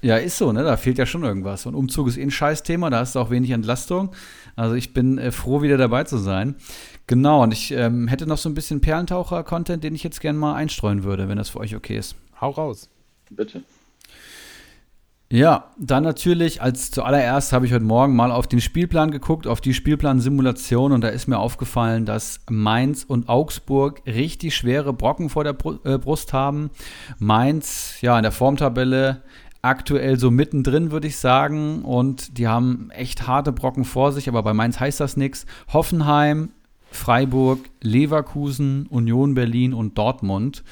ja, 0.00 0.16
ist 0.16 0.38
so, 0.38 0.52
ne? 0.52 0.62
Da 0.62 0.76
fehlt 0.76 0.98
ja 0.98 1.06
schon 1.06 1.24
irgendwas. 1.24 1.66
Und 1.66 1.74
Umzug 1.74 2.06
ist 2.06 2.16
eh 2.16 2.22
ein 2.22 2.30
Scheißthema, 2.30 2.88
da 2.90 3.00
hast 3.00 3.16
du 3.16 3.18
auch 3.18 3.30
wenig 3.30 3.50
Entlastung. 3.50 4.10
Also 4.56 4.74
ich 4.74 4.94
bin 4.94 5.18
äh, 5.18 5.30
froh, 5.30 5.62
wieder 5.62 5.76
dabei 5.76 6.04
zu 6.04 6.18
sein. 6.18 6.56
Genau, 7.06 7.42
und 7.42 7.52
ich 7.52 7.72
ähm, 7.72 8.08
hätte 8.08 8.26
noch 8.26 8.38
so 8.38 8.48
ein 8.48 8.54
bisschen 8.54 8.80
Perlentaucher-Content, 8.80 9.82
den 9.82 9.94
ich 9.94 10.02
jetzt 10.02 10.20
gerne 10.20 10.38
mal 10.38 10.54
einstreuen 10.54 11.04
würde, 11.04 11.28
wenn 11.28 11.38
das 11.38 11.50
für 11.50 11.60
euch 11.60 11.74
okay 11.74 11.96
ist. 11.96 12.16
Hau 12.40 12.50
raus. 12.50 12.88
Bitte. 13.30 13.62
Ja, 15.32 15.70
dann 15.78 16.02
natürlich, 16.02 16.60
als 16.60 16.90
zuallererst 16.90 17.54
habe 17.54 17.64
ich 17.64 17.72
heute 17.72 17.86
Morgen 17.86 18.14
mal 18.14 18.30
auf 18.30 18.46
den 18.46 18.60
Spielplan 18.60 19.10
geguckt, 19.10 19.46
auf 19.46 19.62
die 19.62 19.72
Spielplan-Simulation 19.72 20.92
und 20.92 21.00
da 21.00 21.08
ist 21.08 21.26
mir 21.26 21.38
aufgefallen, 21.38 22.04
dass 22.04 22.40
Mainz 22.50 23.02
und 23.02 23.30
Augsburg 23.30 24.02
richtig 24.04 24.54
schwere 24.54 24.92
Brocken 24.92 25.30
vor 25.30 25.42
der 25.42 25.56
äh, 25.84 25.96
Brust 25.96 26.34
haben. 26.34 26.68
Mainz, 27.18 27.94
ja, 28.02 28.18
in 28.18 28.24
der 28.24 28.32
Formtabelle 28.32 29.22
aktuell 29.62 30.18
so 30.18 30.30
mittendrin, 30.30 30.90
würde 30.90 31.06
ich 31.06 31.16
sagen. 31.16 31.82
Und 31.82 32.36
die 32.38 32.48
haben 32.48 32.90
echt 32.90 33.26
harte 33.26 33.52
Brocken 33.52 33.84
vor 33.84 34.12
sich, 34.12 34.28
aber 34.28 34.42
bei 34.42 34.52
Mainz 34.52 34.80
heißt 34.80 35.00
das 35.00 35.16
nichts. 35.16 35.46
Hoffenheim 35.72 36.50
Freiburg, 36.92 37.58
Leverkusen, 37.80 38.86
Union 38.86 39.34
Berlin 39.34 39.72
und 39.72 39.96
Dortmund. 39.98 40.62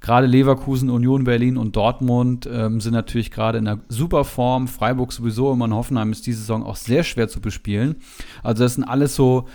Gerade 0.00 0.26
Leverkusen, 0.26 0.90
Union 0.90 1.24
Berlin 1.24 1.56
und 1.56 1.74
Dortmund 1.74 2.48
ähm, 2.52 2.80
sind 2.80 2.92
natürlich 2.92 3.30
gerade 3.30 3.58
in 3.58 3.66
einer 3.66 3.80
super 3.88 4.24
Form. 4.24 4.68
Freiburg 4.68 5.12
sowieso 5.12 5.52
immer 5.52 5.64
in 5.64 5.74
Hoffenheim 5.74 6.12
ist 6.12 6.26
diese 6.26 6.40
Saison 6.40 6.62
auch 6.64 6.76
sehr 6.76 7.02
schwer 7.02 7.28
zu 7.28 7.40
bespielen. 7.40 7.96
Also 8.42 8.62
das 8.62 8.74
sind 8.74 8.84
alles 8.84 9.14
so 9.14 9.48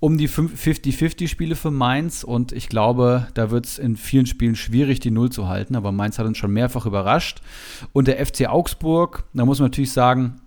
um 0.00 0.16
die 0.16 0.28
50-50 0.28 1.28
Spiele 1.28 1.54
für 1.54 1.70
Mainz 1.70 2.24
und 2.24 2.52
ich 2.52 2.70
glaube, 2.70 3.28
da 3.34 3.50
wird 3.50 3.66
es 3.66 3.78
in 3.78 3.96
vielen 3.96 4.24
Spielen 4.24 4.56
schwierig, 4.56 5.00
die 5.00 5.10
Null 5.10 5.30
zu 5.30 5.46
halten. 5.46 5.76
Aber 5.76 5.92
Mainz 5.92 6.18
hat 6.18 6.26
uns 6.26 6.38
schon 6.38 6.52
mehrfach 6.52 6.86
überrascht. 6.86 7.42
Und 7.92 8.08
der 8.08 8.24
FC 8.24 8.48
Augsburg, 8.48 9.24
da 9.34 9.44
muss 9.44 9.58
man 9.58 9.66
natürlich 9.66 9.92
sagen, 9.92 10.40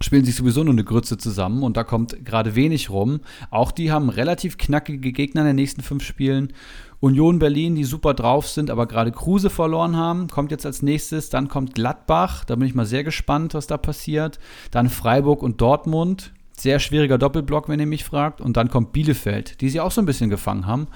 spielen 0.00 0.24
sich 0.24 0.36
sowieso 0.36 0.62
nur 0.62 0.74
eine 0.74 0.84
Grütze 0.84 1.18
zusammen 1.18 1.64
und 1.64 1.76
da 1.76 1.82
kommt 1.82 2.24
gerade 2.24 2.54
wenig 2.54 2.90
rum. 2.90 3.20
Auch 3.50 3.72
die 3.72 3.90
haben 3.90 4.08
relativ 4.08 4.56
knackige 4.56 5.12
Gegner 5.12 5.40
in 5.40 5.48
den 5.48 5.56
nächsten 5.56 5.82
fünf 5.82 6.04
Spielen. 6.04 6.52
Union 7.00 7.38
Berlin, 7.38 7.74
die 7.74 7.84
super 7.84 8.14
drauf 8.14 8.48
sind, 8.48 8.70
aber 8.70 8.86
gerade 8.86 9.10
Kruse 9.10 9.50
verloren 9.50 9.96
haben, 9.96 10.28
kommt 10.28 10.50
jetzt 10.50 10.64
als 10.64 10.82
nächstes. 10.82 11.28
Dann 11.28 11.48
kommt 11.48 11.74
Gladbach, 11.74 12.44
da 12.44 12.54
bin 12.54 12.68
ich 12.68 12.74
mal 12.74 12.86
sehr 12.86 13.04
gespannt, 13.04 13.54
was 13.54 13.66
da 13.66 13.78
passiert. 13.78 14.38
Dann 14.70 14.88
Freiburg 14.88 15.42
und 15.42 15.60
Dortmund. 15.60 16.32
Sehr 16.58 16.78
schwieriger 16.78 17.18
Doppelblock, 17.18 17.68
wenn 17.68 17.80
ihr 17.80 17.86
mich 17.86 18.04
fragt. 18.04 18.40
Und 18.40 18.56
dann 18.56 18.68
kommt 18.68 18.92
Bielefeld, 18.92 19.60
die 19.60 19.68
sie 19.68 19.80
auch 19.80 19.90
so 19.90 20.00
ein 20.00 20.06
bisschen 20.06 20.30
gefangen 20.30 20.66
haben. 20.66 20.88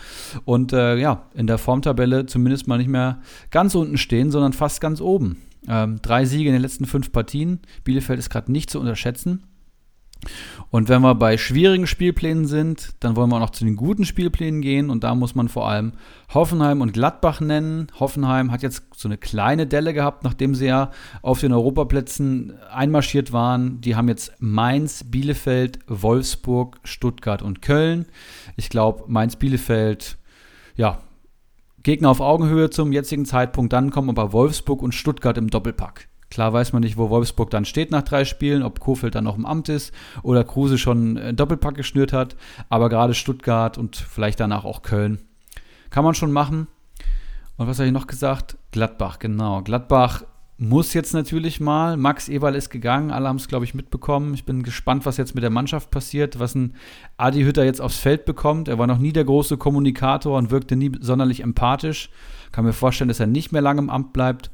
Und 0.45 0.73
äh, 0.73 0.97
ja, 0.97 1.29
in 1.35 1.47
der 1.47 1.59
Formtabelle 1.59 2.27
zumindest 2.27 2.67
mal 2.67 2.79
nicht 2.79 2.89
mehr 2.89 3.21
ganz 3.51 3.75
unten 3.75 3.99
stehen, 3.99 4.31
sondern 4.31 4.53
fast 4.53 4.81
ganz 4.81 5.01
oben. 5.01 5.43
Ähm, 5.69 6.01
drei 6.01 6.25
Siege 6.25 6.49
in 6.49 6.55
den 6.55 6.63
letzten 6.63 6.87
fünf 6.87 7.13
Partien. 7.13 7.61
Bielefeld 7.85 8.19
ist 8.19 8.31
gerade 8.31 8.51
nicht 8.51 8.71
zu 8.71 8.81
unterschätzen. 8.81 9.45
Und 10.71 10.89
wenn 10.89 11.03
wir 11.03 11.15
bei 11.17 11.37
schwierigen 11.37 11.87
Spielplänen 11.87 12.47
sind, 12.47 12.95
dann 13.01 13.17
wollen 13.17 13.31
wir 13.31 13.37
auch 13.37 13.41
noch 13.41 13.51
zu 13.51 13.65
den 13.65 13.77
guten 13.77 14.05
Spielplänen 14.05 14.61
gehen. 14.61 14.89
Und 14.89 15.03
da 15.03 15.15
muss 15.15 15.35
man 15.35 15.49
vor 15.49 15.69
allem 15.69 15.93
Hoffenheim 16.33 16.81
und 16.81 16.93
Gladbach 16.93 17.41
nennen. 17.41 17.89
Hoffenheim 17.99 18.53
hat 18.53 18.63
jetzt 18.63 18.85
so 18.95 19.09
eine 19.09 19.19
kleine 19.19 19.67
Delle 19.67 19.93
gehabt, 19.93 20.23
nachdem 20.23 20.55
sie 20.55 20.67
ja 20.67 20.91
auf 21.23 21.41
den 21.41 21.53
Europaplätzen 21.53 22.55
einmarschiert 22.73 23.33
waren. 23.33 23.81
Die 23.81 23.97
haben 23.97 24.09
jetzt 24.09 24.33
Mainz, 24.39 25.05
Bielefeld, 25.05 25.81
Wolfsburg, 25.89 26.79
Stuttgart 26.85 27.43
und 27.43 27.63
Köln. 27.63 28.07
Ich 28.57 28.69
glaube, 28.69 29.05
Mainz, 29.09 29.37
Bielefeld, 29.37 30.19
ja, 30.77 31.01
Gegner 31.83 32.11
auf 32.11 32.21
Augenhöhe 32.21 32.71
zum 32.71 32.93
jetzigen 32.93 33.25
Zeitpunkt. 33.25 33.73
Dann 33.73 33.91
kommen 33.91 34.11
aber 34.11 34.33
Wolfsburg 34.33 34.83
und 34.83 34.95
Stuttgart 34.95 35.39
im 35.39 35.49
Doppelpack. 35.49 36.10
Klar 36.31 36.53
weiß 36.53 36.73
man 36.73 36.83
nicht, 36.83 36.97
wo 36.97 37.11
Wolfsburg 37.11 37.51
dann 37.51 37.65
steht 37.65 37.91
nach 37.91 38.03
drei 38.03 38.25
Spielen, 38.25 38.63
ob 38.63 38.81
Kofeld 38.81 39.15
dann 39.15 39.25
noch 39.25 39.37
im 39.37 39.47
Amt 39.47 39.69
ist 39.69 39.93
oder 40.23 40.45
Kruse 40.45 40.79
schon 40.79 41.19
einen 41.19 41.37
Doppelpack 41.37 41.75
geschnürt 41.75 42.13
hat. 42.13 42.37
Aber 42.69 42.89
gerade 42.89 43.15
Stuttgart 43.15 43.77
und 43.77 43.97
vielleicht 43.97 44.41
danach 44.41 44.65
auch 44.65 44.83
Köln 44.83 45.19
kann 45.91 46.05
man 46.05 46.15
schon 46.15 46.33
machen. 46.33 46.69
Und 47.57 47.67
was 47.67 47.79
habe 47.79 47.89
ich 47.89 47.93
noch 47.93 48.07
gesagt? 48.07 48.57
Gladbach, 48.71 49.19
genau. 49.19 49.61
Gladbach 49.63 50.25
muss 50.57 50.95
jetzt 50.95 51.15
natürlich 51.15 51.59
mal. 51.59 51.97
Max 51.97 52.29
Eberl 52.29 52.55
ist 52.55 52.71
gegangen, 52.71 53.11
alle 53.11 53.29
haben 53.29 53.37
es, 53.37 53.49
glaube 53.49 53.65
ich, 53.65 53.75
mitbekommen. 53.75 54.35
Ich 54.35 54.45
bin 54.45 54.63
gespannt, 54.63 55.07
was 55.07 55.17
jetzt 55.17 55.35
mit 55.35 55.43
der 55.43 55.51
Mannschaft 55.51 55.91
passiert, 55.91 56.39
was 56.39 56.55
ein 56.55 56.75
Adi 57.17 57.43
Hütter 57.43 57.65
jetzt 57.65 57.81
aufs 57.81 57.99
Feld 57.99 58.25
bekommt. 58.25 58.69
Er 58.69 58.79
war 58.79 58.87
noch 58.87 58.99
nie 58.99 59.13
der 59.13 59.25
große 59.25 59.57
Kommunikator 59.57 60.39
und 60.39 60.51
wirkte 60.51 60.77
nie 60.77 60.93
sonderlich 61.01 61.43
empathisch. 61.43 62.11
Kann 62.53 62.65
mir 62.65 62.73
vorstellen, 62.73 63.09
dass 63.09 63.21
er 63.21 63.27
nicht 63.27 63.53
mehr 63.53 63.63
lange 63.63 63.81
im 63.81 63.91
Amt 63.91 64.13
bleibt. 64.13 64.51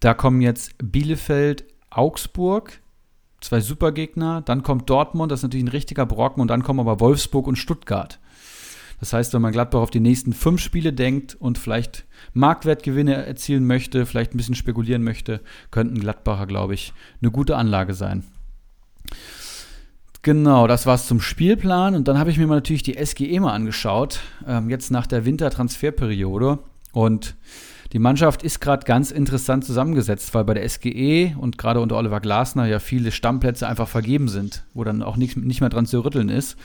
Da 0.00 0.14
kommen 0.14 0.40
jetzt 0.40 0.74
Bielefeld, 0.78 1.64
Augsburg, 1.90 2.80
zwei 3.40 3.60
Supergegner. 3.60 4.42
Dann 4.42 4.62
kommt 4.62 4.90
Dortmund, 4.90 5.32
das 5.32 5.40
ist 5.40 5.44
natürlich 5.44 5.64
ein 5.64 5.68
richtiger 5.68 6.06
Brocken. 6.06 6.40
Und 6.40 6.48
dann 6.48 6.62
kommen 6.62 6.80
aber 6.80 7.00
Wolfsburg 7.00 7.46
und 7.46 7.56
Stuttgart. 7.56 8.18
Das 9.00 9.12
heißt, 9.12 9.34
wenn 9.34 9.42
man 9.42 9.52
Gladbach 9.52 9.80
auf 9.80 9.90
die 9.90 10.00
nächsten 10.00 10.32
fünf 10.32 10.60
Spiele 10.60 10.92
denkt 10.92 11.34
und 11.34 11.58
vielleicht 11.58 12.06
Marktwertgewinne 12.32 13.26
erzielen 13.26 13.66
möchte, 13.66 14.06
vielleicht 14.06 14.34
ein 14.34 14.38
bisschen 14.38 14.54
spekulieren 14.54 15.02
möchte, 15.02 15.40
könnten 15.70 16.00
Gladbacher, 16.00 16.46
glaube 16.46 16.74
ich, 16.74 16.94
eine 17.20 17.30
gute 17.30 17.56
Anlage 17.56 17.92
sein. 17.92 18.24
Genau, 20.22 20.66
das 20.66 20.86
war's 20.86 21.06
zum 21.06 21.20
Spielplan. 21.20 21.94
Und 21.94 22.08
dann 22.08 22.18
habe 22.18 22.30
ich 22.30 22.38
mir 22.38 22.46
mal 22.46 22.56
natürlich 22.56 22.82
die 22.82 22.96
SGE 23.04 23.38
mal 23.38 23.52
angeschaut, 23.52 24.20
ähm, 24.46 24.70
jetzt 24.70 24.90
nach 24.90 25.06
der 25.06 25.24
Wintertransferperiode. 25.24 26.58
Und 26.96 27.36
die 27.92 27.98
Mannschaft 27.98 28.42
ist 28.42 28.62
gerade 28.62 28.86
ganz 28.86 29.10
interessant 29.10 29.66
zusammengesetzt, 29.66 30.32
weil 30.32 30.44
bei 30.44 30.54
der 30.54 30.66
SGE 30.66 31.36
und 31.38 31.58
gerade 31.58 31.82
unter 31.82 31.98
Oliver 31.98 32.20
Glasner 32.20 32.64
ja 32.64 32.78
viele 32.78 33.12
Stammplätze 33.12 33.68
einfach 33.68 33.86
vergeben 33.86 34.28
sind, 34.28 34.64
wo 34.72 34.82
dann 34.82 35.02
auch 35.02 35.18
nicht, 35.18 35.36
nicht 35.36 35.60
mehr 35.60 35.68
dran 35.68 35.84
zu 35.84 36.02
rütteln 36.02 36.30
ist. 36.30 36.56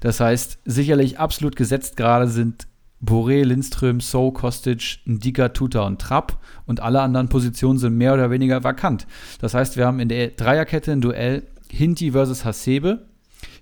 Das 0.00 0.20
heißt, 0.20 0.58
sicherlich 0.66 1.18
absolut 1.18 1.56
gesetzt 1.56 1.96
gerade 1.96 2.28
sind 2.28 2.68
Boré, 3.02 3.44
Lindström, 3.44 4.00
So, 4.00 4.30
Kostic, 4.30 4.98
Ndika, 5.06 5.48
Tuta 5.48 5.86
und 5.86 6.02
Trapp 6.02 6.36
und 6.66 6.80
alle 6.80 7.00
anderen 7.00 7.30
Positionen 7.30 7.78
sind 7.78 7.96
mehr 7.96 8.12
oder 8.12 8.30
weniger 8.30 8.62
vakant. 8.64 9.06
Das 9.40 9.54
heißt, 9.54 9.78
wir 9.78 9.86
haben 9.86 10.00
in 10.00 10.10
der 10.10 10.28
Dreierkette 10.28 10.92
ein 10.92 11.00
Duell 11.00 11.44
Hinti 11.70 12.12
versus 12.12 12.44
Hasebe. 12.44 13.06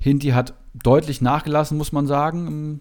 Hinti 0.01 0.31
hat 0.31 0.55
deutlich 0.75 1.21
nachgelassen, 1.21 1.79
muss 1.79 1.93
man 1.93 2.09
sagen, 2.09 2.49
im 2.49 2.81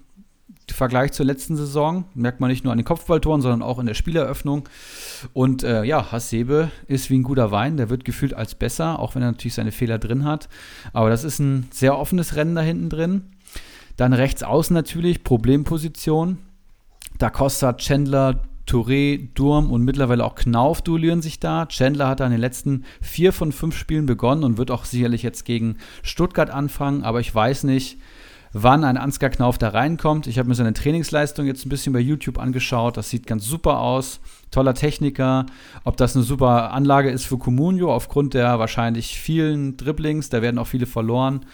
Vergleich 0.74 1.12
zur 1.12 1.26
letzten 1.26 1.56
Saison. 1.56 2.06
Merkt 2.14 2.40
man 2.40 2.50
nicht 2.50 2.64
nur 2.64 2.72
an 2.72 2.78
den 2.78 2.86
Kopfballtoren, 2.86 3.42
sondern 3.42 3.62
auch 3.62 3.80
in 3.80 3.86
der 3.86 3.94
Spieleröffnung. 3.94 4.68
Und 5.34 5.64
äh, 5.64 5.84
ja, 5.84 6.12
Hasebe 6.12 6.72
ist 6.88 7.10
wie 7.10 7.18
ein 7.18 7.24
guter 7.24 7.52
Wein. 7.52 7.78
Der 7.78 7.90
wird 7.90 8.06
gefühlt 8.06 8.34
als 8.34 8.56
besser, 8.56 9.00
auch 9.00 9.16
wenn 9.16 9.22
er 9.22 9.32
natürlich 9.32 9.54
seine 9.54 9.72
Fehler 9.72 10.00
drin 10.00 10.26
hat. 10.26 10.50
Aber 10.94 11.10
das 11.10 11.24
ist 11.24 11.40
ein 11.40 11.68
sehr 11.72 11.98
offenes 11.98 12.36
Rennen 12.36 12.56
da 12.56 12.62
hinten 12.62 12.90
drin. 12.90 13.24
Dann 13.98 14.14
rechts 14.14 14.44
außen 14.44 14.74
natürlich, 14.74 15.24
Problemposition. 15.24 16.40
Da 17.18 17.30
Costa, 17.30 17.74
Chandler, 17.74 18.42
Touré, 18.68 19.30
Durm 19.36 19.72
und 19.72 19.84
mittlerweile 19.84 20.26
auch 20.26 20.36
Knauf 20.36 20.82
duellieren 20.82 21.22
sich 21.22 21.40
da. 21.40 21.68
Chandler 21.68 22.08
hat 22.08 22.20
da 22.20 22.26
in 22.26 22.32
den 22.32 22.42
letzten 22.42 22.84
vier 23.02 23.32
von 23.32 23.52
fünf 23.52 23.78
Spielen 23.78 24.06
begonnen 24.06 24.44
und 24.44 24.58
wird 24.58 24.72
auch 24.72 24.86
sicherlich 24.86 25.24
jetzt 25.24 25.46
gegen 25.46 25.78
Stuttgart 26.02 26.50
anfangen. 26.50 27.04
Aber 27.04 27.20
ich 27.20 27.34
weiß 27.34 27.64
nicht, 27.66 28.00
wann 28.58 28.86
ein 28.86 28.96
Ansgar 28.96 29.30
Knauf 29.30 29.58
da 29.58 29.70
reinkommt. 29.70 30.28
Ich 30.28 30.40
habe 30.40 30.48
mir 30.48 30.56
seine 30.56 30.72
Trainingsleistung 30.72 31.46
jetzt 31.46 31.66
ein 31.66 31.70
bisschen 31.70 31.92
bei 31.92 32.00
YouTube 32.00 32.40
angeschaut. 32.40 32.96
Das 32.96 33.10
sieht 33.10 33.28
ganz 33.28 33.46
super 33.46 33.80
aus. 33.82 34.22
Toller 34.50 34.74
Techniker. 34.74 35.46
Ob 35.84 35.98
das 35.98 36.16
eine 36.16 36.24
super 36.24 36.72
Anlage 36.72 37.10
ist 37.10 37.26
für 37.26 37.38
Comunio 37.38 37.94
aufgrund 37.94 38.34
der 38.34 38.58
wahrscheinlich 38.58 39.20
vielen 39.20 39.76
Dribblings, 39.76 40.30
da 40.30 40.42
werden 40.42 40.58
auch 40.58 40.68
viele 40.68 40.86
verloren. 40.86 41.46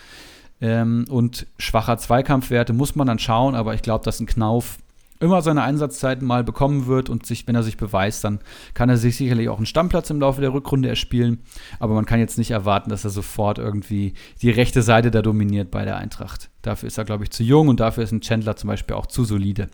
Ähm, 0.62 1.06
und 1.10 1.48
schwacher 1.58 1.98
Zweikampfwerte 1.98 2.72
muss 2.72 2.96
man 2.96 3.08
dann 3.08 3.18
schauen, 3.18 3.56
aber 3.56 3.74
ich 3.74 3.82
glaube, 3.82 4.06
dass 4.06 4.20
ein 4.20 4.28
Knauf 4.28 4.78
immer 5.22 5.42
seine 5.42 5.64
Einsatzzeiten 5.64 6.26
mal 6.28 6.44
bekommen 6.44 6.88
wird 6.88 7.10
und 7.10 7.26
sich, 7.26 7.48
wenn 7.48 7.56
er 7.56 7.64
sich 7.64 7.78
beweist, 7.78 8.24
dann 8.24 8.40
kann 8.74 8.90
er 8.90 8.98
sich 8.98 9.16
sicherlich 9.16 9.50
auch 9.50 9.58
einen 9.58 9.66
Stammplatz 9.66 10.10
im 10.10 10.20
Laufe 10.20 10.42
der 10.42 10.54
Rückrunde 10.54 10.90
erspielen. 10.90 11.40
Aber 11.80 11.94
man 11.94 12.06
kann 12.06 12.20
jetzt 12.20 12.38
nicht 12.38 12.52
erwarten, 12.52 12.90
dass 12.90 13.04
er 13.04 13.12
sofort 13.12 13.58
irgendwie 13.58 14.14
die 14.42 14.50
rechte 14.50 14.82
Seite 14.82 15.12
da 15.12 15.22
dominiert 15.22 15.72
bei 15.72 15.86
der 15.86 15.98
Eintracht. 15.98 16.50
Dafür 16.62 16.88
ist 16.88 16.98
er, 16.98 17.06
glaube 17.06 17.24
ich, 17.24 17.32
zu 17.32 17.44
jung 17.44 17.68
und 17.68 17.80
dafür 17.80 18.04
ist 18.04 18.12
ein 18.12 18.22
Chandler 18.22 18.56
zum 18.56 18.68
Beispiel 18.68 18.96
auch 18.96 19.06
zu 19.06 19.24
solide. 19.24 19.70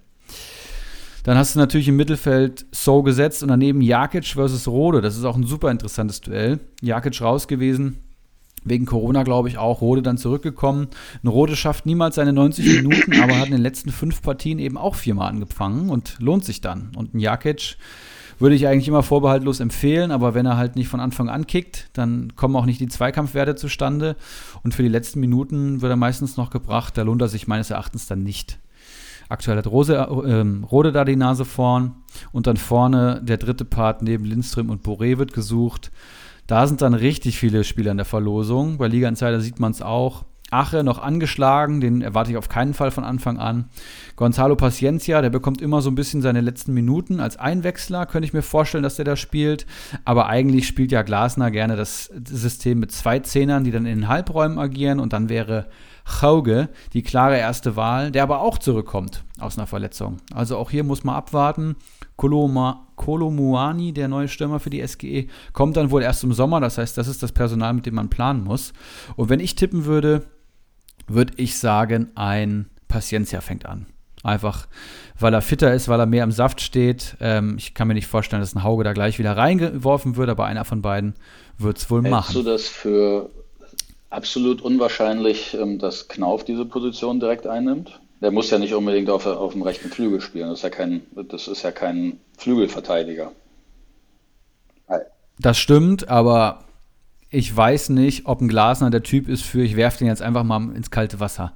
Dann 1.24 1.38
hast 1.38 1.56
du 1.56 1.60
natürlich 1.60 1.90
im 1.90 1.98
Mittelfeld 1.98 2.66
So 2.72 3.04
gesetzt 3.04 3.44
und 3.44 3.50
daneben 3.50 3.82
Jakic 3.82 4.28
versus 4.28 4.68
Rode. 4.68 5.02
Das 5.02 5.18
ist 5.18 5.26
auch 5.26 5.36
ein 5.36 5.44
super 5.44 5.72
interessantes 5.72 6.22
Duell. 6.22 6.60
Jakic 6.82 7.22
raus 7.22 7.50
gewesen, 7.50 7.98
wegen 8.70 8.86
Corona, 8.86 9.24
glaube 9.24 9.50
ich, 9.50 9.58
auch 9.58 9.82
Rode 9.82 10.02
dann 10.02 10.18
zurückgekommen. 10.18 10.88
Ein 11.24 11.28
Rode 11.28 11.56
schafft 11.56 11.86
niemals 11.86 12.16
seine 12.16 12.34
90 12.34 12.84
Minuten, 12.84 13.20
aber 13.22 13.38
hat 13.38 13.48
in 13.48 13.54
den 13.54 13.62
letzten 13.62 13.92
fünf 13.92 14.22
Partien 14.22 14.60
eben 14.60 14.78
auch 14.78 14.96
viermal 14.96 15.30
angefangen 15.30 15.90
und 15.90 16.18
lohnt 16.20 16.46
sich 16.46 16.62
dann. 16.62 16.92
Und 16.96 17.14
ein 17.14 17.20
Jakic 17.20 17.78
würde 18.40 18.56
ich 18.56 18.68
eigentlich 18.68 18.88
immer 18.88 19.04
vorbehaltlos 19.04 19.60
empfehlen, 19.60 20.12
aber 20.12 20.36
wenn 20.36 20.46
er 20.46 20.58
halt 20.58 20.76
nicht 20.76 20.90
von 20.90 21.00
Anfang 21.00 21.30
an 21.30 21.48
kickt, 21.48 21.90
dann 21.94 22.36
kommen 22.36 22.56
auch 22.56 22.66
nicht 22.66 22.80
die 22.80 22.88
Zweikampfwerte 22.88 23.56
zustande. 23.56 24.16
Und 24.64 24.76
für 24.76 24.84
die 24.84 24.90
letzten 24.90 25.20
Minuten 25.20 25.82
wird 25.82 25.92
er 25.92 25.96
meistens 25.96 26.38
noch 26.38 26.50
gebracht. 26.50 26.98
Da 26.98 27.02
lohnt 27.02 27.22
er 27.22 27.30
sich 27.30 27.48
meines 27.48 27.72
Erachtens 27.72 28.08
dann 28.08 28.24
nicht. 28.24 28.60
Aktuell 29.30 29.58
hat 29.58 29.68
Rose, 29.68 29.96
äh, 29.96 30.66
Rode 30.66 30.92
da 30.92 31.04
die 31.04 31.16
Nase 31.16 31.46
vorn 31.46 31.96
und 32.32 32.48
dann 32.48 32.58
vorne 32.58 33.22
der 33.24 33.38
dritte 33.38 33.66
Part 33.66 34.02
neben 34.02 34.24
Lindström 34.24 34.70
und 34.70 34.86
Boré 34.86 35.18
wird 35.18 35.34
gesucht. 35.34 35.92
Da 36.48 36.66
sind 36.66 36.82
dann 36.82 36.94
richtig 36.94 37.38
viele 37.38 37.66
Spieler 37.66 37.92
in 37.92 37.98
der 37.98 38.06
Verlosung. 38.06 38.78
Bei 38.78 38.88
Liga 38.88 39.10
Insider 39.10 39.42
sieht 39.42 39.60
man 39.60 39.72
es 39.72 39.82
auch. 39.82 40.24
Ache 40.50 40.82
noch 40.82 41.00
angeschlagen, 41.00 41.82
den 41.82 42.02
erwarte 42.02 42.32
ich 42.32 42.38
auf 42.38 42.48
keinen 42.48 42.74
Fall 42.74 42.90
von 42.90 43.04
Anfang 43.04 43.38
an. 43.38 43.66
Gonzalo 44.16 44.56
Paciencia, 44.56 45.22
der 45.22 45.30
bekommt 45.30 45.62
immer 45.62 45.82
so 45.82 45.92
ein 45.92 45.96
bisschen 45.96 46.22
seine 46.22 46.40
letzten 46.40 46.74
Minuten 46.74 47.20
als 47.20 47.36
Einwechsler, 47.36 48.06
könnte 48.06 48.28
ich 48.28 48.34
mir 48.34 48.44
vorstellen, 48.44 48.84
dass 48.84 48.96
der 48.96 49.04
da 49.04 49.18
spielt. 49.18 49.66
Aber 50.06 50.28
eigentlich 50.28 50.66
spielt 50.66 50.94
ja 50.94 51.02
Glasner 51.02 51.52
gerne 51.52 51.76
das 51.76 52.06
System 52.26 52.80
mit 52.80 52.94
zwei 52.94 53.20
Zehnern, 53.20 53.66
die 53.66 53.72
dann 53.72 53.86
in 53.86 54.00
den 54.00 54.08
Halbräumen 54.08 54.58
agieren 54.58 55.02
und 55.02 55.12
dann 55.12 55.28
wäre 55.28 55.66
Hauge 56.22 56.70
die 56.94 57.04
klare 57.04 57.38
erste 57.38 57.76
Wahl, 57.76 58.12
der 58.12 58.24
aber 58.24 58.40
auch 58.40 58.58
zurückkommt 58.58 59.26
aus 59.40 59.58
einer 59.58 59.68
Verletzung. 59.68 60.18
Also 60.34 60.58
auch 60.58 60.72
hier 60.72 60.86
muss 60.86 61.04
man 61.04 61.16
abwarten. 61.16 61.76
Koloma, 62.18 62.88
Kolomuani, 62.96 63.94
der 63.94 64.08
neue 64.08 64.28
Stürmer 64.28 64.60
für 64.60 64.70
die 64.70 64.86
SGE, 64.86 65.28
kommt 65.54 65.78
dann 65.78 65.92
wohl 65.92 66.02
erst 66.02 66.24
im 66.24 66.34
Sommer. 66.34 66.60
Das 66.60 66.78
heißt, 66.78 66.98
das 66.98 67.08
ist 67.08 67.24
das 67.24 67.32
Personal, 67.32 67.74
mit 67.74 67.86
dem 67.86 67.96
man 67.96 68.10
planen 68.10 68.44
muss. 68.44 68.74
Und 69.16 69.30
wenn 69.30 69.40
ich 69.40 69.56
tippen 69.56 69.86
würde, 69.86 70.24
würde 71.08 71.34
ich 71.38 71.58
sagen, 71.58 72.12
ein 72.16 72.70
Paciencia 72.88 73.40
fängt 73.40 73.66
an. 73.66 73.86
Einfach, 74.24 74.68
weil 75.20 75.34
er 75.34 75.42
fitter 75.42 75.74
ist, 75.74 75.88
weil 75.88 76.00
er 76.00 76.06
mehr 76.08 76.24
im 76.24 76.32
Saft 76.32 76.60
steht. 76.60 77.16
Ähm, 77.22 77.56
ich 77.58 77.76
kann 77.76 77.88
mir 77.88 77.94
nicht 77.94 78.08
vorstellen, 78.08 78.42
dass 78.42 78.56
ein 78.56 78.64
Hauge 78.64 78.84
da 78.84 78.94
gleich 78.94 79.20
wieder 79.20 79.38
reingeworfen 79.38 80.16
wird, 80.16 80.30
aber 80.30 80.46
einer 80.46 80.66
von 80.66 80.82
beiden 80.82 81.14
wird 81.58 81.78
es 81.78 81.90
wohl 81.90 82.02
Hältst 82.02 82.12
machen. 82.12 82.34
Hältst 82.34 82.48
du 82.48 82.52
das 82.52 82.68
für 82.68 83.30
absolut 84.10 84.62
unwahrscheinlich, 84.62 85.54
ähm, 85.54 85.78
dass 85.78 86.08
Knauf 86.08 86.44
diese 86.44 86.66
Position 86.66 87.20
direkt 87.20 87.46
einnimmt? 87.46 88.02
Der 88.22 88.32
muss 88.32 88.50
ja 88.50 88.58
nicht 88.58 88.74
unbedingt 88.74 89.10
auf, 89.10 89.26
auf 89.26 89.54
dem 89.54 89.62
rechten 89.62 89.90
Flügel 89.90 90.22
spielen. 90.22 90.50
Das 90.50 90.60
ist 90.60 90.64
ja 90.64 90.70
kein, 90.70 91.02
das 91.30 91.48
ist 91.48 91.64
ja 91.64 91.72
kein 91.72 92.20
Flügelverteidiger. 92.38 93.32
Das 95.40 95.60
stimmt, 95.60 96.10
aber 96.10 96.64
ich 97.30 97.56
weiß 97.56 97.90
nicht, 97.90 98.26
ob 98.26 98.42
ein 98.42 98.48
Glasner 98.48 98.90
der 98.90 99.04
Typ 99.04 99.28
ist 99.28 99.44
für, 99.44 99.62
ich 99.62 99.76
werfe 99.76 100.00
den 100.00 100.08
jetzt 100.08 100.22
einfach 100.22 100.44
mal 100.44 100.76
ins 100.76 100.90
kalte 100.90 101.20
Wasser. 101.20 101.54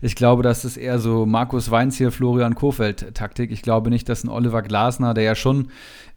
Ich 0.00 0.14
glaube, 0.14 0.42
das 0.42 0.64
ist 0.64 0.76
eher 0.76 0.98
so 0.98 1.26
Markus 1.26 1.70
Weinz 1.70 1.96
hier, 1.96 2.12
Florian 2.12 2.54
Kofeld-Taktik. 2.54 3.50
Ich 3.50 3.62
glaube 3.62 3.90
nicht, 3.90 4.08
dass 4.08 4.24
ein 4.24 4.28
Oliver 4.28 4.62
Glasner, 4.62 5.12
der 5.12 5.24
ja 5.24 5.34
schon 5.34 5.70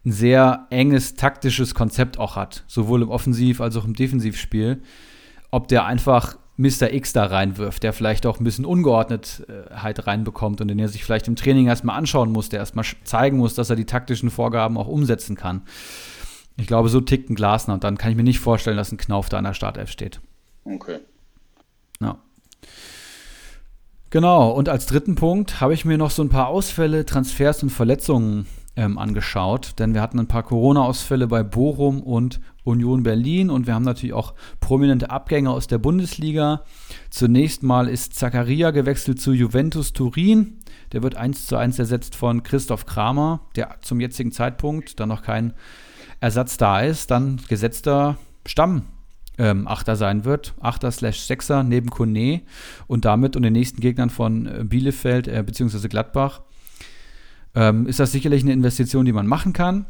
ein 0.04 0.12
sehr 0.12 0.66
enges 0.70 1.16
taktisches 1.16 1.74
Konzept 1.74 2.18
auch 2.18 2.36
hat, 2.36 2.64
sowohl 2.66 3.02
im 3.02 3.10
Offensiv- 3.10 3.60
als 3.60 3.76
auch 3.76 3.84
im 3.84 3.94
Defensivspiel, 3.94 4.82
ob 5.50 5.68
der 5.68 5.84
einfach 5.84 6.36
Mr. 6.56 6.92
X 6.92 7.12
da 7.12 7.24
reinwirft, 7.26 7.82
der 7.82 7.92
vielleicht 7.92 8.26
auch 8.26 8.38
ein 8.38 8.44
bisschen 8.44 8.66
Ungeordnetheit 8.66 10.06
reinbekommt 10.06 10.60
und 10.60 10.68
den 10.68 10.78
er 10.78 10.88
sich 10.88 11.04
vielleicht 11.04 11.28
im 11.28 11.36
Training 11.36 11.66
erstmal 11.66 11.96
anschauen 11.96 12.30
muss, 12.30 12.50
der 12.50 12.60
erstmal 12.60 12.84
zeigen 13.04 13.38
muss, 13.38 13.54
dass 13.54 13.70
er 13.70 13.76
die 13.76 13.86
taktischen 13.86 14.30
Vorgaben 14.30 14.76
auch 14.76 14.88
umsetzen 14.88 15.34
kann. 15.36 15.62
Ich 16.58 16.66
glaube, 16.66 16.90
so 16.90 17.00
tickt 17.00 17.30
ein 17.30 17.34
Glasner 17.34 17.74
und 17.74 17.84
dann 17.84 17.96
kann 17.96 18.10
ich 18.10 18.16
mir 18.16 18.22
nicht 18.22 18.40
vorstellen, 18.40 18.76
dass 18.76 18.92
ein 18.92 18.98
Knauf 18.98 19.30
da 19.30 19.38
an 19.38 19.44
der 19.44 19.54
Startelf 19.54 19.90
steht. 19.90 20.20
Okay. 20.64 20.98
Ja. 22.00 22.18
Genau, 24.10 24.50
und 24.50 24.68
als 24.68 24.84
dritten 24.84 25.14
Punkt 25.14 25.62
habe 25.62 25.72
ich 25.72 25.86
mir 25.86 25.96
noch 25.96 26.10
so 26.10 26.22
ein 26.22 26.28
paar 26.28 26.48
Ausfälle, 26.48 27.06
Transfers 27.06 27.62
und 27.62 27.70
Verletzungen 27.70 28.46
ähm, 28.74 28.96
angeschaut, 28.98 29.78
denn 29.78 29.94
wir 29.94 30.00
hatten 30.00 30.18
ein 30.18 30.28
paar 30.28 30.42
Corona-Ausfälle 30.42 31.26
bei 31.26 31.42
Bochum 31.42 32.02
und 32.02 32.40
Union 32.64 33.02
Berlin 33.02 33.50
und 33.50 33.66
wir 33.66 33.74
haben 33.74 33.84
natürlich 33.84 34.14
auch 34.14 34.34
prominente 34.60 35.10
Abgänge 35.10 35.50
aus 35.50 35.66
der 35.66 35.78
Bundesliga. 35.78 36.62
Zunächst 37.10 37.62
mal 37.62 37.88
ist 37.88 38.14
Zakaria 38.14 38.70
gewechselt 38.70 39.20
zu 39.20 39.32
Juventus 39.32 39.92
Turin. 39.92 40.58
Der 40.92 41.02
wird 41.02 41.16
1 41.16 41.46
zu 41.46 41.56
1 41.56 41.78
ersetzt 41.78 42.14
von 42.14 42.42
Christoph 42.42 42.86
Kramer, 42.86 43.40
der 43.56 43.76
zum 43.82 44.00
jetzigen 44.00 44.32
Zeitpunkt 44.32 45.00
dann 45.00 45.08
noch 45.08 45.22
kein 45.22 45.52
Ersatz 46.20 46.56
da 46.56 46.80
ist, 46.80 47.10
dann 47.10 47.40
gesetzter 47.48 48.16
Stamm. 48.46 48.82
Ähm, 49.38 49.66
Achter 49.66 49.96
sein 49.96 50.26
wird, 50.26 50.52
Achter 50.60 50.90
slash 50.90 51.20
Sechser 51.20 51.62
neben 51.62 51.88
Kone 51.88 52.42
und 52.86 53.06
damit 53.06 53.34
und 53.34 53.42
den 53.42 53.54
nächsten 53.54 53.80
Gegnern 53.80 54.10
von 54.10 54.46
äh, 54.46 54.62
Bielefeld 54.62 55.26
äh, 55.26 55.42
bzw. 55.42 55.88
Gladbach 55.88 56.42
ähm, 57.54 57.86
ist 57.86 58.00
das 58.00 58.12
sicherlich 58.12 58.42
eine 58.42 58.52
Investition, 58.52 59.04
die 59.04 59.12
man 59.12 59.26
machen 59.26 59.52
kann. 59.52 59.86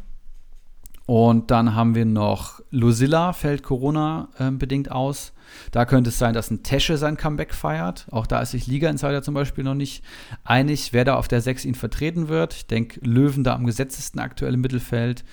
Und 1.06 1.50
dann 1.50 1.74
haben 1.74 1.94
wir 1.94 2.04
noch 2.04 2.60
Lucilla, 2.70 3.32
fällt 3.32 3.62
Corona-bedingt 3.62 4.86
ähm, 4.86 4.92
aus. 4.92 5.32
Da 5.70 5.84
könnte 5.84 6.10
es 6.10 6.18
sein, 6.18 6.32
dass 6.32 6.50
ein 6.50 6.62
Tesche 6.62 6.96
sein 6.96 7.16
Comeback 7.16 7.54
feiert. 7.54 8.06
Auch 8.10 8.26
da 8.26 8.40
ist 8.40 8.52
sich 8.52 8.66
Liga 8.66 8.88
Insider 8.88 9.22
zum 9.22 9.34
Beispiel 9.34 9.64
noch 9.64 9.74
nicht 9.74 10.04
einig, 10.44 10.92
wer 10.92 11.04
da 11.04 11.16
auf 11.16 11.28
der 11.28 11.40
6 11.40 11.64
ihn 11.64 11.74
vertreten 11.74 12.28
wird. 12.28 12.54
Ich 12.54 12.66
denke, 12.66 13.00
Löwen 13.02 13.44
da 13.44 13.54
am 13.54 13.66
gesetzesten 13.66 14.20
aktuell 14.20 14.54
im 14.54 14.60
Mittelfeld. 14.60 15.24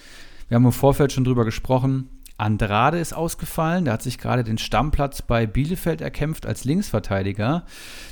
Wir 0.48 0.56
haben 0.56 0.66
im 0.66 0.72
Vorfeld 0.72 1.14
schon 1.14 1.24
drüber 1.24 1.46
gesprochen. 1.46 2.10
Andrade 2.40 3.00
ist 3.00 3.14
ausgefallen. 3.14 3.86
Der 3.86 3.94
hat 3.94 4.02
sich 4.02 4.18
gerade 4.18 4.44
den 4.44 4.58
Stammplatz 4.58 5.22
bei 5.22 5.46
Bielefeld 5.46 6.02
erkämpft 6.02 6.46
als 6.46 6.64
Linksverteidiger. 6.64 7.64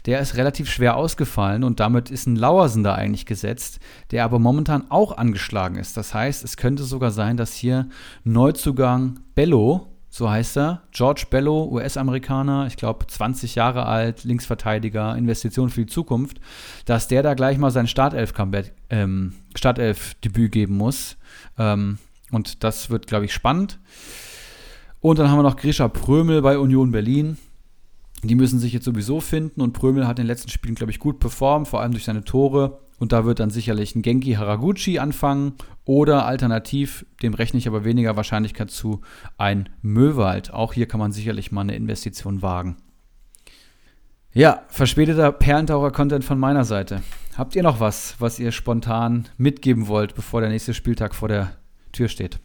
Der 0.05 0.19
ist 0.19 0.35
relativ 0.35 0.69
schwer 0.69 0.95
ausgefallen 0.95 1.63
und 1.63 1.79
damit 1.79 2.11
ist 2.11 2.27
ein 2.27 2.35
Lauersen 2.35 2.83
da 2.83 2.95
eigentlich 2.95 3.25
gesetzt, 3.25 3.79
der 4.11 4.23
aber 4.23 4.39
momentan 4.39 4.89
auch 4.89 5.17
angeschlagen 5.17 5.77
ist. 5.77 5.97
Das 5.97 6.13
heißt, 6.13 6.43
es 6.43 6.57
könnte 6.57 6.83
sogar 6.83 7.11
sein, 7.11 7.37
dass 7.37 7.53
hier 7.53 7.87
Neuzugang 8.23 9.19
Bello, 9.35 9.87
so 10.09 10.29
heißt 10.29 10.57
er, 10.57 10.81
George 10.91 11.25
Bello, 11.29 11.65
US-Amerikaner, 11.71 12.67
ich 12.67 12.77
glaube 12.77 13.07
20 13.07 13.55
Jahre 13.55 13.85
alt, 13.85 14.23
Linksverteidiger, 14.23 15.15
Investition 15.15 15.69
für 15.69 15.81
die 15.81 15.91
Zukunft, 15.91 16.39
dass 16.85 17.07
der 17.07 17.23
da 17.23 17.33
gleich 17.33 17.57
mal 17.57 17.71
sein 17.71 17.87
Startelf-Debüt 17.87 18.71
ähm, 18.89 19.33
Startelf 19.55 20.15
geben 20.21 20.77
muss. 20.77 21.17
Ähm, 21.57 21.97
und 22.31 22.63
das 22.63 22.89
wird, 22.89 23.07
glaube 23.07 23.25
ich, 23.25 23.33
spannend. 23.33 23.79
Und 24.99 25.19
dann 25.19 25.29
haben 25.29 25.37
wir 25.37 25.43
noch 25.43 25.57
Grisha 25.57 25.87
Prömel 25.87 26.41
bei 26.41 26.57
Union 26.57 26.91
Berlin. 26.91 27.37
Die 28.23 28.35
müssen 28.35 28.59
sich 28.59 28.73
jetzt 28.73 28.85
sowieso 28.85 29.21
finden 29.21 29.61
und 29.61 29.73
Prömel 29.73 30.07
hat 30.07 30.17
in 30.17 30.23
den 30.23 30.27
letzten 30.27 30.49
Spielen, 30.49 30.75
glaube 30.75 30.91
ich, 30.91 30.99
gut 30.99 31.19
performt, 31.19 31.67
vor 31.67 31.81
allem 31.81 31.91
durch 31.91 32.05
seine 32.05 32.23
Tore. 32.23 32.79
Und 32.99 33.11
da 33.11 33.25
wird 33.25 33.39
dann 33.39 33.51
sicherlich 33.51 33.95
ein 33.95 34.01
Genki 34.01 34.33
Haraguchi 34.33 34.97
anfangen 34.97 35.53
oder 35.85 36.25
alternativ, 36.25 37.05
dem 37.21 37.35
rechne 37.35 37.59
ich 37.59 37.67
aber 37.67 37.85
weniger 37.85 38.15
Wahrscheinlichkeit 38.15 38.71
zu, 38.71 39.01
ein 39.37 39.69
Möwald. 39.83 40.51
Auch 40.51 40.73
hier 40.73 40.87
kann 40.87 40.99
man 40.99 41.11
sicherlich 41.11 41.51
mal 41.51 41.61
eine 41.61 41.75
Investition 41.75 42.41
wagen. 42.41 42.77
Ja, 44.33 44.63
verspäteter 44.67 45.31
Perlentaucher-Content 45.31 46.23
von 46.23 46.39
meiner 46.39 46.65
Seite. 46.65 47.03
Habt 47.37 47.55
ihr 47.55 47.63
noch 47.63 47.79
was, 47.79 48.15
was 48.19 48.39
ihr 48.39 48.51
spontan 48.51 49.27
mitgeben 49.37 49.87
wollt, 49.87 50.15
bevor 50.15 50.41
der 50.41 50.49
nächste 50.49 50.73
Spieltag 50.73 51.13
vor 51.13 51.27
der 51.27 51.51
Tür 51.91 52.09
steht. 52.09 52.39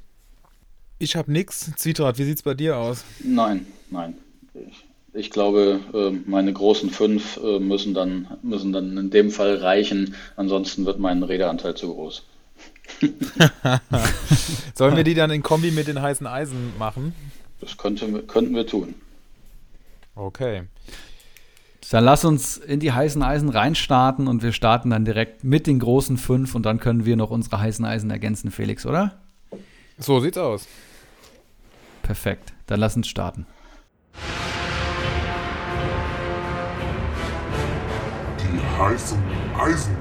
Ich 0.98 1.16
habe 1.16 1.32
nichts. 1.32 1.72
Zwietracht, 1.76 2.18
wie 2.18 2.24
sieht 2.24 2.36
es 2.36 2.42
bei 2.42 2.54
dir 2.54 2.76
aus? 2.76 3.04
Nein, 3.24 3.66
nein. 3.90 4.14
Ich, 4.54 4.84
ich 5.14 5.30
glaube, 5.30 5.80
ähm, 5.92 6.24
meine 6.26 6.52
großen 6.52 6.90
fünf 6.90 7.38
äh, 7.42 7.58
müssen 7.58 7.94
dann, 7.94 8.28
müssen 8.42 8.72
dann 8.72 8.96
in 8.96 9.10
dem 9.10 9.30
Fall 9.30 9.56
reichen. 9.56 10.14
Ansonsten 10.36 10.86
wird 10.86 10.98
mein 10.98 11.22
Redeanteil 11.22 11.74
zu 11.74 11.92
groß. 11.92 12.22
Sollen 14.74 14.96
wir 14.96 15.04
die 15.04 15.14
dann 15.14 15.30
in 15.30 15.42
Kombi 15.42 15.70
mit 15.70 15.88
den 15.88 16.00
heißen 16.00 16.26
Eisen 16.26 16.72
machen? 16.78 17.14
Das 17.60 17.76
könnte, 17.76 18.22
könnten 18.22 18.54
wir 18.54 18.66
tun. 18.66 18.94
Okay. 20.14 20.62
Dann 21.90 22.04
lass 22.04 22.24
uns 22.24 22.56
in 22.56 22.80
die 22.80 22.92
heißen 22.92 23.22
Eisen 23.22 23.50
reinstarten 23.50 24.26
und 24.26 24.42
wir 24.42 24.52
starten 24.52 24.90
dann 24.90 25.04
direkt 25.04 25.44
mit 25.44 25.66
den 25.66 25.78
großen 25.78 26.16
fünf 26.16 26.54
und 26.54 26.64
dann 26.64 26.80
können 26.80 27.04
wir 27.04 27.16
noch 27.16 27.30
unsere 27.30 27.60
heißen 27.60 27.84
Eisen 27.84 28.10
ergänzen, 28.10 28.50
Felix, 28.50 28.86
oder? 28.86 29.21
So 29.98 30.20
sieht's 30.20 30.38
aus. 30.38 30.66
Perfekt. 32.02 32.52
Dann 32.66 32.80
lass 32.80 32.96
uns 32.96 33.08
starten. 33.08 33.46
Die 38.38 38.78
heißen 38.78 39.22
Eisen. 39.58 39.96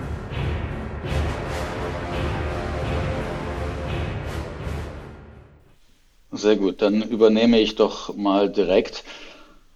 Sehr 6.33 6.55
gut, 6.55 6.81
dann 6.81 7.01
übernehme 7.03 7.59
ich 7.59 7.75
doch 7.75 8.15
mal 8.15 8.49
direkt. 8.49 9.03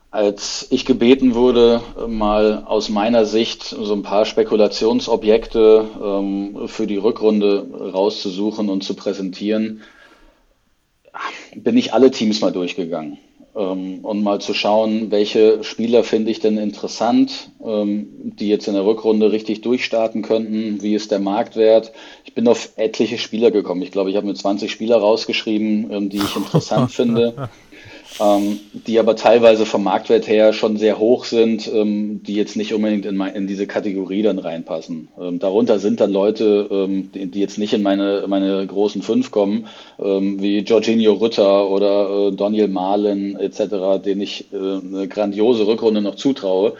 Als 0.09 0.67
ich 0.69 0.85
gebeten 0.85 1.35
wurde, 1.35 1.81
mal 2.07 2.63
aus 2.65 2.87
meiner 2.87 3.25
Sicht 3.25 3.63
so 3.63 3.93
ein 3.93 4.03
paar 4.03 4.23
Spekulationsobjekte 4.25 5.87
ähm, 6.01 6.67
für 6.67 6.87
die 6.87 6.95
Rückrunde 6.95 7.67
rauszusuchen 7.93 8.69
und 8.69 8.85
zu 8.85 8.95
präsentieren, 8.95 9.81
bin 11.55 11.77
ich 11.77 11.93
alle 11.93 12.11
Teams 12.11 12.41
mal 12.41 12.51
durchgegangen 12.51 13.17
ähm, 13.55 13.99
und 14.03 14.23
mal 14.23 14.41
zu 14.41 14.53
schauen, 14.53 15.11
welche 15.11 15.63
Spieler 15.63 16.03
finde 16.03 16.31
ich 16.31 16.39
denn 16.39 16.57
interessant, 16.57 17.49
ähm, 17.63 18.07
die 18.23 18.49
jetzt 18.49 18.67
in 18.67 18.73
der 18.73 18.85
Rückrunde 18.85 19.31
richtig 19.31 19.61
durchstarten 19.61 20.21
könnten, 20.21 20.81
wie 20.81 20.95
ist 20.95 21.11
der 21.11 21.19
Marktwert. 21.19 21.93
Ich 22.25 22.33
bin 22.33 22.47
auf 22.47 22.73
etliche 22.75 23.17
Spieler 23.17 23.51
gekommen. 23.51 23.81
Ich 23.81 23.91
glaube, 23.91 24.09
ich 24.09 24.15
habe 24.15 24.27
mir 24.27 24.35
20 24.35 24.71
Spieler 24.71 24.97
rausgeschrieben, 24.97 25.91
ähm, 25.91 26.09
die 26.09 26.17
ich 26.17 26.35
interessant 26.35 26.91
finde 26.91 27.49
ähm, 28.19 28.59
die 28.73 28.99
aber 28.99 29.15
teilweise 29.15 29.65
vom 29.65 29.83
Marktwert 29.83 30.27
her 30.27 30.53
schon 30.53 30.77
sehr 30.77 30.99
hoch 30.99 31.25
sind, 31.25 31.69
ähm, 31.73 32.23
die 32.23 32.35
jetzt 32.35 32.55
nicht 32.55 32.73
unbedingt 32.73 33.05
in, 33.05 33.19
in 33.19 33.47
diese 33.47 33.67
Kategorie 33.67 34.21
dann 34.21 34.39
reinpassen. 34.39 35.09
Ähm, 35.19 35.39
darunter 35.39 35.79
sind 35.79 35.99
dann 35.99 36.11
Leute, 36.11 36.67
ähm, 36.71 37.11
die, 37.13 37.27
die, 37.27 37.39
jetzt 37.39 37.57
nicht 37.57 37.73
in 37.73 37.83
meine, 37.83 38.25
meine 38.27 38.65
großen 38.65 39.01
fünf 39.01 39.31
kommen, 39.31 39.67
ähm, 39.99 40.41
wie 40.41 40.59
Jorginho 40.59 41.13
Rütter 41.13 41.69
oder 41.69 42.29
äh, 42.29 42.35
Daniel 42.35 42.69
Mahlen 42.69 43.37
etc., 43.37 44.03
denen 44.03 44.21
ich 44.21 44.45
äh, 44.53 44.57
eine 44.57 45.07
grandiose 45.07 45.67
Rückrunde 45.67 46.01
noch 46.01 46.15
zutraue 46.15 46.73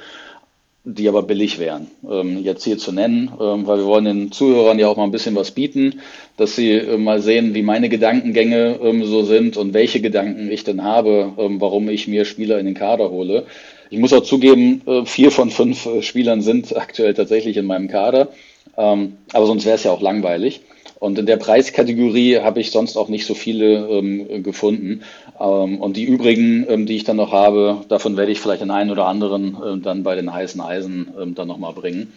die 0.86 1.10
aber 1.10 1.24
billig 1.24 1.58
wären, 1.58 1.88
ähm, 2.08 2.44
jetzt 2.44 2.64
hier 2.64 2.78
zu 2.78 2.92
nennen, 2.92 3.32
ähm, 3.42 3.66
weil 3.66 3.80
wir 3.80 3.86
wollen 3.86 4.06
den 4.06 4.32
Zuhörern 4.32 4.78
ja 4.78 4.88
auch 4.88 4.98
mal 4.98 5.04
ein 5.04 5.12
bisschen 5.12 5.36
was 5.36 5.50
bieten, 5.50 6.02
dass 6.38 6.56
sie 6.56 6.74
äh, 6.74 6.98
mal 6.98 7.22
sehen, 7.22 7.56
wie 7.56 7.64
meine 7.64 7.90
Gedankengänge 7.90 8.80
ähm, 8.82 9.04
so 9.04 9.24
sind 9.24 9.58
und 9.58 9.74
welche 9.74 10.00
Gedanken 10.00 10.52
ich 10.52 10.64
denn 10.64 10.84
habe, 10.84 11.34
ähm, 11.40 11.60
warum 11.60 11.90
ich 11.90 12.08
mir 12.08 12.24
Spieler 12.24 12.60
in 12.60 12.68
den 12.68 12.76
Kader 12.76 13.10
hole. 13.10 13.46
Ich 13.90 13.98
muss 13.98 14.14
auch 14.14 14.24
zugeben, 14.24 14.82
äh, 14.86 15.06
vier 15.06 15.32
von 15.32 15.50
fünf 15.50 15.88
äh, 15.88 16.04
Spielern 16.04 16.42
sind 16.42 16.78
aktuell 16.78 17.16
tatsächlich 17.16 17.58
in 17.58 17.66
meinem 17.66 17.88
Kader, 17.88 18.30
ähm, 18.78 19.18
aber 19.34 19.48
sonst 19.48 19.66
wäre 19.66 19.76
es 19.76 19.84
ja 19.84 19.92
auch 19.92 20.02
langweilig. 20.02 20.62
Und 21.00 21.20
in 21.20 21.26
der 21.26 21.38
Preiskategorie 21.38 22.38
habe 22.38 22.62
ich 22.62 22.72
sonst 22.72 22.96
auch 22.96 23.10
nicht 23.10 23.26
so 23.26 23.34
viele 23.34 23.88
ähm, 23.90 24.44
gefunden. 24.44 25.04
Ähm, 25.40 25.82
und 25.82 25.98
die 25.98 26.06
übrigen, 26.06 26.66
ähm, 26.70 26.86
die 26.86 26.96
ich 26.96 27.04
dann 27.04 27.18
noch 27.18 27.32
habe, 27.32 27.82
davon 27.90 28.18
werde 28.18 28.32
ich 28.32 28.40
vielleicht 28.40 28.62
den 28.62 28.72
einen 28.72 28.92
oder 28.92 29.06
anderen 29.08 29.58
ähm, 29.66 29.82
dann 29.82 30.04
bei 30.04 30.16
den 30.16 30.34
heißen 30.34 30.62
Eisen 30.62 31.10
ähm, 31.20 31.36
dann 31.36 31.48
nochmal 31.48 31.74
bringen. 31.74 32.14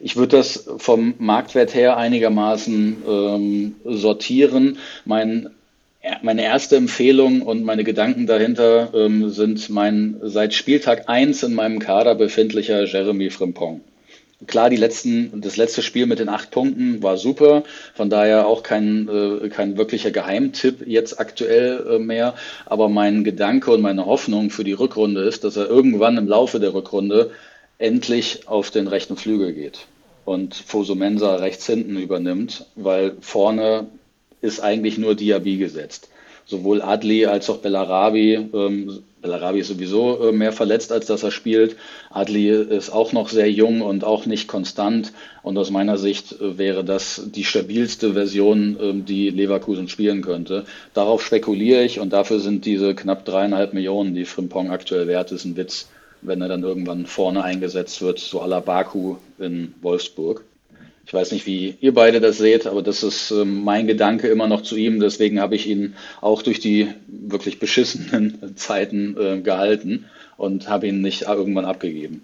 Ich 0.00 0.16
würde 0.16 0.36
das 0.36 0.68
vom 0.78 1.14
Marktwert 1.18 1.74
her 1.74 1.96
einigermaßen 1.96 3.74
sortieren. 3.84 4.76
Mein 5.06 5.48
meine 6.20 6.42
erste 6.42 6.76
Empfehlung 6.76 7.42
und 7.42 7.64
meine 7.64 7.84
Gedanken 7.84 8.26
dahinter 8.26 8.92
ähm, 8.92 9.30
sind 9.30 9.70
mein 9.70 10.16
seit 10.22 10.52
Spieltag 10.52 11.08
1 11.08 11.44
in 11.44 11.54
meinem 11.54 11.78
Kader 11.78 12.14
befindlicher 12.14 12.84
Jeremy 12.84 13.30
Frimpong. 13.30 13.80
Klar, 14.46 14.70
die 14.70 14.76
letzten, 14.76 15.40
das 15.40 15.56
letzte 15.56 15.82
Spiel 15.82 16.06
mit 16.06 16.18
den 16.18 16.28
acht 16.28 16.50
Punkten 16.50 17.02
war 17.02 17.16
super, 17.16 17.62
von 17.94 18.10
daher 18.10 18.46
auch 18.46 18.62
kein, 18.62 19.08
äh, 19.08 19.48
kein 19.48 19.76
wirklicher 19.76 20.10
Geheimtipp 20.10 20.86
jetzt 20.86 21.20
aktuell 21.20 21.86
äh, 21.88 21.98
mehr. 21.98 22.34
Aber 22.66 22.88
mein 22.88 23.24
Gedanke 23.24 23.70
und 23.70 23.82
meine 23.82 24.06
Hoffnung 24.06 24.50
für 24.50 24.64
die 24.64 24.72
Rückrunde 24.72 25.22
ist, 25.22 25.44
dass 25.44 25.56
er 25.56 25.68
irgendwann 25.68 26.16
im 26.16 26.26
Laufe 26.26 26.60
der 26.60 26.74
Rückrunde 26.74 27.30
endlich 27.78 28.48
auf 28.48 28.70
den 28.70 28.88
rechten 28.88 29.16
Flügel 29.16 29.52
geht 29.52 29.86
und 30.24 30.54
Fosu 30.54 30.94
Mensa 30.94 31.36
rechts 31.36 31.66
hinten 31.66 31.96
übernimmt, 31.96 32.66
weil 32.76 33.16
vorne 33.20 33.86
ist 34.40 34.60
eigentlich 34.60 34.98
nur 34.98 35.14
Diaby 35.14 35.56
gesetzt. 35.56 36.08
Sowohl 36.46 36.82
Adli 36.82 37.26
als 37.26 37.48
auch 37.50 37.58
Bellarabi 37.58 38.34
ähm, 38.52 39.02
Bellarabi 39.22 39.60
ist 39.60 39.68
sowieso 39.68 40.28
äh, 40.28 40.32
mehr 40.32 40.52
verletzt, 40.52 40.90
als 40.90 41.06
dass 41.06 41.22
er 41.22 41.30
spielt. 41.30 41.76
Adli 42.10 42.50
ist 42.50 42.90
auch 42.90 43.12
noch 43.12 43.28
sehr 43.28 43.50
jung 43.50 43.80
und 43.80 44.04
auch 44.04 44.26
nicht 44.26 44.48
konstant. 44.48 45.12
Und 45.44 45.56
aus 45.56 45.70
meiner 45.70 45.96
Sicht 45.96 46.32
äh, 46.40 46.58
wäre 46.58 46.84
das 46.84 47.22
die 47.32 47.44
stabilste 47.44 48.14
Version, 48.14 48.76
ähm, 48.80 49.04
die 49.04 49.30
Leverkusen 49.30 49.88
spielen 49.88 50.22
könnte. 50.22 50.64
Darauf 50.92 51.24
spekuliere 51.24 51.84
ich 51.84 52.00
und 52.00 52.12
dafür 52.12 52.40
sind 52.40 52.66
diese 52.66 52.94
knapp 52.94 53.24
dreieinhalb 53.24 53.72
Millionen, 53.72 54.14
die 54.14 54.24
Frimpong 54.24 54.70
aktuell 54.70 55.06
wert 55.06 55.30
ist, 55.32 55.44
ein 55.44 55.56
Witz. 55.56 55.88
wenn 56.24 56.40
er 56.40 56.48
dann 56.48 56.62
irgendwann 56.62 57.06
vorne 57.06 57.42
eingesetzt 57.42 58.00
wird, 58.00 58.20
so 58.20 58.42
à 58.42 58.46
la 58.46 58.60
Baku 58.60 59.16
in 59.38 59.74
Wolfsburg. 59.82 60.44
Ich 61.04 61.12
weiß 61.12 61.32
nicht, 61.32 61.46
wie 61.46 61.76
ihr 61.80 61.94
beide 61.94 62.20
das 62.20 62.38
seht, 62.38 62.66
aber 62.66 62.82
das 62.82 63.02
ist 63.02 63.30
äh, 63.32 63.44
mein 63.44 63.86
Gedanke 63.86 64.28
immer 64.28 64.46
noch 64.46 64.62
zu 64.62 64.76
ihm. 64.76 65.00
Deswegen 65.00 65.40
habe 65.40 65.56
ich 65.56 65.66
ihn 65.66 65.94
auch 66.20 66.42
durch 66.42 66.60
die 66.60 66.88
wirklich 67.06 67.58
beschissenen 67.58 68.52
Zeiten 68.56 69.16
äh, 69.18 69.40
gehalten 69.40 70.06
und 70.36 70.68
habe 70.68 70.86
ihn 70.86 71.00
nicht 71.00 71.22
irgendwann 71.22 71.64
abgegeben. 71.64 72.22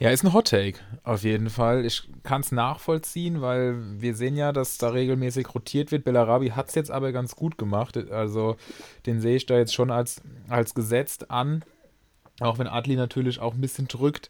Ja, 0.00 0.10
ist 0.10 0.24
ein 0.24 0.32
Hot 0.32 0.48
Take, 0.48 0.80
auf 1.04 1.22
jeden 1.22 1.50
Fall. 1.50 1.84
Ich 1.84 2.02
kann 2.24 2.40
es 2.40 2.50
nachvollziehen, 2.50 3.40
weil 3.40 3.76
wir 4.00 4.16
sehen 4.16 4.36
ja, 4.36 4.50
dass 4.50 4.76
da 4.76 4.88
regelmäßig 4.88 5.54
rotiert 5.54 5.92
wird. 5.92 6.02
Bellarabi 6.02 6.48
hat 6.48 6.68
es 6.68 6.74
jetzt 6.74 6.90
aber 6.90 7.12
ganz 7.12 7.36
gut 7.36 7.58
gemacht. 7.58 7.96
Also 8.10 8.56
den 9.06 9.20
sehe 9.20 9.36
ich 9.36 9.46
da 9.46 9.56
jetzt 9.56 9.72
schon 9.72 9.92
als, 9.92 10.20
als 10.48 10.74
gesetzt 10.74 11.30
an. 11.30 11.64
Auch 12.40 12.58
wenn 12.58 12.66
Adli 12.66 12.96
natürlich 12.96 13.38
auch 13.38 13.54
ein 13.54 13.60
bisschen 13.60 13.86
drückt 13.86 14.28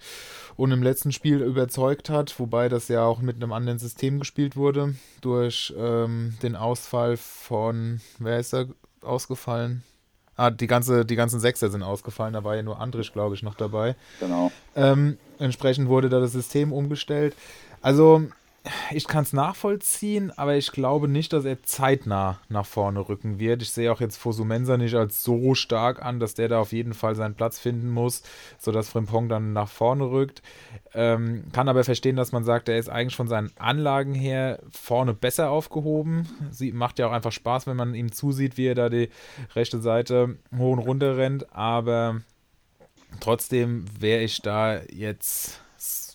und 0.56 0.72
im 0.72 0.82
letzten 0.82 1.12
Spiel 1.12 1.40
überzeugt 1.40 2.10
hat, 2.10 2.38
wobei 2.38 2.68
das 2.68 2.88
ja 2.88 3.04
auch 3.04 3.20
mit 3.20 3.36
einem 3.36 3.52
anderen 3.52 3.78
System 3.78 4.18
gespielt 4.18 4.56
wurde, 4.56 4.94
durch 5.20 5.74
ähm, 5.76 6.34
den 6.42 6.56
Ausfall 6.56 7.16
von, 7.16 8.00
wer 8.18 8.38
ist 8.38 8.52
da 8.52 8.66
ausgefallen? 9.02 9.82
Ah, 10.36 10.50
die, 10.50 10.66
ganze, 10.66 11.04
die 11.04 11.16
ganzen 11.16 11.38
Sechser 11.38 11.70
sind 11.70 11.82
ausgefallen, 11.82 12.34
da 12.34 12.42
war 12.42 12.56
ja 12.56 12.62
nur 12.62 12.80
Andrich, 12.80 13.12
glaube 13.12 13.34
ich, 13.34 13.42
noch 13.42 13.54
dabei. 13.54 13.94
Genau. 14.18 14.50
Ähm, 14.74 15.16
entsprechend 15.38 15.88
wurde 15.88 16.08
da 16.08 16.18
das 16.18 16.32
System 16.32 16.72
umgestellt. 16.72 17.36
Also, 17.82 18.24
ich 18.92 19.06
kann 19.06 19.24
es 19.24 19.34
nachvollziehen, 19.34 20.30
aber 20.30 20.56
ich 20.56 20.72
glaube 20.72 21.06
nicht, 21.06 21.34
dass 21.34 21.44
er 21.44 21.62
zeitnah 21.62 22.40
nach 22.48 22.64
vorne 22.64 23.06
rücken 23.08 23.38
wird. 23.38 23.60
Ich 23.60 23.70
sehe 23.70 23.92
auch 23.92 24.00
jetzt 24.00 24.16
Fosumensa 24.16 24.78
nicht 24.78 24.94
als 24.94 25.22
so 25.22 25.54
stark 25.54 26.02
an, 26.02 26.18
dass 26.18 26.32
der 26.32 26.48
da 26.48 26.60
auf 26.60 26.72
jeden 26.72 26.94
Fall 26.94 27.14
seinen 27.14 27.34
Platz 27.34 27.58
finden 27.58 27.90
muss, 27.90 28.22
sodass 28.58 28.88
Frimpong 28.88 29.28
dann 29.28 29.52
nach 29.52 29.68
vorne 29.68 30.10
rückt. 30.10 30.42
Ähm, 30.94 31.44
kann 31.52 31.68
aber 31.68 31.84
verstehen, 31.84 32.16
dass 32.16 32.32
man 32.32 32.44
sagt, 32.44 32.70
er 32.70 32.78
ist 32.78 32.88
eigentlich 32.88 33.16
von 33.16 33.28
seinen 33.28 33.52
Anlagen 33.58 34.14
her 34.14 34.60
vorne 34.70 35.12
besser 35.12 35.50
aufgehoben. 35.50 36.26
Sie 36.50 36.72
macht 36.72 36.98
ja 36.98 37.06
auch 37.08 37.12
einfach 37.12 37.32
Spaß, 37.32 37.66
wenn 37.66 37.76
man 37.76 37.94
ihm 37.94 38.12
zusieht, 38.12 38.56
wie 38.56 38.68
er 38.68 38.74
da 38.74 38.88
die 38.88 39.10
rechte 39.54 39.78
Seite 39.78 40.38
hoch 40.56 40.72
und 40.72 40.78
runter 40.78 41.18
rennt. 41.18 41.54
Aber 41.54 42.22
trotzdem 43.20 43.84
wäre 44.00 44.22
ich 44.22 44.40
da 44.40 44.80
jetzt, 44.84 45.60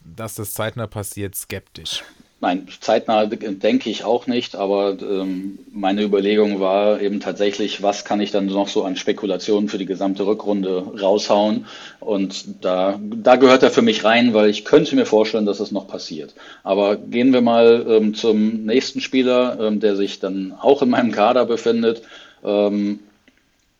dass 0.03 0.33
das 0.33 0.53
zeitnah 0.53 0.87
passiert, 0.87 1.35
skeptisch. 1.35 2.03
Nein, 2.41 2.67
zeitnah 2.79 3.25
denke 3.25 3.89
ich 3.89 4.05
auch 4.05 4.25
nicht, 4.25 4.55
aber 4.55 4.95
ähm, 5.01 5.59
meine 5.73 6.03
Überlegung 6.03 6.61
war 6.61 7.01
eben 7.01 7.19
tatsächlich, 7.19 7.83
was 7.83 8.05
kann 8.05 8.21
ich 8.21 8.31
dann 8.31 8.45
noch 8.45 8.69
so 8.69 8.85
an 8.85 8.95
Spekulationen 8.95 9.67
für 9.67 9.77
die 9.77 9.85
gesamte 9.85 10.25
Rückrunde 10.25 10.85
raushauen? 11.01 11.65
Und 11.99 12.63
da, 12.63 12.97
da 13.01 13.35
gehört 13.35 13.63
er 13.63 13.71
für 13.71 13.81
mich 13.81 14.05
rein, 14.05 14.33
weil 14.33 14.49
ich 14.49 14.63
könnte 14.63 14.95
mir 14.95 15.05
vorstellen, 15.05 15.45
dass 15.45 15.59
es 15.59 15.71
noch 15.71 15.87
passiert. 15.87 16.33
Aber 16.63 16.95
gehen 16.95 17.33
wir 17.33 17.41
mal 17.41 17.85
ähm, 17.89 18.13
zum 18.15 18.63
nächsten 18.65 19.01
Spieler, 19.01 19.59
ähm, 19.59 19.81
der 19.81 19.97
sich 19.97 20.21
dann 20.21 20.53
auch 20.61 20.81
in 20.81 20.89
meinem 20.89 21.11
Kader 21.11 21.45
befindet. 21.45 22.03
Ähm, 22.41 22.99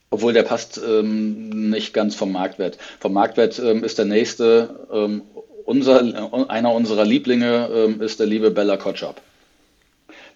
obwohl 0.10 0.34
der 0.34 0.44
passt 0.44 0.82
ähm, 0.86 1.70
nicht 1.70 1.94
ganz 1.94 2.16
vom 2.16 2.34
Marktwert. 2.34 2.78
Vom 3.00 3.14
Marktwert 3.14 3.58
ähm, 3.60 3.86
ist 3.86 4.00
der 4.00 4.06
nächste 4.06 5.18
unser, 5.70 6.50
einer 6.50 6.74
unserer 6.74 7.06
Lieblinge 7.06 7.70
ähm, 7.72 8.02
ist 8.02 8.20
der 8.20 8.26
liebe 8.26 8.50
Bella 8.50 8.76
Kotschap, 8.76 9.22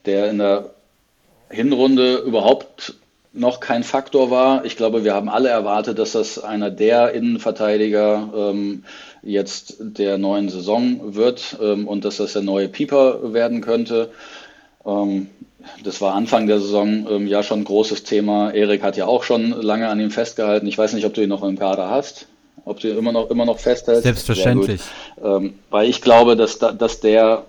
der 0.06 0.30
in 0.30 0.38
der 0.38 0.70
Hinrunde 1.50 2.18
überhaupt 2.18 2.94
noch 3.34 3.60
kein 3.60 3.84
Faktor 3.84 4.30
war. 4.30 4.64
Ich 4.64 4.78
glaube, 4.78 5.04
wir 5.04 5.16
haben 5.16 5.30
alle 5.30 5.50
erwartet, 5.50 5.98
dass 5.98 6.12
das 6.12 6.38
einer 6.38 6.70
der 6.70 7.14
Innenverteidiger 7.14 8.30
ähm, 8.36 8.84
jetzt 9.24 9.78
der 9.80 10.20
neuen 10.20 10.50
Saison 10.50 11.16
wird 11.16 11.58
ähm, 11.60 11.88
und 11.88 12.06
dass 12.06 12.18
das 12.18 12.34
der 12.34 12.44
neue 12.44 12.70
Pieper 12.70 13.34
werden 13.34 13.62
könnte. 13.62 14.12
Ähm, 14.86 15.30
das 15.84 16.00
war 16.00 16.14
Anfang 16.14 16.46
der 16.46 16.60
Saison 16.60 17.08
ähm, 17.10 17.26
ja 17.26 17.42
schon 17.42 17.62
ein 17.62 17.66
großes 17.66 18.04
Thema. 18.04 18.52
Erik 18.52 18.84
hat 18.84 18.98
ja 18.98 19.08
auch 19.08 19.24
schon 19.24 19.50
lange 19.50 19.90
an 19.90 20.00
ihm 20.00 20.12
festgehalten. 20.12 20.68
Ich 20.68 20.78
weiß 20.78 20.94
nicht, 20.94 21.08
ob 21.08 21.16
du 21.16 21.24
ihn 21.24 21.30
noch 21.30 21.44
im 21.44 21.58
Kader 21.58 21.90
hast 21.90 22.28
ob 22.66 22.80
du 22.80 22.90
immer 22.90 23.12
noch, 23.12 23.30
immer 23.30 23.46
noch 23.46 23.60
festhältst. 23.60 24.04
Selbstverständlich. 24.04 24.82
Ähm, 25.24 25.56
weil 25.70 25.90
ich 25.90 26.02
glaube, 26.02 26.36
dass, 26.36 26.60
dass 26.60 27.00
der 27.00 27.46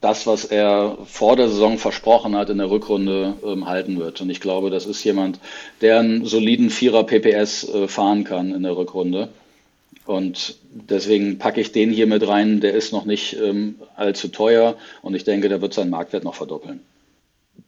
das, 0.00 0.26
was 0.26 0.44
er 0.44 0.98
vor 1.06 1.36
der 1.36 1.48
Saison 1.48 1.78
versprochen 1.78 2.36
hat, 2.36 2.50
in 2.50 2.58
der 2.58 2.70
Rückrunde 2.70 3.34
ähm, 3.44 3.66
halten 3.66 3.98
wird. 3.98 4.20
Und 4.20 4.30
ich 4.30 4.40
glaube, 4.40 4.70
das 4.70 4.86
ist 4.86 5.02
jemand, 5.02 5.40
der 5.80 6.00
einen 6.00 6.24
soliden 6.26 6.70
Vierer 6.70 7.04
PPS 7.04 7.68
äh, 7.68 7.88
fahren 7.88 8.24
kann 8.24 8.54
in 8.54 8.62
der 8.62 8.76
Rückrunde. 8.76 9.28
Und 10.04 10.56
deswegen 10.70 11.38
packe 11.38 11.60
ich 11.60 11.72
den 11.72 11.90
hier 11.90 12.06
mit 12.06 12.26
rein. 12.26 12.60
Der 12.60 12.74
ist 12.74 12.92
noch 12.92 13.04
nicht 13.04 13.36
ähm, 13.36 13.76
allzu 13.96 14.28
teuer 14.28 14.76
und 15.02 15.14
ich 15.14 15.24
denke, 15.24 15.48
der 15.48 15.60
wird 15.60 15.74
seinen 15.74 15.90
Marktwert 15.90 16.24
noch 16.24 16.34
verdoppeln. 16.34 16.80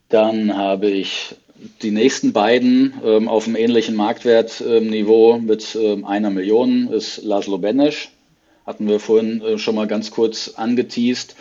Dann 0.09 0.57
habe 0.57 0.88
ich 0.88 1.34
die 1.82 1.90
nächsten 1.90 2.32
beiden 2.32 2.94
ähm, 3.04 3.28
auf 3.28 3.46
einem 3.46 3.56
ähnlichen 3.56 3.94
Marktwertniveau 3.94 5.36
ähm, 5.36 5.46
mit 5.46 5.76
ähm, 5.80 6.04
einer 6.04 6.30
Million 6.30 6.88
ist 6.88 7.22
Laszlo 7.22 7.58
Benesch. 7.58 8.11
Hatten 8.66 8.88
wir 8.88 9.00
vorhin 9.00 9.42
äh, 9.42 9.58
schon 9.58 9.74
mal 9.74 9.86
ganz 9.86 10.11
kurz 10.11 10.54
angeteased. 10.56 11.36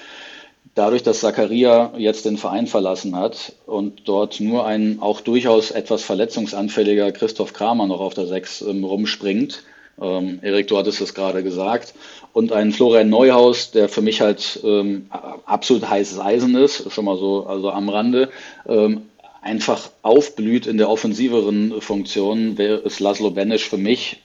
Dadurch, 0.76 1.04
dass 1.04 1.22
Zakaria 1.22 1.94
jetzt 1.98 2.26
den 2.26 2.38
Verein 2.38 2.68
verlassen 2.68 3.16
hat 3.16 3.54
und 3.66 4.04
dort 4.06 4.40
nur 4.40 4.66
ein 4.66 5.00
auch 5.02 5.22
durchaus 5.22 5.72
etwas 5.72 6.04
verletzungsanfälliger 6.04 7.12
Christoph 7.12 7.54
Kramer 7.54 7.88
noch 7.88 8.00
auf 8.00 8.14
der 8.14 8.28
6 8.28 8.62
ähm, 8.62 8.84
rumspringt, 8.84 9.64
ähm, 10.02 10.40
Erik, 10.42 10.68
du 10.68 10.78
hattest 10.78 11.02
es 11.02 11.14
gerade 11.14 11.44
gesagt, 11.44 11.94
und 12.32 12.52
ein 12.54 12.72
Florian 12.72 13.10
Neuhaus, 13.10 13.72
der 13.72 13.90
für 13.90 14.02
mich 14.02 14.22
halt 14.22 14.60
ähm, 14.64 15.08
absolut 15.46 15.90
heißes 15.90 16.20
Eisen 16.20 16.56
ist, 16.56 16.92
schon 16.92 17.06
mal 17.06 17.18
so 17.18 17.46
also 17.46 17.72
am 17.72 17.90
Rande, 17.90 18.30
ähm, 18.68 19.09
einfach 19.42 19.90
aufblüht 20.02 20.68
in 20.68 20.78
der 20.78 20.90
offensiveren 20.90 21.82
Funktion, 21.82 22.58
wäre 22.58 22.78
ist 22.78 23.00
Laszlo 23.00 23.32
Benesch 23.32 23.68
für 23.68 23.78
mich 23.78 24.22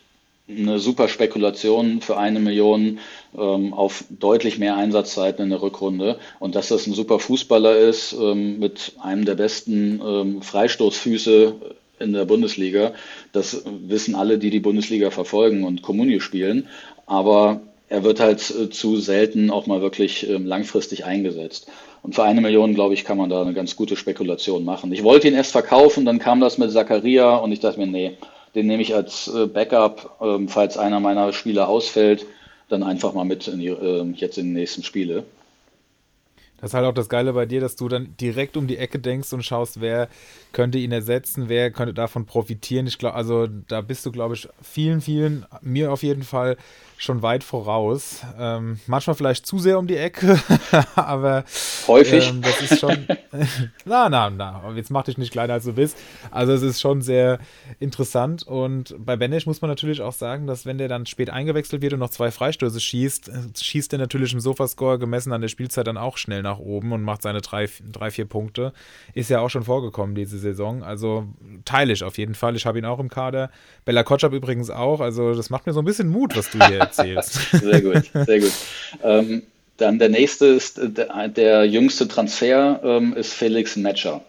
eine 0.48 0.78
super 0.78 1.08
Spekulation 1.08 2.00
für 2.02 2.18
eine 2.18 2.38
Million 2.38 2.98
ähm, 3.36 3.72
auf 3.72 4.04
deutlich 4.10 4.58
mehr 4.58 4.76
Einsatzzeiten 4.76 5.44
in 5.44 5.50
der 5.50 5.62
Rückrunde. 5.62 6.18
Und 6.38 6.54
dass 6.54 6.68
das 6.68 6.86
ein 6.86 6.92
super 6.92 7.18
Fußballer 7.18 7.76
ist 7.76 8.12
ähm, 8.12 8.58
mit 8.58 8.92
einem 9.00 9.24
der 9.24 9.36
besten 9.36 10.02
ähm, 10.04 10.42
Freistoßfüße 10.42 11.54
in 12.00 12.12
der 12.12 12.24
Bundesliga, 12.24 12.92
das 13.32 13.62
wissen 13.64 14.16
alle, 14.16 14.36
die 14.38 14.50
die 14.50 14.60
Bundesliga 14.60 15.10
verfolgen 15.10 15.64
und 15.64 15.82
Kommunie 15.82 16.20
spielen. 16.20 16.68
Aber 17.06 17.60
er 17.88 18.02
wird 18.02 18.20
halt 18.20 18.50
äh, 18.50 18.70
zu 18.70 18.96
selten 18.96 19.50
auch 19.50 19.66
mal 19.66 19.82
wirklich 19.82 20.28
ähm, 20.28 20.46
langfristig 20.46 21.04
eingesetzt. 21.04 21.68
Und 22.02 22.14
für 22.14 22.24
eine 22.24 22.40
Million, 22.40 22.74
glaube 22.74 22.94
ich, 22.94 23.04
kann 23.04 23.18
man 23.18 23.30
da 23.30 23.40
eine 23.40 23.54
ganz 23.54 23.76
gute 23.76 23.96
Spekulation 23.96 24.64
machen. 24.64 24.92
Ich 24.92 25.02
wollte 25.02 25.28
ihn 25.28 25.34
erst 25.34 25.52
verkaufen, 25.52 26.04
dann 26.04 26.18
kam 26.18 26.40
das 26.40 26.58
mit 26.58 26.70
Zakaria 26.70 27.36
und 27.36 27.52
ich 27.52 27.60
dachte 27.60 27.80
mir, 27.80 27.86
nee, 27.86 28.18
den 28.54 28.66
nehme 28.66 28.82
ich 28.82 28.94
als 28.94 29.28
äh, 29.28 29.46
Backup, 29.46 30.18
ähm, 30.20 30.48
falls 30.48 30.78
einer 30.78 31.00
meiner 31.00 31.32
Spieler 31.32 31.68
ausfällt, 31.68 32.26
dann 32.68 32.82
einfach 32.82 33.12
mal 33.14 33.24
mit 33.24 33.48
in 33.48 33.58
die, 33.58 33.68
ähm, 33.68 34.14
jetzt 34.14 34.38
in 34.38 34.46
die 34.46 34.60
nächsten 34.60 34.82
Spiele. 34.82 35.24
Das 36.60 36.70
ist 36.70 36.74
halt 36.74 36.86
auch 36.86 36.94
das 36.94 37.10
Geile 37.10 37.32
bei 37.34 37.44
dir, 37.44 37.60
dass 37.60 37.76
du 37.76 37.88
dann 37.88 38.16
direkt 38.18 38.56
um 38.56 38.66
die 38.66 38.78
Ecke 38.78 38.98
denkst 38.98 39.32
und 39.34 39.42
schaust, 39.42 39.82
wer 39.82 40.08
könnte 40.52 40.78
ihn 40.78 40.92
ersetzen, 40.92 41.48
wer 41.48 41.70
könnte 41.70 41.92
davon 41.92 42.24
profitieren. 42.24 42.86
Ich 42.86 42.96
glaube, 42.96 43.16
also 43.16 43.48
da 43.68 43.82
bist 43.82 44.06
du, 44.06 44.12
glaube 44.12 44.34
ich, 44.34 44.48
vielen, 44.62 45.02
vielen, 45.02 45.44
mir 45.60 45.92
auf 45.92 46.02
jeden 46.02 46.22
Fall 46.22 46.56
schon 47.04 47.22
weit 47.22 47.44
voraus. 47.44 48.22
Ähm, 48.38 48.80
manchmal 48.86 49.14
vielleicht 49.14 49.46
zu 49.46 49.58
sehr 49.58 49.78
um 49.78 49.86
die 49.86 49.96
Ecke, 49.96 50.40
aber 50.96 51.44
häufig. 51.86 52.28
Ähm, 52.28 52.42
das 52.42 52.60
ist 52.62 52.80
schon. 52.80 53.06
na, 53.84 54.08
na, 54.08 54.30
na. 54.30 54.72
Jetzt 54.74 54.90
mach 54.90 55.04
dich 55.04 55.18
nicht 55.18 55.30
kleiner 55.30 55.54
als 55.54 55.64
du 55.64 55.74
bist. 55.74 55.96
Also 56.30 56.52
es 56.52 56.62
ist 56.62 56.80
schon 56.80 57.02
sehr 57.02 57.38
interessant. 57.78 58.42
Und 58.42 58.94
bei 58.98 59.16
Benesch 59.16 59.46
muss 59.46 59.60
man 59.60 59.70
natürlich 59.70 60.00
auch 60.00 60.12
sagen, 60.12 60.46
dass 60.46 60.66
wenn 60.66 60.78
der 60.78 60.88
dann 60.88 61.06
spät 61.06 61.30
eingewechselt 61.30 61.82
wird 61.82 61.92
und 61.92 62.00
noch 62.00 62.10
zwei 62.10 62.30
Freistöße 62.30 62.80
schießt, 62.80 63.30
schießt 63.60 63.92
er 63.92 63.98
natürlich 63.98 64.32
im 64.32 64.40
Sofascore 64.40 64.98
gemessen 64.98 65.32
an 65.32 65.40
der 65.40 65.48
Spielzeit 65.48 65.86
dann 65.86 65.96
auch 65.96 66.16
schnell 66.16 66.42
nach 66.42 66.58
oben 66.58 66.92
und 66.92 67.02
macht 67.02 67.22
seine 67.22 67.40
drei, 67.40 67.68
drei 67.92 68.10
vier 68.10 68.24
Punkte. 68.24 68.72
Ist 69.12 69.30
ja 69.30 69.40
auch 69.40 69.50
schon 69.50 69.64
vorgekommen 69.64 70.14
diese 70.14 70.38
Saison. 70.38 70.82
Also 70.82 71.26
teile 71.64 71.92
ich 71.92 72.02
auf 72.02 72.18
jeden 72.18 72.34
Fall. 72.34 72.56
Ich 72.56 72.66
habe 72.66 72.78
ihn 72.78 72.84
auch 72.84 72.98
im 72.98 73.08
Kader. 73.08 73.50
Bella 73.84 74.02
Kotschap 74.02 74.32
übrigens 74.32 74.70
auch. 74.70 75.00
Also 75.00 75.34
das 75.34 75.50
macht 75.50 75.66
mir 75.66 75.72
so 75.72 75.80
ein 75.80 75.84
bisschen 75.84 76.08
Mut, 76.08 76.36
was 76.36 76.50
du 76.50 76.64
hier 76.64 76.90
erzählst. 76.98 77.40
sehr 77.52 77.80
gut, 77.80 78.02
sehr 78.26 78.40
gut. 78.40 78.52
Ähm, 79.02 79.42
dann 79.76 79.98
der 79.98 80.08
nächste 80.08 80.46
ist, 80.46 80.80
der, 80.82 81.28
der 81.28 81.64
jüngste 81.64 82.06
Transfer 82.06 82.80
ähm, 82.84 83.14
ist 83.14 83.32
Felix 83.32 83.76
Metscher. 83.76 84.24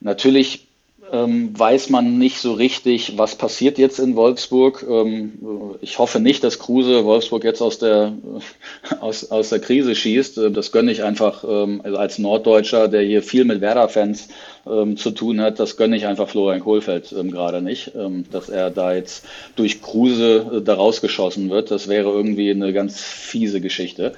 Natürlich 0.00 0.66
ähm, 1.12 1.58
weiß 1.58 1.90
man 1.90 2.18
nicht 2.18 2.38
so 2.38 2.52
richtig, 2.52 3.18
was 3.18 3.36
passiert 3.36 3.78
jetzt 3.78 3.98
in 3.98 4.16
Wolfsburg. 4.16 4.84
Ähm, 4.88 5.32
ich 5.80 5.98
hoffe 5.98 6.20
nicht, 6.20 6.44
dass 6.44 6.58
Kruse 6.58 7.04
Wolfsburg 7.04 7.44
jetzt 7.44 7.60
aus 7.60 7.78
der, 7.78 8.12
aus, 9.00 9.30
aus 9.30 9.48
der 9.50 9.60
Krise 9.60 9.94
schießt. 9.94 10.38
Äh, 10.38 10.50
das 10.50 10.72
gönne 10.72 10.92
ich 10.92 11.02
einfach 11.02 11.44
ähm, 11.44 11.80
also 11.84 11.96
als 11.96 12.18
Norddeutscher, 12.18 12.88
der 12.88 13.02
hier 13.02 13.22
viel 13.22 13.44
mit 13.44 13.60
Werder-Fans 13.60 14.28
ähm, 14.66 14.96
zu 14.96 15.10
tun 15.10 15.40
hat. 15.40 15.60
Das 15.60 15.76
gönne 15.76 15.96
ich 15.96 16.06
einfach 16.06 16.28
Florian 16.28 16.60
Kohlfeld 16.60 17.12
ähm, 17.12 17.30
gerade 17.30 17.62
nicht, 17.62 17.92
ähm, 17.94 18.24
dass 18.30 18.48
er 18.48 18.70
da 18.70 18.94
jetzt 18.94 19.24
durch 19.56 19.82
Kruse 19.82 20.50
äh, 20.52 20.62
da 20.62 20.74
rausgeschossen 20.74 21.50
wird. 21.50 21.70
Das 21.70 21.88
wäre 21.88 22.10
irgendwie 22.10 22.50
eine 22.50 22.72
ganz 22.72 23.00
fiese 23.00 23.60
Geschichte 23.60 24.12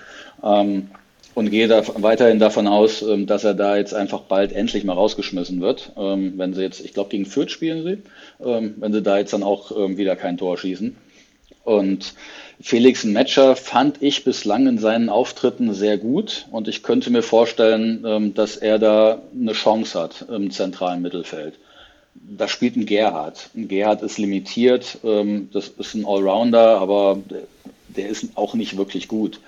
und 1.35 1.51
gehe 1.51 1.69
da 1.69 1.83
weiterhin 2.03 2.39
davon 2.39 2.67
aus, 2.67 3.03
ähm, 3.03 3.27
dass 3.27 3.45
er 3.45 3.55
da 3.55 3.77
jetzt 3.77 3.95
einfach 3.95 4.21
bald 4.23 4.53
endlich 4.53 4.85
mal 4.85 4.95
rausgeschmissen 4.95 5.61
wird. 5.61 5.93
Ähm, 5.97 6.35
wenn 6.37 6.55
sie 6.55 6.63
jetzt, 6.63 6.85
ich 6.85 6.93
glaube, 6.93 7.11
gegen 7.11 7.27
Fürth 7.27 7.51
spielen 7.51 7.85
sie, 7.85 7.99
ähm, 8.45 8.75
wenn 8.79 8.93
sie 8.93 9.03
da 9.03 9.19
jetzt 9.19 9.33
dann 9.33 9.43
auch 9.43 9.71
wieder 9.71 10.17
kein 10.17 10.37
Tor 10.37 10.59
schießen. 10.59 10.97
Und 11.65 12.15
Felix 12.61 13.05
Metscher 13.05 13.57
fand 13.57 14.03
ich 14.03 14.25
bislang 14.25 14.67
in 14.67 14.79
seinen 14.79 15.09
Auftritten 15.09 15.75
sehr 15.75 15.97
gut 15.97 16.47
und 16.51 16.67
ich 16.67 16.83
könnte 16.83 17.11
mir 17.11 17.23
vorstellen, 17.23 18.35
dass 18.35 18.57
er 18.57 18.81
da 18.81 19.23
eine 19.33 19.53
Chance 19.53 20.01
hat 20.01 20.27
im 20.29 20.51
zentralen 20.51 21.03
Mittelfeld. 21.03 21.55
Da 22.15 22.49
spielt 22.49 22.75
ein 22.77 22.87
Gerhard. 22.87 23.51
Ein 23.55 23.69
Gerhard 23.69 24.03
ist 24.03 24.19
limitiert, 24.19 24.99
das 25.05 25.69
ist 25.69 25.95
ein 25.95 26.05
Allrounder, 26.05 26.79
aber 26.79 27.19
der 27.89 28.09
ist 28.09 28.37
auch 28.37 28.55
nicht 28.55 28.77
wirklich 28.77 29.07
gut. 29.07 29.39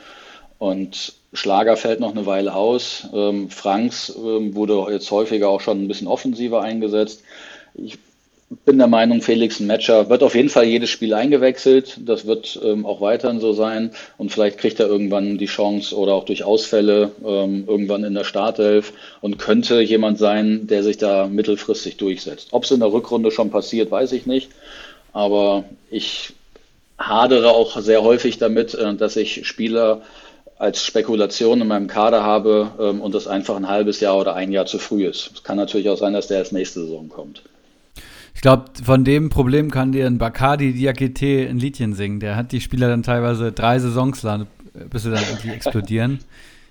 Und 0.59 1.15
Schlager 1.35 1.77
fällt 1.77 2.01
noch 2.01 2.13
eine 2.13 2.27
Weile 2.27 2.55
aus. 2.55 3.09
Ähm, 3.13 3.51
Franks 3.51 4.15
ähm, 4.17 4.55
wurde 4.55 4.87
jetzt 4.91 5.11
häufiger 5.11 5.49
auch 5.49 5.61
schon 5.61 5.83
ein 5.83 5.89
bisschen 5.89 6.07
offensiver 6.07 6.63
eingesetzt. 6.63 7.23
Ich 7.75 7.99
bin 8.65 8.79
der 8.79 8.87
Meinung, 8.87 9.21
Felix 9.21 9.59
ein 9.59 9.67
Matcher 9.67 10.09
wird 10.09 10.23
auf 10.23 10.35
jeden 10.35 10.49
Fall 10.49 10.65
jedes 10.65 10.91
Spiel 10.91 11.13
eingewechselt. 11.13 11.99
Das 12.05 12.27
wird 12.27 12.59
ähm, 12.63 12.87
auch 12.87 13.01
weiterhin 13.01 13.41
so 13.41 13.53
sein. 13.53 13.91
Und 14.17 14.31
vielleicht 14.31 14.59
kriegt 14.59 14.79
er 14.79 14.87
irgendwann 14.87 15.39
die 15.39 15.47
Chance 15.47 15.97
oder 15.97 16.15
auch 16.15 16.25
durch 16.25 16.45
Ausfälle 16.45 17.11
ähm, 17.27 17.65
irgendwann 17.67 18.05
in 18.05 18.15
der 18.15 18.25
Startelf 18.25 18.93
und 19.21 19.39
könnte 19.39 19.81
jemand 19.81 20.19
sein, 20.19 20.67
der 20.67 20.83
sich 20.83 20.99
da 20.99 21.27
mittelfristig 21.27 21.97
durchsetzt. 21.97 22.49
Ob 22.53 22.65
es 22.65 22.71
in 22.71 22.81
der 22.81 22.93
Rückrunde 22.93 23.31
schon 23.31 23.51
passiert, 23.51 23.91
weiß 23.91 24.13
ich 24.13 24.27
nicht. 24.27 24.51
Aber 25.13 25.65
ich 25.91 26.33
hadere 26.99 27.51
auch 27.51 27.81
sehr 27.81 28.03
häufig 28.03 28.39
damit, 28.39 28.75
äh, 28.75 28.95
dass 28.95 29.17
ich 29.17 29.47
Spieler 29.47 30.03
als 30.59 30.85
Spekulation 30.85 31.61
in 31.61 31.69
meinem 31.69 31.89
Kader 31.89 32.23
habe 32.23 32.73
ähm, 32.79 33.01
und 33.01 33.15
das 33.15 33.27
einfach 33.27 33.57
ein 33.57 33.69
halbes 33.69 34.01
Jahr 34.01 34.17
oder 34.17 34.35
ein 34.35 34.53
Jahr 34.53 34.67
zu 34.67 34.79
früh 34.79 35.07
ist. 35.07 35.31
Es 35.35 35.43
kann 35.43 35.57
natürlich 35.57 35.89
auch 35.89 35.99
sein, 35.99 36.13
dass 36.13 36.29
der 36.29 36.39
als 36.39 36.53
nächste 36.53 36.81
Saison 36.81 37.09
kommt. 37.09 37.43
Ich 38.35 38.41
glaube, 38.41 38.65
von 38.85 39.05
dem 39.05 39.31
Problem 39.31 39.71
kann 39.71 39.93
dir 39.93 40.07
ein 40.07 40.19
Bacardi 40.19 40.73
Diakite 40.73 41.49
ein 41.49 41.59
Liedchen 41.59 41.95
singen. 41.95 42.21
Der 42.21 42.37
hat 42.37 42.53
die 42.53 42.61
Spieler 42.61 42.89
dann 42.89 43.03
teilweise 43.03 43.53
drei 43.53 43.79
Saisons 43.79 44.23
lang, 44.23 44.47
bis 44.91 45.05
sie 45.05 45.11
dann 45.11 45.23
irgendwie 45.23 45.51
explodieren. 45.55 46.19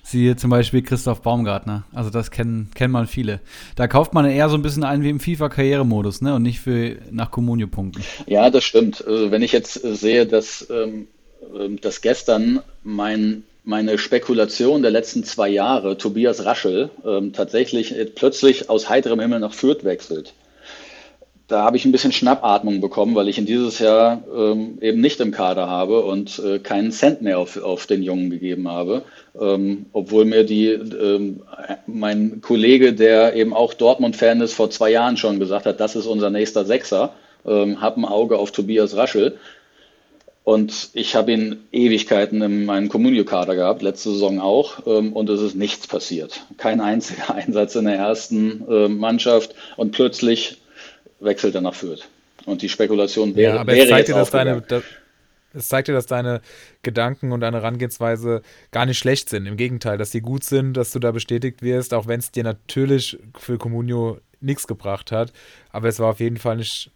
Siehe 0.06 0.36
zum 0.36 0.50
Beispiel 0.50 0.82
Christoph 0.82 1.22
Baumgartner. 1.22 1.86
Also 1.94 2.10
das 2.10 2.30
kennen, 2.30 2.70
kennen 2.76 2.92
man 2.92 3.08
viele. 3.08 3.40
Da 3.78 3.88
kauft 3.88 4.14
man 4.14 4.26
eher 4.26 4.50
so 4.50 4.56
ein 4.56 4.62
bisschen 4.62 4.84
ein 4.84 5.02
wie 5.02 5.10
im 5.10 5.22
FIFA-Karrieremodus, 5.22 6.22
ne? 6.22 6.36
Und 6.36 6.44
nicht 6.44 6.60
für 6.60 6.98
nach 7.10 7.32
Kommunio-Punkten. 7.32 8.04
Ja, 8.28 8.50
das 8.50 8.66
stimmt. 8.66 9.06
Also 9.08 9.32
wenn 9.32 9.42
ich 9.42 9.54
jetzt 9.54 9.74
sehe, 9.74 10.26
dass, 10.26 10.68
ähm, 10.70 11.08
ähm 11.58 11.80
dass 11.80 12.02
gestern 12.02 12.60
mein 12.84 13.44
meine 13.64 13.98
Spekulation 13.98 14.82
der 14.82 14.92
letzten 14.92 15.24
zwei 15.24 15.50
Jahre, 15.50 15.98
Tobias 15.98 16.46
Raschel, 16.46 16.90
ähm, 17.06 17.34
tatsächlich 17.34 17.96
plötzlich 18.16 18.70
aus 18.70 18.90
heiterem 18.90 19.20
Himmel 19.20 19.40
nach 19.40 19.54
Fürth 19.54 19.84
wechselt. 19.84 20.34
Da 21.48 21.64
habe 21.64 21.76
ich 21.76 21.86
ein 21.86 21.92
bisschen 21.92 22.14
Schnappatmung 22.14 22.80
bekommen, 22.80 23.16
weil 23.16 23.28
ich 23.28 23.38
ihn 23.38 23.46
dieses 23.46 23.80
Jahr 23.80 24.24
ähm, 24.34 24.78
eben 24.82 25.02
nicht 25.02 25.20
im 25.20 25.32
Kader 25.32 25.68
habe 25.68 26.02
und 26.04 26.40
äh, 26.40 26.60
keinen 26.60 26.92
Cent 26.92 27.22
mehr 27.22 27.38
auf, 27.38 27.62
auf 27.62 27.86
den 27.86 28.02
Jungen 28.02 28.30
gegeben 28.30 28.70
habe. 28.70 29.04
Ähm, 29.40 29.86
obwohl 29.92 30.26
mir 30.26 30.46
die, 30.46 30.70
ähm, 30.70 31.42
mein 31.86 32.42
Kollege, 32.42 32.94
der 32.94 33.36
eben 33.36 33.54
auch 33.54 33.74
Dortmund-Fan 33.74 34.40
ist, 34.42 34.54
vor 34.54 34.70
zwei 34.70 34.90
Jahren 34.92 35.18
schon 35.18 35.40
gesagt 35.40 35.66
hat, 35.66 35.80
das 35.80 35.96
ist 35.96 36.06
unser 36.06 36.30
nächster 36.30 36.64
Sechser, 36.64 37.14
ähm, 37.46 37.82
hab 37.82 37.98
ein 37.98 38.06
Auge 38.06 38.38
auf 38.38 38.52
Tobias 38.52 38.96
Raschel. 38.96 39.38
Und 40.44 40.90
ich 40.94 41.16
habe 41.16 41.32
ihn 41.32 41.64
Ewigkeiten 41.72 42.42
in 42.42 42.66
meinem 42.66 42.90
Communio-Kader 42.90 43.56
gehabt, 43.56 43.82
letzte 43.82 44.12
Saison 44.12 44.40
auch, 44.40 44.86
ähm, 44.86 45.14
und 45.14 45.30
es 45.30 45.42
ist 45.42 45.56
nichts 45.56 45.88
passiert. 45.88 46.46
Kein 46.58 46.82
einziger 46.82 47.34
Einsatz 47.34 47.76
in 47.76 47.86
der 47.86 47.96
ersten 47.96 48.66
äh, 48.70 48.88
Mannschaft 48.90 49.56
und 49.78 49.92
plötzlich 49.92 50.58
wechselt 51.22 51.56
er 51.56 51.62
nach 51.62 51.76
Fürth. 51.76 52.10
Und 52.46 52.62
die 52.62 52.68
Spekulation 52.68 53.36
wäre, 53.36 53.56
ja, 53.56 53.62
aber 53.62 53.72
wäre 53.72 53.84
es 53.84 53.90
zeigt 53.90 54.08
dir, 54.10 54.16
dass 54.16 54.32
deine, 54.32 54.62
das, 54.62 54.84
es 55.54 55.68
zeigt 55.70 55.88
dir, 55.88 55.94
dass 55.94 56.08
deine 56.08 56.42
Gedanken 56.82 57.32
und 57.32 57.40
deine 57.40 57.58
Herangehensweise 57.58 58.42
gar 58.72 58.86
nicht 58.86 58.98
schlecht 58.98 59.30
sind. 59.30 59.46
Im 59.46 59.56
Gegenteil, 59.56 59.98
dass 59.98 60.12
sie 60.12 60.20
gut 60.20 60.44
sind, 60.44 60.74
dass 60.74 60.92
du 60.92 61.00
da 61.00 61.12
bestätigt 61.12 61.62
wirst, 61.62 61.94
auch 61.94 62.08
wenn 62.08 62.20
es 62.20 62.32
dir 62.32 62.44
natürlich 62.44 63.18
für 63.38 63.58
Comunio 63.58 64.20
nichts 64.42 64.68
gebracht 64.68 65.14
hat. 65.14 65.32
Aber 65.72 65.88
es 65.88 66.00
war 66.00 66.10
auf 66.10 66.20
jeden 66.20 66.38
Fall 66.38 66.58
nicht 66.58 66.92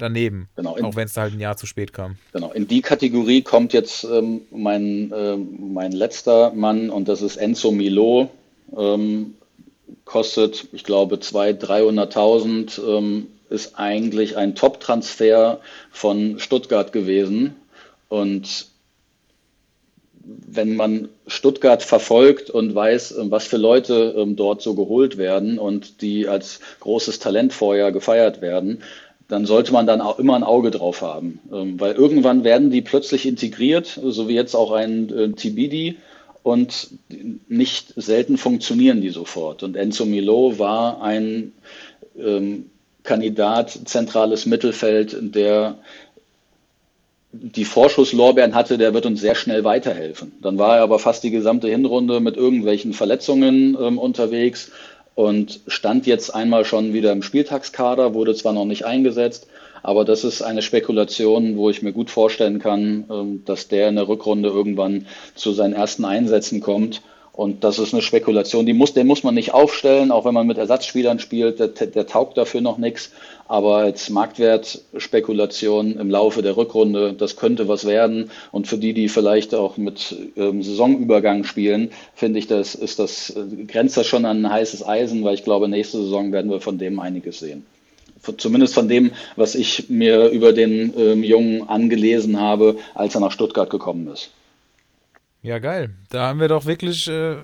daneben, 0.00 0.48
genau, 0.56 0.76
in, 0.76 0.84
auch 0.84 0.96
wenn 0.96 1.06
es 1.06 1.16
halt 1.16 1.34
ein 1.34 1.40
Jahr 1.40 1.56
zu 1.56 1.66
spät 1.66 1.92
kam. 1.92 2.16
Genau, 2.32 2.52
in 2.52 2.66
die 2.66 2.82
Kategorie 2.82 3.42
kommt 3.42 3.72
jetzt 3.72 4.04
ähm, 4.04 4.42
mein, 4.50 5.12
äh, 5.12 5.36
mein 5.36 5.92
letzter 5.92 6.52
Mann 6.52 6.90
und 6.90 7.08
das 7.08 7.22
ist 7.22 7.36
Enzo 7.36 7.70
Milo. 7.70 8.30
Ähm, 8.76 9.34
kostet, 10.04 10.68
ich 10.72 10.84
glaube, 10.84 11.16
200.000, 11.16 12.12
300.000, 12.12 12.98
ähm, 12.98 13.26
ist 13.50 13.78
eigentlich 13.78 14.36
ein 14.36 14.54
Top-Transfer 14.54 15.60
von 15.90 16.38
Stuttgart 16.38 16.92
gewesen. 16.92 17.56
Und 18.08 18.66
wenn 20.22 20.76
man 20.76 21.08
Stuttgart 21.26 21.82
verfolgt 21.82 22.50
und 22.50 22.74
weiß, 22.74 23.14
was 23.22 23.46
für 23.46 23.56
Leute 23.56 24.14
ähm, 24.16 24.36
dort 24.36 24.62
so 24.62 24.74
geholt 24.74 25.18
werden 25.18 25.58
und 25.58 26.02
die 26.02 26.28
als 26.28 26.60
großes 26.80 27.18
Talent 27.18 27.52
vorher 27.52 27.90
gefeiert 27.92 28.40
werden, 28.40 28.82
dann 29.30 29.46
sollte 29.46 29.72
man 29.72 29.86
dann 29.86 30.00
auch 30.00 30.18
immer 30.18 30.34
ein 30.34 30.42
Auge 30.42 30.70
drauf 30.70 31.02
haben. 31.02 31.38
Ähm, 31.52 31.78
weil 31.80 31.94
irgendwann 31.94 32.44
werden 32.44 32.70
die 32.70 32.82
plötzlich 32.82 33.26
integriert, 33.26 33.98
so 34.02 34.28
wie 34.28 34.34
jetzt 34.34 34.54
auch 34.54 34.72
ein 34.72 35.08
äh, 35.08 35.28
TBD, 35.30 35.96
und 36.42 36.88
nicht 37.48 37.92
selten 37.96 38.38
funktionieren 38.38 39.02
die 39.02 39.10
sofort. 39.10 39.62
Und 39.62 39.76
Enzo 39.76 40.06
Milo 40.06 40.58
war 40.58 41.02
ein 41.02 41.52
ähm, 42.18 42.70
Kandidat, 43.02 43.78
zentrales 43.84 44.46
Mittelfeld, 44.46 45.16
der 45.20 45.76
die 47.32 47.64
Vorschusslorbeeren 47.64 48.54
hatte, 48.54 48.78
der 48.78 48.94
wird 48.94 49.06
uns 49.06 49.20
sehr 49.20 49.34
schnell 49.34 49.62
weiterhelfen. 49.64 50.32
Dann 50.42 50.58
war 50.58 50.78
er 50.78 50.82
aber 50.82 50.98
fast 50.98 51.22
die 51.22 51.30
gesamte 51.30 51.68
Hinrunde 51.68 52.20
mit 52.20 52.36
irgendwelchen 52.36 52.94
Verletzungen 52.94 53.76
ähm, 53.80 53.98
unterwegs 53.98 54.72
und 55.20 55.60
stand 55.66 56.06
jetzt 56.06 56.34
einmal 56.34 56.64
schon 56.64 56.94
wieder 56.94 57.12
im 57.12 57.22
Spieltagskader, 57.22 58.14
wurde 58.14 58.34
zwar 58.34 58.54
noch 58.54 58.64
nicht 58.64 58.86
eingesetzt, 58.86 59.48
aber 59.82 60.06
das 60.06 60.24
ist 60.24 60.40
eine 60.40 60.62
Spekulation, 60.62 61.58
wo 61.58 61.68
ich 61.68 61.82
mir 61.82 61.92
gut 61.92 62.10
vorstellen 62.10 62.58
kann, 62.58 63.04
ähm, 63.10 63.42
dass 63.44 63.68
der 63.68 63.90
in 63.90 63.96
der 63.96 64.08
Rückrunde 64.08 64.48
irgendwann 64.48 65.06
zu 65.34 65.52
seinen 65.52 65.74
ersten 65.74 66.06
Einsätzen 66.06 66.62
kommt. 66.62 67.02
Und 67.32 67.64
das 67.64 67.78
ist 67.78 67.94
eine 67.94 68.02
Spekulation, 68.02 68.66
die 68.66 68.72
muss, 68.72 68.92
den 68.92 69.06
muss 69.06 69.22
man 69.22 69.34
nicht 69.34 69.54
aufstellen, 69.54 70.10
auch 70.10 70.24
wenn 70.24 70.34
man 70.34 70.46
mit 70.46 70.58
Ersatzspielern 70.58 71.20
spielt, 71.20 71.60
der, 71.60 71.68
der 71.68 72.06
taugt 72.06 72.36
dafür 72.36 72.60
noch 72.60 72.76
nichts. 72.76 73.12
Aber 73.46 73.76
als 73.76 74.10
Marktwertspekulation 74.10 75.98
im 75.98 76.10
Laufe 76.10 76.42
der 76.42 76.56
Rückrunde, 76.56 77.12
das 77.12 77.36
könnte 77.36 77.68
was 77.68 77.86
werden. 77.86 78.30
Und 78.52 78.66
für 78.66 78.78
die, 78.78 78.94
die 78.94 79.08
vielleicht 79.08 79.54
auch 79.54 79.76
mit 79.76 80.14
ähm, 80.36 80.62
Saisonübergang 80.62 81.44
spielen, 81.44 81.90
finde 82.14 82.40
ich, 82.40 82.46
das 82.46 82.74
ist 82.74 82.98
das, 82.98 83.30
äh, 83.30 83.64
grenzt 83.64 83.96
das 83.96 84.06
schon 84.06 84.24
an 84.24 84.44
ein 84.44 84.52
heißes 84.52 84.86
Eisen, 84.86 85.24
weil 85.24 85.34
ich 85.34 85.44
glaube, 85.44 85.68
nächste 85.68 85.98
Saison 85.98 86.32
werden 86.32 86.50
wir 86.50 86.60
von 86.60 86.78
dem 86.78 86.98
einiges 87.00 87.38
sehen. 87.38 87.64
Zumindest 88.36 88.74
von 88.74 88.88
dem, 88.88 89.12
was 89.36 89.54
ich 89.54 89.88
mir 89.88 90.28
über 90.28 90.52
den 90.52 90.92
ähm, 90.98 91.24
Jungen 91.24 91.68
angelesen 91.68 92.38
habe, 92.38 92.76
als 92.94 93.14
er 93.14 93.20
nach 93.20 93.32
Stuttgart 93.32 93.70
gekommen 93.70 94.08
ist. 94.08 94.30
Ja, 95.42 95.58
geil. 95.58 95.94
Da 96.10 96.28
haben 96.28 96.40
wir 96.40 96.48
doch 96.48 96.66
wirklich 96.66 97.08
äh, 97.08 97.36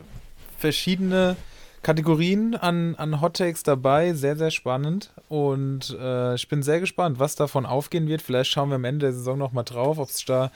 verschiedene 0.58 1.36
Kategorien 1.82 2.54
an, 2.54 2.94
an 2.96 3.20
Hot 3.20 3.36
Takes 3.36 3.62
dabei. 3.62 4.12
Sehr, 4.12 4.36
sehr 4.36 4.50
spannend. 4.50 5.12
Und 5.28 5.96
äh, 5.98 6.34
ich 6.34 6.48
bin 6.48 6.62
sehr 6.62 6.80
gespannt, 6.80 7.18
was 7.18 7.36
davon 7.36 7.64
aufgehen 7.64 8.06
wird. 8.06 8.22
Vielleicht 8.22 8.50
schauen 8.50 8.68
wir 8.68 8.76
am 8.76 8.84
Ende 8.84 9.06
der 9.06 9.12
Saison 9.12 9.38
nochmal 9.38 9.64
drauf, 9.64 9.98
ob 9.98 10.10
es 10.10 10.24
da 10.24 10.50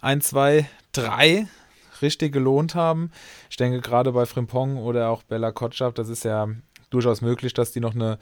ein, 0.00 0.20
zwei, 0.20 0.68
drei 0.92 1.46
richtig 2.02 2.32
gelohnt 2.32 2.74
haben. 2.74 3.10
Ich 3.48 3.56
denke 3.56 3.80
gerade 3.80 4.12
bei 4.12 4.26
Frimpong 4.26 4.76
oder 4.76 5.08
auch 5.08 5.22
Bella 5.22 5.52
Kotschap, 5.52 5.94
das 5.94 6.08
ist 6.08 6.24
ja 6.24 6.48
durchaus 6.90 7.22
möglich, 7.22 7.54
dass 7.54 7.72
die 7.72 7.80
noch 7.80 7.94
eine, 7.94 8.18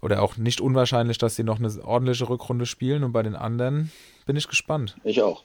oder 0.00 0.22
auch 0.22 0.36
nicht 0.36 0.60
unwahrscheinlich, 0.60 1.18
dass 1.18 1.36
die 1.36 1.44
noch 1.44 1.58
eine 1.58 1.70
ordentliche 1.84 2.28
Rückrunde 2.28 2.66
spielen. 2.66 3.04
Und 3.04 3.12
bei 3.12 3.22
den 3.22 3.36
anderen 3.36 3.92
bin 4.26 4.34
ich 4.34 4.48
gespannt. 4.48 4.96
Ich 5.04 5.22
auch. 5.22 5.44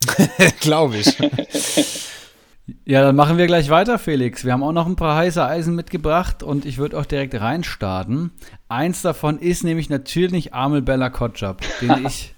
Glaube 0.60 0.98
ich. 0.98 1.16
Ja, 2.84 3.02
dann 3.02 3.14
machen 3.14 3.38
wir 3.38 3.46
gleich 3.46 3.70
weiter, 3.70 3.96
Felix. 3.96 4.44
Wir 4.44 4.52
haben 4.52 4.64
auch 4.64 4.72
noch 4.72 4.86
ein 4.86 4.96
paar 4.96 5.16
heiße 5.16 5.44
Eisen 5.44 5.76
mitgebracht 5.76 6.42
und 6.42 6.64
ich 6.64 6.78
würde 6.78 6.98
auch 6.98 7.04
direkt 7.04 7.34
reinstarten. 7.36 8.32
Eins 8.68 9.02
davon 9.02 9.38
ist 9.38 9.62
nämlich 9.62 9.88
natürlich 9.88 10.52
Amel 10.52 10.82
Bella 10.82 11.08
Kotschap, 11.08 11.62
den 11.80 12.04
ich 12.06 12.34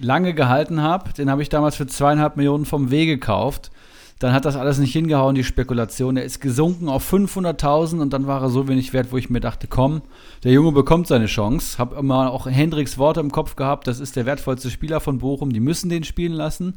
lange 0.00 0.32
gehalten 0.32 0.80
habe. 0.80 1.12
Den 1.12 1.30
habe 1.30 1.42
ich 1.42 1.50
damals 1.50 1.76
für 1.76 1.86
zweieinhalb 1.86 2.36
Millionen 2.36 2.64
vom 2.64 2.90
W 2.90 3.04
gekauft. 3.04 3.70
Dann 4.18 4.32
hat 4.32 4.44
das 4.44 4.56
alles 4.56 4.78
nicht 4.78 4.92
hingehauen, 4.92 5.36
die 5.36 5.44
Spekulation. 5.44 6.16
Er 6.16 6.24
ist 6.24 6.40
gesunken 6.40 6.88
auf 6.88 7.12
500.000 7.12 8.00
und 8.00 8.12
dann 8.12 8.26
war 8.26 8.42
er 8.42 8.50
so 8.50 8.66
wenig 8.66 8.92
wert, 8.92 9.12
wo 9.12 9.16
ich 9.16 9.30
mir 9.30 9.40
dachte, 9.40 9.68
komm, 9.68 10.02
der 10.42 10.52
Junge 10.52 10.72
bekommt 10.72 11.06
seine 11.06 11.26
Chance. 11.26 11.78
Hab 11.78 11.96
immer 11.96 12.32
auch 12.32 12.46
Hendricks 12.46 12.98
Worte 12.98 13.20
im 13.20 13.30
Kopf 13.30 13.54
gehabt, 13.54 13.86
das 13.86 14.00
ist 14.00 14.16
der 14.16 14.26
wertvollste 14.26 14.70
Spieler 14.70 15.00
von 15.00 15.18
Bochum, 15.18 15.52
die 15.52 15.60
müssen 15.60 15.88
den 15.88 16.02
spielen 16.02 16.32
lassen. 16.32 16.74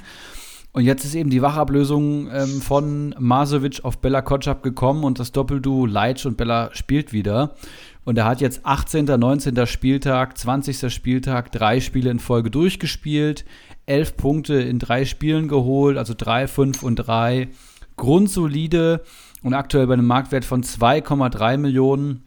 Und 0.74 0.86
jetzt 0.86 1.04
ist 1.04 1.16
eben 1.16 1.30
die 1.30 1.42
Wachablösung 1.42 2.30
ähm, 2.32 2.62
von 2.62 3.14
Masovic 3.20 3.84
auf 3.84 3.98
Bella 3.98 4.22
Kotschap 4.22 4.64
gekommen 4.64 5.04
und 5.04 5.20
das 5.20 5.34
Doppelduo 5.34 5.86
Leitsch 5.86 6.26
und 6.26 6.38
Bella 6.38 6.70
spielt 6.74 7.12
wieder. 7.12 7.56
Und 8.04 8.18
er 8.18 8.26
hat 8.26 8.42
jetzt 8.42 8.66
18., 8.66 9.06
19. 9.06 9.68
Spieltag, 9.68 10.38
20. 10.38 10.92
Spieltag, 10.92 11.52
drei 11.52 11.80
Spiele 11.80 12.10
in 12.10 12.20
Folge 12.20 12.50
durchgespielt, 12.50 13.46
elf 13.86 14.18
Punkte 14.18 14.56
in 14.56 14.80
drei 14.80 15.06
Spielen 15.06 15.48
geholt, 15.48 15.98
also 15.98 16.14
drei, 16.18 16.48
fünf 16.48 16.84
und 16.84 16.96
drei. 16.96 17.50
Grundsolide 17.98 19.04
und 19.44 19.54
aktuell 19.54 19.88
bei 19.88 19.94
einem 19.94 20.08
Marktwert 20.08 20.46
von 20.46 20.64
2,3 20.64 21.58
Millionen 21.58 22.24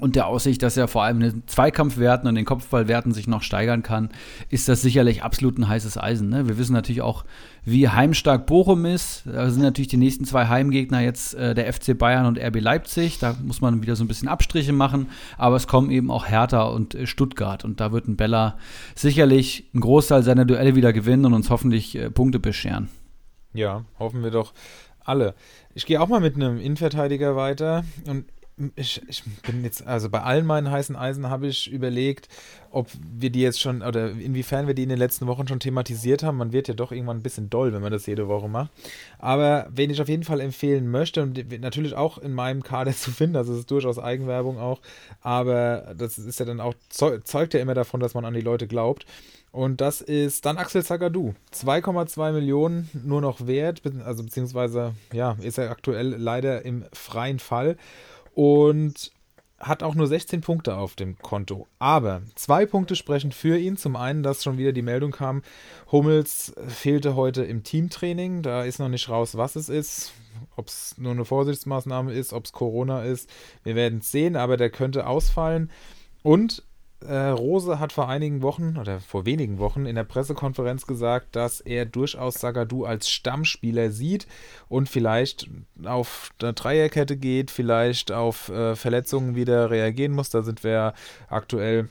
und 0.00 0.16
der 0.16 0.26
Aussicht, 0.26 0.62
dass 0.62 0.76
er 0.76 0.88
vor 0.88 1.02
allem 1.02 1.20
den 1.20 1.42
Zweikampfwerten 1.46 2.28
und 2.28 2.34
den 2.34 2.44
Kopfballwerten 2.44 3.12
sich 3.12 3.26
noch 3.26 3.42
steigern 3.42 3.82
kann, 3.82 4.10
ist 4.48 4.68
das 4.68 4.82
sicherlich 4.82 5.22
absolut 5.22 5.58
ein 5.58 5.68
heißes 5.68 5.98
Eisen. 5.98 6.28
Ne? 6.28 6.48
Wir 6.48 6.58
wissen 6.58 6.72
natürlich 6.72 7.02
auch, 7.02 7.24
wie 7.64 7.88
heimstark 7.88 8.46
Bochum 8.46 8.84
ist. 8.86 9.24
Da 9.26 9.50
sind 9.50 9.62
natürlich 9.62 9.88
die 9.88 9.96
nächsten 9.96 10.24
zwei 10.24 10.46
Heimgegner 10.46 11.00
jetzt 11.00 11.34
äh, 11.34 11.54
der 11.54 11.72
FC 11.72 11.96
Bayern 11.96 12.26
und 12.26 12.38
RB 12.38 12.60
Leipzig. 12.60 13.18
Da 13.18 13.36
muss 13.42 13.60
man 13.60 13.82
wieder 13.82 13.96
so 13.96 14.04
ein 14.04 14.08
bisschen 14.08 14.28
Abstriche 14.28 14.72
machen. 14.72 15.08
Aber 15.36 15.56
es 15.56 15.66
kommen 15.66 15.90
eben 15.90 16.10
auch 16.10 16.26
Hertha 16.26 16.62
und 16.64 16.94
äh, 16.94 17.06
Stuttgart. 17.06 17.64
Und 17.64 17.80
da 17.80 17.92
wird 17.92 18.08
ein 18.08 18.16
Bella 18.16 18.56
sicherlich 18.94 19.68
einen 19.74 19.82
Großteil 19.82 20.22
seiner 20.22 20.44
Duelle 20.44 20.76
wieder 20.76 20.92
gewinnen 20.92 21.26
und 21.26 21.34
uns 21.34 21.50
hoffentlich 21.50 21.96
äh, 21.96 22.10
Punkte 22.10 22.38
bescheren. 22.38 22.88
Ja, 23.52 23.84
hoffen 23.98 24.22
wir 24.22 24.30
doch 24.30 24.52
alle. 25.04 25.34
Ich 25.74 25.86
gehe 25.86 26.00
auch 26.00 26.08
mal 26.08 26.20
mit 26.20 26.36
einem 26.36 26.58
Innenverteidiger 26.58 27.34
weiter 27.34 27.84
und 28.06 28.24
ich, 28.76 29.00
ich, 29.08 29.22
bin 29.42 29.62
jetzt, 29.64 29.86
also 29.86 30.08
bei 30.08 30.22
allen 30.22 30.46
meinen 30.46 30.70
heißen 30.70 30.96
Eisen 30.96 31.28
habe 31.30 31.46
ich 31.46 31.70
überlegt, 31.70 32.28
ob 32.70 32.88
wir 33.12 33.30
die 33.30 33.40
jetzt 33.40 33.60
schon 33.60 33.82
oder 33.82 34.10
inwiefern 34.10 34.66
wir 34.66 34.74
die 34.74 34.82
in 34.82 34.88
den 34.88 34.98
letzten 34.98 35.26
Wochen 35.26 35.46
schon 35.48 35.60
thematisiert 35.60 36.22
haben. 36.22 36.36
Man 36.36 36.52
wird 36.52 36.68
ja 36.68 36.74
doch 36.74 36.92
irgendwann 36.92 37.18
ein 37.18 37.22
bisschen 37.22 37.50
doll, 37.50 37.72
wenn 37.72 37.82
man 37.82 37.92
das 37.92 38.06
jede 38.06 38.28
Woche 38.28 38.48
macht. 38.48 38.70
Aber 39.18 39.68
wen 39.70 39.90
ich 39.90 40.00
auf 40.00 40.08
jeden 40.08 40.24
Fall 40.24 40.40
empfehlen 40.40 40.90
möchte 40.90 41.22
und 41.22 41.60
natürlich 41.60 41.94
auch 41.94 42.18
in 42.18 42.34
meinem 42.34 42.62
Kader 42.62 42.92
zu 42.96 43.10
finden, 43.10 43.36
also 43.36 43.52
es 43.52 43.60
ist 43.60 43.70
durchaus 43.70 43.98
Eigenwerbung 43.98 44.58
auch, 44.58 44.80
aber 45.20 45.94
das 45.96 46.18
ist 46.18 46.40
ja 46.40 46.46
dann 46.46 46.60
auch, 46.60 46.74
zeugt 46.88 47.54
ja 47.54 47.60
immer 47.60 47.74
davon, 47.74 48.00
dass 48.00 48.14
man 48.14 48.24
an 48.24 48.34
die 48.34 48.40
Leute 48.40 48.66
glaubt. 48.66 49.06
Und 49.50 49.80
das 49.80 50.02
ist 50.02 50.44
dann 50.44 50.58
Axel 50.58 50.84
Zagadou. 50.84 51.34
2,2 51.54 52.32
Millionen 52.32 52.90
nur 52.92 53.20
noch 53.20 53.46
wert, 53.46 53.82
also 54.04 54.22
beziehungsweise, 54.22 54.94
ja, 55.12 55.36
ist 55.40 55.58
er 55.58 55.70
aktuell 55.70 56.14
leider 56.16 56.64
im 56.64 56.84
freien 56.92 57.38
Fall 57.38 57.76
und 58.38 59.10
hat 59.58 59.82
auch 59.82 59.96
nur 59.96 60.06
16 60.06 60.42
Punkte 60.42 60.76
auf 60.76 60.94
dem 60.94 61.18
Konto. 61.18 61.66
Aber 61.80 62.22
zwei 62.36 62.66
Punkte 62.66 62.94
sprechen 62.94 63.32
für 63.32 63.58
ihn. 63.58 63.76
Zum 63.76 63.96
einen, 63.96 64.22
dass 64.22 64.44
schon 64.44 64.58
wieder 64.58 64.70
die 64.70 64.82
Meldung 64.82 65.10
kam, 65.10 65.42
Hummels 65.90 66.54
fehlte 66.68 67.16
heute 67.16 67.42
im 67.42 67.64
Teamtraining. 67.64 68.42
Da 68.42 68.62
ist 68.62 68.78
noch 68.78 68.88
nicht 68.88 69.08
raus, 69.08 69.36
was 69.36 69.56
es 69.56 69.68
ist. 69.68 70.12
Ob 70.54 70.68
es 70.68 70.96
nur 70.98 71.10
eine 71.10 71.24
Vorsichtsmaßnahme 71.24 72.12
ist, 72.12 72.32
ob 72.32 72.44
es 72.44 72.52
Corona 72.52 73.02
ist. 73.02 73.28
Wir 73.64 73.74
werden 73.74 73.98
es 73.98 74.12
sehen, 74.12 74.36
aber 74.36 74.56
der 74.56 74.70
könnte 74.70 75.08
ausfallen. 75.08 75.72
Und 76.22 76.62
Rose 77.06 77.78
hat 77.78 77.92
vor 77.92 78.08
einigen 78.08 78.42
Wochen 78.42 78.76
oder 78.76 79.00
vor 79.00 79.24
wenigen 79.24 79.58
Wochen 79.58 79.86
in 79.86 79.94
der 79.94 80.04
Pressekonferenz 80.04 80.86
gesagt, 80.86 81.36
dass 81.36 81.60
er 81.60 81.86
durchaus 81.86 82.34
Sagadu 82.34 82.84
als 82.84 83.08
Stammspieler 83.08 83.90
sieht 83.90 84.26
und 84.68 84.88
vielleicht 84.88 85.48
auf 85.84 86.30
eine 86.42 86.54
Dreierkette 86.54 87.16
geht, 87.16 87.50
vielleicht 87.50 88.10
auf 88.10 88.48
äh, 88.48 88.74
Verletzungen 88.74 89.36
wieder 89.36 89.70
reagieren 89.70 90.12
muss. 90.12 90.30
Da 90.30 90.42
sind 90.42 90.64
wir 90.64 90.92
aktuell 91.28 91.88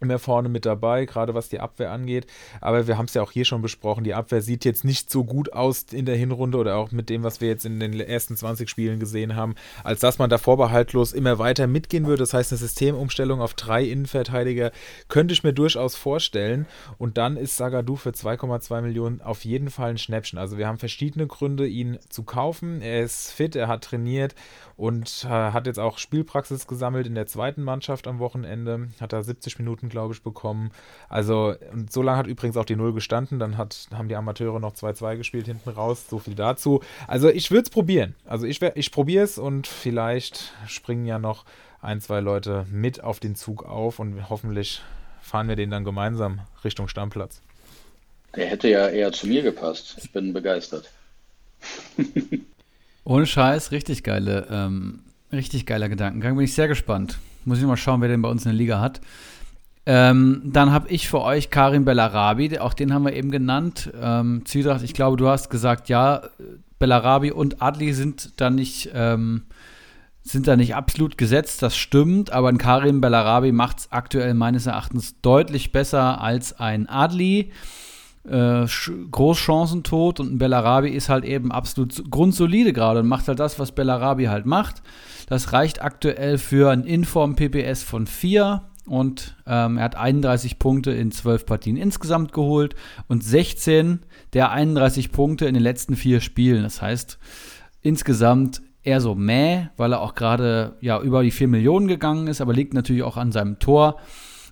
immer 0.00 0.18
vorne 0.18 0.48
mit 0.48 0.66
dabei, 0.66 1.04
gerade 1.04 1.34
was 1.34 1.48
die 1.48 1.60
Abwehr 1.60 1.90
angeht. 1.90 2.26
Aber 2.60 2.86
wir 2.86 2.98
haben 2.98 3.06
es 3.06 3.14
ja 3.14 3.22
auch 3.22 3.32
hier 3.32 3.44
schon 3.44 3.62
besprochen, 3.62 4.04
die 4.04 4.14
Abwehr 4.14 4.42
sieht 4.42 4.64
jetzt 4.64 4.84
nicht 4.84 5.10
so 5.10 5.24
gut 5.24 5.52
aus 5.52 5.84
in 5.90 6.06
der 6.06 6.16
Hinrunde 6.16 6.58
oder 6.58 6.76
auch 6.76 6.90
mit 6.90 7.08
dem, 7.08 7.22
was 7.22 7.40
wir 7.40 7.48
jetzt 7.48 7.66
in 7.66 7.80
den 7.80 7.98
ersten 7.98 8.36
20 8.36 8.68
Spielen 8.68 9.00
gesehen 9.00 9.36
haben, 9.36 9.54
als 9.84 10.00
dass 10.00 10.18
man 10.18 10.30
da 10.30 10.38
vorbehaltlos 10.38 11.12
immer 11.12 11.38
weiter 11.38 11.66
mitgehen 11.66 12.06
würde. 12.06 12.22
Das 12.22 12.34
heißt, 12.34 12.52
eine 12.52 12.58
Systemumstellung 12.58 13.40
auf 13.40 13.54
drei 13.54 13.84
Innenverteidiger 13.84 14.72
könnte 15.08 15.34
ich 15.34 15.44
mir 15.44 15.52
durchaus 15.52 15.96
vorstellen. 15.96 16.66
Und 16.98 17.18
dann 17.18 17.36
ist 17.36 17.56
Sagadu 17.56 17.96
für 17.96 18.10
2,2 18.10 18.80
Millionen 18.82 19.20
auf 19.20 19.44
jeden 19.44 19.70
Fall 19.70 19.90
ein 19.90 19.98
Schnäppchen. 19.98 20.38
Also 20.38 20.58
wir 20.58 20.66
haben 20.66 20.78
verschiedene 20.78 21.26
Gründe, 21.26 21.66
ihn 21.66 21.98
zu 22.08 22.22
kaufen. 22.22 22.82
Er 22.82 23.02
ist 23.02 23.32
fit, 23.32 23.56
er 23.56 23.68
hat 23.68 23.84
trainiert 23.84 24.34
und 24.78 25.24
äh, 25.24 25.28
hat 25.28 25.66
jetzt 25.66 25.80
auch 25.80 25.98
Spielpraxis 25.98 26.68
gesammelt 26.68 27.08
in 27.08 27.16
der 27.16 27.26
zweiten 27.26 27.64
Mannschaft 27.64 28.06
am 28.06 28.20
Wochenende. 28.20 28.88
Hat 29.00 29.12
da 29.12 29.24
70 29.24 29.58
Minuten, 29.58 29.88
glaube 29.88 30.14
ich, 30.14 30.22
bekommen. 30.22 30.70
Also, 31.08 31.56
und 31.72 31.92
so 31.92 32.00
lange 32.00 32.16
hat 32.16 32.28
übrigens 32.28 32.56
auch 32.56 32.64
die 32.64 32.76
Null 32.76 32.92
gestanden. 32.92 33.40
Dann 33.40 33.58
hat, 33.58 33.88
haben 33.92 34.06
die 34.06 34.14
Amateure 34.14 34.60
noch 34.60 34.74
2-2 34.74 35.16
gespielt 35.16 35.46
hinten 35.46 35.68
raus. 35.70 36.04
So 36.08 36.20
viel 36.20 36.36
dazu. 36.36 36.80
Also, 37.08 37.28
ich 37.28 37.50
würde 37.50 37.64
es 37.64 37.70
probieren. 37.70 38.14
Also, 38.24 38.46
ich, 38.46 38.62
ich 38.62 38.92
probiere 38.92 39.24
es 39.24 39.36
und 39.36 39.66
vielleicht 39.66 40.52
springen 40.68 41.06
ja 41.06 41.18
noch 41.18 41.44
ein, 41.82 42.00
zwei 42.00 42.20
Leute 42.20 42.64
mit 42.70 43.02
auf 43.02 43.18
den 43.18 43.34
Zug 43.34 43.64
auf 43.64 43.98
und 43.98 44.30
hoffentlich 44.30 44.80
fahren 45.20 45.48
wir 45.48 45.56
den 45.56 45.70
dann 45.70 45.82
gemeinsam 45.82 46.42
Richtung 46.62 46.86
Stammplatz. 46.86 47.42
Der 48.36 48.46
hätte 48.46 48.68
ja 48.68 48.88
eher 48.88 49.10
zu 49.10 49.26
mir 49.26 49.42
gepasst. 49.42 49.96
Ich 50.00 50.12
bin 50.12 50.32
begeistert. 50.32 50.88
Ohne 53.08 53.24
Scheiß, 53.24 53.72
richtig 53.72 54.04
geile, 54.04 54.46
ähm, 54.50 54.98
richtig 55.32 55.64
geiler 55.64 55.88
Gedankengang. 55.88 56.36
Bin 56.36 56.44
ich 56.44 56.52
sehr 56.52 56.68
gespannt. 56.68 57.18
Muss 57.46 57.58
ich 57.58 57.64
mal 57.64 57.78
schauen, 57.78 58.02
wer 58.02 58.08
den 58.08 58.20
bei 58.20 58.28
uns 58.28 58.44
in 58.44 58.50
der 58.50 58.58
Liga 58.58 58.80
hat. 58.80 59.00
Ähm, 59.86 60.42
dann 60.44 60.72
habe 60.72 60.90
ich 60.90 61.08
für 61.08 61.22
euch 61.22 61.48
Karim 61.48 61.86
Bellarabi, 61.86 62.58
auch 62.58 62.74
den 62.74 62.92
haben 62.92 63.06
wir 63.06 63.14
eben 63.14 63.30
genannt. 63.30 63.90
Ähm, 63.98 64.42
Zwietracht, 64.44 64.84
ich 64.84 64.92
glaube, 64.92 65.16
du 65.16 65.26
hast 65.26 65.48
gesagt, 65.48 65.88
ja, 65.88 66.20
Bellarabi 66.78 67.32
und 67.32 67.62
Adli 67.62 67.94
sind 67.94 68.38
da 68.42 68.50
nicht, 68.50 68.90
ähm, 68.92 69.44
sind 70.22 70.46
da 70.46 70.56
nicht 70.56 70.74
absolut 70.74 71.16
gesetzt, 71.16 71.62
das 71.62 71.78
stimmt, 71.78 72.30
aber 72.30 72.50
ein 72.50 72.58
Karim 72.58 73.00
Bellarabi 73.00 73.52
macht 73.52 73.78
es 73.78 73.90
aktuell 73.90 74.34
meines 74.34 74.66
Erachtens 74.66 75.18
deutlich 75.22 75.72
besser 75.72 76.20
als 76.20 76.60
ein 76.60 76.86
Adli 76.90 77.52
äh, 78.30 78.66
Großchancentod 79.10 80.20
und 80.20 80.32
ein 80.32 80.38
Bellarabi 80.38 80.90
ist 80.90 81.08
halt 81.08 81.24
eben 81.24 81.52
absolut 81.52 82.10
grundsolide 82.10 82.72
gerade 82.72 83.00
und 83.00 83.08
macht 83.08 83.28
halt 83.28 83.38
das, 83.38 83.58
was 83.58 83.72
Bellarabi 83.72 84.26
halt 84.26 84.46
macht. 84.46 84.82
Das 85.28 85.52
reicht 85.52 85.82
aktuell 85.82 86.38
für 86.38 86.70
ein 86.70 86.84
Inform-PPS 86.84 87.82
von 87.82 88.06
4 88.06 88.62
und 88.86 89.36
ähm, 89.46 89.76
er 89.76 89.84
hat 89.84 89.96
31 89.96 90.58
Punkte 90.58 90.92
in 90.92 91.12
12 91.12 91.44
Partien 91.44 91.76
insgesamt 91.76 92.32
geholt 92.32 92.74
und 93.06 93.22
16 93.22 94.00
der 94.32 94.50
31 94.50 95.12
Punkte 95.12 95.46
in 95.46 95.54
den 95.54 95.62
letzten 95.62 95.96
vier 95.96 96.20
Spielen. 96.20 96.62
Das 96.62 96.80
heißt, 96.80 97.18
insgesamt 97.82 98.62
eher 98.82 99.00
so 99.00 99.14
mäh, 99.14 99.68
weil 99.76 99.92
er 99.92 100.00
auch 100.00 100.14
gerade 100.14 100.76
ja 100.80 101.00
über 101.00 101.22
die 101.22 101.30
4 101.30 101.48
Millionen 101.48 101.88
gegangen 101.88 102.26
ist, 102.26 102.40
aber 102.40 102.54
liegt 102.54 102.72
natürlich 102.72 103.02
auch 103.02 103.18
an 103.18 103.32
seinem 103.32 103.58
Tor. 103.58 103.96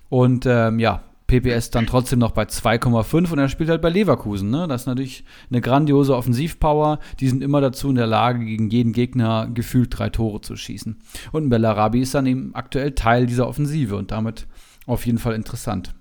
Und 0.09 0.45
ähm, 0.45 0.79
ja, 0.79 1.01
PPS 1.27 1.71
dann 1.71 1.87
trotzdem 1.87 2.19
noch 2.19 2.31
bei 2.31 2.43
2,5 2.43 3.31
und 3.31 3.39
er 3.39 3.49
spielt 3.49 3.69
halt 3.69 3.81
bei 3.81 3.89
Leverkusen. 3.89 4.49
Ne? 4.49 4.67
Das 4.67 4.81
ist 4.81 4.87
natürlich 4.87 5.25
eine 5.51 5.61
grandiose 5.61 6.15
Offensivpower. 6.15 6.99
Die 7.19 7.27
sind 7.27 7.43
immer 7.43 7.61
dazu 7.61 7.89
in 7.89 7.95
der 7.95 8.07
Lage, 8.07 8.45
gegen 8.45 8.69
jeden 8.69 8.93
Gegner 8.93 9.49
gefühlt 9.53 9.97
drei 9.97 10.09
Tore 10.09 10.41
zu 10.41 10.55
schießen. 10.55 10.97
Und 11.33 11.45
ein 11.45 11.49
Bellarabi 11.49 12.01
ist 12.01 12.15
dann 12.15 12.25
eben 12.25 12.55
aktuell 12.55 12.93
Teil 12.93 13.25
dieser 13.25 13.47
Offensive 13.47 13.95
und 13.97 14.11
damit 14.11 14.47
auf 14.85 15.05
jeden 15.05 15.19
Fall 15.19 15.35
interessant. 15.35 15.93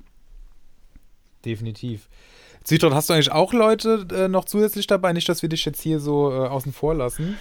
Definitiv. 1.44 2.08
Zitron, 2.62 2.94
hast 2.94 3.08
du 3.08 3.14
eigentlich 3.14 3.30
auch 3.30 3.52
Leute 3.52 4.06
äh, 4.12 4.26
noch 4.26 4.44
zusätzlich 4.44 4.88
dabei? 4.88 5.12
Nicht, 5.12 5.28
dass 5.28 5.42
wir 5.42 5.48
dich 5.48 5.64
jetzt 5.64 5.82
hier 5.82 6.00
so 6.00 6.32
äh, 6.32 6.48
außen 6.48 6.72
vor 6.72 6.94
lassen. 6.94 7.36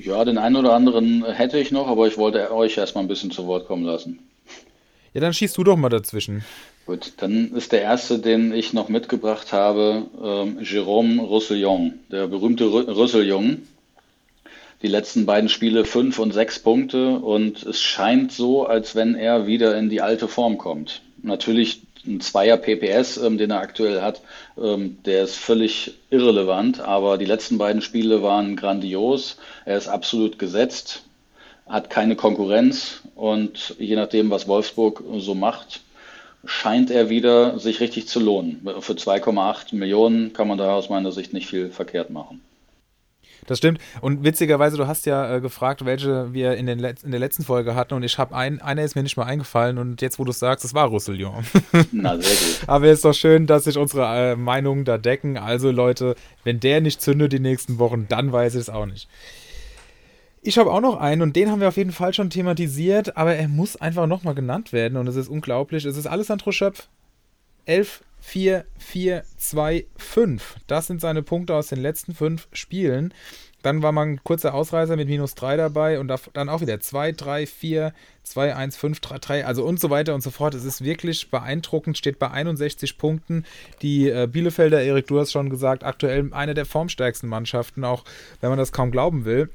Ja, 0.00 0.24
den 0.24 0.38
einen 0.38 0.54
oder 0.54 0.74
anderen 0.74 1.24
hätte 1.24 1.58
ich 1.58 1.72
noch, 1.72 1.88
aber 1.88 2.06
ich 2.06 2.16
wollte 2.16 2.52
euch 2.52 2.78
erstmal 2.78 3.02
ein 3.02 3.08
bisschen 3.08 3.32
zu 3.32 3.46
Wort 3.46 3.66
kommen 3.66 3.84
lassen. 3.84 4.20
Ja, 5.14 5.20
dann 5.20 5.34
schießt 5.34 5.56
du 5.58 5.64
doch 5.64 5.76
mal 5.76 5.88
dazwischen. 5.88 6.44
Gut, 6.86 7.12
dann 7.18 7.52
ist 7.54 7.72
der 7.72 7.82
erste, 7.82 8.18
den 8.18 8.52
ich 8.52 8.72
noch 8.72 8.88
mitgebracht 8.88 9.52
habe, 9.52 10.06
ähm, 10.20 10.58
Jérôme 10.58 11.20
Roussillon, 11.20 11.94
der 12.10 12.26
berühmte 12.26 12.64
Roussillon. 12.64 13.68
Die 14.82 14.88
letzten 14.88 15.26
beiden 15.26 15.48
Spiele 15.48 15.84
fünf 15.84 16.18
und 16.18 16.32
sechs 16.32 16.58
Punkte 16.58 17.10
und 17.18 17.62
es 17.62 17.80
scheint 17.80 18.32
so, 18.32 18.66
als 18.66 18.96
wenn 18.96 19.14
er 19.14 19.46
wieder 19.46 19.78
in 19.78 19.90
die 19.90 20.00
alte 20.00 20.26
Form 20.26 20.58
kommt. 20.58 21.02
Natürlich 21.22 21.82
ein 22.04 22.20
Zweier 22.20 22.56
PPS, 22.56 23.18
ähm, 23.18 23.38
den 23.38 23.52
er 23.52 23.60
aktuell 23.60 24.00
hat, 24.00 24.22
ähm, 24.60 24.98
der 25.04 25.22
ist 25.22 25.36
völlig 25.36 25.94
irrelevant, 26.10 26.80
aber 26.80 27.16
die 27.16 27.26
letzten 27.26 27.58
beiden 27.58 27.80
Spiele 27.80 28.22
waren 28.22 28.56
grandios. 28.56 29.36
Er 29.64 29.78
ist 29.78 29.86
absolut 29.86 30.38
gesetzt, 30.38 31.04
hat 31.68 31.90
keine 31.90 32.16
Konkurrenz 32.16 33.01
und 33.14 33.76
je 33.78 33.96
nachdem, 33.96 34.30
was 34.30 34.48
Wolfsburg 34.48 35.02
so 35.18 35.34
macht, 35.34 35.82
scheint 36.44 36.90
er 36.90 37.08
wieder 37.08 37.58
sich 37.58 37.80
richtig 37.80 38.08
zu 38.08 38.20
lohnen. 38.20 38.66
Für 38.80 38.94
2,8 38.94 39.74
Millionen 39.74 40.32
kann 40.32 40.48
man 40.48 40.58
da 40.58 40.74
aus 40.74 40.88
meiner 40.88 41.12
Sicht 41.12 41.32
nicht 41.32 41.46
viel 41.46 41.70
verkehrt 41.70 42.10
machen. 42.10 42.40
Das 43.46 43.58
stimmt. 43.58 43.80
Und 44.00 44.22
witzigerweise, 44.22 44.76
du 44.76 44.86
hast 44.86 45.04
ja 45.04 45.36
äh, 45.36 45.40
gefragt, 45.40 45.84
welche 45.84 46.32
wir 46.32 46.54
in, 46.54 46.66
den 46.66 46.78
in 46.78 47.10
der 47.10 47.20
letzten 47.20 47.42
Folge 47.42 47.74
hatten. 47.74 47.94
Und 47.94 48.04
ich 48.04 48.16
habe 48.18 48.36
ein, 48.36 48.60
einer 48.60 48.84
ist 48.84 48.94
mir 48.94 49.02
nicht 49.02 49.16
mal 49.16 49.24
eingefallen. 49.24 49.78
Und 49.78 50.00
jetzt, 50.00 50.18
wo 50.18 50.24
du 50.24 50.30
es 50.30 50.38
sagst, 50.38 50.64
es 50.64 50.74
war 50.74 50.86
Roussillon. 50.86 51.44
Na, 51.92 52.16
sehr 52.20 52.30
gut. 52.30 52.68
Aber 52.68 52.86
es 52.86 52.98
ist 52.98 53.04
doch 53.04 53.14
schön, 53.14 53.46
dass 53.46 53.64
sich 53.64 53.76
unsere 53.76 54.32
äh, 54.32 54.36
Meinungen 54.36 54.84
da 54.84 54.96
decken. 54.96 55.38
Also, 55.38 55.72
Leute, 55.72 56.14
wenn 56.44 56.60
der 56.60 56.80
nicht 56.80 57.02
zündet 57.02 57.32
die 57.32 57.40
nächsten 57.40 57.78
Wochen, 57.78 58.06
dann 58.08 58.30
weiß 58.30 58.54
ich 58.54 58.60
es 58.60 58.70
auch 58.70 58.86
nicht. 58.86 59.08
Ich 60.44 60.58
habe 60.58 60.72
auch 60.72 60.80
noch 60.80 60.96
einen 60.96 61.22
und 61.22 61.36
den 61.36 61.50
haben 61.50 61.60
wir 61.60 61.68
auf 61.68 61.76
jeden 61.76 61.92
Fall 61.92 62.12
schon 62.12 62.28
thematisiert, 62.28 63.16
aber 63.16 63.36
er 63.36 63.46
muss 63.46 63.76
einfach 63.76 64.08
nochmal 64.08 64.34
genannt 64.34 64.72
werden 64.72 64.98
und 64.98 65.06
es 65.06 65.14
ist 65.14 65.28
unglaublich. 65.28 65.84
Es 65.84 65.96
ist 65.96 66.06
Alessandro 66.06 66.50
Schöpf. 66.50 66.88
11 67.64 68.02
4, 68.22 68.64
4, 68.78 69.24
2, 69.36 69.86
5. 69.96 70.56
Das 70.66 70.86
sind 70.86 71.00
seine 71.00 71.22
Punkte 71.22 71.54
aus 71.54 71.68
den 71.68 71.80
letzten 71.80 72.14
fünf 72.14 72.48
Spielen. 72.52 73.12
Dann 73.62 73.82
war 73.82 73.92
mal 73.92 74.06
ein 74.06 74.24
kurzer 74.24 74.54
Ausreißer 74.54 74.96
mit 74.96 75.08
minus 75.08 75.34
3 75.34 75.56
dabei 75.56 76.00
und 76.00 76.12
dann 76.32 76.48
auch 76.48 76.60
wieder 76.60 76.80
2, 76.80 77.12
3, 77.12 77.46
4, 77.46 77.92
2, 78.22 78.56
1, 78.56 78.76
5, 78.76 79.00
3, 79.00 79.18
3, 79.18 79.46
also 79.46 79.64
und 79.64 79.78
so 79.78 79.90
weiter 79.90 80.14
und 80.14 80.22
so 80.22 80.30
fort. 80.30 80.54
Es 80.54 80.64
ist 80.64 80.82
wirklich 80.82 81.30
beeindruckend, 81.30 81.98
steht 81.98 82.18
bei 82.18 82.30
61 82.30 82.96
Punkten. 82.96 83.44
Die 83.82 84.08
äh, 84.08 84.28
Bielefelder, 84.30 84.82
Erik, 84.82 85.06
du 85.08 85.20
hast 85.20 85.32
schon 85.32 85.50
gesagt, 85.50 85.84
aktuell 85.84 86.32
eine 86.32 86.54
der 86.54 86.66
formstärksten 86.66 87.28
Mannschaften, 87.28 87.84
auch 87.84 88.04
wenn 88.40 88.50
man 88.50 88.58
das 88.58 88.72
kaum 88.72 88.90
glauben 88.90 89.24
will. 89.24 89.50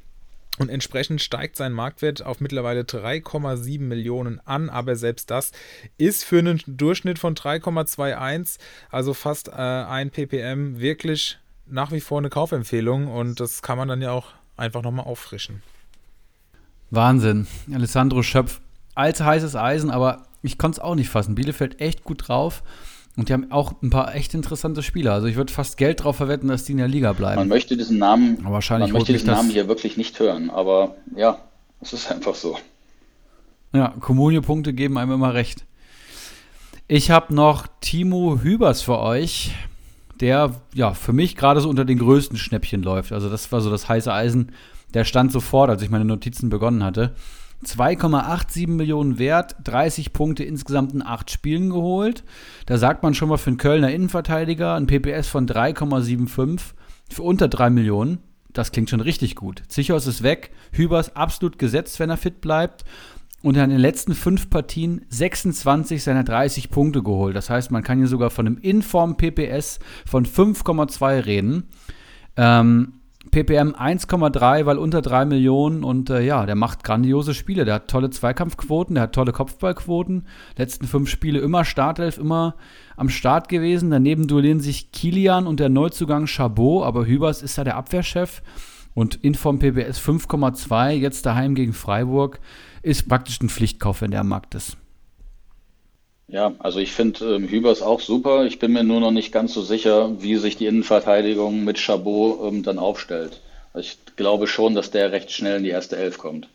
Und 0.58 0.68
entsprechend 0.68 1.22
steigt 1.22 1.56
sein 1.56 1.72
Marktwert 1.72 2.24
auf 2.24 2.40
mittlerweile 2.40 2.82
3,7 2.82 3.80
Millionen 3.80 4.40
an, 4.44 4.70
aber 4.70 4.96
selbst 4.96 5.30
das 5.30 5.52
ist 5.96 6.24
für 6.24 6.38
einen 6.38 6.60
Durchschnitt 6.66 7.18
von 7.18 7.34
3,21, 7.34 8.58
also 8.90 9.14
fast 9.14 9.48
äh, 9.48 9.52
ein 9.52 10.10
ppm, 10.10 10.80
wirklich 10.80 11.38
nach 11.66 11.92
wie 11.92 12.00
vor 12.00 12.18
eine 12.18 12.30
Kaufempfehlung 12.30 13.08
und 13.08 13.40
das 13.40 13.62
kann 13.62 13.78
man 13.78 13.88
dann 13.88 14.02
ja 14.02 14.10
auch 14.12 14.28
einfach 14.56 14.82
nochmal 14.82 15.06
auffrischen. 15.06 15.62
Wahnsinn. 16.90 17.46
Alessandro 17.72 18.22
Schöpf, 18.22 18.60
altes 18.94 19.24
heißes 19.24 19.54
Eisen, 19.56 19.90
aber 19.90 20.26
ich 20.42 20.58
konnte 20.58 20.76
es 20.76 20.84
auch 20.84 20.94
nicht 20.94 21.10
fassen. 21.10 21.34
Bielefeld 21.34 21.80
echt 21.80 22.04
gut 22.04 22.28
drauf. 22.28 22.62
Und 23.18 23.28
die 23.28 23.32
haben 23.32 23.50
auch 23.50 23.72
ein 23.82 23.90
paar 23.90 24.14
echt 24.14 24.32
interessante 24.34 24.80
Spieler. 24.80 25.12
Also 25.12 25.26
ich 25.26 25.34
würde 25.34 25.52
fast 25.52 25.76
Geld 25.76 26.04
drauf 26.04 26.14
verwetten, 26.14 26.48
dass 26.48 26.62
die 26.62 26.70
in 26.70 26.78
der 26.78 26.86
Liga 26.86 27.12
bleiben. 27.14 27.34
Man 27.34 27.48
möchte 27.48 27.76
diesen 27.76 27.98
Namen, 27.98 28.38
aber 28.44 28.54
wahrscheinlich 28.54 28.92
man 28.92 29.00
möchte 29.00 29.12
diesen 29.12 29.26
Namen 29.26 29.50
hier 29.50 29.66
wirklich 29.66 29.96
nicht 29.96 30.20
hören. 30.20 30.50
Aber 30.50 30.94
ja, 31.16 31.40
es 31.80 31.92
ist 31.92 32.12
einfach 32.12 32.36
so. 32.36 32.56
Ja, 33.72 33.92
Kommunio-Punkte 33.98 34.72
geben 34.72 34.98
einem 34.98 35.10
immer 35.10 35.34
recht. 35.34 35.64
Ich 36.86 37.10
habe 37.10 37.34
noch 37.34 37.66
Timo 37.80 38.38
Hübers 38.40 38.82
für 38.82 39.00
euch, 39.00 39.50
der 40.20 40.54
ja 40.72 40.94
für 40.94 41.12
mich 41.12 41.34
gerade 41.34 41.60
so 41.60 41.68
unter 41.68 41.84
den 41.84 41.98
größten 41.98 42.38
Schnäppchen 42.38 42.84
läuft. 42.84 43.10
Also 43.10 43.28
das 43.28 43.50
war 43.50 43.60
so 43.60 43.68
das 43.68 43.88
heiße 43.88 44.12
Eisen. 44.12 44.52
Der 44.94 45.02
stand 45.02 45.32
sofort, 45.32 45.70
als 45.70 45.82
ich 45.82 45.90
meine 45.90 46.04
Notizen 46.04 46.50
begonnen 46.50 46.84
hatte. 46.84 47.16
2,87 47.64 48.68
Millionen 48.68 49.18
wert, 49.18 49.56
30 49.64 50.12
Punkte 50.12 50.44
insgesamt 50.44 50.92
in 50.92 51.04
8 51.04 51.30
Spielen 51.30 51.70
geholt. 51.70 52.24
Da 52.66 52.78
sagt 52.78 53.02
man 53.02 53.14
schon 53.14 53.28
mal 53.28 53.36
für 53.36 53.50
einen 53.50 53.56
Kölner 53.56 53.90
Innenverteidiger 53.90 54.74
ein 54.74 54.86
PPS 54.86 55.28
von 55.28 55.46
3,75 55.48 56.60
für 57.10 57.22
unter 57.22 57.48
3 57.48 57.70
Millionen. 57.70 58.18
Das 58.52 58.72
klingt 58.72 58.90
schon 58.90 59.00
richtig 59.00 59.34
gut. 59.34 59.62
Zichos 59.68 60.06
ist 60.06 60.22
weg, 60.22 60.52
Hübers 60.72 61.16
absolut 61.16 61.58
gesetzt, 61.58 61.98
wenn 62.00 62.10
er 62.10 62.16
fit 62.16 62.40
bleibt. 62.40 62.84
Und 63.42 63.56
er 63.56 63.62
hat 63.62 63.68
in 63.68 63.76
den 63.76 63.80
letzten 63.80 64.14
fünf 64.14 64.50
Partien 64.50 65.04
26 65.10 66.02
seiner 66.02 66.24
30 66.24 66.70
Punkte 66.70 67.02
geholt. 67.02 67.36
Das 67.36 67.50
heißt, 67.50 67.70
man 67.70 67.84
kann 67.84 67.98
hier 67.98 68.08
sogar 68.08 68.30
von 68.30 68.46
einem 68.46 68.58
Inform-PPS 68.58 69.78
von 70.06 70.26
5,2 70.26 71.24
reden. 71.24 71.68
Ähm, 72.36 72.94
ppm 73.30 73.74
1,3, 73.74 74.64
weil 74.66 74.78
unter 74.78 75.02
3 75.02 75.24
Millionen 75.24 75.84
und 75.84 76.08
äh, 76.10 76.22
ja, 76.22 76.46
der 76.46 76.54
macht 76.54 76.84
grandiose 76.84 77.34
Spiele. 77.34 77.64
Der 77.64 77.74
hat 77.74 77.88
tolle 77.88 78.10
Zweikampfquoten, 78.10 78.94
der 78.94 79.04
hat 79.04 79.14
tolle 79.14 79.32
Kopfballquoten. 79.32 80.26
Letzten 80.56 80.86
fünf 80.86 81.10
Spiele 81.10 81.40
immer 81.40 81.64
Startelf, 81.64 82.18
immer 82.18 82.54
am 82.96 83.08
Start 83.08 83.48
gewesen. 83.48 83.90
Daneben 83.90 84.28
duellieren 84.28 84.60
sich 84.60 84.92
Kilian 84.92 85.46
und 85.46 85.60
der 85.60 85.68
Neuzugang 85.68 86.26
Chabot, 86.26 86.84
aber 86.84 87.06
Hübers 87.06 87.42
ist 87.42 87.56
ja 87.56 87.64
der 87.64 87.76
Abwehrchef 87.76 88.42
und 88.94 89.16
Inform 89.16 89.58
PPS 89.58 90.00
5,2, 90.00 90.90
jetzt 90.90 91.26
daheim 91.26 91.54
gegen 91.54 91.72
Freiburg, 91.72 92.40
ist 92.82 93.08
praktisch 93.08 93.40
ein 93.40 93.48
Pflichtkauf, 93.48 94.00
wenn 94.00 94.10
der 94.10 94.20
am 94.20 94.28
Markt 94.28 94.54
ist. 94.54 94.76
Ja, 96.28 96.52
also 96.58 96.78
ich 96.78 96.92
finde 96.92 97.36
ähm, 97.36 97.48
Hübers 97.48 97.80
auch 97.80 98.00
super. 98.00 98.44
Ich 98.44 98.58
bin 98.58 98.72
mir 98.72 98.84
nur 98.84 99.00
noch 99.00 99.10
nicht 99.10 99.32
ganz 99.32 99.54
so 99.54 99.62
sicher, 99.62 100.20
wie 100.20 100.36
sich 100.36 100.58
die 100.58 100.66
Innenverteidigung 100.66 101.64
mit 101.64 101.78
Chabot 101.78 102.40
ähm, 102.46 102.62
dann 102.62 102.78
aufstellt. 102.78 103.40
Also 103.72 103.88
ich 103.88 104.16
glaube 104.16 104.46
schon, 104.46 104.74
dass 104.74 104.90
der 104.90 105.10
recht 105.10 105.32
schnell 105.32 105.56
in 105.56 105.64
die 105.64 105.70
erste 105.70 105.96
Elf 105.96 106.18
kommt. 106.18 106.48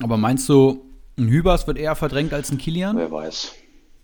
Aber 0.00 0.16
meinst 0.16 0.48
du, 0.48 0.80
ein 1.18 1.28
Hübers 1.28 1.66
wird 1.66 1.76
eher 1.76 1.96
verdrängt 1.96 2.32
als 2.32 2.52
ein 2.52 2.58
Kilian? 2.58 2.96
Wer 2.96 3.10
weiß. 3.10 3.52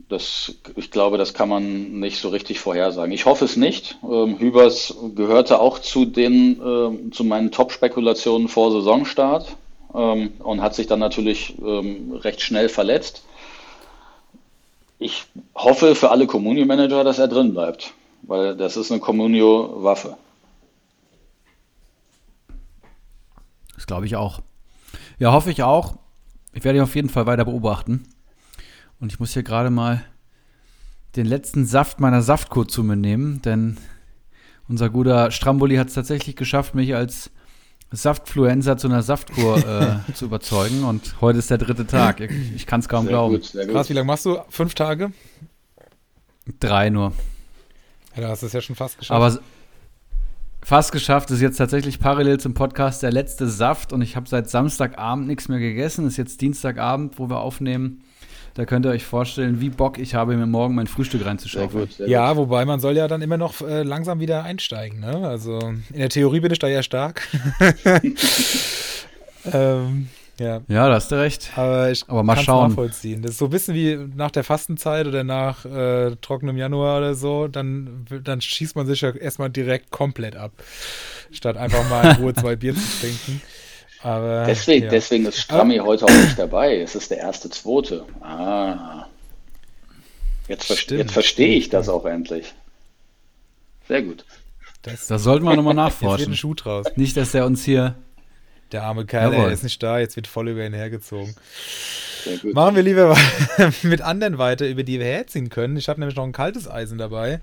Das, 0.08 0.56
ich 0.74 0.90
glaube, 0.90 1.18
das 1.18 1.34
kann 1.34 1.48
man 1.48 2.00
nicht 2.00 2.20
so 2.20 2.30
richtig 2.30 2.58
vorhersagen. 2.58 3.12
Ich 3.12 3.26
hoffe 3.26 3.44
es 3.44 3.56
nicht. 3.56 3.96
Ähm, 4.02 4.40
Hübers 4.40 4.96
gehörte 5.14 5.60
auch 5.60 5.78
zu 5.78 6.04
den, 6.04 6.60
äh, 6.60 7.10
zu 7.12 7.22
meinen 7.22 7.52
Top-Spekulationen 7.52 8.48
vor 8.48 8.72
Saisonstart 8.72 9.56
ähm, 9.94 10.32
und 10.40 10.62
hat 10.62 10.74
sich 10.74 10.88
dann 10.88 10.98
natürlich 10.98 11.54
ähm, 11.64 12.12
recht 12.12 12.40
schnell 12.40 12.68
verletzt 12.68 13.22
ich 15.00 15.26
hoffe 15.54 15.94
für 15.94 16.10
alle 16.10 16.26
Communio-Manager, 16.26 17.02
dass 17.02 17.18
er 17.18 17.26
drin 17.26 17.52
bleibt, 17.52 17.94
weil 18.22 18.54
das 18.54 18.76
ist 18.76 18.92
eine 18.92 19.00
Communio-Waffe. 19.00 20.16
Das 23.74 23.86
glaube 23.86 24.04
ich 24.04 24.14
auch. 24.14 24.40
Ja, 25.18 25.32
hoffe 25.32 25.50
ich 25.50 25.62
auch. 25.62 25.96
Ich 26.52 26.64
werde 26.64 26.78
ihn 26.78 26.84
auf 26.84 26.94
jeden 26.94 27.08
Fall 27.08 27.24
weiter 27.24 27.46
beobachten. 27.46 28.04
Und 29.00 29.10
ich 29.10 29.18
muss 29.18 29.32
hier 29.32 29.42
gerade 29.42 29.70
mal 29.70 30.04
den 31.16 31.26
letzten 31.26 31.64
Saft 31.64 31.98
meiner 31.98 32.20
Saftkur 32.20 32.68
zu 32.68 32.84
mir 32.84 32.96
nehmen, 32.96 33.40
denn 33.40 33.78
unser 34.68 34.90
guter 34.90 35.30
Stramboli 35.30 35.76
hat 35.76 35.88
es 35.88 35.94
tatsächlich 35.94 36.36
geschafft, 36.36 36.74
mich 36.74 36.94
als 36.94 37.30
Saftfluenza 37.92 38.76
zu 38.76 38.88
einer 38.88 39.02
Saftkur 39.02 39.58
äh, 39.58 40.12
zu 40.14 40.26
überzeugen. 40.26 40.84
Und 40.84 41.20
heute 41.20 41.38
ist 41.38 41.50
der 41.50 41.58
dritte 41.58 41.86
Tag. 41.86 42.20
Ich, 42.20 42.54
ich 42.54 42.66
kann 42.66 42.80
es 42.80 42.88
kaum 42.88 43.04
sehr 43.04 43.12
glauben. 43.12 43.34
Gut, 43.34 43.52
Krass, 43.70 43.88
wie 43.88 43.94
lange 43.94 44.06
machst 44.06 44.26
du? 44.26 44.38
Fünf 44.48 44.74
Tage? 44.74 45.12
Drei 46.60 46.90
nur. 46.90 47.12
Ja, 48.14 48.22
da 48.22 48.28
hast 48.28 48.42
du 48.42 48.46
es 48.46 48.52
ja 48.52 48.60
schon 48.60 48.76
fast 48.76 48.98
geschafft. 48.98 49.16
Aber 49.16 49.40
fast 50.62 50.92
geschafft 50.92 51.30
ist 51.30 51.40
jetzt 51.40 51.56
tatsächlich 51.56 52.00
parallel 52.00 52.38
zum 52.38 52.54
Podcast 52.54 53.02
der 53.02 53.12
letzte 53.12 53.48
Saft 53.48 53.92
und 53.92 54.02
ich 54.02 54.16
habe 54.16 54.28
seit 54.28 54.48
Samstagabend 54.48 55.26
nichts 55.26 55.48
mehr 55.48 55.58
gegessen. 55.58 56.06
Ist 56.06 56.16
jetzt 56.16 56.40
Dienstagabend, 56.40 57.18
wo 57.18 57.28
wir 57.28 57.40
aufnehmen. 57.40 58.02
Da 58.60 58.66
könnt 58.66 58.84
ihr 58.84 58.90
euch 58.90 59.06
vorstellen, 59.06 59.62
wie 59.62 59.70
Bock 59.70 59.98
ich 59.98 60.14
habe, 60.14 60.36
mir 60.36 60.44
morgen 60.44 60.74
mein 60.74 60.86
Frühstück 60.86 61.24
reinzuschauen. 61.24 61.88
Ja, 62.06 62.36
wobei 62.36 62.66
man 62.66 62.78
soll 62.78 62.94
ja 62.94 63.08
dann 63.08 63.22
immer 63.22 63.38
noch 63.38 63.62
äh, 63.62 63.84
langsam 63.84 64.20
wieder 64.20 64.44
einsteigen. 64.44 65.00
Ne? 65.00 65.26
Also 65.26 65.58
in 65.60 65.98
der 65.98 66.10
Theorie 66.10 66.40
bin 66.40 66.52
ich 66.52 66.58
da 66.58 66.68
ja 66.68 66.82
stark. 66.82 67.26
ähm, 69.50 70.08
ja. 70.38 70.60
ja, 70.68 70.88
da 70.88 70.94
hast 70.96 71.10
du 71.10 71.14
recht. 71.14 71.52
Aber 71.56 71.90
ich 71.90 72.04
Aber 72.06 72.22
mal 72.22 72.36
schauen. 72.36 72.68
nachvollziehen. 72.68 73.22
Das 73.22 73.30
ist 73.30 73.38
so 73.38 73.46
ein 73.46 73.50
bisschen 73.50 73.74
wie 73.74 73.96
nach 74.14 74.30
der 74.30 74.44
Fastenzeit 74.44 75.06
oder 75.06 75.24
nach 75.24 75.64
äh, 75.64 76.16
trockenem 76.20 76.58
Januar 76.58 76.98
oder 76.98 77.14
so. 77.14 77.48
Dann, 77.48 78.04
dann 78.22 78.42
schießt 78.42 78.76
man 78.76 78.86
sich 78.86 79.00
ja 79.00 79.08
erstmal 79.14 79.48
direkt 79.48 79.90
komplett 79.90 80.36
ab. 80.36 80.52
Statt 81.32 81.56
einfach 81.56 81.88
mal 81.88 82.10
in 82.10 82.16
Ruhe 82.22 82.34
zwei 82.34 82.56
Bier 82.56 82.74
zu 82.74 83.00
trinken. 83.00 83.40
Aber, 84.02 84.44
deswegen, 84.46 84.84
ja. 84.84 84.90
deswegen 84.90 85.26
ist 85.26 85.40
Strammi 85.40 85.78
ah. 85.78 85.84
heute 85.84 86.06
auch 86.06 86.10
nicht 86.10 86.38
dabei. 86.38 86.80
Es 86.80 86.94
ist 86.94 87.10
der 87.10 87.18
erste, 87.18 87.50
zweite. 87.50 88.06
Ah. 88.20 89.06
Jetzt, 90.48 90.66
ver 90.66 90.96
jetzt 90.96 91.12
verstehe 91.12 91.56
ich 91.56 91.68
das 91.68 91.88
auch 91.88 92.06
endlich. 92.06 92.54
Sehr 93.86 94.02
gut. 94.02 94.24
Das, 94.82 95.06
das 95.06 95.22
sollten 95.22 95.44
wir 95.44 95.54
nochmal 95.54 95.74
nachforschen. 95.74 96.34
Schuh 96.34 96.54
draus. 96.54 96.86
Nicht, 96.96 97.16
dass 97.16 97.34
er 97.34 97.46
uns 97.46 97.64
hier. 97.64 97.96
Der 98.72 98.84
arme 98.84 99.04
Kerl, 99.04 99.34
er 99.34 99.50
ist 99.50 99.64
nicht 99.64 99.82
da, 99.82 99.98
jetzt 99.98 100.14
wird 100.14 100.28
voll 100.28 100.48
über 100.48 100.64
ihn 100.64 100.72
hergezogen. 100.72 101.34
Machen 102.52 102.76
wir 102.76 102.84
lieber 102.84 103.16
mit 103.82 104.00
anderen 104.00 104.38
weiter, 104.38 104.68
über 104.68 104.84
die 104.84 105.00
wir 105.00 105.06
herziehen 105.06 105.48
können. 105.48 105.76
Ich 105.76 105.88
habe 105.88 105.98
nämlich 105.98 106.16
noch 106.16 106.24
ein 106.24 106.30
kaltes 106.30 106.70
Eisen 106.70 106.96
dabei. 106.96 107.40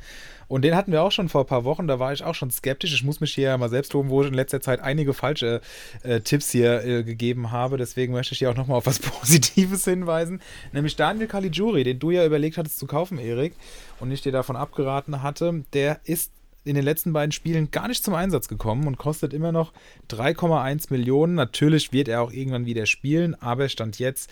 Und 0.48 0.64
den 0.64 0.76
hatten 0.76 0.92
wir 0.92 1.04
auch 1.04 1.12
schon 1.12 1.30
vor 1.30 1.42
ein 1.42 1.48
paar 1.48 1.66
Wochen, 1.66 1.88
da 1.88 2.00
war 2.00 2.14
ich 2.14 2.24
auch 2.24 2.36
schon 2.36 2.52
skeptisch. 2.52 2.94
Ich 2.94 3.04
muss 3.04 3.20
mich 3.20 3.34
hier 3.34 3.58
mal 3.58 3.70
selbst 3.70 3.94
loben, 3.94 4.10
wo 4.10 4.22
ich 4.22 4.30
in 4.30 4.34
letzter 4.34 4.62
Zeit 4.62 4.80
einige 4.80 5.14
falsche 5.14 5.62
äh, 6.04 6.22
Tipps 6.22 6.52
hier 6.52 6.84
äh, 6.86 7.04
gegeben 7.04 7.52
habe. 7.52 7.78
Deswegen 7.78 8.14
möchte 8.14 8.34
ich 8.34 8.40
hier 8.40 8.50
auch 8.50 8.56
nochmal 8.56 8.78
auf 8.78 8.86
was 8.86 9.00
Positives 9.00 9.84
hinweisen. 9.84 10.42
Nämlich 10.72 10.96
Daniel 10.96 11.28
Caligiuri, 11.28 11.84
den 11.84 12.00
du 12.00 12.12
ja 12.12 12.26
überlegt 12.26 12.58
hattest 12.58 12.80
zu 12.80 12.88
kaufen, 12.88 13.18
Erik, 13.18 13.54
und 14.00 14.12
ich 14.12 14.22
dir 14.22 14.32
davon 14.32 14.56
abgeraten 14.56 15.22
hatte. 15.22 15.64
Der 15.74 16.00
ist 16.06 16.32
in 16.64 16.76
den 16.76 16.84
letzten 16.84 17.14
beiden 17.14 17.32
Spielen 17.32 17.72
gar 17.72 17.88
nicht 17.88 18.04
zum 18.04 18.14
Einsatz 18.14 18.48
gekommen 18.48 18.88
und 18.88 18.98
kostet 18.98 19.34
immer 19.34 19.52
noch 19.52 19.72
3,1 20.10 20.88
Millionen. 20.90 21.36
Natürlich 21.36 21.94
wird 21.94 22.08
er 22.08 22.22
auch 22.22 22.32
irgendwann 22.32 22.66
wieder 22.66 22.86
spielen, 22.86 23.36
aber 23.42 23.70
Stand 23.70 24.00
jetzt 24.00 24.30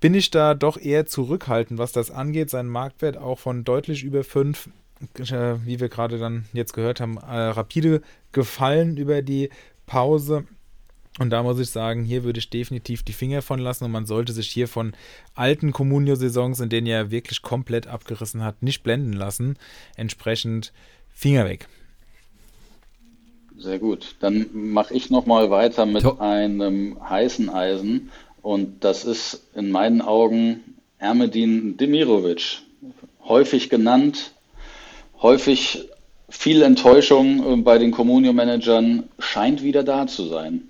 bin 0.00 0.14
ich 0.14 0.30
da 0.30 0.54
doch 0.54 0.78
eher 0.78 1.06
zurückhaltend, 1.06 1.78
was 1.78 1.92
das 1.92 2.10
angeht. 2.10 2.50
Sein 2.50 2.66
Marktwert 2.66 3.16
auch 3.16 3.38
von 3.38 3.64
deutlich 3.64 4.04
über 4.04 4.22
5 4.22 4.66
äh, 4.66 4.70
wie 5.00 5.80
wir 5.80 5.88
gerade 5.88 6.18
dann 6.18 6.46
jetzt 6.52 6.72
gehört 6.72 7.00
haben, 7.00 7.18
äh, 7.18 7.36
rapide 7.36 8.02
gefallen 8.32 8.96
über 8.96 9.22
die 9.22 9.50
Pause. 9.86 10.44
Und 11.20 11.30
da 11.30 11.44
muss 11.44 11.60
ich 11.60 11.70
sagen, 11.70 12.04
hier 12.04 12.24
würde 12.24 12.40
ich 12.40 12.50
definitiv 12.50 13.04
die 13.04 13.12
Finger 13.12 13.40
von 13.40 13.60
lassen 13.60 13.84
und 13.84 13.92
man 13.92 14.06
sollte 14.06 14.32
sich 14.32 14.50
hier 14.50 14.66
von 14.66 14.94
alten 15.34 15.72
Comunio-Saisons, 15.72 16.58
in 16.58 16.68
denen 16.68 16.88
er 16.88 17.12
wirklich 17.12 17.42
komplett 17.42 17.86
abgerissen 17.86 18.42
hat, 18.42 18.62
nicht 18.62 18.82
blenden 18.82 19.12
lassen. 19.12 19.56
Entsprechend 19.96 20.72
Finger 21.12 21.44
weg. 21.44 21.68
Sehr 23.56 23.78
gut. 23.78 24.16
Dann 24.18 24.46
mache 24.52 24.92
ich 24.94 25.10
nochmal 25.10 25.50
weiter 25.50 25.86
mit 25.86 26.02
to 26.02 26.18
einem 26.18 26.98
heißen 27.08 27.48
Eisen 27.48 28.10
und 28.42 28.82
das 28.82 29.04
ist 29.04 29.44
in 29.54 29.70
meinen 29.70 30.02
Augen 30.02 30.60
Ermedin 30.98 31.76
Demirovic. 31.76 32.62
Häufig 33.22 33.70
genannt 33.70 34.33
häufig 35.22 35.88
viel 36.28 36.62
Enttäuschung 36.62 37.52
äh, 37.52 37.56
bei 37.62 37.78
den 37.78 37.90
Communio-Managern 37.90 39.04
scheint 39.18 39.62
wieder 39.62 39.82
da 39.82 40.06
zu 40.06 40.26
sein. 40.26 40.68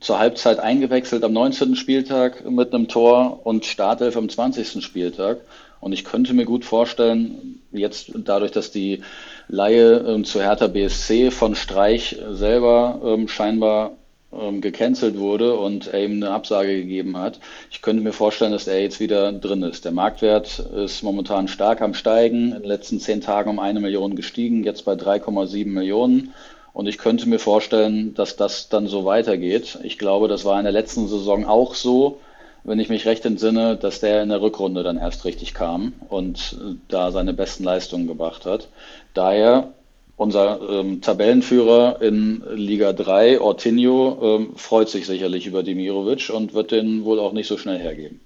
Zur 0.00 0.18
Halbzeit 0.18 0.58
eingewechselt 0.58 1.24
am 1.24 1.32
19. 1.32 1.74
Spieltag 1.74 2.48
mit 2.48 2.72
einem 2.72 2.86
Tor 2.86 3.46
und 3.46 3.64
Startelf 3.64 4.16
am 4.16 4.28
20. 4.28 4.84
Spieltag. 4.84 5.38
Und 5.80 5.92
ich 5.92 6.04
könnte 6.04 6.34
mir 6.34 6.44
gut 6.44 6.64
vorstellen, 6.64 7.62
jetzt 7.72 8.12
dadurch, 8.14 8.50
dass 8.50 8.70
die 8.70 9.02
Laie 9.48 9.96
äh, 9.96 10.22
zu 10.22 10.40
Hertha 10.40 10.66
BSC 10.66 11.30
von 11.30 11.54
Streich 11.54 12.16
selber 12.30 13.00
ähm, 13.04 13.28
scheinbar 13.28 13.92
ähm, 14.40 14.60
gecancelt 14.60 15.18
wurde 15.18 15.54
und 15.54 15.88
er 15.88 16.04
ihm 16.04 16.22
eine 16.22 16.30
Absage 16.30 16.76
gegeben 16.76 17.16
hat. 17.16 17.40
Ich 17.70 17.82
könnte 17.82 18.02
mir 18.02 18.12
vorstellen, 18.12 18.52
dass 18.52 18.66
er 18.66 18.80
jetzt 18.80 19.00
wieder 19.00 19.32
drin 19.32 19.62
ist. 19.62 19.84
Der 19.84 19.92
Marktwert 19.92 20.58
ist 20.58 21.02
momentan 21.02 21.48
stark 21.48 21.82
am 21.82 21.94
Steigen, 21.94 22.52
in 22.52 22.62
den 22.62 22.64
letzten 22.64 23.00
zehn 23.00 23.20
Tagen 23.20 23.50
um 23.50 23.58
eine 23.58 23.80
Million 23.80 24.16
gestiegen, 24.16 24.64
jetzt 24.64 24.84
bei 24.84 24.92
3,7 24.92 25.66
Millionen. 25.66 26.34
Und 26.72 26.86
ich 26.86 26.98
könnte 26.98 27.28
mir 27.28 27.38
vorstellen, 27.38 28.14
dass 28.14 28.36
das 28.36 28.68
dann 28.68 28.86
so 28.86 29.06
weitergeht. 29.06 29.78
Ich 29.82 29.98
glaube, 29.98 30.28
das 30.28 30.44
war 30.44 30.58
in 30.58 30.64
der 30.64 30.72
letzten 30.72 31.08
Saison 31.08 31.46
auch 31.46 31.74
so, 31.74 32.18
wenn 32.64 32.80
ich 32.80 32.88
mich 32.88 33.06
recht 33.06 33.24
entsinne, 33.24 33.76
dass 33.76 34.00
der 34.00 34.22
in 34.22 34.28
der 34.28 34.42
Rückrunde 34.42 34.82
dann 34.82 34.98
erst 34.98 35.24
richtig 35.24 35.54
kam 35.54 35.94
und 36.08 36.58
da 36.88 37.12
seine 37.12 37.32
besten 37.32 37.64
Leistungen 37.64 38.06
gebracht 38.06 38.44
hat. 38.44 38.68
Daher 39.14 39.72
unser 40.16 40.60
ähm, 40.68 41.00
Tabellenführer 41.02 42.00
in 42.00 42.42
Liga 42.54 42.92
3, 42.92 43.40
Ortinho, 43.40 44.18
ähm, 44.22 44.56
freut 44.56 44.88
sich 44.88 45.06
sicherlich 45.06 45.46
über 45.46 45.62
Demirovic 45.62 46.30
und 46.30 46.54
wird 46.54 46.72
den 46.72 47.04
wohl 47.04 47.20
auch 47.20 47.32
nicht 47.32 47.46
so 47.46 47.58
schnell 47.58 47.78
hergeben. 47.78 48.20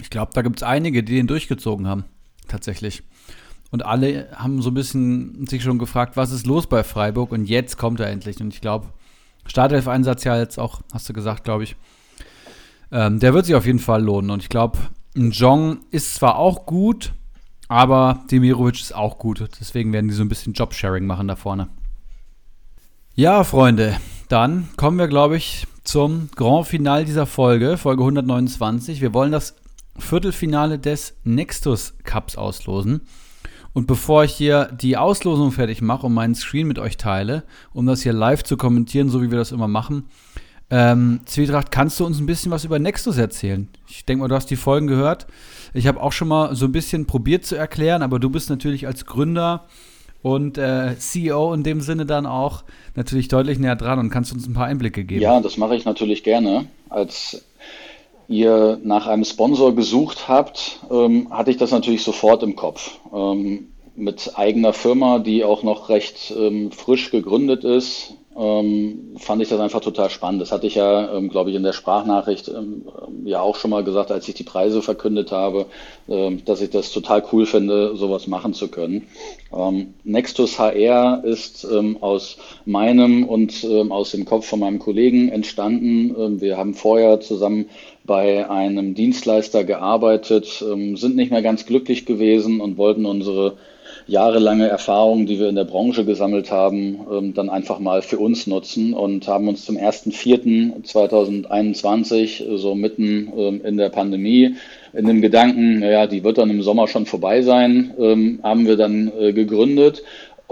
Ich 0.00 0.10
glaube, 0.10 0.32
da 0.34 0.42
gibt 0.42 0.56
es 0.56 0.62
einige, 0.62 1.04
die 1.04 1.14
den 1.16 1.26
durchgezogen 1.26 1.86
haben, 1.86 2.04
tatsächlich. 2.48 3.02
Und 3.70 3.84
alle 3.84 4.28
haben 4.34 4.62
so 4.62 4.70
ein 4.70 4.74
bisschen 4.74 5.46
sich 5.46 5.62
schon 5.62 5.78
gefragt, 5.78 6.16
was 6.16 6.32
ist 6.32 6.46
los 6.46 6.66
bei 6.66 6.84
Freiburg? 6.84 7.32
Und 7.32 7.46
jetzt 7.46 7.76
kommt 7.76 8.00
er 8.00 8.08
endlich. 8.08 8.40
Und 8.40 8.54
ich 8.54 8.60
glaube, 8.60 8.86
Startelf-Einsatz 9.46 10.24
ja 10.24 10.38
jetzt 10.38 10.58
auch, 10.58 10.80
hast 10.92 11.08
du 11.08 11.12
gesagt, 11.12 11.44
glaube 11.44 11.64
ich. 11.64 11.76
Ähm, 12.92 13.18
der 13.18 13.34
wird 13.34 13.46
sich 13.46 13.54
auf 13.54 13.66
jeden 13.66 13.80
Fall 13.80 14.02
lohnen. 14.02 14.30
Und 14.30 14.42
ich 14.42 14.48
glaube, 14.48 14.78
ein 15.16 15.32
Jong 15.32 15.80
ist 15.90 16.14
zwar 16.14 16.38
auch 16.38 16.66
gut, 16.66 17.12
aber 17.68 18.24
Demirovic 18.30 18.80
ist 18.80 18.94
auch 18.94 19.18
gut. 19.18 19.44
Deswegen 19.60 19.92
werden 19.92 20.08
die 20.08 20.14
so 20.14 20.22
ein 20.22 20.28
bisschen 20.28 20.52
Jobsharing 20.52 21.06
machen 21.06 21.28
da 21.28 21.36
vorne. 21.36 21.68
Ja, 23.14 23.44
Freunde, 23.44 23.96
dann 24.28 24.68
kommen 24.76 24.98
wir, 24.98 25.08
glaube 25.08 25.36
ich, 25.36 25.66
zum 25.84 26.30
Grand 26.34 26.66
Final 26.66 27.04
dieser 27.04 27.26
Folge, 27.26 27.76
Folge 27.76 28.02
129. 28.02 29.00
Wir 29.00 29.14
wollen 29.14 29.32
das 29.32 29.54
Viertelfinale 29.98 30.78
des 30.78 31.14
Nextus 31.22 31.94
Cups 32.02 32.36
auslosen. 32.36 33.02
Und 33.72 33.86
bevor 33.86 34.24
ich 34.24 34.32
hier 34.32 34.70
die 34.72 34.96
Auslosung 34.96 35.52
fertig 35.52 35.82
mache 35.82 36.06
und 36.06 36.14
meinen 36.14 36.34
Screen 36.34 36.66
mit 36.66 36.78
euch 36.78 36.96
teile, 36.96 37.42
um 37.72 37.86
das 37.86 38.02
hier 38.02 38.12
live 38.12 38.44
zu 38.44 38.56
kommentieren, 38.56 39.08
so 39.08 39.20
wie 39.20 39.30
wir 39.30 39.38
das 39.38 39.52
immer 39.52 39.68
machen, 39.68 40.04
ähm, 40.70 41.20
Zwietracht, 41.26 41.70
kannst 41.70 42.00
du 42.00 42.06
uns 42.06 42.18
ein 42.18 42.26
bisschen 42.26 42.50
was 42.50 42.64
über 42.64 42.78
Nextus 42.78 43.18
erzählen? 43.18 43.68
Ich 43.86 44.04
denke 44.04 44.22
mal, 44.22 44.28
du 44.28 44.34
hast 44.34 44.50
die 44.50 44.56
Folgen 44.56 44.86
gehört. 44.86 45.26
Ich 45.74 45.88
habe 45.88 46.00
auch 46.00 46.12
schon 46.12 46.28
mal 46.28 46.54
so 46.54 46.66
ein 46.66 46.72
bisschen 46.72 47.06
probiert 47.06 47.44
zu 47.44 47.56
erklären, 47.56 48.02
aber 48.02 48.20
du 48.20 48.30
bist 48.30 48.48
natürlich 48.48 48.86
als 48.86 49.06
Gründer 49.06 49.66
und 50.22 50.56
äh, 50.56 50.96
CEO 50.96 51.52
in 51.52 51.64
dem 51.64 51.80
Sinne 51.80 52.06
dann 52.06 52.26
auch 52.26 52.62
natürlich 52.94 53.26
deutlich 53.26 53.58
näher 53.58 53.76
dran 53.76 53.98
und 53.98 54.08
kannst 54.08 54.32
uns 54.32 54.46
ein 54.46 54.54
paar 54.54 54.66
Einblicke 54.66 55.04
geben. 55.04 55.20
Ja, 55.20 55.40
das 55.40 55.56
mache 55.56 55.74
ich 55.74 55.84
natürlich 55.84 56.22
gerne. 56.22 56.66
Als 56.88 57.44
ihr 58.28 58.78
nach 58.84 59.08
einem 59.08 59.24
Sponsor 59.24 59.74
gesucht 59.74 60.28
habt, 60.28 60.80
ähm, 60.90 61.28
hatte 61.30 61.50
ich 61.50 61.56
das 61.56 61.72
natürlich 61.72 62.04
sofort 62.04 62.42
im 62.44 62.54
Kopf. 62.54 62.98
Ähm, 63.12 63.68
mit 63.96 64.32
eigener 64.36 64.72
Firma, 64.72 65.18
die 65.18 65.44
auch 65.44 65.62
noch 65.62 65.88
recht 65.88 66.32
ähm, 66.36 66.70
frisch 66.72 67.10
gegründet 67.10 67.64
ist, 67.64 68.14
ähm, 68.36 69.14
fand 69.18 69.42
ich 69.42 69.48
das 69.48 69.60
einfach 69.60 69.80
total 69.80 70.10
spannend. 70.10 70.42
Das 70.42 70.50
hatte 70.50 70.66
ich 70.66 70.74
ja, 70.74 71.16
ähm, 71.16 71.28
glaube 71.28 71.50
ich, 71.50 71.56
in 71.56 71.62
der 71.62 71.72
Sprachnachricht 71.72 72.48
ähm, 72.48 72.82
ja 73.24 73.40
auch 73.40 73.56
schon 73.56 73.70
mal 73.70 73.84
gesagt, 73.84 74.10
als 74.10 74.28
ich 74.28 74.34
die 74.34 74.42
Preise 74.42 74.82
verkündet 74.82 75.30
habe, 75.30 75.66
ähm, 76.08 76.44
dass 76.44 76.60
ich 76.60 76.70
das 76.70 76.90
total 76.90 77.22
cool 77.32 77.46
finde, 77.46 77.96
sowas 77.96 78.26
machen 78.26 78.52
zu 78.52 78.68
können. 78.68 79.06
Ähm, 79.52 79.94
Nextus 80.02 80.58
HR 80.58 81.22
ist 81.24 81.64
ähm, 81.64 81.98
aus 82.00 82.38
meinem 82.64 83.24
und 83.24 83.64
aus 83.90 84.10
dem 84.10 84.24
Kopf 84.24 84.46
von 84.46 84.60
meinem 84.60 84.78
Kollegen 84.78 85.28
entstanden. 85.28 86.40
wir 86.40 86.56
haben 86.56 86.74
vorher 86.74 87.20
zusammen 87.20 87.66
bei 88.04 88.48
einem 88.48 88.94
Dienstleister 88.94 89.64
gearbeitet, 89.64 90.46
sind 90.46 91.16
nicht 91.16 91.30
mehr 91.30 91.42
ganz 91.42 91.66
glücklich 91.66 92.06
gewesen 92.06 92.60
und 92.60 92.76
wollten 92.76 93.06
unsere 93.06 93.56
jahrelange 94.06 94.68
Erfahrung, 94.68 95.26
die 95.26 95.38
wir 95.38 95.48
in 95.48 95.54
der 95.54 95.64
Branche 95.64 96.04
gesammelt 96.04 96.50
haben, 96.50 97.06
ähm, 97.10 97.32
dann 97.34 97.48
einfach 97.48 97.78
mal 97.78 98.02
für 98.02 98.18
uns 98.18 98.46
nutzen 98.46 98.92
und 98.94 99.26
haben 99.26 99.48
uns 99.48 99.64
zum 99.64 99.76
1.4.2021, 99.76 102.46
äh, 102.46 102.58
so 102.58 102.74
mitten 102.74 103.32
ähm, 103.36 103.60
in 103.64 103.76
der 103.76 103.88
Pandemie, 103.88 104.56
in 104.92 105.06
dem 105.06 105.22
Gedanken, 105.22 105.80
naja, 105.80 106.06
die 106.06 106.22
wird 106.22 106.38
dann 106.38 106.50
im 106.50 106.62
Sommer 106.62 106.86
schon 106.88 107.06
vorbei 107.06 107.42
sein, 107.42 107.94
ähm, 107.98 108.40
haben 108.42 108.66
wir 108.66 108.76
dann 108.76 109.10
äh, 109.18 109.32
gegründet 109.32 110.02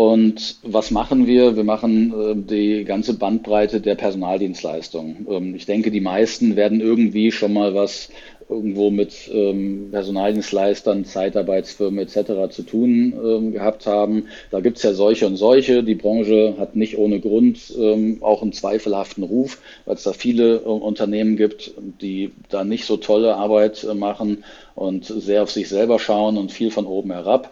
und 0.02 0.56
was 0.62 0.90
machen 0.90 1.26
wir? 1.26 1.56
Wir 1.56 1.64
machen 1.64 2.12
äh, 2.12 2.34
die 2.36 2.84
ganze 2.84 3.14
Bandbreite 3.14 3.80
der 3.80 3.94
Personaldienstleistung. 3.94 5.26
Ähm, 5.28 5.54
ich 5.54 5.66
denke, 5.66 5.90
die 5.90 6.00
meisten 6.00 6.56
werden 6.56 6.80
irgendwie 6.80 7.30
schon 7.30 7.52
mal 7.52 7.74
was 7.74 8.08
irgendwo 8.48 8.90
mit 8.90 9.30
ähm, 9.32 9.88
Personaldienstleistern, 9.90 11.04
Zeitarbeitsfirmen 11.04 12.00
etc. 12.00 12.50
zu 12.50 12.62
tun 12.62 13.14
ähm, 13.14 13.52
gehabt 13.52 13.86
haben. 13.86 14.28
Da 14.50 14.60
gibt 14.60 14.76
es 14.76 14.82
ja 14.82 14.92
solche 14.92 15.26
und 15.26 15.36
solche. 15.36 15.82
Die 15.82 15.94
Branche 15.94 16.54
hat 16.58 16.76
nicht 16.76 16.98
ohne 16.98 17.20
Grund 17.20 17.72
ähm, 17.78 18.18
auch 18.20 18.42
einen 18.42 18.52
zweifelhaften 18.52 19.24
Ruf, 19.24 19.60
weil 19.84 19.94
es 19.94 20.02
da 20.02 20.12
viele 20.12 20.56
äh, 20.56 20.64
Unternehmen 20.64 21.36
gibt, 21.36 21.72
die 22.00 22.32
da 22.48 22.64
nicht 22.64 22.84
so 22.84 22.96
tolle 22.96 23.36
Arbeit 23.36 23.84
äh, 23.84 23.94
machen 23.94 24.44
und 24.74 25.04
sehr 25.04 25.42
auf 25.42 25.50
sich 25.50 25.68
selber 25.68 25.98
schauen 25.98 26.36
und 26.36 26.52
viel 26.52 26.70
von 26.70 26.86
oben 26.86 27.12
herab. 27.12 27.50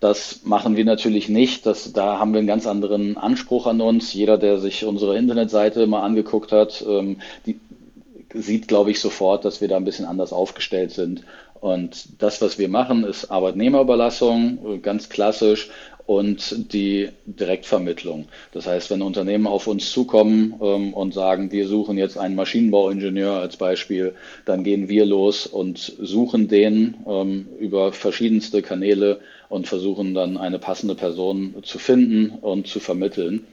Das 0.00 0.40
machen 0.44 0.76
wir 0.76 0.84
natürlich 0.84 1.28
nicht. 1.28 1.66
Das, 1.66 1.92
da 1.92 2.18
haben 2.18 2.32
wir 2.32 2.38
einen 2.38 2.46
ganz 2.46 2.66
anderen 2.66 3.16
Anspruch 3.18 3.66
an 3.66 3.80
uns. 3.80 4.14
Jeder, 4.14 4.38
der 4.38 4.58
sich 4.58 4.84
unsere 4.84 5.16
Internetseite 5.16 5.86
mal 5.86 6.02
angeguckt 6.02 6.52
hat, 6.52 6.84
ähm, 6.88 7.20
die, 7.46 7.60
sieht, 8.32 8.68
glaube 8.68 8.90
ich, 8.90 9.00
sofort, 9.00 9.44
dass 9.44 9.60
wir 9.60 9.68
da 9.68 9.76
ein 9.76 9.84
bisschen 9.84 10.06
anders 10.06 10.32
aufgestellt 10.32 10.92
sind. 10.92 11.22
Und 11.60 12.22
das, 12.22 12.40
was 12.40 12.58
wir 12.58 12.68
machen, 12.68 13.04
ist 13.04 13.30
Arbeitnehmerüberlassung, 13.30 14.80
ganz 14.82 15.10
klassisch, 15.10 15.68
und 16.10 16.72
die 16.72 17.10
Direktvermittlung. 17.26 18.26
Das 18.50 18.66
heißt, 18.66 18.90
wenn 18.90 19.00
Unternehmen 19.00 19.46
auf 19.46 19.68
uns 19.68 19.92
zukommen 19.92 20.54
ähm, 20.60 20.92
und 20.92 21.14
sagen, 21.14 21.52
wir 21.52 21.68
suchen 21.68 21.98
jetzt 21.98 22.18
einen 22.18 22.34
Maschinenbauingenieur 22.34 23.34
als 23.34 23.56
Beispiel, 23.56 24.16
dann 24.44 24.64
gehen 24.64 24.88
wir 24.88 25.06
los 25.06 25.46
und 25.46 25.78
suchen 26.00 26.48
den 26.48 26.96
ähm, 27.06 27.46
über 27.60 27.92
verschiedenste 27.92 28.60
Kanäle 28.60 29.20
und 29.50 29.66
versuchen 29.66 30.14
dann 30.14 30.38
eine 30.38 30.58
passende 30.58 30.94
Person 30.94 31.56
zu 31.62 31.78
finden 31.78 32.30
und 32.40 32.66
zu 32.66 32.80
vermitteln. 32.80 33.46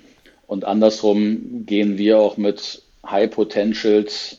Und 0.45 0.63
andersrum 0.63 1.65
gehen 1.65 1.97
wir 1.97 2.19
auch 2.19 2.37
mit 2.37 2.83
High 3.05 3.29
Potentials 3.29 4.37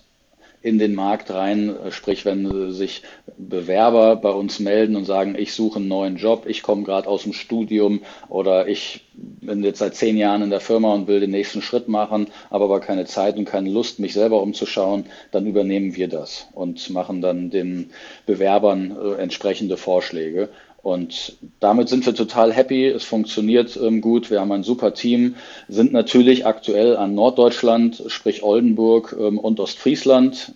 in 0.63 0.79
den 0.79 0.95
Markt 0.95 1.31
rein. 1.31 1.75
Sprich, 1.91 2.25
wenn 2.25 2.73
sich 2.73 3.03
Bewerber 3.37 4.17
bei 4.17 4.31
uns 4.31 4.59
melden 4.61 4.97
und 4.97 5.05
sagen, 5.05 5.37
ich 5.39 5.53
suche 5.53 5.79
einen 5.79 5.89
neuen 5.89 6.17
Job, 6.17 6.45
ich 6.47 6.63
komme 6.63 6.83
gerade 6.83 7.09
aus 7.09 7.25
dem 7.25 7.33
Studium 7.33 8.01
oder 8.29 8.69
ich 8.69 9.03
bin 9.15 9.63
jetzt 9.63 9.79
seit 9.79 9.95
zehn 9.95 10.17
Jahren 10.17 10.43
in 10.43 10.51
der 10.51 10.61
Firma 10.61 10.95
und 10.95 11.07
will 11.07 11.21
den 11.21 11.31
nächsten 11.31 11.63
Schritt 11.63 11.89
machen, 11.89 12.29
habe 12.51 12.65
aber 12.65 12.81
keine 12.81 13.05
Zeit 13.05 13.37
und 13.37 13.45
keine 13.45 13.71
Lust, 13.71 13.99
mich 13.99 14.13
selber 14.13 14.43
umzuschauen, 14.43 15.07
dann 15.31 15.47
übernehmen 15.47 15.97
wir 15.97 16.09
das 16.09 16.47
und 16.53 16.91
machen 16.91 17.21
dann 17.21 17.51
den 17.51 17.91
Bewerbern 18.27 18.97
äh, 18.97 19.15
entsprechende 19.21 19.77
Vorschläge. 19.77 20.49
Und 20.89 21.37
damit 21.61 21.89
sind 21.89 22.07
wir 22.07 22.15
total 22.15 22.53
happy. 22.53 22.87
Es 22.87 23.05
funktioniert 23.05 23.79
ähm, 23.81 24.01
gut. 24.01 24.31
Wir 24.31 24.41
haben 24.41 24.53
ein 24.53 24.63
super 24.63 24.95
Team, 24.95 25.37
sind 25.69 25.93
natürlich 25.93 26.47
aktuell 26.47 26.97
an 26.97 27.15
Norddeutschland, 27.15 28.05
sprich 28.07 28.43
Oldenburg 28.43 29.15
ähm, 29.19 29.39
und 29.39 29.61
Ostfriesland 29.61 30.55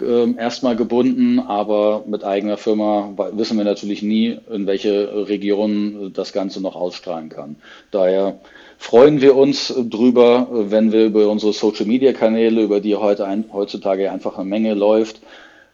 ähm, 0.00 0.38
erstmal 0.38 0.76
gebunden, 0.76 1.40
aber 1.40 2.04
mit 2.06 2.24
eigener 2.24 2.56
Firma 2.56 3.12
wissen 3.32 3.56
wir 3.58 3.64
natürlich 3.64 4.02
nie, 4.02 4.38
in 4.50 4.66
welche 4.66 5.28
Regionen 5.28 6.12
das 6.12 6.32
Ganze 6.32 6.60
noch 6.60 6.76
ausstrahlen 6.76 7.28
kann. 7.28 7.56
Daher 7.90 8.38
freuen 8.78 9.20
wir 9.20 9.36
uns 9.36 9.74
drüber, 9.76 10.48
wenn 10.50 10.92
wir 10.92 11.06
über 11.06 11.28
unsere 11.28 11.52
Social 11.52 11.86
Media 11.86 12.12
Kanäle, 12.12 12.62
über 12.62 12.80
die 12.80 12.94
heute 12.96 13.26
ein, 13.26 13.44
heutzutage 13.52 14.10
einfach 14.10 14.38
eine 14.38 14.48
Menge 14.48 14.74
läuft, 14.74 15.20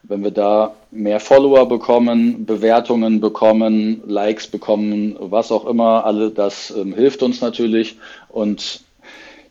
wenn 0.03 0.23
wir 0.23 0.31
da 0.31 0.75
mehr 0.91 1.19
Follower 1.19 1.67
bekommen, 1.67 2.45
Bewertungen 2.45 3.19
bekommen, 3.19 4.01
Likes 4.05 4.47
bekommen, 4.47 5.15
was 5.19 5.51
auch 5.51 5.65
immer, 5.65 6.05
alle 6.05 6.31
das 6.31 6.71
ähm, 6.71 6.93
hilft 6.93 7.23
uns 7.23 7.41
natürlich. 7.41 7.97
Und 8.29 8.81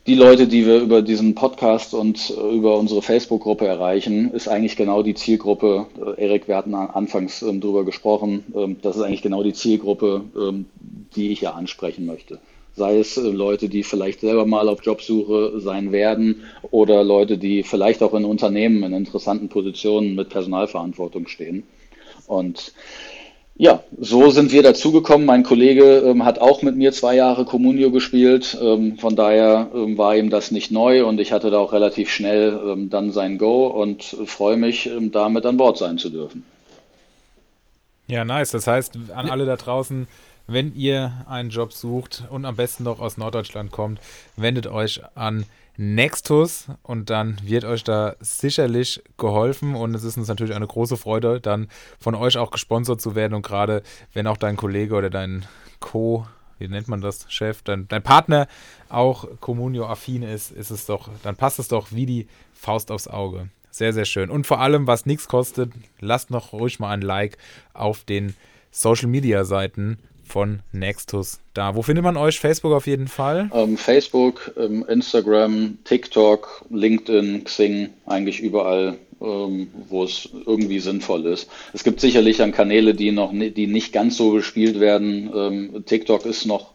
die 0.06 0.14
Leute, 0.14 0.48
die 0.48 0.66
wir 0.66 0.80
über 0.80 1.02
diesen 1.02 1.34
Podcast 1.34 1.92
und 1.92 2.30
äh, 2.30 2.56
über 2.56 2.78
unsere 2.78 3.02
Facebook-Gruppe 3.02 3.66
erreichen, 3.66 4.32
ist 4.32 4.48
eigentlich 4.48 4.76
genau 4.76 5.02
die 5.02 5.14
Zielgruppe. 5.14 5.86
Äh, 6.16 6.24
Erik, 6.24 6.48
wir 6.48 6.56
hatten 6.56 6.74
anfangs 6.74 7.42
ähm, 7.42 7.60
darüber 7.60 7.84
gesprochen. 7.84 8.44
Ähm, 8.56 8.76
das 8.80 8.96
ist 8.96 9.02
eigentlich 9.02 9.22
genau 9.22 9.42
die 9.42 9.52
Zielgruppe, 9.52 10.24
ähm, 10.34 10.66
die 11.14 11.30
ich 11.30 11.42
ja 11.42 11.52
ansprechen 11.52 12.06
möchte 12.06 12.38
sei 12.74 12.98
es 12.98 13.16
äh, 13.16 13.22
Leute, 13.22 13.68
die 13.68 13.82
vielleicht 13.82 14.20
selber 14.20 14.46
mal 14.46 14.68
auf 14.68 14.82
Jobsuche 14.82 15.60
sein 15.60 15.92
werden 15.92 16.42
oder 16.70 17.04
Leute, 17.04 17.38
die 17.38 17.62
vielleicht 17.62 18.02
auch 18.02 18.14
in 18.14 18.24
Unternehmen 18.24 18.82
in 18.82 18.92
interessanten 18.92 19.48
Positionen 19.48 20.14
mit 20.14 20.28
Personalverantwortung 20.28 21.28
stehen. 21.28 21.64
Und 22.26 22.72
ja, 23.60 23.82
so 23.98 24.30
sind 24.30 24.52
wir 24.52 24.62
dazugekommen. 24.62 25.26
Mein 25.26 25.42
Kollege 25.42 25.98
ähm, 26.06 26.24
hat 26.24 26.38
auch 26.38 26.62
mit 26.62 26.76
mir 26.76 26.92
zwei 26.92 27.16
Jahre 27.16 27.44
Communio 27.44 27.90
gespielt. 27.90 28.56
Ähm, 28.62 28.98
von 28.98 29.16
daher 29.16 29.68
ähm, 29.74 29.98
war 29.98 30.16
ihm 30.16 30.30
das 30.30 30.52
nicht 30.52 30.70
neu 30.70 31.04
und 31.04 31.20
ich 31.20 31.32
hatte 31.32 31.50
da 31.50 31.58
auch 31.58 31.72
relativ 31.72 32.08
schnell 32.08 32.58
ähm, 32.64 32.88
dann 32.88 33.10
sein 33.10 33.36
Go 33.36 33.66
und 33.66 34.04
freue 34.04 34.56
mich, 34.56 34.86
ähm, 34.86 35.10
damit 35.10 35.44
an 35.44 35.56
Bord 35.56 35.76
sein 35.76 35.98
zu 35.98 36.08
dürfen. 36.08 36.44
Ja, 38.06 38.24
nice. 38.24 38.52
Das 38.52 38.68
heißt, 38.68 38.96
an 39.14 39.28
alle 39.28 39.44
da 39.44 39.56
draußen, 39.56 40.06
wenn 40.48 40.74
ihr 40.74 41.24
einen 41.28 41.50
Job 41.50 41.72
sucht 41.72 42.24
und 42.30 42.44
am 42.44 42.56
besten 42.56 42.84
noch 42.84 42.98
aus 42.98 43.18
Norddeutschland 43.18 43.70
kommt, 43.70 44.00
wendet 44.36 44.66
euch 44.66 45.00
an 45.14 45.44
Nextus 45.76 46.66
und 46.82 47.10
dann 47.10 47.38
wird 47.44 47.64
euch 47.64 47.84
da 47.84 48.16
sicherlich 48.18 49.00
geholfen 49.16 49.76
und 49.76 49.94
es 49.94 50.02
ist 50.02 50.16
uns 50.16 50.26
natürlich 50.26 50.56
eine 50.56 50.66
große 50.66 50.96
Freude, 50.96 51.40
dann 51.40 51.68
von 52.00 52.16
euch 52.16 52.36
auch 52.36 52.50
gesponsert 52.50 53.00
zu 53.00 53.14
werden 53.14 53.34
und 53.34 53.42
gerade 53.42 53.82
wenn 54.12 54.26
auch 54.26 54.38
dein 54.38 54.56
Kollege 54.56 54.96
oder 54.96 55.10
dein 55.10 55.44
Co, 55.78 56.26
wie 56.58 56.66
nennt 56.66 56.88
man 56.88 57.00
das, 57.00 57.26
Chef, 57.28 57.62
dein, 57.62 57.86
dein 57.86 58.02
Partner 58.02 58.48
auch 58.88 59.28
Communio-affin 59.40 60.24
ist, 60.24 60.50
ist 60.50 60.70
es 60.70 60.86
doch, 60.86 61.10
dann 61.22 61.36
passt 61.36 61.60
es 61.60 61.68
doch 61.68 61.92
wie 61.92 62.06
die 62.06 62.26
Faust 62.54 62.90
aufs 62.90 63.06
Auge. 63.06 63.48
Sehr, 63.70 63.92
sehr 63.92 64.06
schön. 64.06 64.30
Und 64.30 64.46
vor 64.46 64.60
allem, 64.60 64.88
was 64.88 65.06
nichts 65.06 65.28
kostet, 65.28 65.70
lasst 66.00 66.30
noch 66.30 66.52
ruhig 66.52 66.80
mal 66.80 66.90
ein 66.90 67.02
Like 67.02 67.38
auf 67.74 68.02
den 68.02 68.34
Social 68.72 69.06
Media 69.06 69.44
Seiten 69.44 69.98
von 70.28 70.60
Nextus 70.72 71.40
da. 71.54 71.74
Wo 71.74 71.82
findet 71.82 72.04
man 72.04 72.16
euch? 72.16 72.38
Facebook 72.38 72.72
auf 72.72 72.86
jeden 72.86 73.08
Fall? 73.08 73.50
Ähm, 73.52 73.76
Facebook, 73.76 74.52
ähm, 74.56 74.84
Instagram, 74.88 75.78
TikTok, 75.84 76.64
LinkedIn, 76.70 77.44
Xing, 77.44 77.90
eigentlich 78.06 78.40
überall, 78.40 78.96
ähm, 79.20 79.68
wo 79.88 80.04
es 80.04 80.28
irgendwie 80.46 80.80
sinnvoll 80.80 81.26
ist. 81.26 81.48
Es 81.72 81.82
gibt 81.82 82.00
sicherlich 82.00 82.36
dann 82.36 82.52
Kanäle, 82.52 82.94
die 82.94 83.10
noch 83.10 83.32
die 83.32 83.66
nicht 83.66 83.92
ganz 83.92 84.16
so 84.16 84.32
bespielt 84.32 84.78
werden. 84.78 85.30
Ähm, 85.34 85.84
TikTok 85.86 86.24
ist 86.26 86.46
noch 86.46 86.72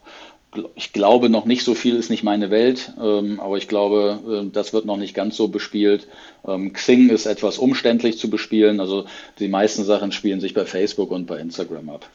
ich 0.74 0.92
glaube 0.92 1.28
noch 1.30 1.46
nicht 1.46 1.64
so 1.64 1.74
viel 1.74 1.96
ist 1.96 2.10
nicht 2.10 2.22
meine 2.22 2.50
Welt, 2.50 2.92
ähm, 3.00 3.40
aber 3.40 3.56
ich 3.56 3.68
glaube, 3.68 4.44
äh, 4.46 4.50
das 4.50 4.72
wird 4.72 4.84
noch 4.84 4.96
nicht 4.96 5.14
ganz 5.14 5.36
so 5.36 5.48
bespielt. 5.48 6.06
Ähm, 6.46 6.72
Xing 6.72 7.10
ist 7.10 7.26
etwas 7.26 7.58
umständlich 7.58 8.18
zu 8.18 8.30
bespielen, 8.30 8.80
also 8.80 9.06
die 9.38 9.48
meisten 9.48 9.84
Sachen 9.84 10.12
spielen 10.12 10.40
sich 10.40 10.54
bei 10.54 10.64
Facebook 10.64 11.10
und 11.10 11.26
bei 11.26 11.38
Instagram 11.38 11.90
ab. 11.90 12.08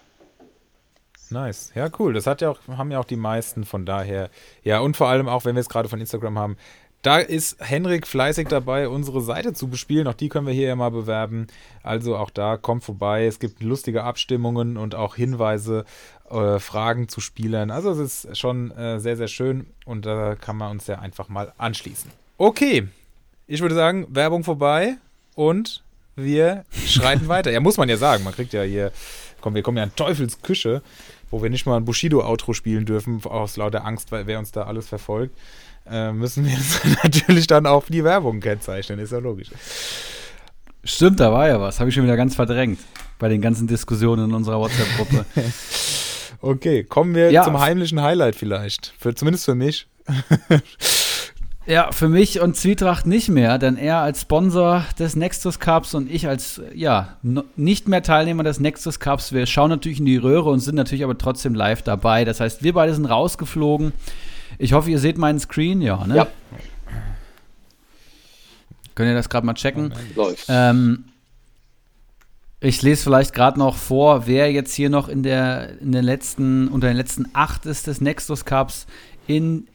Nice. 1.32 1.72
Ja, 1.76 1.90
cool. 2.00 2.14
Das 2.14 2.28
hat 2.28 2.42
ja 2.42 2.50
auch, 2.50 2.60
haben 2.68 2.92
ja 2.92 3.00
auch 3.00 3.06
die 3.06 3.16
meisten 3.16 3.66
von 3.66 3.86
daher. 3.86 4.30
Ja, 4.64 4.80
und 4.80 4.98
vor 4.98 5.08
allem 5.08 5.28
auch, 5.28 5.46
wenn 5.46 5.56
wir 5.56 5.62
es 5.62 5.70
gerade 5.70 5.90
von 5.90 6.00
Instagram 6.00 6.38
haben, 6.40 6.58
da 7.02 7.20
ist 7.20 7.58
Henrik 7.60 8.06
fleißig 8.08 8.50
dabei, 8.50 8.90
unsere 8.90 9.22
Seite 9.22 9.54
zu 9.54 9.70
bespielen. 9.70 10.08
Auch 10.08 10.14
die 10.16 10.28
können 10.28 10.48
wir 10.48 10.54
hier 10.54 10.68
ja 10.68 10.76
mal 10.76 10.92
bewerben. 10.92 11.48
Also 11.82 12.18
auch 12.18 12.30
da 12.30 12.58
kommt 12.58 12.84
vorbei. 12.84 13.26
Es 13.26 13.40
gibt 13.40 13.64
lustige 13.64 14.04
Abstimmungen 14.04 14.76
und 14.76 14.96
auch 14.96 15.16
Hinweise, 15.16 15.86
äh, 16.30 16.60
Fragen 16.60 17.08
zu 17.08 17.22
Spielern. 17.22 17.72
Also 17.72 17.92
es 17.92 18.26
ist 18.26 18.38
schon 18.38 18.72
äh, 18.72 19.00
sehr, 19.00 19.16
sehr 19.16 19.30
schön 19.30 19.68
und 19.86 20.06
da 20.06 20.36
kann 20.36 20.58
man 20.58 20.72
uns 20.72 20.88
ja 20.88 21.00
einfach 21.00 21.30
mal 21.30 21.54
anschließen. 21.58 22.12
Okay, 22.38 22.88
ich 23.48 23.62
würde 23.62 23.76
sagen, 23.76 24.08
Werbung 24.10 24.44
vorbei 24.44 24.98
und 25.36 25.84
wir 26.18 26.66
schreiten 26.86 27.28
weiter. 27.30 27.50
Ja, 27.50 27.62
muss 27.62 27.78
man 27.78 27.88
ja 27.88 27.96
sagen. 27.96 28.26
Man 28.26 28.34
kriegt 28.34 28.52
ja 28.52 28.64
hier, 28.64 28.92
komm, 29.40 29.56
wir 29.56 29.64
kommen 29.64 29.78
ja 29.78 29.84
in 29.86 29.96
Teufels 29.96 30.42
Küche 30.42 30.82
wo 31.32 31.42
wir 31.42 31.50
nicht 31.50 31.66
mal 31.66 31.78
ein 31.78 31.86
Bushido-Outro 31.86 32.54
spielen 32.54 32.86
dürfen, 32.86 33.22
aus 33.26 33.58
lauter 33.58 33.86
Angst, 33.86 34.12
weil 34.12 34.28
wer 34.28 34.40
uns 34.40 34.52
da 34.52 34.64
alles 34.64 34.88
verfolgt, 34.88 35.36
äh, 35.90 36.12
müssen 36.12 36.46
wir 36.46 36.58
natürlich 37.04 37.48
dann 37.48 37.66
auch 37.66 37.86
die 37.88 38.04
Werbung 38.04 38.40
kennzeichnen, 38.40 39.00
ist 39.00 39.12
ja 39.12 39.20
logisch. 39.20 39.50
Stimmt, 40.84 41.20
da 41.20 41.32
war 41.32 41.48
ja 41.48 41.60
was. 41.60 41.80
Habe 41.80 41.90
ich 41.90 41.96
schon 41.96 42.04
wieder 42.04 42.18
ganz 42.18 42.36
verdrängt 42.36 42.80
bei 43.20 43.28
den 43.28 43.42
ganzen 43.42 43.68
Diskussionen 43.68 44.30
in 44.30 44.34
unserer 44.34 44.60
WhatsApp-Gruppe. 44.60 45.26
okay, 46.42 46.84
kommen 46.84 47.14
wir 47.14 47.32
ja. 47.32 47.44
zum 47.44 47.60
heimlichen 47.60 48.02
Highlight 48.02 48.36
vielleicht. 48.36 48.94
Für, 48.98 49.14
zumindest 49.14 49.46
für 49.46 49.56
mich. 49.56 49.88
Ja, 51.70 51.92
für 51.92 52.10
mich 52.10 52.40
und 52.40 52.56
Zwietracht 52.56 53.06
nicht 53.06 53.30
mehr, 53.30 53.60
denn 53.60 53.78
er 53.78 54.00
als 54.00 54.22
Sponsor 54.22 54.86
des 54.98 55.16
Nexus 55.16 55.60
Cups 55.60 55.94
und 55.94 56.10
ich 56.10 56.28
als, 56.28 56.60
ja, 56.74 57.18
nicht 57.56 57.88
mehr 57.88 58.02
Teilnehmer 58.02 58.42
des 58.42 58.60
Nexus 58.60 59.00
Cups. 59.00 59.34
Wir 59.34 59.46
schauen 59.46 59.70
natürlich 59.70 60.00
in 60.00 60.06
die 60.08 60.18
Röhre 60.18 60.50
und 60.50 60.62
sind 60.62 60.74
natürlich 60.74 61.04
aber 61.04 61.16
trotzdem 61.16 61.54
live 61.54 61.84
dabei. 61.84 62.26
Das 62.26 62.40
heißt, 62.40 62.64
wir 62.64 62.74
beide 62.74 62.96
sind 62.96 63.06
rausgeflogen. 63.06 63.94
Ich 64.58 64.74
hoffe, 64.74 64.90
ihr 64.90 64.98
seht 64.98 65.20
meinen 65.20 65.40
Screen, 65.40 65.80
ja, 65.80 66.08
ne? 66.08 66.16
Ja. 66.16 66.28
Könnt 68.96 69.10
ihr 69.10 69.14
das 69.16 69.30
gerade 69.30 69.46
mal 69.46 69.54
checken? 69.54 69.94
Läuft. 70.16 70.46
Ähm, 70.50 71.04
ich 72.62 72.82
lese 72.82 73.04
vielleicht 73.04 73.36
gerade 73.36 73.60
noch 73.60 73.76
vor, 73.76 74.26
wer 74.26 74.52
jetzt 74.52 74.74
hier 74.74 74.90
noch 74.90 75.08
in 75.08 75.22
der, 75.22 75.80
in 75.82 75.92
den 75.92 76.04
letzten, 76.04 76.68
unter 76.68 76.88
den 76.88 76.98
letzten 76.98 77.28
acht 77.34 77.68
ist 77.68 77.86
des 77.86 78.02
Nexus 78.02 78.44
Cups 78.44 78.88
in 79.28 79.68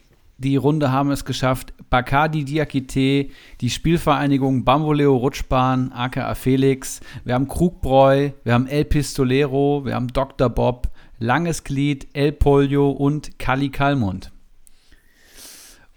die 0.44 0.56
Runde 0.56 0.92
haben 0.92 1.10
es 1.10 1.24
geschafft. 1.24 1.72
Bacardi 1.90 2.44
Diakite, 2.44 3.30
die 3.60 3.70
Spielvereinigung 3.70 4.64
Bamboleo 4.64 5.16
Rutschbahn, 5.16 5.90
aka 5.92 6.34
Felix. 6.34 7.00
Wir 7.24 7.34
haben 7.34 7.48
Krugbräu, 7.48 8.30
wir 8.44 8.52
haben 8.52 8.66
El 8.66 8.84
Pistolero, 8.84 9.84
wir 9.84 9.94
haben 9.94 10.08
Dr. 10.08 10.50
Bob, 10.50 10.88
Langes 11.18 11.64
Glied, 11.64 12.08
El 12.12 12.32
Polio 12.32 12.90
und 12.90 13.38
Kali 13.38 13.70
Kalmund. 13.70 14.30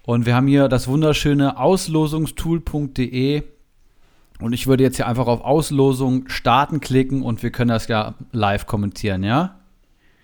Und 0.04 0.24
wir 0.24 0.34
haben 0.34 0.46
hier 0.46 0.68
das 0.68 0.88
wunderschöne 0.88 1.58
auslosungstool.de. 1.58 3.42
Und 4.40 4.52
ich 4.52 4.66
würde 4.66 4.84
jetzt 4.84 4.96
hier 4.96 5.06
einfach 5.06 5.26
auf 5.26 5.42
Auslosung 5.42 6.28
starten 6.28 6.80
klicken 6.80 7.22
und 7.22 7.42
wir 7.42 7.50
können 7.50 7.68
das 7.68 7.88
ja 7.88 8.14
live 8.32 8.66
kommentieren, 8.66 9.22
ja? 9.24 9.58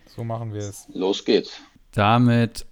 So 0.06 0.24
machen 0.24 0.52
wir 0.54 0.60
es. 0.60 0.86
Los 0.94 1.24
geht's. 1.24 1.60
Damit 1.90 2.64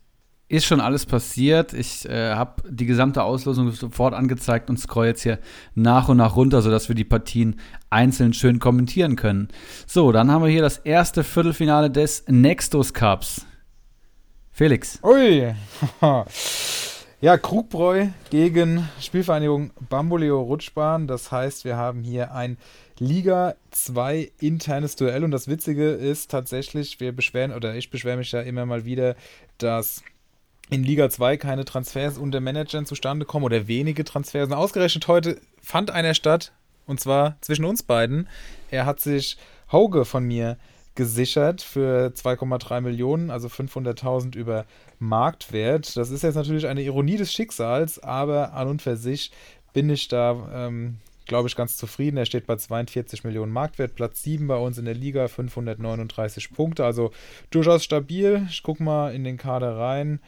ist 0.53 0.66
schon 0.66 0.83
alles 0.83 1.07
passiert. 1.07 1.73
Ich 1.73 2.07
äh, 2.07 2.35
habe 2.35 2.62
die 2.69 2.85
gesamte 2.85 3.23
Auslosung 3.23 3.70
sofort 3.70 4.12
angezeigt 4.12 4.69
und 4.69 4.79
scroll 4.79 5.07
jetzt 5.07 5.23
hier 5.23 5.39
nach 5.74 6.11
und 6.11 6.19
nach 6.19 6.37
runter, 6.37 6.61
sodass 6.61 6.89
wir 6.89 6.95
die 6.95 7.05
Partien 7.05 7.59
einzeln 7.89 8.35
schön 8.35 8.59
kommentieren 8.59 9.16
können. 9.16 9.49
So, 9.87 10.12
dann 10.12 10.31
haben 10.31 10.45
wir 10.45 10.51
hier 10.51 10.61
das 10.61 10.77
erste 10.77 11.24
Viertelfinale 11.24 11.91
des 11.91 12.24
Nextus 12.29 12.93
Cups. 12.93 13.47
Felix. 14.51 15.01
Ui. 15.03 15.55
ja, 17.23 17.39
Krugbräu 17.39 18.09
gegen 18.29 18.87
Spielvereinigung 19.01 19.70
Bamboleo 19.89 20.39
Rutschbahn. 20.43 21.07
Das 21.07 21.33
heißt, 21.33 21.65
wir 21.65 21.79
haben 21.79 22.03
hier 22.03 22.35
ein 22.35 22.59
Liga 22.99 23.55
2 23.70 24.33
internes 24.39 24.97
Duell 24.97 25.24
und 25.24 25.31
das 25.31 25.49
Witzige 25.49 25.93
ist 25.93 26.31
tatsächlich, 26.31 27.01
wir 27.01 27.12
beschweren 27.12 27.53
oder 27.53 27.74
ich 27.74 27.89
beschwere 27.89 28.19
mich 28.19 28.33
ja 28.33 28.43
immer 28.43 28.66
mal 28.66 28.85
wieder, 28.85 29.16
dass 29.57 30.03
in 30.73 30.85
Liga 30.85 31.11
2 31.11 31.36
keine 31.36 31.65
Transfers 31.66 32.16
unter 32.16 32.40
Managern 32.40 32.86
zustande 32.86 33.27
kommen 33.27 33.44
oder 33.44 33.69
wenige 33.69 34.05
Transfers. 34.05 34.49
Und 34.49 34.55
ausgerechnet 34.55 35.07
heute 35.07 35.39
fand 35.62 35.90
einer 35.90 36.15
statt, 36.15 36.53
Und 36.86 36.99
zwar 36.99 37.36
zwischen 37.43 37.65
uns 37.65 37.82
beiden. 37.82 38.28
Er 38.70 38.86
hat 38.86 38.99
sich 38.99 39.36
Hauge 39.70 40.05
von 40.05 40.24
mir 40.24 40.57
gesichert 40.94 41.62
für 41.62 42.12
2,3 42.15 42.81
Millionen, 42.81 43.31
also 43.31 43.49
500.000 43.49 44.35
über 44.35 44.65
Marktwert. 44.99 45.97
Das 45.97 46.11
ist 46.11 46.23
jetzt 46.23 46.35
natürlich 46.35 46.66
eine 46.66 46.82
Ironie 46.82 47.16
des 47.16 47.32
Schicksals, 47.32 47.99
aber 47.99 48.55
an 48.55 48.69
und 48.69 48.82
für 48.82 48.97
sich 48.97 49.31
bin 49.73 49.89
ich 49.90 50.09
da, 50.09 50.49
ähm, 50.53 50.97
glaube 51.27 51.49
ich, 51.49 51.57
ganz 51.57 51.77
zufrieden. 51.77 52.16
Er 52.16 52.27
steht 52.27 52.47
bei 52.47 52.57
42 52.57 53.24
Millionen 53.24 53.53
Marktwert, 53.53 53.94
Platz 53.94 54.23
7 54.23 54.47
bei 54.47 54.57
uns 54.57 54.77
in 54.77 54.85
der 54.85 54.94
Liga, 54.94 55.28
539 55.28 56.53
Punkte, 56.53 56.85
also 56.85 57.11
durchaus 57.51 57.85
stabil. 57.85 58.47
Ich 58.51 58.62
gucke 58.62 58.82
mal 58.82 59.15
in 59.15 59.24
den 59.24 59.36
Kader 59.36 59.77
rein. 59.78 60.19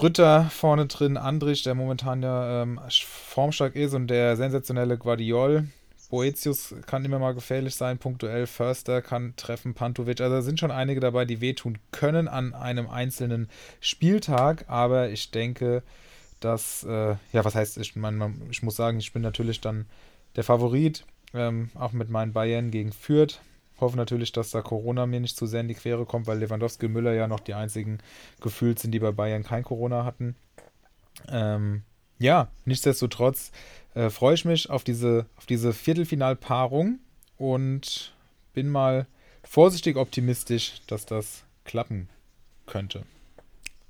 Rütter 0.00 0.50
vorne 0.50 0.86
drin, 0.86 1.16
Andrich, 1.16 1.62
der 1.62 1.74
momentan 1.74 2.22
ja 2.22 2.62
ähm, 2.62 2.80
formstark 2.88 3.76
ist 3.76 3.94
und 3.94 4.08
der 4.08 4.36
sensationelle 4.36 4.96
Guardiol, 4.96 5.68
Boetius 6.12 6.74
kann 6.86 7.06
immer 7.06 7.18
mal 7.18 7.32
gefährlich 7.32 7.74
sein, 7.74 7.96
punktuell. 7.96 8.46
Förster 8.46 9.00
kann 9.00 9.32
treffen, 9.36 9.72
Pantovic. 9.72 10.20
Also 10.20 10.36
da 10.36 10.42
sind 10.42 10.60
schon 10.60 10.70
einige 10.70 11.00
dabei, 11.00 11.24
die 11.24 11.40
wehtun 11.40 11.78
können 11.90 12.28
an 12.28 12.52
einem 12.52 12.86
einzelnen 12.90 13.48
Spieltag. 13.80 14.66
Aber 14.68 15.08
ich 15.08 15.30
denke, 15.30 15.82
dass, 16.40 16.84
äh, 16.84 17.16
ja, 17.32 17.44
was 17.46 17.54
heißt, 17.54 17.78
ich, 17.78 17.96
mein, 17.96 18.42
ich 18.50 18.62
muss 18.62 18.76
sagen, 18.76 18.98
ich 18.98 19.14
bin 19.14 19.22
natürlich 19.22 19.62
dann 19.62 19.86
der 20.36 20.44
Favorit, 20.44 21.06
ähm, 21.32 21.70
auch 21.74 21.92
mit 21.92 22.10
meinen 22.10 22.34
Bayern 22.34 22.70
gegen 22.70 22.92
Fürth. 22.92 23.40
Hoffe 23.80 23.96
natürlich, 23.96 24.32
dass 24.32 24.50
da 24.50 24.62
Corona 24.62 25.06
mir 25.06 25.20
nicht 25.20 25.36
zu 25.36 25.46
sehr 25.46 25.60
in 25.60 25.68
die 25.68 25.74
Quere 25.74 26.06
kommt, 26.06 26.26
weil 26.26 26.38
Lewandowski 26.38 26.86
und 26.86 26.92
Müller 26.92 27.14
ja 27.14 27.26
noch 27.26 27.40
die 27.40 27.54
einzigen 27.54 27.98
gefühlt 28.40 28.78
sind, 28.78 28.92
die 28.92 29.00
bei 29.00 29.12
Bayern 29.12 29.42
kein 29.42 29.64
Corona 29.64 30.04
hatten. 30.04 30.36
Ähm, 31.28 31.82
ja, 32.18 32.48
nichtsdestotrotz 32.64 33.50
äh, 33.94 34.10
freue 34.10 34.34
ich 34.34 34.44
mich 34.44 34.70
auf 34.70 34.84
diese, 34.84 35.26
auf 35.36 35.46
diese 35.46 35.72
Viertelfinalpaarung 35.72 37.00
und 37.36 38.14
bin 38.54 38.68
mal 38.68 39.06
vorsichtig 39.42 39.96
optimistisch, 39.96 40.82
dass 40.86 41.06
das 41.06 41.42
klappen 41.64 42.08
könnte. 42.66 43.04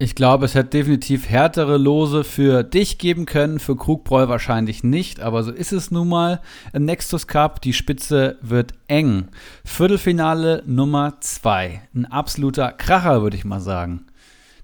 Ich 0.03 0.17
glaube, 0.17 0.47
es 0.47 0.57
hätte 0.57 0.71
definitiv 0.71 1.29
härtere 1.29 1.77
Lose 1.77 2.25
für 2.25 2.65
dich 2.65 2.99
geben 2.99 3.25
können, 3.25 3.61
für 3.61 3.77
Krugbräu 3.77 4.27
wahrscheinlich 4.27 4.83
nicht, 4.83 5.21
aber 5.21 5.45
so 5.45 5.53
ist 5.53 5.71
es 5.71 5.93
nun 5.93 6.09
mal 6.09 6.41
im 6.73 6.87
Nexus 6.87 7.29
Cup. 7.29 7.61
Die 7.61 7.73
Spitze 7.73 8.37
wird 8.41 8.73
eng. 8.89 9.29
Viertelfinale 9.65 10.65
Nummer 10.67 11.19
zwei. 11.21 11.83
Ein 11.95 12.07
absoluter 12.07 12.73
Kracher, 12.73 13.23
würde 13.23 13.37
ich 13.37 13.45
mal 13.45 13.61
sagen. 13.61 14.09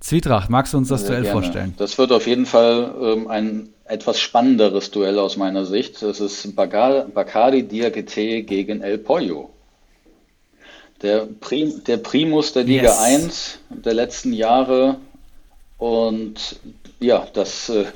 Zwietracht, 0.01 0.51
magst 0.51 0.73
du 0.73 0.78
uns 0.78 0.89
das 0.89 1.02
Sehr 1.02 1.10
Duell 1.10 1.23
gerne. 1.23 1.40
vorstellen? 1.40 1.74
Das 1.77 1.97
wird 1.98 2.10
auf 2.10 2.27
jeden 2.27 2.44
Fall 2.44 2.93
ähm, 3.01 3.28
ein 3.28 3.69
etwas 3.85 4.19
spannenderes 4.19 4.90
Duell 4.90 5.20
aus 5.20 5.36
meiner 5.36 5.65
Sicht. 5.65 6.02
Das 6.02 6.19
ist 6.19 6.56
Bacardi 6.56 7.62
Diakite 7.62 8.43
gegen 8.43 8.82
El 8.82 8.98
Pollo. 8.98 9.51
Der, 11.01 11.28
Prim, 11.39 11.85
der 11.86 11.98
Primus 11.98 12.55
der 12.55 12.65
Liga 12.65 12.89
yes. 12.89 12.98
1 12.98 13.59
der 13.85 13.94
letzten 13.94 14.32
Jahre 14.32 14.97
und 15.78 16.56
ja, 17.00 17.26
das, 17.32 17.68
äh, 17.68 17.86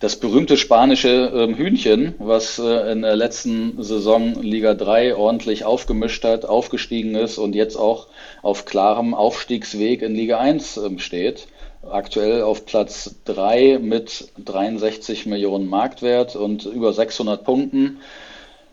das 0.00 0.16
berühmte 0.16 0.56
spanische 0.56 1.32
ähm, 1.34 1.54
Hühnchen, 1.54 2.14
was 2.18 2.58
äh, 2.58 2.92
in 2.92 3.02
der 3.02 3.14
letzten 3.14 3.82
Saison 3.82 4.42
Liga 4.42 4.74
3 4.74 5.14
ordentlich 5.14 5.64
aufgemischt 5.64 6.24
hat, 6.24 6.44
aufgestiegen 6.44 7.14
ist 7.14 7.38
und 7.38 7.54
jetzt 7.54 7.76
auch 7.76 8.08
auf 8.42 8.64
klarem 8.64 9.14
Aufstiegsweg 9.14 10.02
in 10.02 10.14
Liga 10.14 10.38
1 10.38 10.78
ähm, 10.78 10.98
steht 10.98 11.46
aktuell 11.88 12.42
auf 12.42 12.66
Platz 12.66 13.16
3 13.24 13.78
mit 13.80 14.28
63 14.44 15.26
Millionen 15.26 15.66
Marktwert 15.66 16.36
und 16.36 16.66
über 16.66 16.92
600 16.92 17.44
Punkten. 17.44 18.00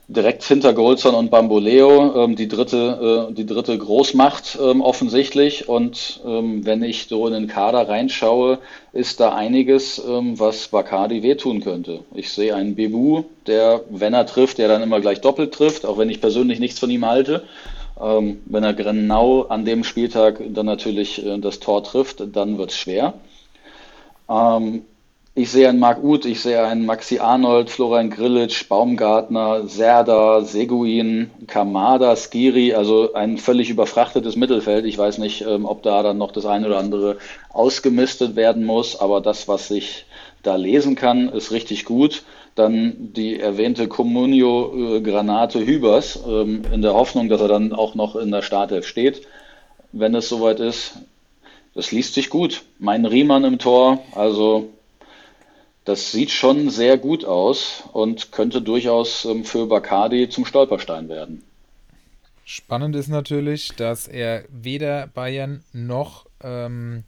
Direkt 0.10 0.44
hinter 0.44 0.74
Golzon 0.74 1.16
und 1.16 1.32
Bamboleo, 1.32 2.24
ähm, 2.24 2.38
die, 2.38 2.48
dritte, 2.48 3.28
äh, 3.30 3.34
die 3.34 3.46
dritte 3.46 3.78
Großmacht 3.78 4.58
ähm, 4.62 4.80
offensichtlich. 4.80 5.68
Und 5.68 6.22
ähm, 6.26 6.66
wenn 6.66 6.82
ich 6.82 7.08
so 7.08 7.28
in 7.28 7.34
den 7.34 7.48
Kader 7.48 7.90
reinschaue, 7.90 8.60
ist 8.94 9.20
da 9.20 9.34
einiges, 9.34 10.02
ähm, 10.08 10.40
was 10.40 10.70
Bacardi 10.70 11.24
wehtun 11.24 11.60
könnte. 11.60 12.06
Ich 12.16 12.32
sehe 12.32 12.56
einen 12.56 12.76
Bebu, 12.76 13.24
der, 13.48 13.82
wenn 13.90 14.14
er 14.14 14.26
trifft, 14.26 14.60
der 14.60 14.70
dann 14.70 14.82
immer 14.82 15.02
gleich 15.02 15.20
doppelt 15.20 15.54
trifft, 15.54 15.86
auch 15.86 15.98
wenn 15.98 16.10
ich 16.10 16.22
persönlich 16.22 16.60
nichts 16.60 16.80
von 16.80 16.90
ihm 16.90 17.06
halte. 17.06 17.44
Ähm, 18.02 18.40
wenn 18.46 18.64
er 18.64 18.74
genau 18.74 19.42
an 19.44 19.66
dem 19.66 19.84
Spieltag 19.84 20.40
dann 20.54 20.68
natürlich 20.68 21.26
äh, 21.26 21.38
das 21.40 21.60
Tor 21.60 21.84
trifft, 21.84 22.24
dann 22.34 22.58
wird 22.58 22.72
es 22.72 22.78
schwer. 22.78 23.16
Ähm, 24.30 24.84
ich 25.38 25.52
sehe 25.52 25.70
einen 25.70 25.78
Marc 25.78 26.04
Uth, 26.04 26.26
ich 26.26 26.42
sehe 26.42 26.66
einen 26.66 26.88
Maxi 26.88 27.20
Arnold, 27.20 27.70
Florian 27.70 28.10
Grillitsch, 28.10 28.68
Baumgartner, 28.68 29.68
Serda, 29.68 30.42
Seguin, 30.42 31.30
Kamada, 31.46 32.16
Skiri, 32.16 32.74
also 32.74 33.14
ein 33.14 33.38
völlig 33.38 33.70
überfrachtetes 33.70 34.36
Mittelfeld. 34.36 34.86
Ich 34.86 34.98
weiß 34.98 35.20
nicht, 35.20 35.42
ähm, 35.42 35.66
ob 35.66 35.84
da 35.84 36.02
dann 36.02 36.18
noch 36.18 36.32
das 36.32 36.48
eine 36.48 36.66
oder 36.66 36.80
andere 36.80 37.18
ausgemistet 37.52 38.36
werden 38.36 38.66
muss, 38.66 39.00
aber 39.00 39.22
das, 39.22 39.48
was 39.48 39.70
ich 39.70 40.06
da 40.42 40.56
lesen 40.56 40.96
kann, 40.96 41.30
ist 41.30 41.52
richtig 41.52 41.86
gut. 41.86 42.24
Dann 42.56 43.14
die 43.14 43.40
erwähnte 43.40 43.88
Comunio 43.88 45.02
Granate 45.04 45.64
Hübers, 45.64 46.20
ähm, 46.28 46.64
in 46.74 46.82
der 46.82 46.96
Hoffnung, 46.96 47.30
dass 47.30 47.42
er 47.42 47.48
dann 47.48 47.74
auch 47.74 47.94
noch 47.94 48.16
in 48.16 48.32
der 48.32 48.42
Startelf 48.42 48.88
steht, 48.88 49.22
wenn 49.92 50.16
es 50.16 50.30
soweit 50.30 50.60
ist. 50.60 50.94
Das 51.76 51.92
liest 51.92 52.16
sich 52.16 52.32
gut. 52.32 52.64
Mein 52.80 53.06
Riemann 53.06 53.44
im 53.44 53.60
Tor, 53.60 54.00
also 54.16 54.70
das 55.88 56.12
sieht 56.12 56.32
schon 56.32 56.70
sehr 56.70 56.98
gut 56.98 57.24
aus 57.24 57.86
und 57.94 58.34
könnte 58.34 58.62
durchaus 58.62 59.24
ähm, 59.24 59.46
für 59.46 59.68
Bacardi 59.68 60.28
zum 60.28 60.46
Stolperstein 60.46 61.08
werden. 61.08 61.44
Spannend 62.44 62.94
ist 62.98 63.08
natürlich, 63.08 63.70
dass 63.70 64.06
er 64.08 64.44
weder 64.50 65.08
Bayern 65.08 65.64
noch 65.72 66.26
ähm, 66.44 67.06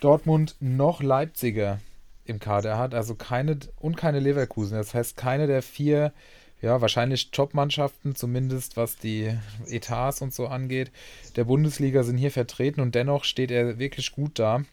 Dortmund 0.00 0.56
noch 0.60 1.02
Leipziger 1.02 1.80
im 2.26 2.38
Kader 2.38 2.76
hat, 2.76 2.94
also 2.94 3.14
keine 3.14 3.58
und 3.80 3.96
keine 3.96 4.20
Leverkusen. 4.20 4.76
Das 4.76 4.92
heißt, 4.92 5.16
keine 5.16 5.46
der 5.46 5.62
vier, 5.62 6.12
ja, 6.60 6.82
wahrscheinlich 6.82 7.30
Top-Mannschaften, 7.30 8.14
zumindest 8.14 8.76
was 8.76 8.98
die 8.98 9.32
Etats 9.68 10.20
und 10.20 10.34
so 10.34 10.48
angeht, 10.48 10.90
der 11.36 11.44
Bundesliga 11.44 12.02
sind 12.02 12.18
hier 12.18 12.30
vertreten 12.30 12.82
und 12.82 12.94
dennoch 12.94 13.24
steht 13.24 13.50
er 13.50 13.78
wirklich 13.78 14.12
gut 14.12 14.38
da. 14.38 14.64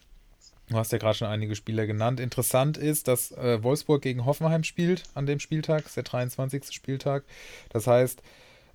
Du 0.69 0.75
hast 0.75 0.91
ja 0.91 0.97
gerade 0.97 1.15
schon 1.15 1.27
einige 1.27 1.55
Spieler 1.55 1.85
genannt. 1.85 2.19
Interessant 2.19 2.77
ist, 2.77 3.07
dass 3.07 3.31
äh, 3.33 3.61
Wolfsburg 3.63 4.01
gegen 4.01 4.25
Hoffenheim 4.25 4.63
spielt 4.63 5.03
an 5.13 5.25
dem 5.25 5.39
Spieltag, 5.39 5.85
ist 5.85 5.97
der 5.97 6.03
23. 6.03 6.71
Spieltag. 6.71 7.23
Das 7.69 7.85
heißt, 7.85 8.21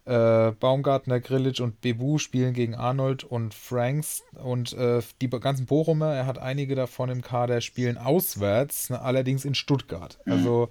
äh, 0.08 0.52
Baumgartner, 0.52 1.20
Grillitsch 1.20 1.60
und 1.60 1.82
Bebu 1.82 2.16
spielen 2.16 2.54
gegen 2.54 2.74
Arnold 2.74 3.24
und 3.24 3.52
Franks 3.52 4.22
und 4.42 4.72
äh, 4.72 5.02
die 5.20 5.28
ganzen 5.28 5.66
Bochumer, 5.66 6.14
er 6.14 6.24
hat 6.24 6.38
einige 6.38 6.74
davon 6.74 7.10
im 7.10 7.20
Kader, 7.20 7.60
spielen 7.60 7.98
auswärts, 7.98 8.88
ne, 8.88 9.02
allerdings 9.02 9.44
in 9.44 9.54
Stuttgart. 9.54 10.18
Mhm. 10.24 10.32
Also 10.32 10.68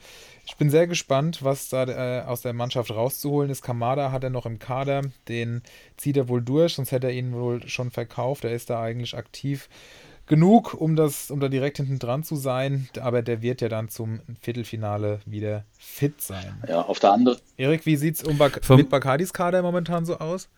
ich 0.48 0.56
bin 0.56 0.72
sehr 0.72 0.88
gespannt, 0.88 1.44
was 1.44 1.70
da 1.70 1.84
äh, 1.84 2.24
aus 2.24 2.42
der 2.42 2.54
Mannschaft 2.54 2.90
rauszuholen 2.90 3.52
ist. 3.52 3.62
Kamada 3.62 4.12
hat 4.12 4.24
er 4.24 4.32
noch 4.32 4.48
im 4.48 4.58
Kader, 4.58 5.04
den 5.28 5.62
zieht 5.98 6.18
er 6.18 6.30
wohl 6.30 6.42
durch, 6.42 6.74
sonst 6.74 6.92
hätte 6.92 7.06
er 7.06 7.14
ihn 7.14 7.34
wohl 7.34 7.68
schon 7.68 7.92
verkauft. 7.92 8.44
Er 8.44 8.54
ist 8.54 8.72
da 8.72 8.82
eigentlich 8.82 9.16
aktiv 9.16 9.70
genug, 10.28 10.74
um, 10.74 10.96
das, 10.96 11.32
um 11.32 11.40
da 11.40 11.50
direkt 11.50 11.78
hinten 11.78 12.00
dran 12.00 12.24
zu 12.24 12.36
sein, 12.36 12.90
aber 13.00 13.22
der 13.22 13.42
wird 13.42 13.62
ja 13.62 13.70
dann 13.70 13.90
zum 13.90 14.20
Viertelfinale 14.42 15.20
wieder 15.26 15.64
fit 15.78 16.22
sein. 16.22 16.62
Ja, 16.68 16.82
auf 16.82 17.00
der 17.00 17.14
anderen. 17.14 17.40
Erik, 17.56 17.86
wie 17.86 17.96
sieht 17.96 18.16
es 18.16 18.24
um 18.24 18.38
Bak 18.38 18.62
mit 18.70 18.90
Bakadis 18.90 19.34
Kader 19.34 19.62
momentan 19.62 20.06
so 20.06 20.20
aus? 20.20 20.50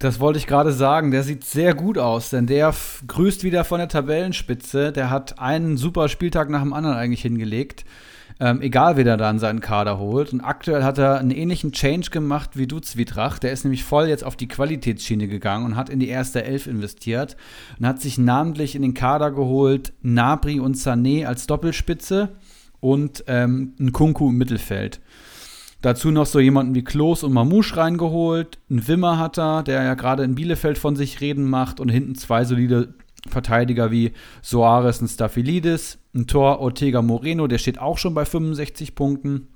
Das 0.00 0.18
wollte 0.18 0.38
ich 0.38 0.46
gerade 0.46 0.72
sagen. 0.72 1.10
Der 1.10 1.22
sieht 1.22 1.44
sehr 1.44 1.74
gut 1.74 1.98
aus, 1.98 2.30
denn 2.30 2.46
der 2.46 2.74
grüßt 3.06 3.44
wieder 3.44 3.64
von 3.64 3.80
der 3.80 3.88
Tabellenspitze. 3.88 4.92
Der 4.92 5.10
hat 5.10 5.38
einen 5.38 5.76
super 5.76 6.08
Spieltag 6.08 6.48
nach 6.48 6.62
dem 6.62 6.72
anderen 6.72 6.96
eigentlich 6.96 7.20
hingelegt. 7.20 7.84
Ähm, 8.40 8.62
egal, 8.62 8.96
wer 8.96 9.04
da 9.04 9.18
dann 9.18 9.38
seinen 9.38 9.60
Kader 9.60 9.98
holt. 9.98 10.32
Und 10.32 10.40
aktuell 10.40 10.84
hat 10.84 10.96
er 10.96 11.18
einen 11.18 11.30
ähnlichen 11.30 11.72
Change 11.72 12.08
gemacht 12.08 12.52
wie 12.54 12.66
du, 12.66 12.80
Zwietracht. 12.80 13.42
Der 13.42 13.52
ist 13.52 13.64
nämlich 13.64 13.84
voll 13.84 14.08
jetzt 14.08 14.24
auf 14.24 14.36
die 14.36 14.48
Qualitätsschiene 14.48 15.28
gegangen 15.28 15.66
und 15.66 15.76
hat 15.76 15.90
in 15.90 16.00
die 16.00 16.08
erste 16.08 16.44
Elf 16.44 16.66
investiert 16.66 17.36
und 17.78 17.86
hat 17.86 18.00
sich 18.00 18.16
namentlich 18.16 18.74
in 18.74 18.80
den 18.80 18.94
Kader 18.94 19.30
geholt 19.30 19.92
Nabri 20.00 20.60
und 20.60 20.76
Sané 20.76 21.26
als 21.26 21.46
Doppelspitze 21.46 22.30
und 22.80 23.24
ähm, 23.26 23.74
ein 23.78 23.92
Kunku 23.92 24.30
im 24.30 24.38
Mittelfeld. 24.38 24.98
Dazu 25.82 26.10
noch 26.10 26.26
so 26.26 26.40
jemanden 26.40 26.74
wie 26.74 26.84
Klos 26.84 27.22
und 27.22 27.32
Mamouche 27.32 27.76
reingeholt. 27.76 28.58
Ein 28.68 28.86
Wimmer 28.86 29.18
hat 29.18 29.38
er, 29.38 29.62
der 29.62 29.82
ja 29.82 29.94
gerade 29.94 30.24
in 30.24 30.34
Bielefeld 30.34 30.76
von 30.76 30.94
sich 30.94 31.20
reden 31.20 31.48
macht. 31.48 31.80
Und 31.80 31.88
hinten 31.88 32.14
zwei 32.16 32.44
solide 32.44 32.94
Verteidiger 33.28 33.90
wie 33.90 34.12
Soares 34.42 35.00
und 35.00 35.08
Staphylidis. 35.08 35.98
Ein 36.14 36.26
Tor 36.26 36.60
Ortega 36.60 37.00
Moreno, 37.00 37.46
der 37.46 37.58
steht 37.58 37.78
auch 37.78 37.98
schon 37.98 38.14
bei 38.14 38.24
65 38.24 38.94
Punkten. 38.94 39.48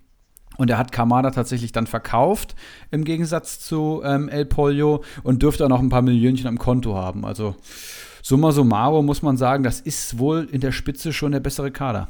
Und 0.57 0.71
er 0.71 0.79
hat 0.79 0.93
Kamada 0.93 1.31
tatsächlich 1.31 1.73
dann 1.73 1.89
verkauft, 1.89 2.55
im 2.93 3.05
Gegensatz 3.05 3.59
zu 3.59 4.03
ähm, 4.05 4.29
El 4.29 4.45
Pollo, 4.45 5.03
und 5.25 5.43
dürfte 5.43 5.65
auch 5.65 5.69
noch 5.69 5.81
ein 5.81 5.89
paar 5.89 6.03
Millionchen 6.03 6.47
am 6.47 6.59
Konto 6.59 6.95
haben. 6.95 7.25
Also 7.25 7.57
summa 8.23 8.53
summarum 8.53 9.05
muss 9.05 9.23
man 9.23 9.37
sagen, 9.37 9.65
das 9.65 9.81
ist 9.81 10.19
wohl 10.19 10.49
in 10.51 10.61
der 10.61 10.71
Spitze 10.71 11.13
schon 11.13 11.33
der 11.33 11.41
bessere 11.41 11.73
Kader. 11.73 12.09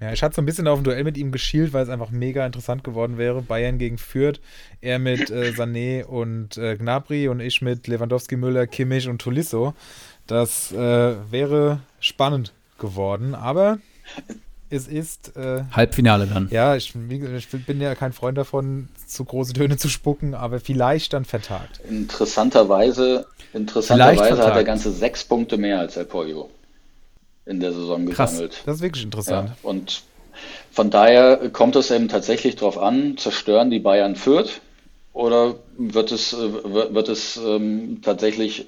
Ja, 0.00 0.12
ich 0.12 0.22
hatte 0.22 0.34
so 0.34 0.42
ein 0.42 0.46
bisschen 0.46 0.68
auf 0.68 0.78
ein 0.78 0.84
Duell 0.84 1.04
mit 1.04 1.16
ihm 1.16 1.32
geschielt, 1.32 1.72
weil 1.72 1.82
es 1.82 1.88
einfach 1.88 2.10
mega 2.10 2.44
interessant 2.44 2.84
geworden 2.84 3.16
wäre. 3.16 3.40
Bayern 3.40 3.78
gegen 3.78 3.96
Fürth, 3.96 4.40
er 4.80 4.98
mit 4.98 5.30
äh, 5.30 5.50
Sané 5.56 6.04
und 6.04 6.58
äh, 6.58 6.76
Gnabry 6.76 7.28
und 7.28 7.40
ich 7.40 7.62
mit 7.62 7.86
Lewandowski, 7.86 8.36
Müller, 8.36 8.66
Kimmich 8.66 9.08
und 9.08 9.20
Tolisso. 9.20 9.74
Das 10.26 10.72
äh, 10.72 10.76
wäre 11.30 11.80
spannend 12.00 12.52
geworden, 12.78 13.34
aber 13.34 13.78
es 14.68 14.86
ist. 14.86 15.36
Äh, 15.36 15.62
Halbfinale 15.72 16.26
dann. 16.26 16.48
Ja, 16.50 16.76
ich, 16.76 16.94
ich, 16.94 17.48
bin 17.64 17.80
ja 17.80 17.94
kein 17.94 18.12
Freund 18.12 18.36
davon, 18.36 18.88
zu 19.06 19.24
große 19.24 19.54
Töne 19.54 19.78
zu 19.78 19.88
spucken, 19.88 20.34
aber 20.34 20.60
vielleicht 20.60 21.14
dann 21.14 21.24
vertagt. 21.24 21.80
Interessanterweise, 21.88 23.26
interessanterweise 23.54 24.44
hat 24.44 24.56
er 24.56 24.64
ganze 24.64 24.90
sechs 24.92 25.24
Punkte 25.24 25.56
mehr 25.56 25.78
als 25.78 25.96
El 25.96 26.04
Pollo 26.04 26.50
in 27.46 27.60
der 27.60 27.72
Saison 27.72 28.06
Krass. 28.06 28.32
gesammelt. 28.32 28.62
Das 28.66 28.76
ist 28.76 28.82
wirklich 28.82 29.04
interessant. 29.04 29.50
Ja, 29.50 29.68
und 29.68 30.02
von 30.72 30.90
daher 30.90 31.48
kommt 31.50 31.76
es 31.76 31.90
eben 31.90 32.08
tatsächlich 32.08 32.56
darauf 32.56 32.76
an, 32.76 33.16
zerstören 33.16 33.70
die 33.70 33.78
Bayern 33.78 34.16
Fürth 34.16 34.60
oder 35.12 35.54
wird 35.78 36.12
es, 36.12 36.34
äh, 36.34 36.92
wird 36.92 37.08
es 37.08 37.38
ähm, 37.38 38.02
tatsächlich 38.02 38.66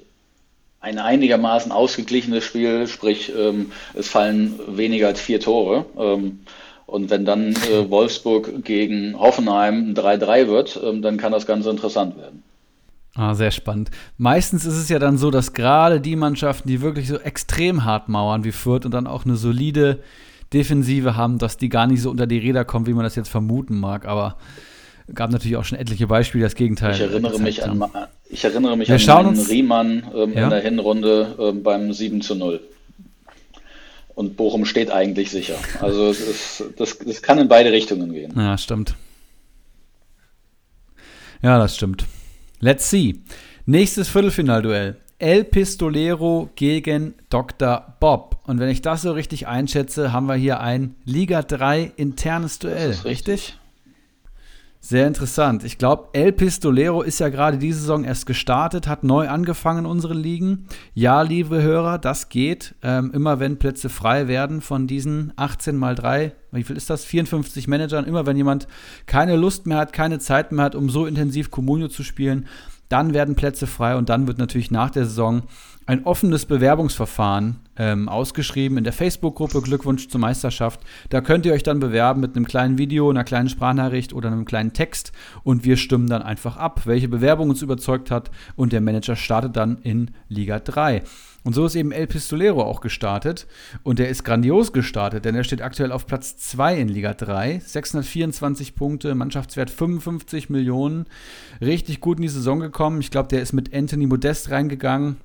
ein 0.81 0.97
einigermaßen 0.97 1.71
ausgeglichenes 1.71 2.43
Spiel, 2.43 2.87
sprich 2.87 3.31
ähm, 3.37 3.71
es 3.93 4.07
fallen 4.07 4.59
weniger 4.67 5.07
als 5.07 5.19
vier 5.19 5.39
Tore. 5.39 5.85
Ähm, 5.97 6.39
und 6.85 7.11
wenn 7.11 7.25
dann 7.25 7.55
äh, 7.71 7.87
Wolfsburg 7.89 8.63
gegen 8.63 9.19
Hoffenheim 9.19 9.93
3-3 9.93 10.47
wird, 10.47 10.79
ähm, 10.83 11.03
dann 11.03 11.17
kann 11.17 11.31
das 11.31 11.45
Ganze 11.45 11.69
interessant 11.69 12.17
werden. 12.17 12.43
Ah, 13.19 13.35
sehr 13.35 13.51
spannend. 13.51 13.91
Meistens 14.17 14.63
ist 14.63 14.77
es 14.77 14.87
ja 14.87 14.97
dann 14.97 15.17
so, 15.17 15.29
dass 15.29 15.51
gerade 15.51 15.99
die 15.99 16.15
Mannschaften, 16.15 16.69
die 16.69 16.79
wirklich 16.79 17.09
so 17.09 17.17
extrem 17.17 17.83
hart 17.83 18.07
mauern 18.07 18.45
wie 18.45 18.53
Fürth 18.53 18.85
und 18.85 18.93
dann 18.93 19.07
auch 19.07 19.25
eine 19.25 19.35
solide 19.35 19.99
Defensive 20.53 21.17
haben, 21.17 21.37
dass 21.37 21.57
die 21.57 21.67
gar 21.67 21.85
nicht 21.85 22.01
so 22.01 22.11
unter 22.11 22.27
die 22.27 22.37
Räder 22.37 22.63
kommen, 22.63 22.87
wie 22.87 22.93
man 22.93 23.03
das 23.03 23.17
jetzt 23.17 23.27
vermuten 23.27 23.77
mag. 23.77 24.05
Aber 24.05 24.37
gab 25.13 25.31
natürlich 25.31 25.57
auch 25.57 25.65
schon 25.65 25.77
etliche 25.77 26.07
Beispiele, 26.07 26.45
das 26.45 26.55
Gegenteil. 26.55 26.93
Ich 26.93 27.01
erinnere 27.01 27.39
mich 27.39 27.61
an, 27.61 27.83
ich 28.29 28.45
erinnere 28.45 28.77
mich 28.77 28.87
Wir 28.87 29.15
an 29.17 29.25
uns, 29.25 29.49
Riemann 29.49 30.05
ähm, 30.15 30.31
ja? 30.31 30.45
in 30.45 30.49
der 30.49 30.61
Hinrunde 30.61 31.35
ähm, 31.37 31.61
beim 31.61 31.91
7 31.91 32.21
zu 32.21 32.35
0. 32.35 32.61
Und 34.15 34.37
Bochum 34.37 34.63
steht 34.63 34.91
eigentlich 34.91 35.29
sicher. 35.29 35.55
Also 35.81 36.07
es 36.07 36.21
ist, 36.21 36.63
das, 36.77 36.97
das 36.99 37.21
kann 37.21 37.37
in 37.37 37.49
beide 37.49 37.73
Richtungen 37.73 38.13
gehen. 38.13 38.31
Ja, 38.37 38.57
stimmt. 38.57 38.95
Ja, 41.41 41.59
das 41.59 41.75
stimmt. 41.75 42.05
Let's 42.59 42.89
see. 42.89 43.21
Nächstes 43.65 44.09
Viertelfinalduell. 44.09 44.97
El 45.17 45.43
Pistolero 45.43 46.49
gegen 46.55 47.13
Dr. 47.29 47.95
Bob. 47.99 48.39
Und 48.45 48.59
wenn 48.59 48.69
ich 48.69 48.81
das 48.81 49.01
so 49.01 49.11
richtig 49.11 49.47
einschätze, 49.47 50.13
haben 50.13 50.27
wir 50.27 50.35
hier 50.35 50.59
ein 50.59 50.95
Liga 51.03 51.41
3 51.41 51.91
internes 51.95 52.59
Duell. 52.59 52.89
richtig? 52.89 53.05
richtig? 53.05 53.58
Sehr 54.81 55.07
interessant. 55.07 55.65
Ich 55.65 55.77
glaube, 55.77 56.07
El 56.13 56.31
Pistolero 56.31 57.01
ist 57.01 57.19
ja 57.19 57.27
gerade 57.27 57.57
diese 57.57 57.81
Saison 57.81 58.05
erst 58.05 58.25
gestartet, 58.25 58.87
hat 58.87 59.03
neu 59.03 59.27
angefangen 59.27 59.79
in 59.79 59.85
unseren 59.85 60.17
Ligen. 60.17 60.67
Ja, 60.93 61.21
liebe 61.21 61.61
Hörer, 61.61 61.97
das 61.97 62.29
geht. 62.29 62.75
Ähm, 62.81 63.11
immer 63.13 63.41
wenn 63.41 63.59
Plätze 63.59 63.89
frei 63.89 64.29
werden 64.29 64.61
von 64.61 64.87
diesen 64.87 65.33
18 65.35 65.75
mal 65.75 65.95
3, 65.95 66.33
wie 66.51 66.63
viel 66.63 66.77
ist 66.77 66.89
das? 66.89 67.03
54 67.03 67.67
Managern. 67.67 68.05
Immer 68.05 68.25
wenn 68.25 68.37
jemand 68.37 68.67
keine 69.05 69.35
Lust 69.35 69.67
mehr 69.67 69.79
hat, 69.79 69.91
keine 69.91 70.17
Zeit 70.17 70.53
mehr 70.53 70.63
hat, 70.63 70.75
um 70.75 70.89
so 70.89 71.05
intensiv 71.05 71.51
Communio 71.51 71.89
zu 71.89 72.03
spielen, 72.03 72.47
dann 72.87 73.13
werden 73.13 73.35
Plätze 73.35 73.67
frei 73.67 73.97
und 73.97 74.07
dann 74.07 74.27
wird 74.27 74.37
natürlich 74.37 74.71
nach 74.71 74.89
der 74.89 75.05
Saison 75.05 75.43
ein 75.89 76.05
offenes 76.05 76.45
Bewerbungsverfahren 76.45 77.61
ähm, 77.75 78.09
ausgeschrieben 78.09 78.77
in 78.77 78.83
der 78.83 78.93
Facebook-Gruppe 78.93 79.59
Glückwunsch 79.63 80.07
zur 80.07 80.19
Meisterschaft. 80.19 80.81
Da 81.09 81.19
könnt 81.19 81.47
ihr 81.47 81.53
euch 81.53 81.63
dann 81.63 81.79
bewerben 81.79 82.21
mit 82.21 82.35
einem 82.35 82.45
kleinen 82.45 82.77
Video, 82.77 83.09
einer 83.09 83.23
kleinen 83.23 83.49
Sprachnachricht 83.49 84.13
oder 84.13 84.27
einem 84.27 84.45
kleinen 84.45 84.71
Text 84.71 85.13
und 85.41 85.65
wir 85.65 85.77
stimmen 85.77 86.07
dann 86.07 86.21
einfach 86.21 86.57
ab, 86.57 86.81
welche 86.85 87.09
Bewerbung 87.09 87.49
uns 87.49 87.63
überzeugt 87.63 88.11
hat 88.11 88.29
und 88.55 88.71
der 88.71 88.81
Manager 88.81 89.15
startet 89.15 89.55
dann 89.55 89.79
in 89.79 90.11
Liga 90.27 90.59
3. 90.59 91.01
Und 91.43 91.53
so 91.53 91.65
ist 91.65 91.73
eben 91.73 91.91
El 91.91 92.05
Pistolero 92.05 92.61
auch 92.61 92.81
gestartet. 92.81 93.47
Und 93.81 93.97
der 93.97 94.09
ist 94.09 94.23
grandios 94.23 94.73
gestartet, 94.73 95.25
denn 95.25 95.33
er 95.33 95.45
steht 95.45 95.63
aktuell 95.63 95.91
auf 95.91 96.05
Platz 96.05 96.37
2 96.37 96.77
in 96.77 96.89
Liga 96.89 97.15
3. 97.15 97.61
624 97.65 98.75
Punkte, 98.75 99.15
Mannschaftswert 99.15 99.71
55 99.71 100.51
Millionen. 100.51 101.05
Richtig 101.61 102.01
gut 102.01 102.17
in 102.17 102.23
die 102.23 102.27
Saison 102.27 102.59
gekommen. 102.59 102.99
Ich 102.99 103.09
glaube, 103.09 103.29
der 103.29 103.41
ist 103.41 103.53
mit 103.53 103.73
Anthony 103.73 104.05
Modest 104.05 104.51
reingegangen. 104.51 105.17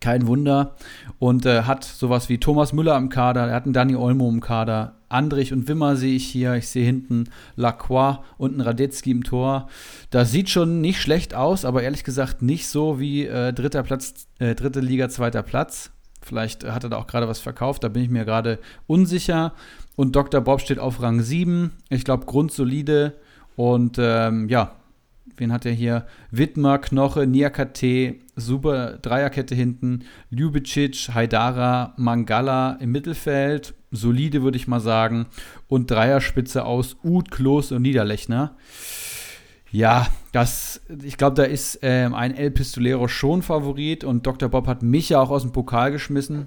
Kein 0.00 0.26
Wunder. 0.26 0.76
Und 1.18 1.46
äh, 1.46 1.62
hat 1.62 1.84
sowas 1.84 2.28
wie 2.28 2.38
Thomas 2.38 2.72
Müller 2.72 2.96
im 2.96 3.08
Kader, 3.08 3.48
er 3.48 3.54
hat 3.54 3.64
einen 3.64 3.72
Dani 3.72 3.96
Olmo 3.96 4.28
im 4.28 4.40
Kader, 4.40 4.94
Andrich 5.08 5.52
und 5.52 5.68
Wimmer 5.68 5.96
sehe 5.96 6.14
ich 6.14 6.26
hier. 6.26 6.54
Ich 6.54 6.68
sehe 6.68 6.84
hinten 6.84 7.30
Lacroix 7.56 8.18
und 8.36 8.52
einen 8.52 8.60
Radetzky 8.60 9.10
im 9.10 9.24
Tor. 9.24 9.68
Das 10.10 10.30
sieht 10.30 10.50
schon 10.50 10.80
nicht 10.80 11.00
schlecht 11.00 11.34
aus, 11.34 11.64
aber 11.64 11.82
ehrlich 11.82 12.04
gesagt 12.04 12.42
nicht 12.42 12.68
so 12.68 13.00
wie 13.00 13.26
äh, 13.26 13.52
dritter 13.52 13.82
Platz, 13.82 14.26
äh, 14.38 14.54
dritte 14.54 14.80
Liga, 14.80 15.08
zweiter 15.08 15.42
Platz. 15.42 15.90
Vielleicht 16.20 16.64
hat 16.64 16.84
er 16.84 16.90
da 16.90 16.96
auch 16.96 17.06
gerade 17.06 17.28
was 17.28 17.40
verkauft, 17.40 17.84
da 17.84 17.88
bin 17.88 18.02
ich 18.02 18.10
mir 18.10 18.24
gerade 18.24 18.58
unsicher. 18.86 19.54
Und 19.96 20.14
Dr. 20.14 20.40
Bob 20.40 20.60
steht 20.60 20.78
auf 20.78 21.02
Rang 21.02 21.22
7. 21.22 21.72
Ich 21.88 22.04
glaube, 22.04 22.26
grundsolide. 22.26 23.14
Und 23.56 23.96
ähm, 23.98 24.48
ja, 24.48 24.76
wen 25.36 25.52
hat 25.52 25.66
er 25.66 25.72
hier? 25.72 26.06
Wittmer, 26.30 26.78
Knoche, 26.78 27.26
Niakate, 27.26 28.16
super 28.36 28.98
Dreierkette 29.02 29.54
hinten, 29.54 30.04
Ljubicic, 30.30 31.10
Haidara, 31.14 31.94
Mangala 31.96 32.72
im 32.80 32.92
Mittelfeld, 32.92 33.74
solide 33.90 34.42
würde 34.42 34.56
ich 34.56 34.68
mal 34.68 34.80
sagen, 34.80 35.26
und 35.68 35.90
Dreierspitze 35.90 36.64
aus 36.64 36.96
Uth, 37.02 37.30
Klos 37.30 37.72
und 37.72 37.82
Niederlechner. 37.82 38.56
Ja, 39.70 40.06
das, 40.32 40.80
ich 41.02 41.18
glaube, 41.18 41.34
da 41.34 41.42
ist 41.42 41.80
ähm, 41.82 42.14
ein 42.14 42.34
El 42.34 42.50
Pistolero 42.50 43.06
schon 43.06 43.42
Favorit 43.42 44.02
und 44.02 44.26
Dr. 44.26 44.48
Bob 44.48 44.66
hat 44.66 44.82
mich 44.82 45.10
ja 45.10 45.20
auch 45.20 45.30
aus 45.30 45.42
dem 45.42 45.52
Pokal 45.52 45.92
geschmissen. 45.92 46.46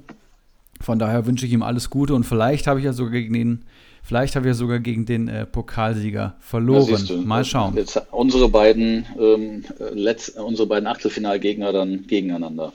Von 0.79 0.97
daher 0.97 1.27
wünsche 1.27 1.45
ich 1.45 1.53
ihm 1.53 1.61
alles 1.61 1.91
Gute 1.91 2.15
und 2.15 2.25
vielleicht 2.25 2.65
habe 2.65 2.79
ich 2.79 2.85
ja 2.85 2.93
sogar 2.93 3.11
gegen 3.11 3.33
den 3.33 3.65
Vielleicht 4.03 4.35
haben 4.35 4.45
wir 4.45 4.53
sogar 4.53 4.79
gegen 4.79 5.05
den 5.05 5.27
äh, 5.27 5.45
Pokalsieger 5.45 6.35
verloren. 6.39 7.05
Ja, 7.05 7.15
Mal 7.17 7.45
schauen. 7.45 7.75
Jetzt 7.77 8.01
unsere 8.11 8.49
beiden, 8.49 9.05
ähm, 9.19 9.63
letzt, 9.93 10.37
unsere 10.37 10.67
beiden 10.67 10.87
Achtelfinalgegner 10.87 11.71
dann 11.71 12.07
gegeneinander. 12.07 12.73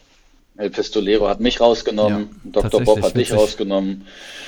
El 0.57 0.71
Pistolero 0.71 1.29
hat 1.29 1.41
mich 1.41 1.61
rausgenommen, 1.61 2.31
ja, 2.45 2.63
Dr. 2.63 2.81
Bob 2.81 3.03
hat 3.03 3.17
dich 3.17 3.33
rausgenommen. 3.33 4.07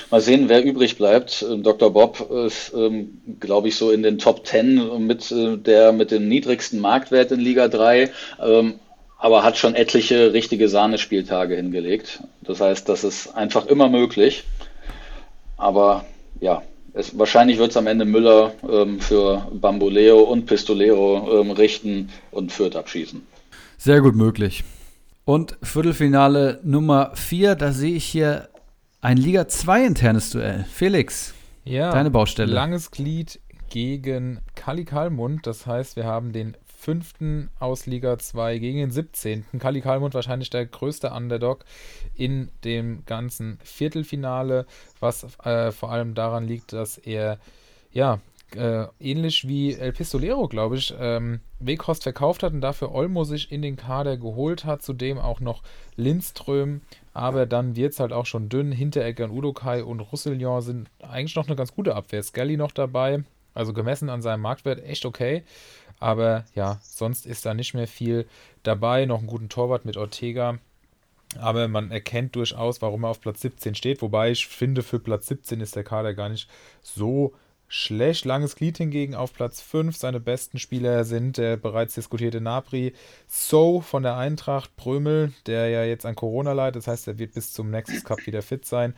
Mal 0.09 0.21
sehen, 0.21 0.49
wer 0.49 0.63
übrig 0.63 0.97
bleibt. 0.97 1.45
Ähm, 1.47 1.61
Dr. 1.61 1.91
Bob 1.93 2.31
ist, 2.31 2.73
ähm, 2.75 3.21
glaube 3.39 3.67
ich, 3.67 3.75
so 3.75 3.91
in 3.91 4.01
den 4.01 4.17
Top 4.17 4.47
10 4.47 5.05
mit 5.05 5.31
äh, 5.31 5.57
der 5.57 5.91
mit 5.91 6.09
dem 6.09 6.27
niedrigsten 6.27 6.79
Marktwert 6.79 7.31
in 7.31 7.39
Liga 7.39 7.67
3, 7.67 8.09
ähm, 8.43 8.75
aber 9.19 9.43
hat 9.43 9.57
schon 9.57 9.75
etliche 9.75 10.33
richtige 10.33 10.67
Sahnespieltage 10.67 11.55
hingelegt. 11.55 12.23
Das 12.41 12.59
heißt, 12.59 12.89
das 12.89 13.03
ist 13.03 13.35
einfach 13.35 13.67
immer 13.67 13.89
möglich. 13.89 14.45
Aber 15.57 16.05
ja, 16.39 16.63
es, 16.93 17.17
wahrscheinlich 17.17 17.57
wird 17.57 17.71
es 17.71 17.77
am 17.77 17.87
Ende 17.87 18.05
Müller 18.05 18.53
ähm, 18.69 18.99
für 18.99 19.47
Bamboleo 19.53 20.19
und 20.21 20.45
Pistolero 20.45 21.41
ähm, 21.41 21.51
richten 21.51 22.09
und 22.31 22.51
Fürth 22.51 22.75
abschießen. 22.75 23.21
Sehr 23.77 24.01
gut 24.01 24.15
möglich. 24.15 24.63
Und 25.25 25.57
Viertelfinale 25.61 26.59
Nummer 26.63 27.11
4, 27.13 27.55
da 27.55 27.71
sehe 27.71 27.95
ich 27.95 28.05
hier 28.05 28.49
ein 29.01 29.17
Liga 29.17 29.47
2 29.47 29.85
internes 29.85 30.31
Duell. 30.31 30.65
Felix, 30.71 31.33
ja, 31.63 31.91
deine 31.91 32.11
Baustelle. 32.11 32.51
Langes 32.51 32.91
Glied 32.91 33.39
gegen 33.69 34.39
Kali 34.55 34.85
Kalmund. 34.85 35.45
Das 35.45 35.65
heißt, 35.65 35.95
wir 35.95 36.05
haben 36.05 36.33
den 36.33 36.57
fünften 36.79 37.49
aus 37.59 37.85
Liga 37.85 38.17
2 38.17 38.57
gegen 38.57 38.79
den 38.79 38.91
17. 38.91 39.45
Kali 39.59 39.81
Kalmund 39.81 40.13
wahrscheinlich 40.13 40.49
der 40.49 40.65
größte 40.65 41.11
Underdog 41.11 41.65
in 42.15 42.49
dem 42.63 43.05
ganzen 43.05 43.59
Viertelfinale, 43.63 44.65
was 45.01 45.25
äh, 45.43 45.71
vor 45.71 45.91
allem 45.91 46.15
daran 46.15 46.47
liegt, 46.47 46.71
dass 46.71 46.97
er 46.97 47.37
ja 47.91 48.19
äh, 48.55 48.85
ähnlich 48.99 49.47
wie 49.47 49.73
El 49.73 49.91
Pistolero, 49.91 50.47
glaube 50.47 50.77
ich, 50.77 50.93
ähm, 50.97 51.41
Weghorst 51.59 52.03
verkauft 52.03 52.43
hat 52.43 52.53
und 52.53 52.61
dafür 52.61 52.93
Olmo 52.93 53.25
sich 53.25 53.51
in 53.51 53.61
den 53.61 53.75
Kader 53.75 54.15
geholt 54.15 54.63
hat, 54.63 54.81
zudem 54.81 55.17
auch 55.17 55.41
noch 55.41 55.61
Lindström, 55.97 56.79
aber 57.13 57.45
dann 57.45 57.75
wird 57.75 57.91
es 57.91 57.99
halt 57.99 58.13
auch 58.13 58.25
schon 58.25 58.47
dünn. 58.47 58.71
Hinteregger 58.71 59.25
und 59.25 59.31
Udokai 59.31 59.83
und 59.83 59.99
Roussillon 59.99 60.61
sind 60.61 60.89
eigentlich 61.01 61.35
noch 61.35 61.47
eine 61.47 61.57
ganz 61.57 61.75
gute 61.75 61.95
Abwehr. 61.95 62.23
Skelly 62.23 62.55
noch 62.55 62.71
dabei, 62.71 63.23
also 63.53 63.73
gemessen 63.73 64.09
an 64.09 64.21
seinem 64.21 64.41
Marktwert 64.41 64.83
echt 64.83 65.05
okay. 65.05 65.43
Aber 65.99 66.45
ja, 66.55 66.79
sonst 66.81 67.25
ist 67.25 67.45
da 67.45 67.53
nicht 67.53 67.73
mehr 67.73 67.87
viel 67.87 68.25
dabei. 68.63 69.05
Noch 69.05 69.19
einen 69.19 69.27
guten 69.27 69.49
Torwart 69.49 69.85
mit 69.85 69.97
Ortega. 69.97 70.57
Aber 71.37 71.67
man 71.67 71.91
erkennt 71.91 72.35
durchaus, 72.35 72.81
warum 72.81 73.03
er 73.03 73.09
auf 73.09 73.21
Platz 73.21 73.41
17 73.41 73.75
steht. 73.75 74.01
Wobei 74.01 74.31
ich 74.31 74.47
finde, 74.47 74.81
für 74.81 74.99
Platz 74.99 75.27
17 75.27 75.61
ist 75.61 75.75
der 75.75 75.83
Kader 75.83 76.13
gar 76.13 76.29
nicht 76.29 76.49
so 76.81 77.33
schlecht. 77.67 78.25
Langes 78.25 78.55
Glied 78.55 78.77
hingegen 78.77 79.13
auf 79.13 79.33
Platz 79.33 79.61
5. 79.61 79.95
Seine 79.95 80.19
besten 80.19 80.57
Spieler 80.57 81.03
sind 81.03 81.37
der 81.37 81.55
bereits 81.55 81.93
diskutierte 81.93 82.41
Napri, 82.41 82.93
So 83.27 83.79
von 83.79 84.03
der 84.03 84.17
Eintracht, 84.17 84.75
Prömel, 84.75 85.33
der 85.45 85.69
ja 85.69 85.83
jetzt 85.83 86.05
an 86.05 86.15
Corona 86.15 86.53
leidet. 86.53 86.77
Das 86.77 86.87
heißt, 86.87 87.07
er 87.07 87.19
wird 87.19 87.35
bis 87.35 87.53
zum 87.53 87.69
Nexus 87.69 88.03
Cup 88.03 88.25
wieder 88.25 88.41
fit 88.41 88.65
sein. 88.65 88.95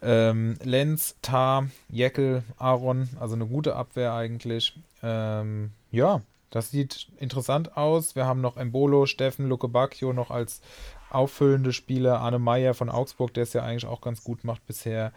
Ähm, 0.00 0.56
Lenz, 0.62 1.16
Tar, 1.22 1.68
Jeckel, 1.88 2.44
Aaron, 2.56 3.08
also 3.18 3.34
eine 3.34 3.46
gute 3.46 3.74
Abwehr 3.74 4.14
eigentlich. 4.14 4.76
Ähm, 5.02 5.72
ja, 5.90 6.20
das 6.54 6.70
sieht 6.70 7.08
interessant 7.16 7.76
aus. 7.76 8.14
Wir 8.14 8.26
haben 8.26 8.40
noch 8.40 8.56
Embolo, 8.56 9.06
Steffen, 9.06 9.48
Luke 9.48 9.66
Bacchio 9.66 10.12
noch 10.12 10.30
als 10.30 10.60
auffüllende 11.10 11.72
Spieler. 11.72 12.20
Arne 12.20 12.38
Meyer 12.38 12.74
von 12.74 12.90
Augsburg, 12.90 13.34
der 13.34 13.42
es 13.42 13.54
ja 13.54 13.64
eigentlich 13.64 13.86
auch 13.86 14.00
ganz 14.00 14.22
gut 14.22 14.44
macht 14.44 14.64
bisher. 14.64 15.12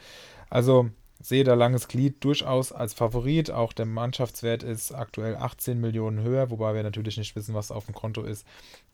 Also 0.49 0.89
sehe 1.21 1.43
da 1.43 1.53
langes 1.53 1.87
Glied 1.87 2.23
durchaus 2.23 2.71
als 2.71 2.95
Favorit. 2.95 3.51
Auch 3.51 3.71
der 3.71 3.85
Mannschaftswert 3.85 4.63
ist 4.63 4.91
aktuell 4.93 5.35
18 5.35 5.79
Millionen 5.79 6.23
höher, 6.23 6.49
wobei 6.49 6.73
wir 6.73 6.81
natürlich 6.81 7.17
nicht 7.17 7.35
wissen, 7.35 7.53
was 7.53 7.69
auf 7.69 7.85
dem 7.85 7.93
Konto 7.93 8.23
ist. 8.23 8.43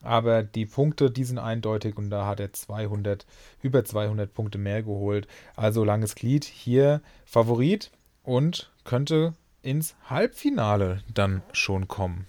Aber 0.02 0.44
die 0.44 0.66
Punkte, 0.66 1.12
die 1.12 1.24
sind 1.24 1.38
eindeutig 1.38 1.96
und 1.96 2.10
da 2.10 2.26
hat 2.26 2.42
er 2.42 2.52
200, 2.52 3.26
über 3.62 3.86
200 3.86 4.34
Punkte 4.34 4.58
mehr 4.58 4.84
geholt. 4.84 5.28
Also 5.56 5.86
langes 5.86 6.16
Glied 6.16 6.44
hier 6.44 7.02
Favorit 7.24 7.90
und 8.22 8.70
könnte 8.84 9.34
ins 9.64 9.96
Halbfinale 10.10 11.00
dann 11.14 11.42
schon 11.54 11.88
kommen. 11.88 12.28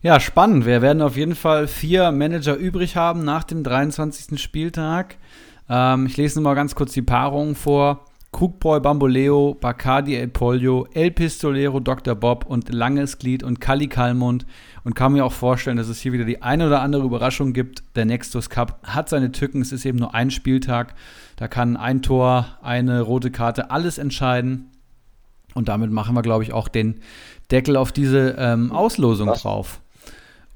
Ja, 0.00 0.20
spannend. 0.20 0.64
Wir 0.64 0.80
werden 0.80 1.02
auf 1.02 1.16
jeden 1.16 1.34
Fall 1.34 1.66
vier 1.66 2.12
Manager 2.12 2.54
übrig 2.54 2.94
haben 2.94 3.24
nach 3.24 3.42
dem 3.42 3.64
23. 3.64 4.40
Spieltag. 4.40 5.16
Ähm, 5.68 6.06
ich 6.06 6.16
lese 6.16 6.36
nur 6.36 6.44
mal 6.44 6.54
ganz 6.54 6.76
kurz 6.76 6.92
die 6.92 7.02
Paarungen 7.02 7.56
vor. 7.56 8.04
Krugboy 8.30 8.78
Bamboleo, 8.78 9.56
Bacardi 9.58 10.14
El 10.14 10.28
Polio, 10.28 10.86
El 10.92 11.10
Pistolero, 11.10 11.80
Dr. 11.80 12.14
Bob 12.14 12.44
und 12.46 12.72
Langes 12.72 13.18
Glied 13.18 13.42
und 13.42 13.60
Kali 13.60 13.88
Kalmund. 13.88 14.46
Und 14.84 14.94
kann 14.94 15.14
mir 15.14 15.24
auch 15.24 15.32
vorstellen, 15.32 15.78
dass 15.78 15.88
es 15.88 16.00
hier 16.00 16.12
wieder 16.12 16.24
die 16.24 16.42
eine 16.42 16.66
oder 16.66 16.82
andere 16.82 17.04
Überraschung 17.04 17.52
gibt. 17.52 17.82
Der 17.96 18.04
Nextus 18.04 18.50
Cup 18.50 18.78
hat 18.84 19.08
seine 19.08 19.32
Tücken. 19.32 19.62
Es 19.62 19.72
ist 19.72 19.84
eben 19.84 19.98
nur 19.98 20.14
ein 20.14 20.30
Spieltag. 20.30 20.94
Da 21.36 21.48
kann 21.48 21.76
ein 21.76 22.02
Tor, 22.02 22.46
eine 22.62 23.00
rote 23.00 23.30
Karte 23.30 23.70
alles 23.70 23.98
entscheiden. 23.98 24.70
Und 25.54 25.68
damit 25.68 25.90
machen 25.90 26.14
wir, 26.14 26.22
glaube 26.22 26.44
ich, 26.44 26.52
auch 26.52 26.68
den 26.68 27.00
Deckel 27.50 27.76
auf 27.76 27.92
diese 27.92 28.36
ähm, 28.38 28.72
Auslosung 28.72 29.28
Was? 29.28 29.42
drauf. 29.42 29.80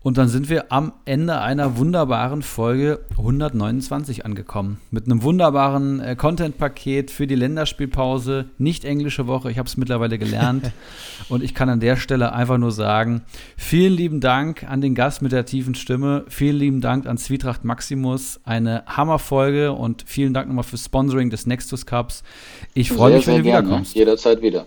Und 0.03 0.19
dann 0.19 0.29
sind 0.29 0.51
wir 0.51 0.73
am 0.73 0.93
Ende 1.05 1.41
einer 1.41 1.77
wunderbaren 1.77 2.43
Folge 2.43 3.05
129 3.11 4.25
angekommen. 4.27 4.81
Mit 4.91 5.07
einem 5.07 5.23
wunderbaren 5.23 6.01
äh, 6.01 6.17
Content-Paket 6.17 7.13
für 7.13 7.29
die 7.29 7.37
Länderspielpause. 7.37 8.47
Nicht 8.59 8.85
englische 8.85 9.29
Woche, 9.29 9.51
ich 9.51 9.59
habe 9.59 9.69
es 9.69 9.77
mittlerweile 9.77 10.19
gelernt. 10.19 10.73
und 11.29 11.45
ich 11.45 11.55
kann 11.55 11.69
an 11.69 11.79
der 11.79 11.97
Stelle 11.97 12.33
einfach 12.33 12.59
nur 12.59 12.73
sagen, 12.73 13.23
vielen 13.57 13.93
lieben 13.93 14.21
Dank 14.21 14.65
an 14.65 14.81
den 14.81 14.97
Gast 14.97 15.23
mit 15.23 15.31
der 15.31 15.45
tiefen 15.45 15.77
Stimme. 15.77 16.25
Vielen 16.29 16.57
lieben 16.57 16.81
Dank 16.81 17.07
an 17.07 17.17
Zwietracht 17.17 17.65
Maximus. 17.65 18.41
Eine 18.43 18.83
Hammerfolge 18.87 19.73
und 19.73 20.03
vielen 20.05 20.35
Dank 20.35 20.49
nochmal 20.49 20.65
fürs 20.65 20.85
Sponsoring 20.85 21.31
des 21.31 21.47
Nextus 21.47 21.87
Cups. 21.87 22.25
Ich 22.75 22.91
freue 22.91 23.15
mich, 23.15 23.27
wenn 23.29 23.39
du 23.39 23.45
wiederkommst. 23.45 23.95
Jederzeit 23.95 24.43
wieder. 24.43 24.67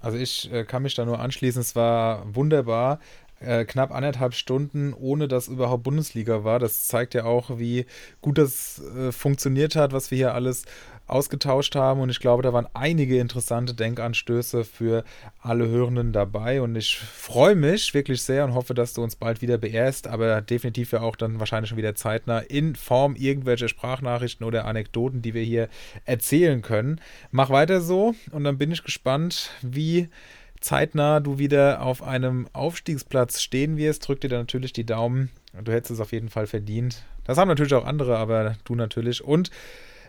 Also 0.00 0.18
ich 0.18 0.52
äh, 0.52 0.64
kann 0.64 0.82
mich 0.82 0.94
da 0.94 1.04
nur 1.04 1.20
anschließen. 1.20 1.60
Es 1.60 1.74
war 1.74 2.34
wunderbar 2.34 3.00
äh, 3.40 3.64
knapp 3.64 3.92
anderthalb 3.92 4.34
Stunden, 4.34 4.94
ohne 4.94 5.28
dass 5.28 5.48
überhaupt 5.48 5.82
Bundesliga 5.82 6.44
war. 6.44 6.58
Das 6.58 6.86
zeigt 6.86 7.14
ja 7.14 7.24
auch, 7.24 7.58
wie 7.58 7.86
gut 8.20 8.38
das 8.38 8.82
äh, 8.96 9.12
funktioniert 9.12 9.76
hat, 9.76 9.92
was 9.92 10.10
wir 10.10 10.16
hier 10.16 10.34
alles 10.34 10.64
ausgetauscht 11.06 11.74
haben. 11.74 12.00
Und 12.00 12.10
ich 12.10 12.20
glaube, 12.20 12.42
da 12.42 12.52
waren 12.52 12.66
einige 12.74 13.18
interessante 13.18 13.74
Denkanstöße 13.74 14.64
für 14.64 15.04
alle 15.40 15.68
Hörenden 15.68 16.12
dabei. 16.12 16.60
Und 16.60 16.76
ich 16.76 16.98
freue 16.98 17.54
mich 17.54 17.94
wirklich 17.94 18.22
sehr 18.22 18.44
und 18.44 18.54
hoffe, 18.54 18.74
dass 18.74 18.94
du 18.94 19.02
uns 19.02 19.16
bald 19.16 19.42
wieder 19.42 19.58
beehrst, 19.58 20.06
aber 20.06 20.40
definitiv 20.40 20.92
ja 20.92 21.00
auch 21.00 21.16
dann 21.16 21.38
wahrscheinlich 21.38 21.70
schon 21.70 21.78
wieder 21.78 21.94
zeitnah 21.94 22.38
in 22.38 22.74
Form 22.74 23.14
irgendwelcher 23.16 23.68
Sprachnachrichten 23.68 24.46
oder 24.46 24.64
Anekdoten, 24.64 25.22
die 25.22 25.34
wir 25.34 25.42
hier 25.42 25.68
erzählen 26.04 26.62
können. 26.62 27.00
Mach 27.30 27.50
weiter 27.50 27.80
so 27.80 28.14
und 28.32 28.44
dann 28.44 28.58
bin 28.58 28.72
ich 28.72 28.82
gespannt, 28.82 29.50
wie 29.62 30.08
zeitnah 30.60 31.20
du 31.20 31.38
wieder 31.38 31.82
auf 31.82 32.02
einem 32.02 32.48
Aufstiegsplatz 32.52 33.40
stehen 33.40 33.76
wirst, 33.76 34.06
drück 34.06 34.20
dir 34.20 34.28
da 34.28 34.38
natürlich 34.38 34.72
die 34.72 34.86
Daumen. 34.86 35.30
Du 35.62 35.72
hättest 35.72 35.92
es 35.92 36.00
auf 36.00 36.12
jeden 36.12 36.28
Fall 36.28 36.46
verdient. 36.46 37.04
Das 37.24 37.38
haben 37.38 37.48
natürlich 37.48 37.74
auch 37.74 37.84
andere, 37.84 38.18
aber 38.18 38.56
du 38.64 38.74
natürlich. 38.74 39.22
Und 39.22 39.50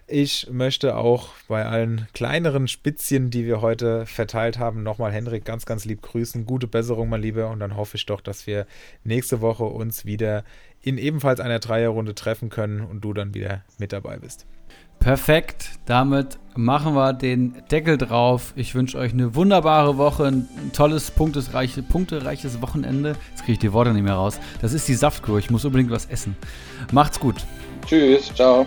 ich 0.07 0.47
möchte 0.49 0.95
auch 0.95 1.29
bei 1.47 1.65
allen 1.65 2.07
kleineren 2.13 2.67
Spitzchen, 2.67 3.29
die 3.29 3.45
wir 3.45 3.61
heute 3.61 4.05
verteilt 4.05 4.57
haben, 4.57 4.81
nochmal 4.81 5.11
Henrik 5.11 5.43
ganz, 5.43 5.65
ganz 5.65 5.83
lieb 5.83 6.01
grüßen. 6.01 6.45
Gute 6.45 6.67
Besserung, 6.67 7.09
mein 7.09 7.21
Lieber. 7.21 7.49
Und 7.49 7.59
dann 7.59 7.75
hoffe 7.75 7.97
ich 7.97 8.05
doch, 8.05 8.21
dass 8.21 8.47
wir 8.47 8.65
nächste 9.03 9.41
Woche 9.41 9.65
uns 9.65 10.05
wieder 10.05 10.45
in 10.81 10.97
ebenfalls 10.97 11.41
einer 11.41 11.59
Dreierrunde 11.59 12.15
treffen 12.15 12.49
können 12.49 12.81
und 12.81 13.01
du 13.01 13.13
dann 13.13 13.33
wieder 13.33 13.63
mit 13.77 13.91
dabei 13.91 14.17
bist. 14.17 14.45
Perfekt. 14.99 15.71
Damit 15.85 16.39
machen 16.55 16.95
wir 16.95 17.13
den 17.13 17.55
Deckel 17.69 17.97
drauf. 17.97 18.53
Ich 18.55 18.73
wünsche 18.75 18.97
euch 18.97 19.11
eine 19.11 19.35
wunderbare 19.35 19.97
Woche, 19.97 20.25
ein 20.25 20.47
tolles, 20.73 21.11
punktesreiche, 21.11 21.83
punktereiches 21.83 22.61
Wochenende. 22.61 23.15
Jetzt 23.31 23.41
kriege 23.41 23.53
ich 23.53 23.59
die 23.59 23.73
Worte 23.73 23.91
nicht 23.91 24.03
mehr 24.03 24.13
raus. 24.13 24.39
Das 24.61 24.73
ist 24.73 24.87
die 24.87 24.95
Saftkur. 24.95 25.37
Ich 25.37 25.49
muss 25.49 25.65
unbedingt 25.65 25.91
was 25.91 26.05
essen. 26.05 26.35
Macht's 26.91 27.19
gut. 27.19 27.45
Tschüss. 27.85 28.33
Ciao. 28.33 28.65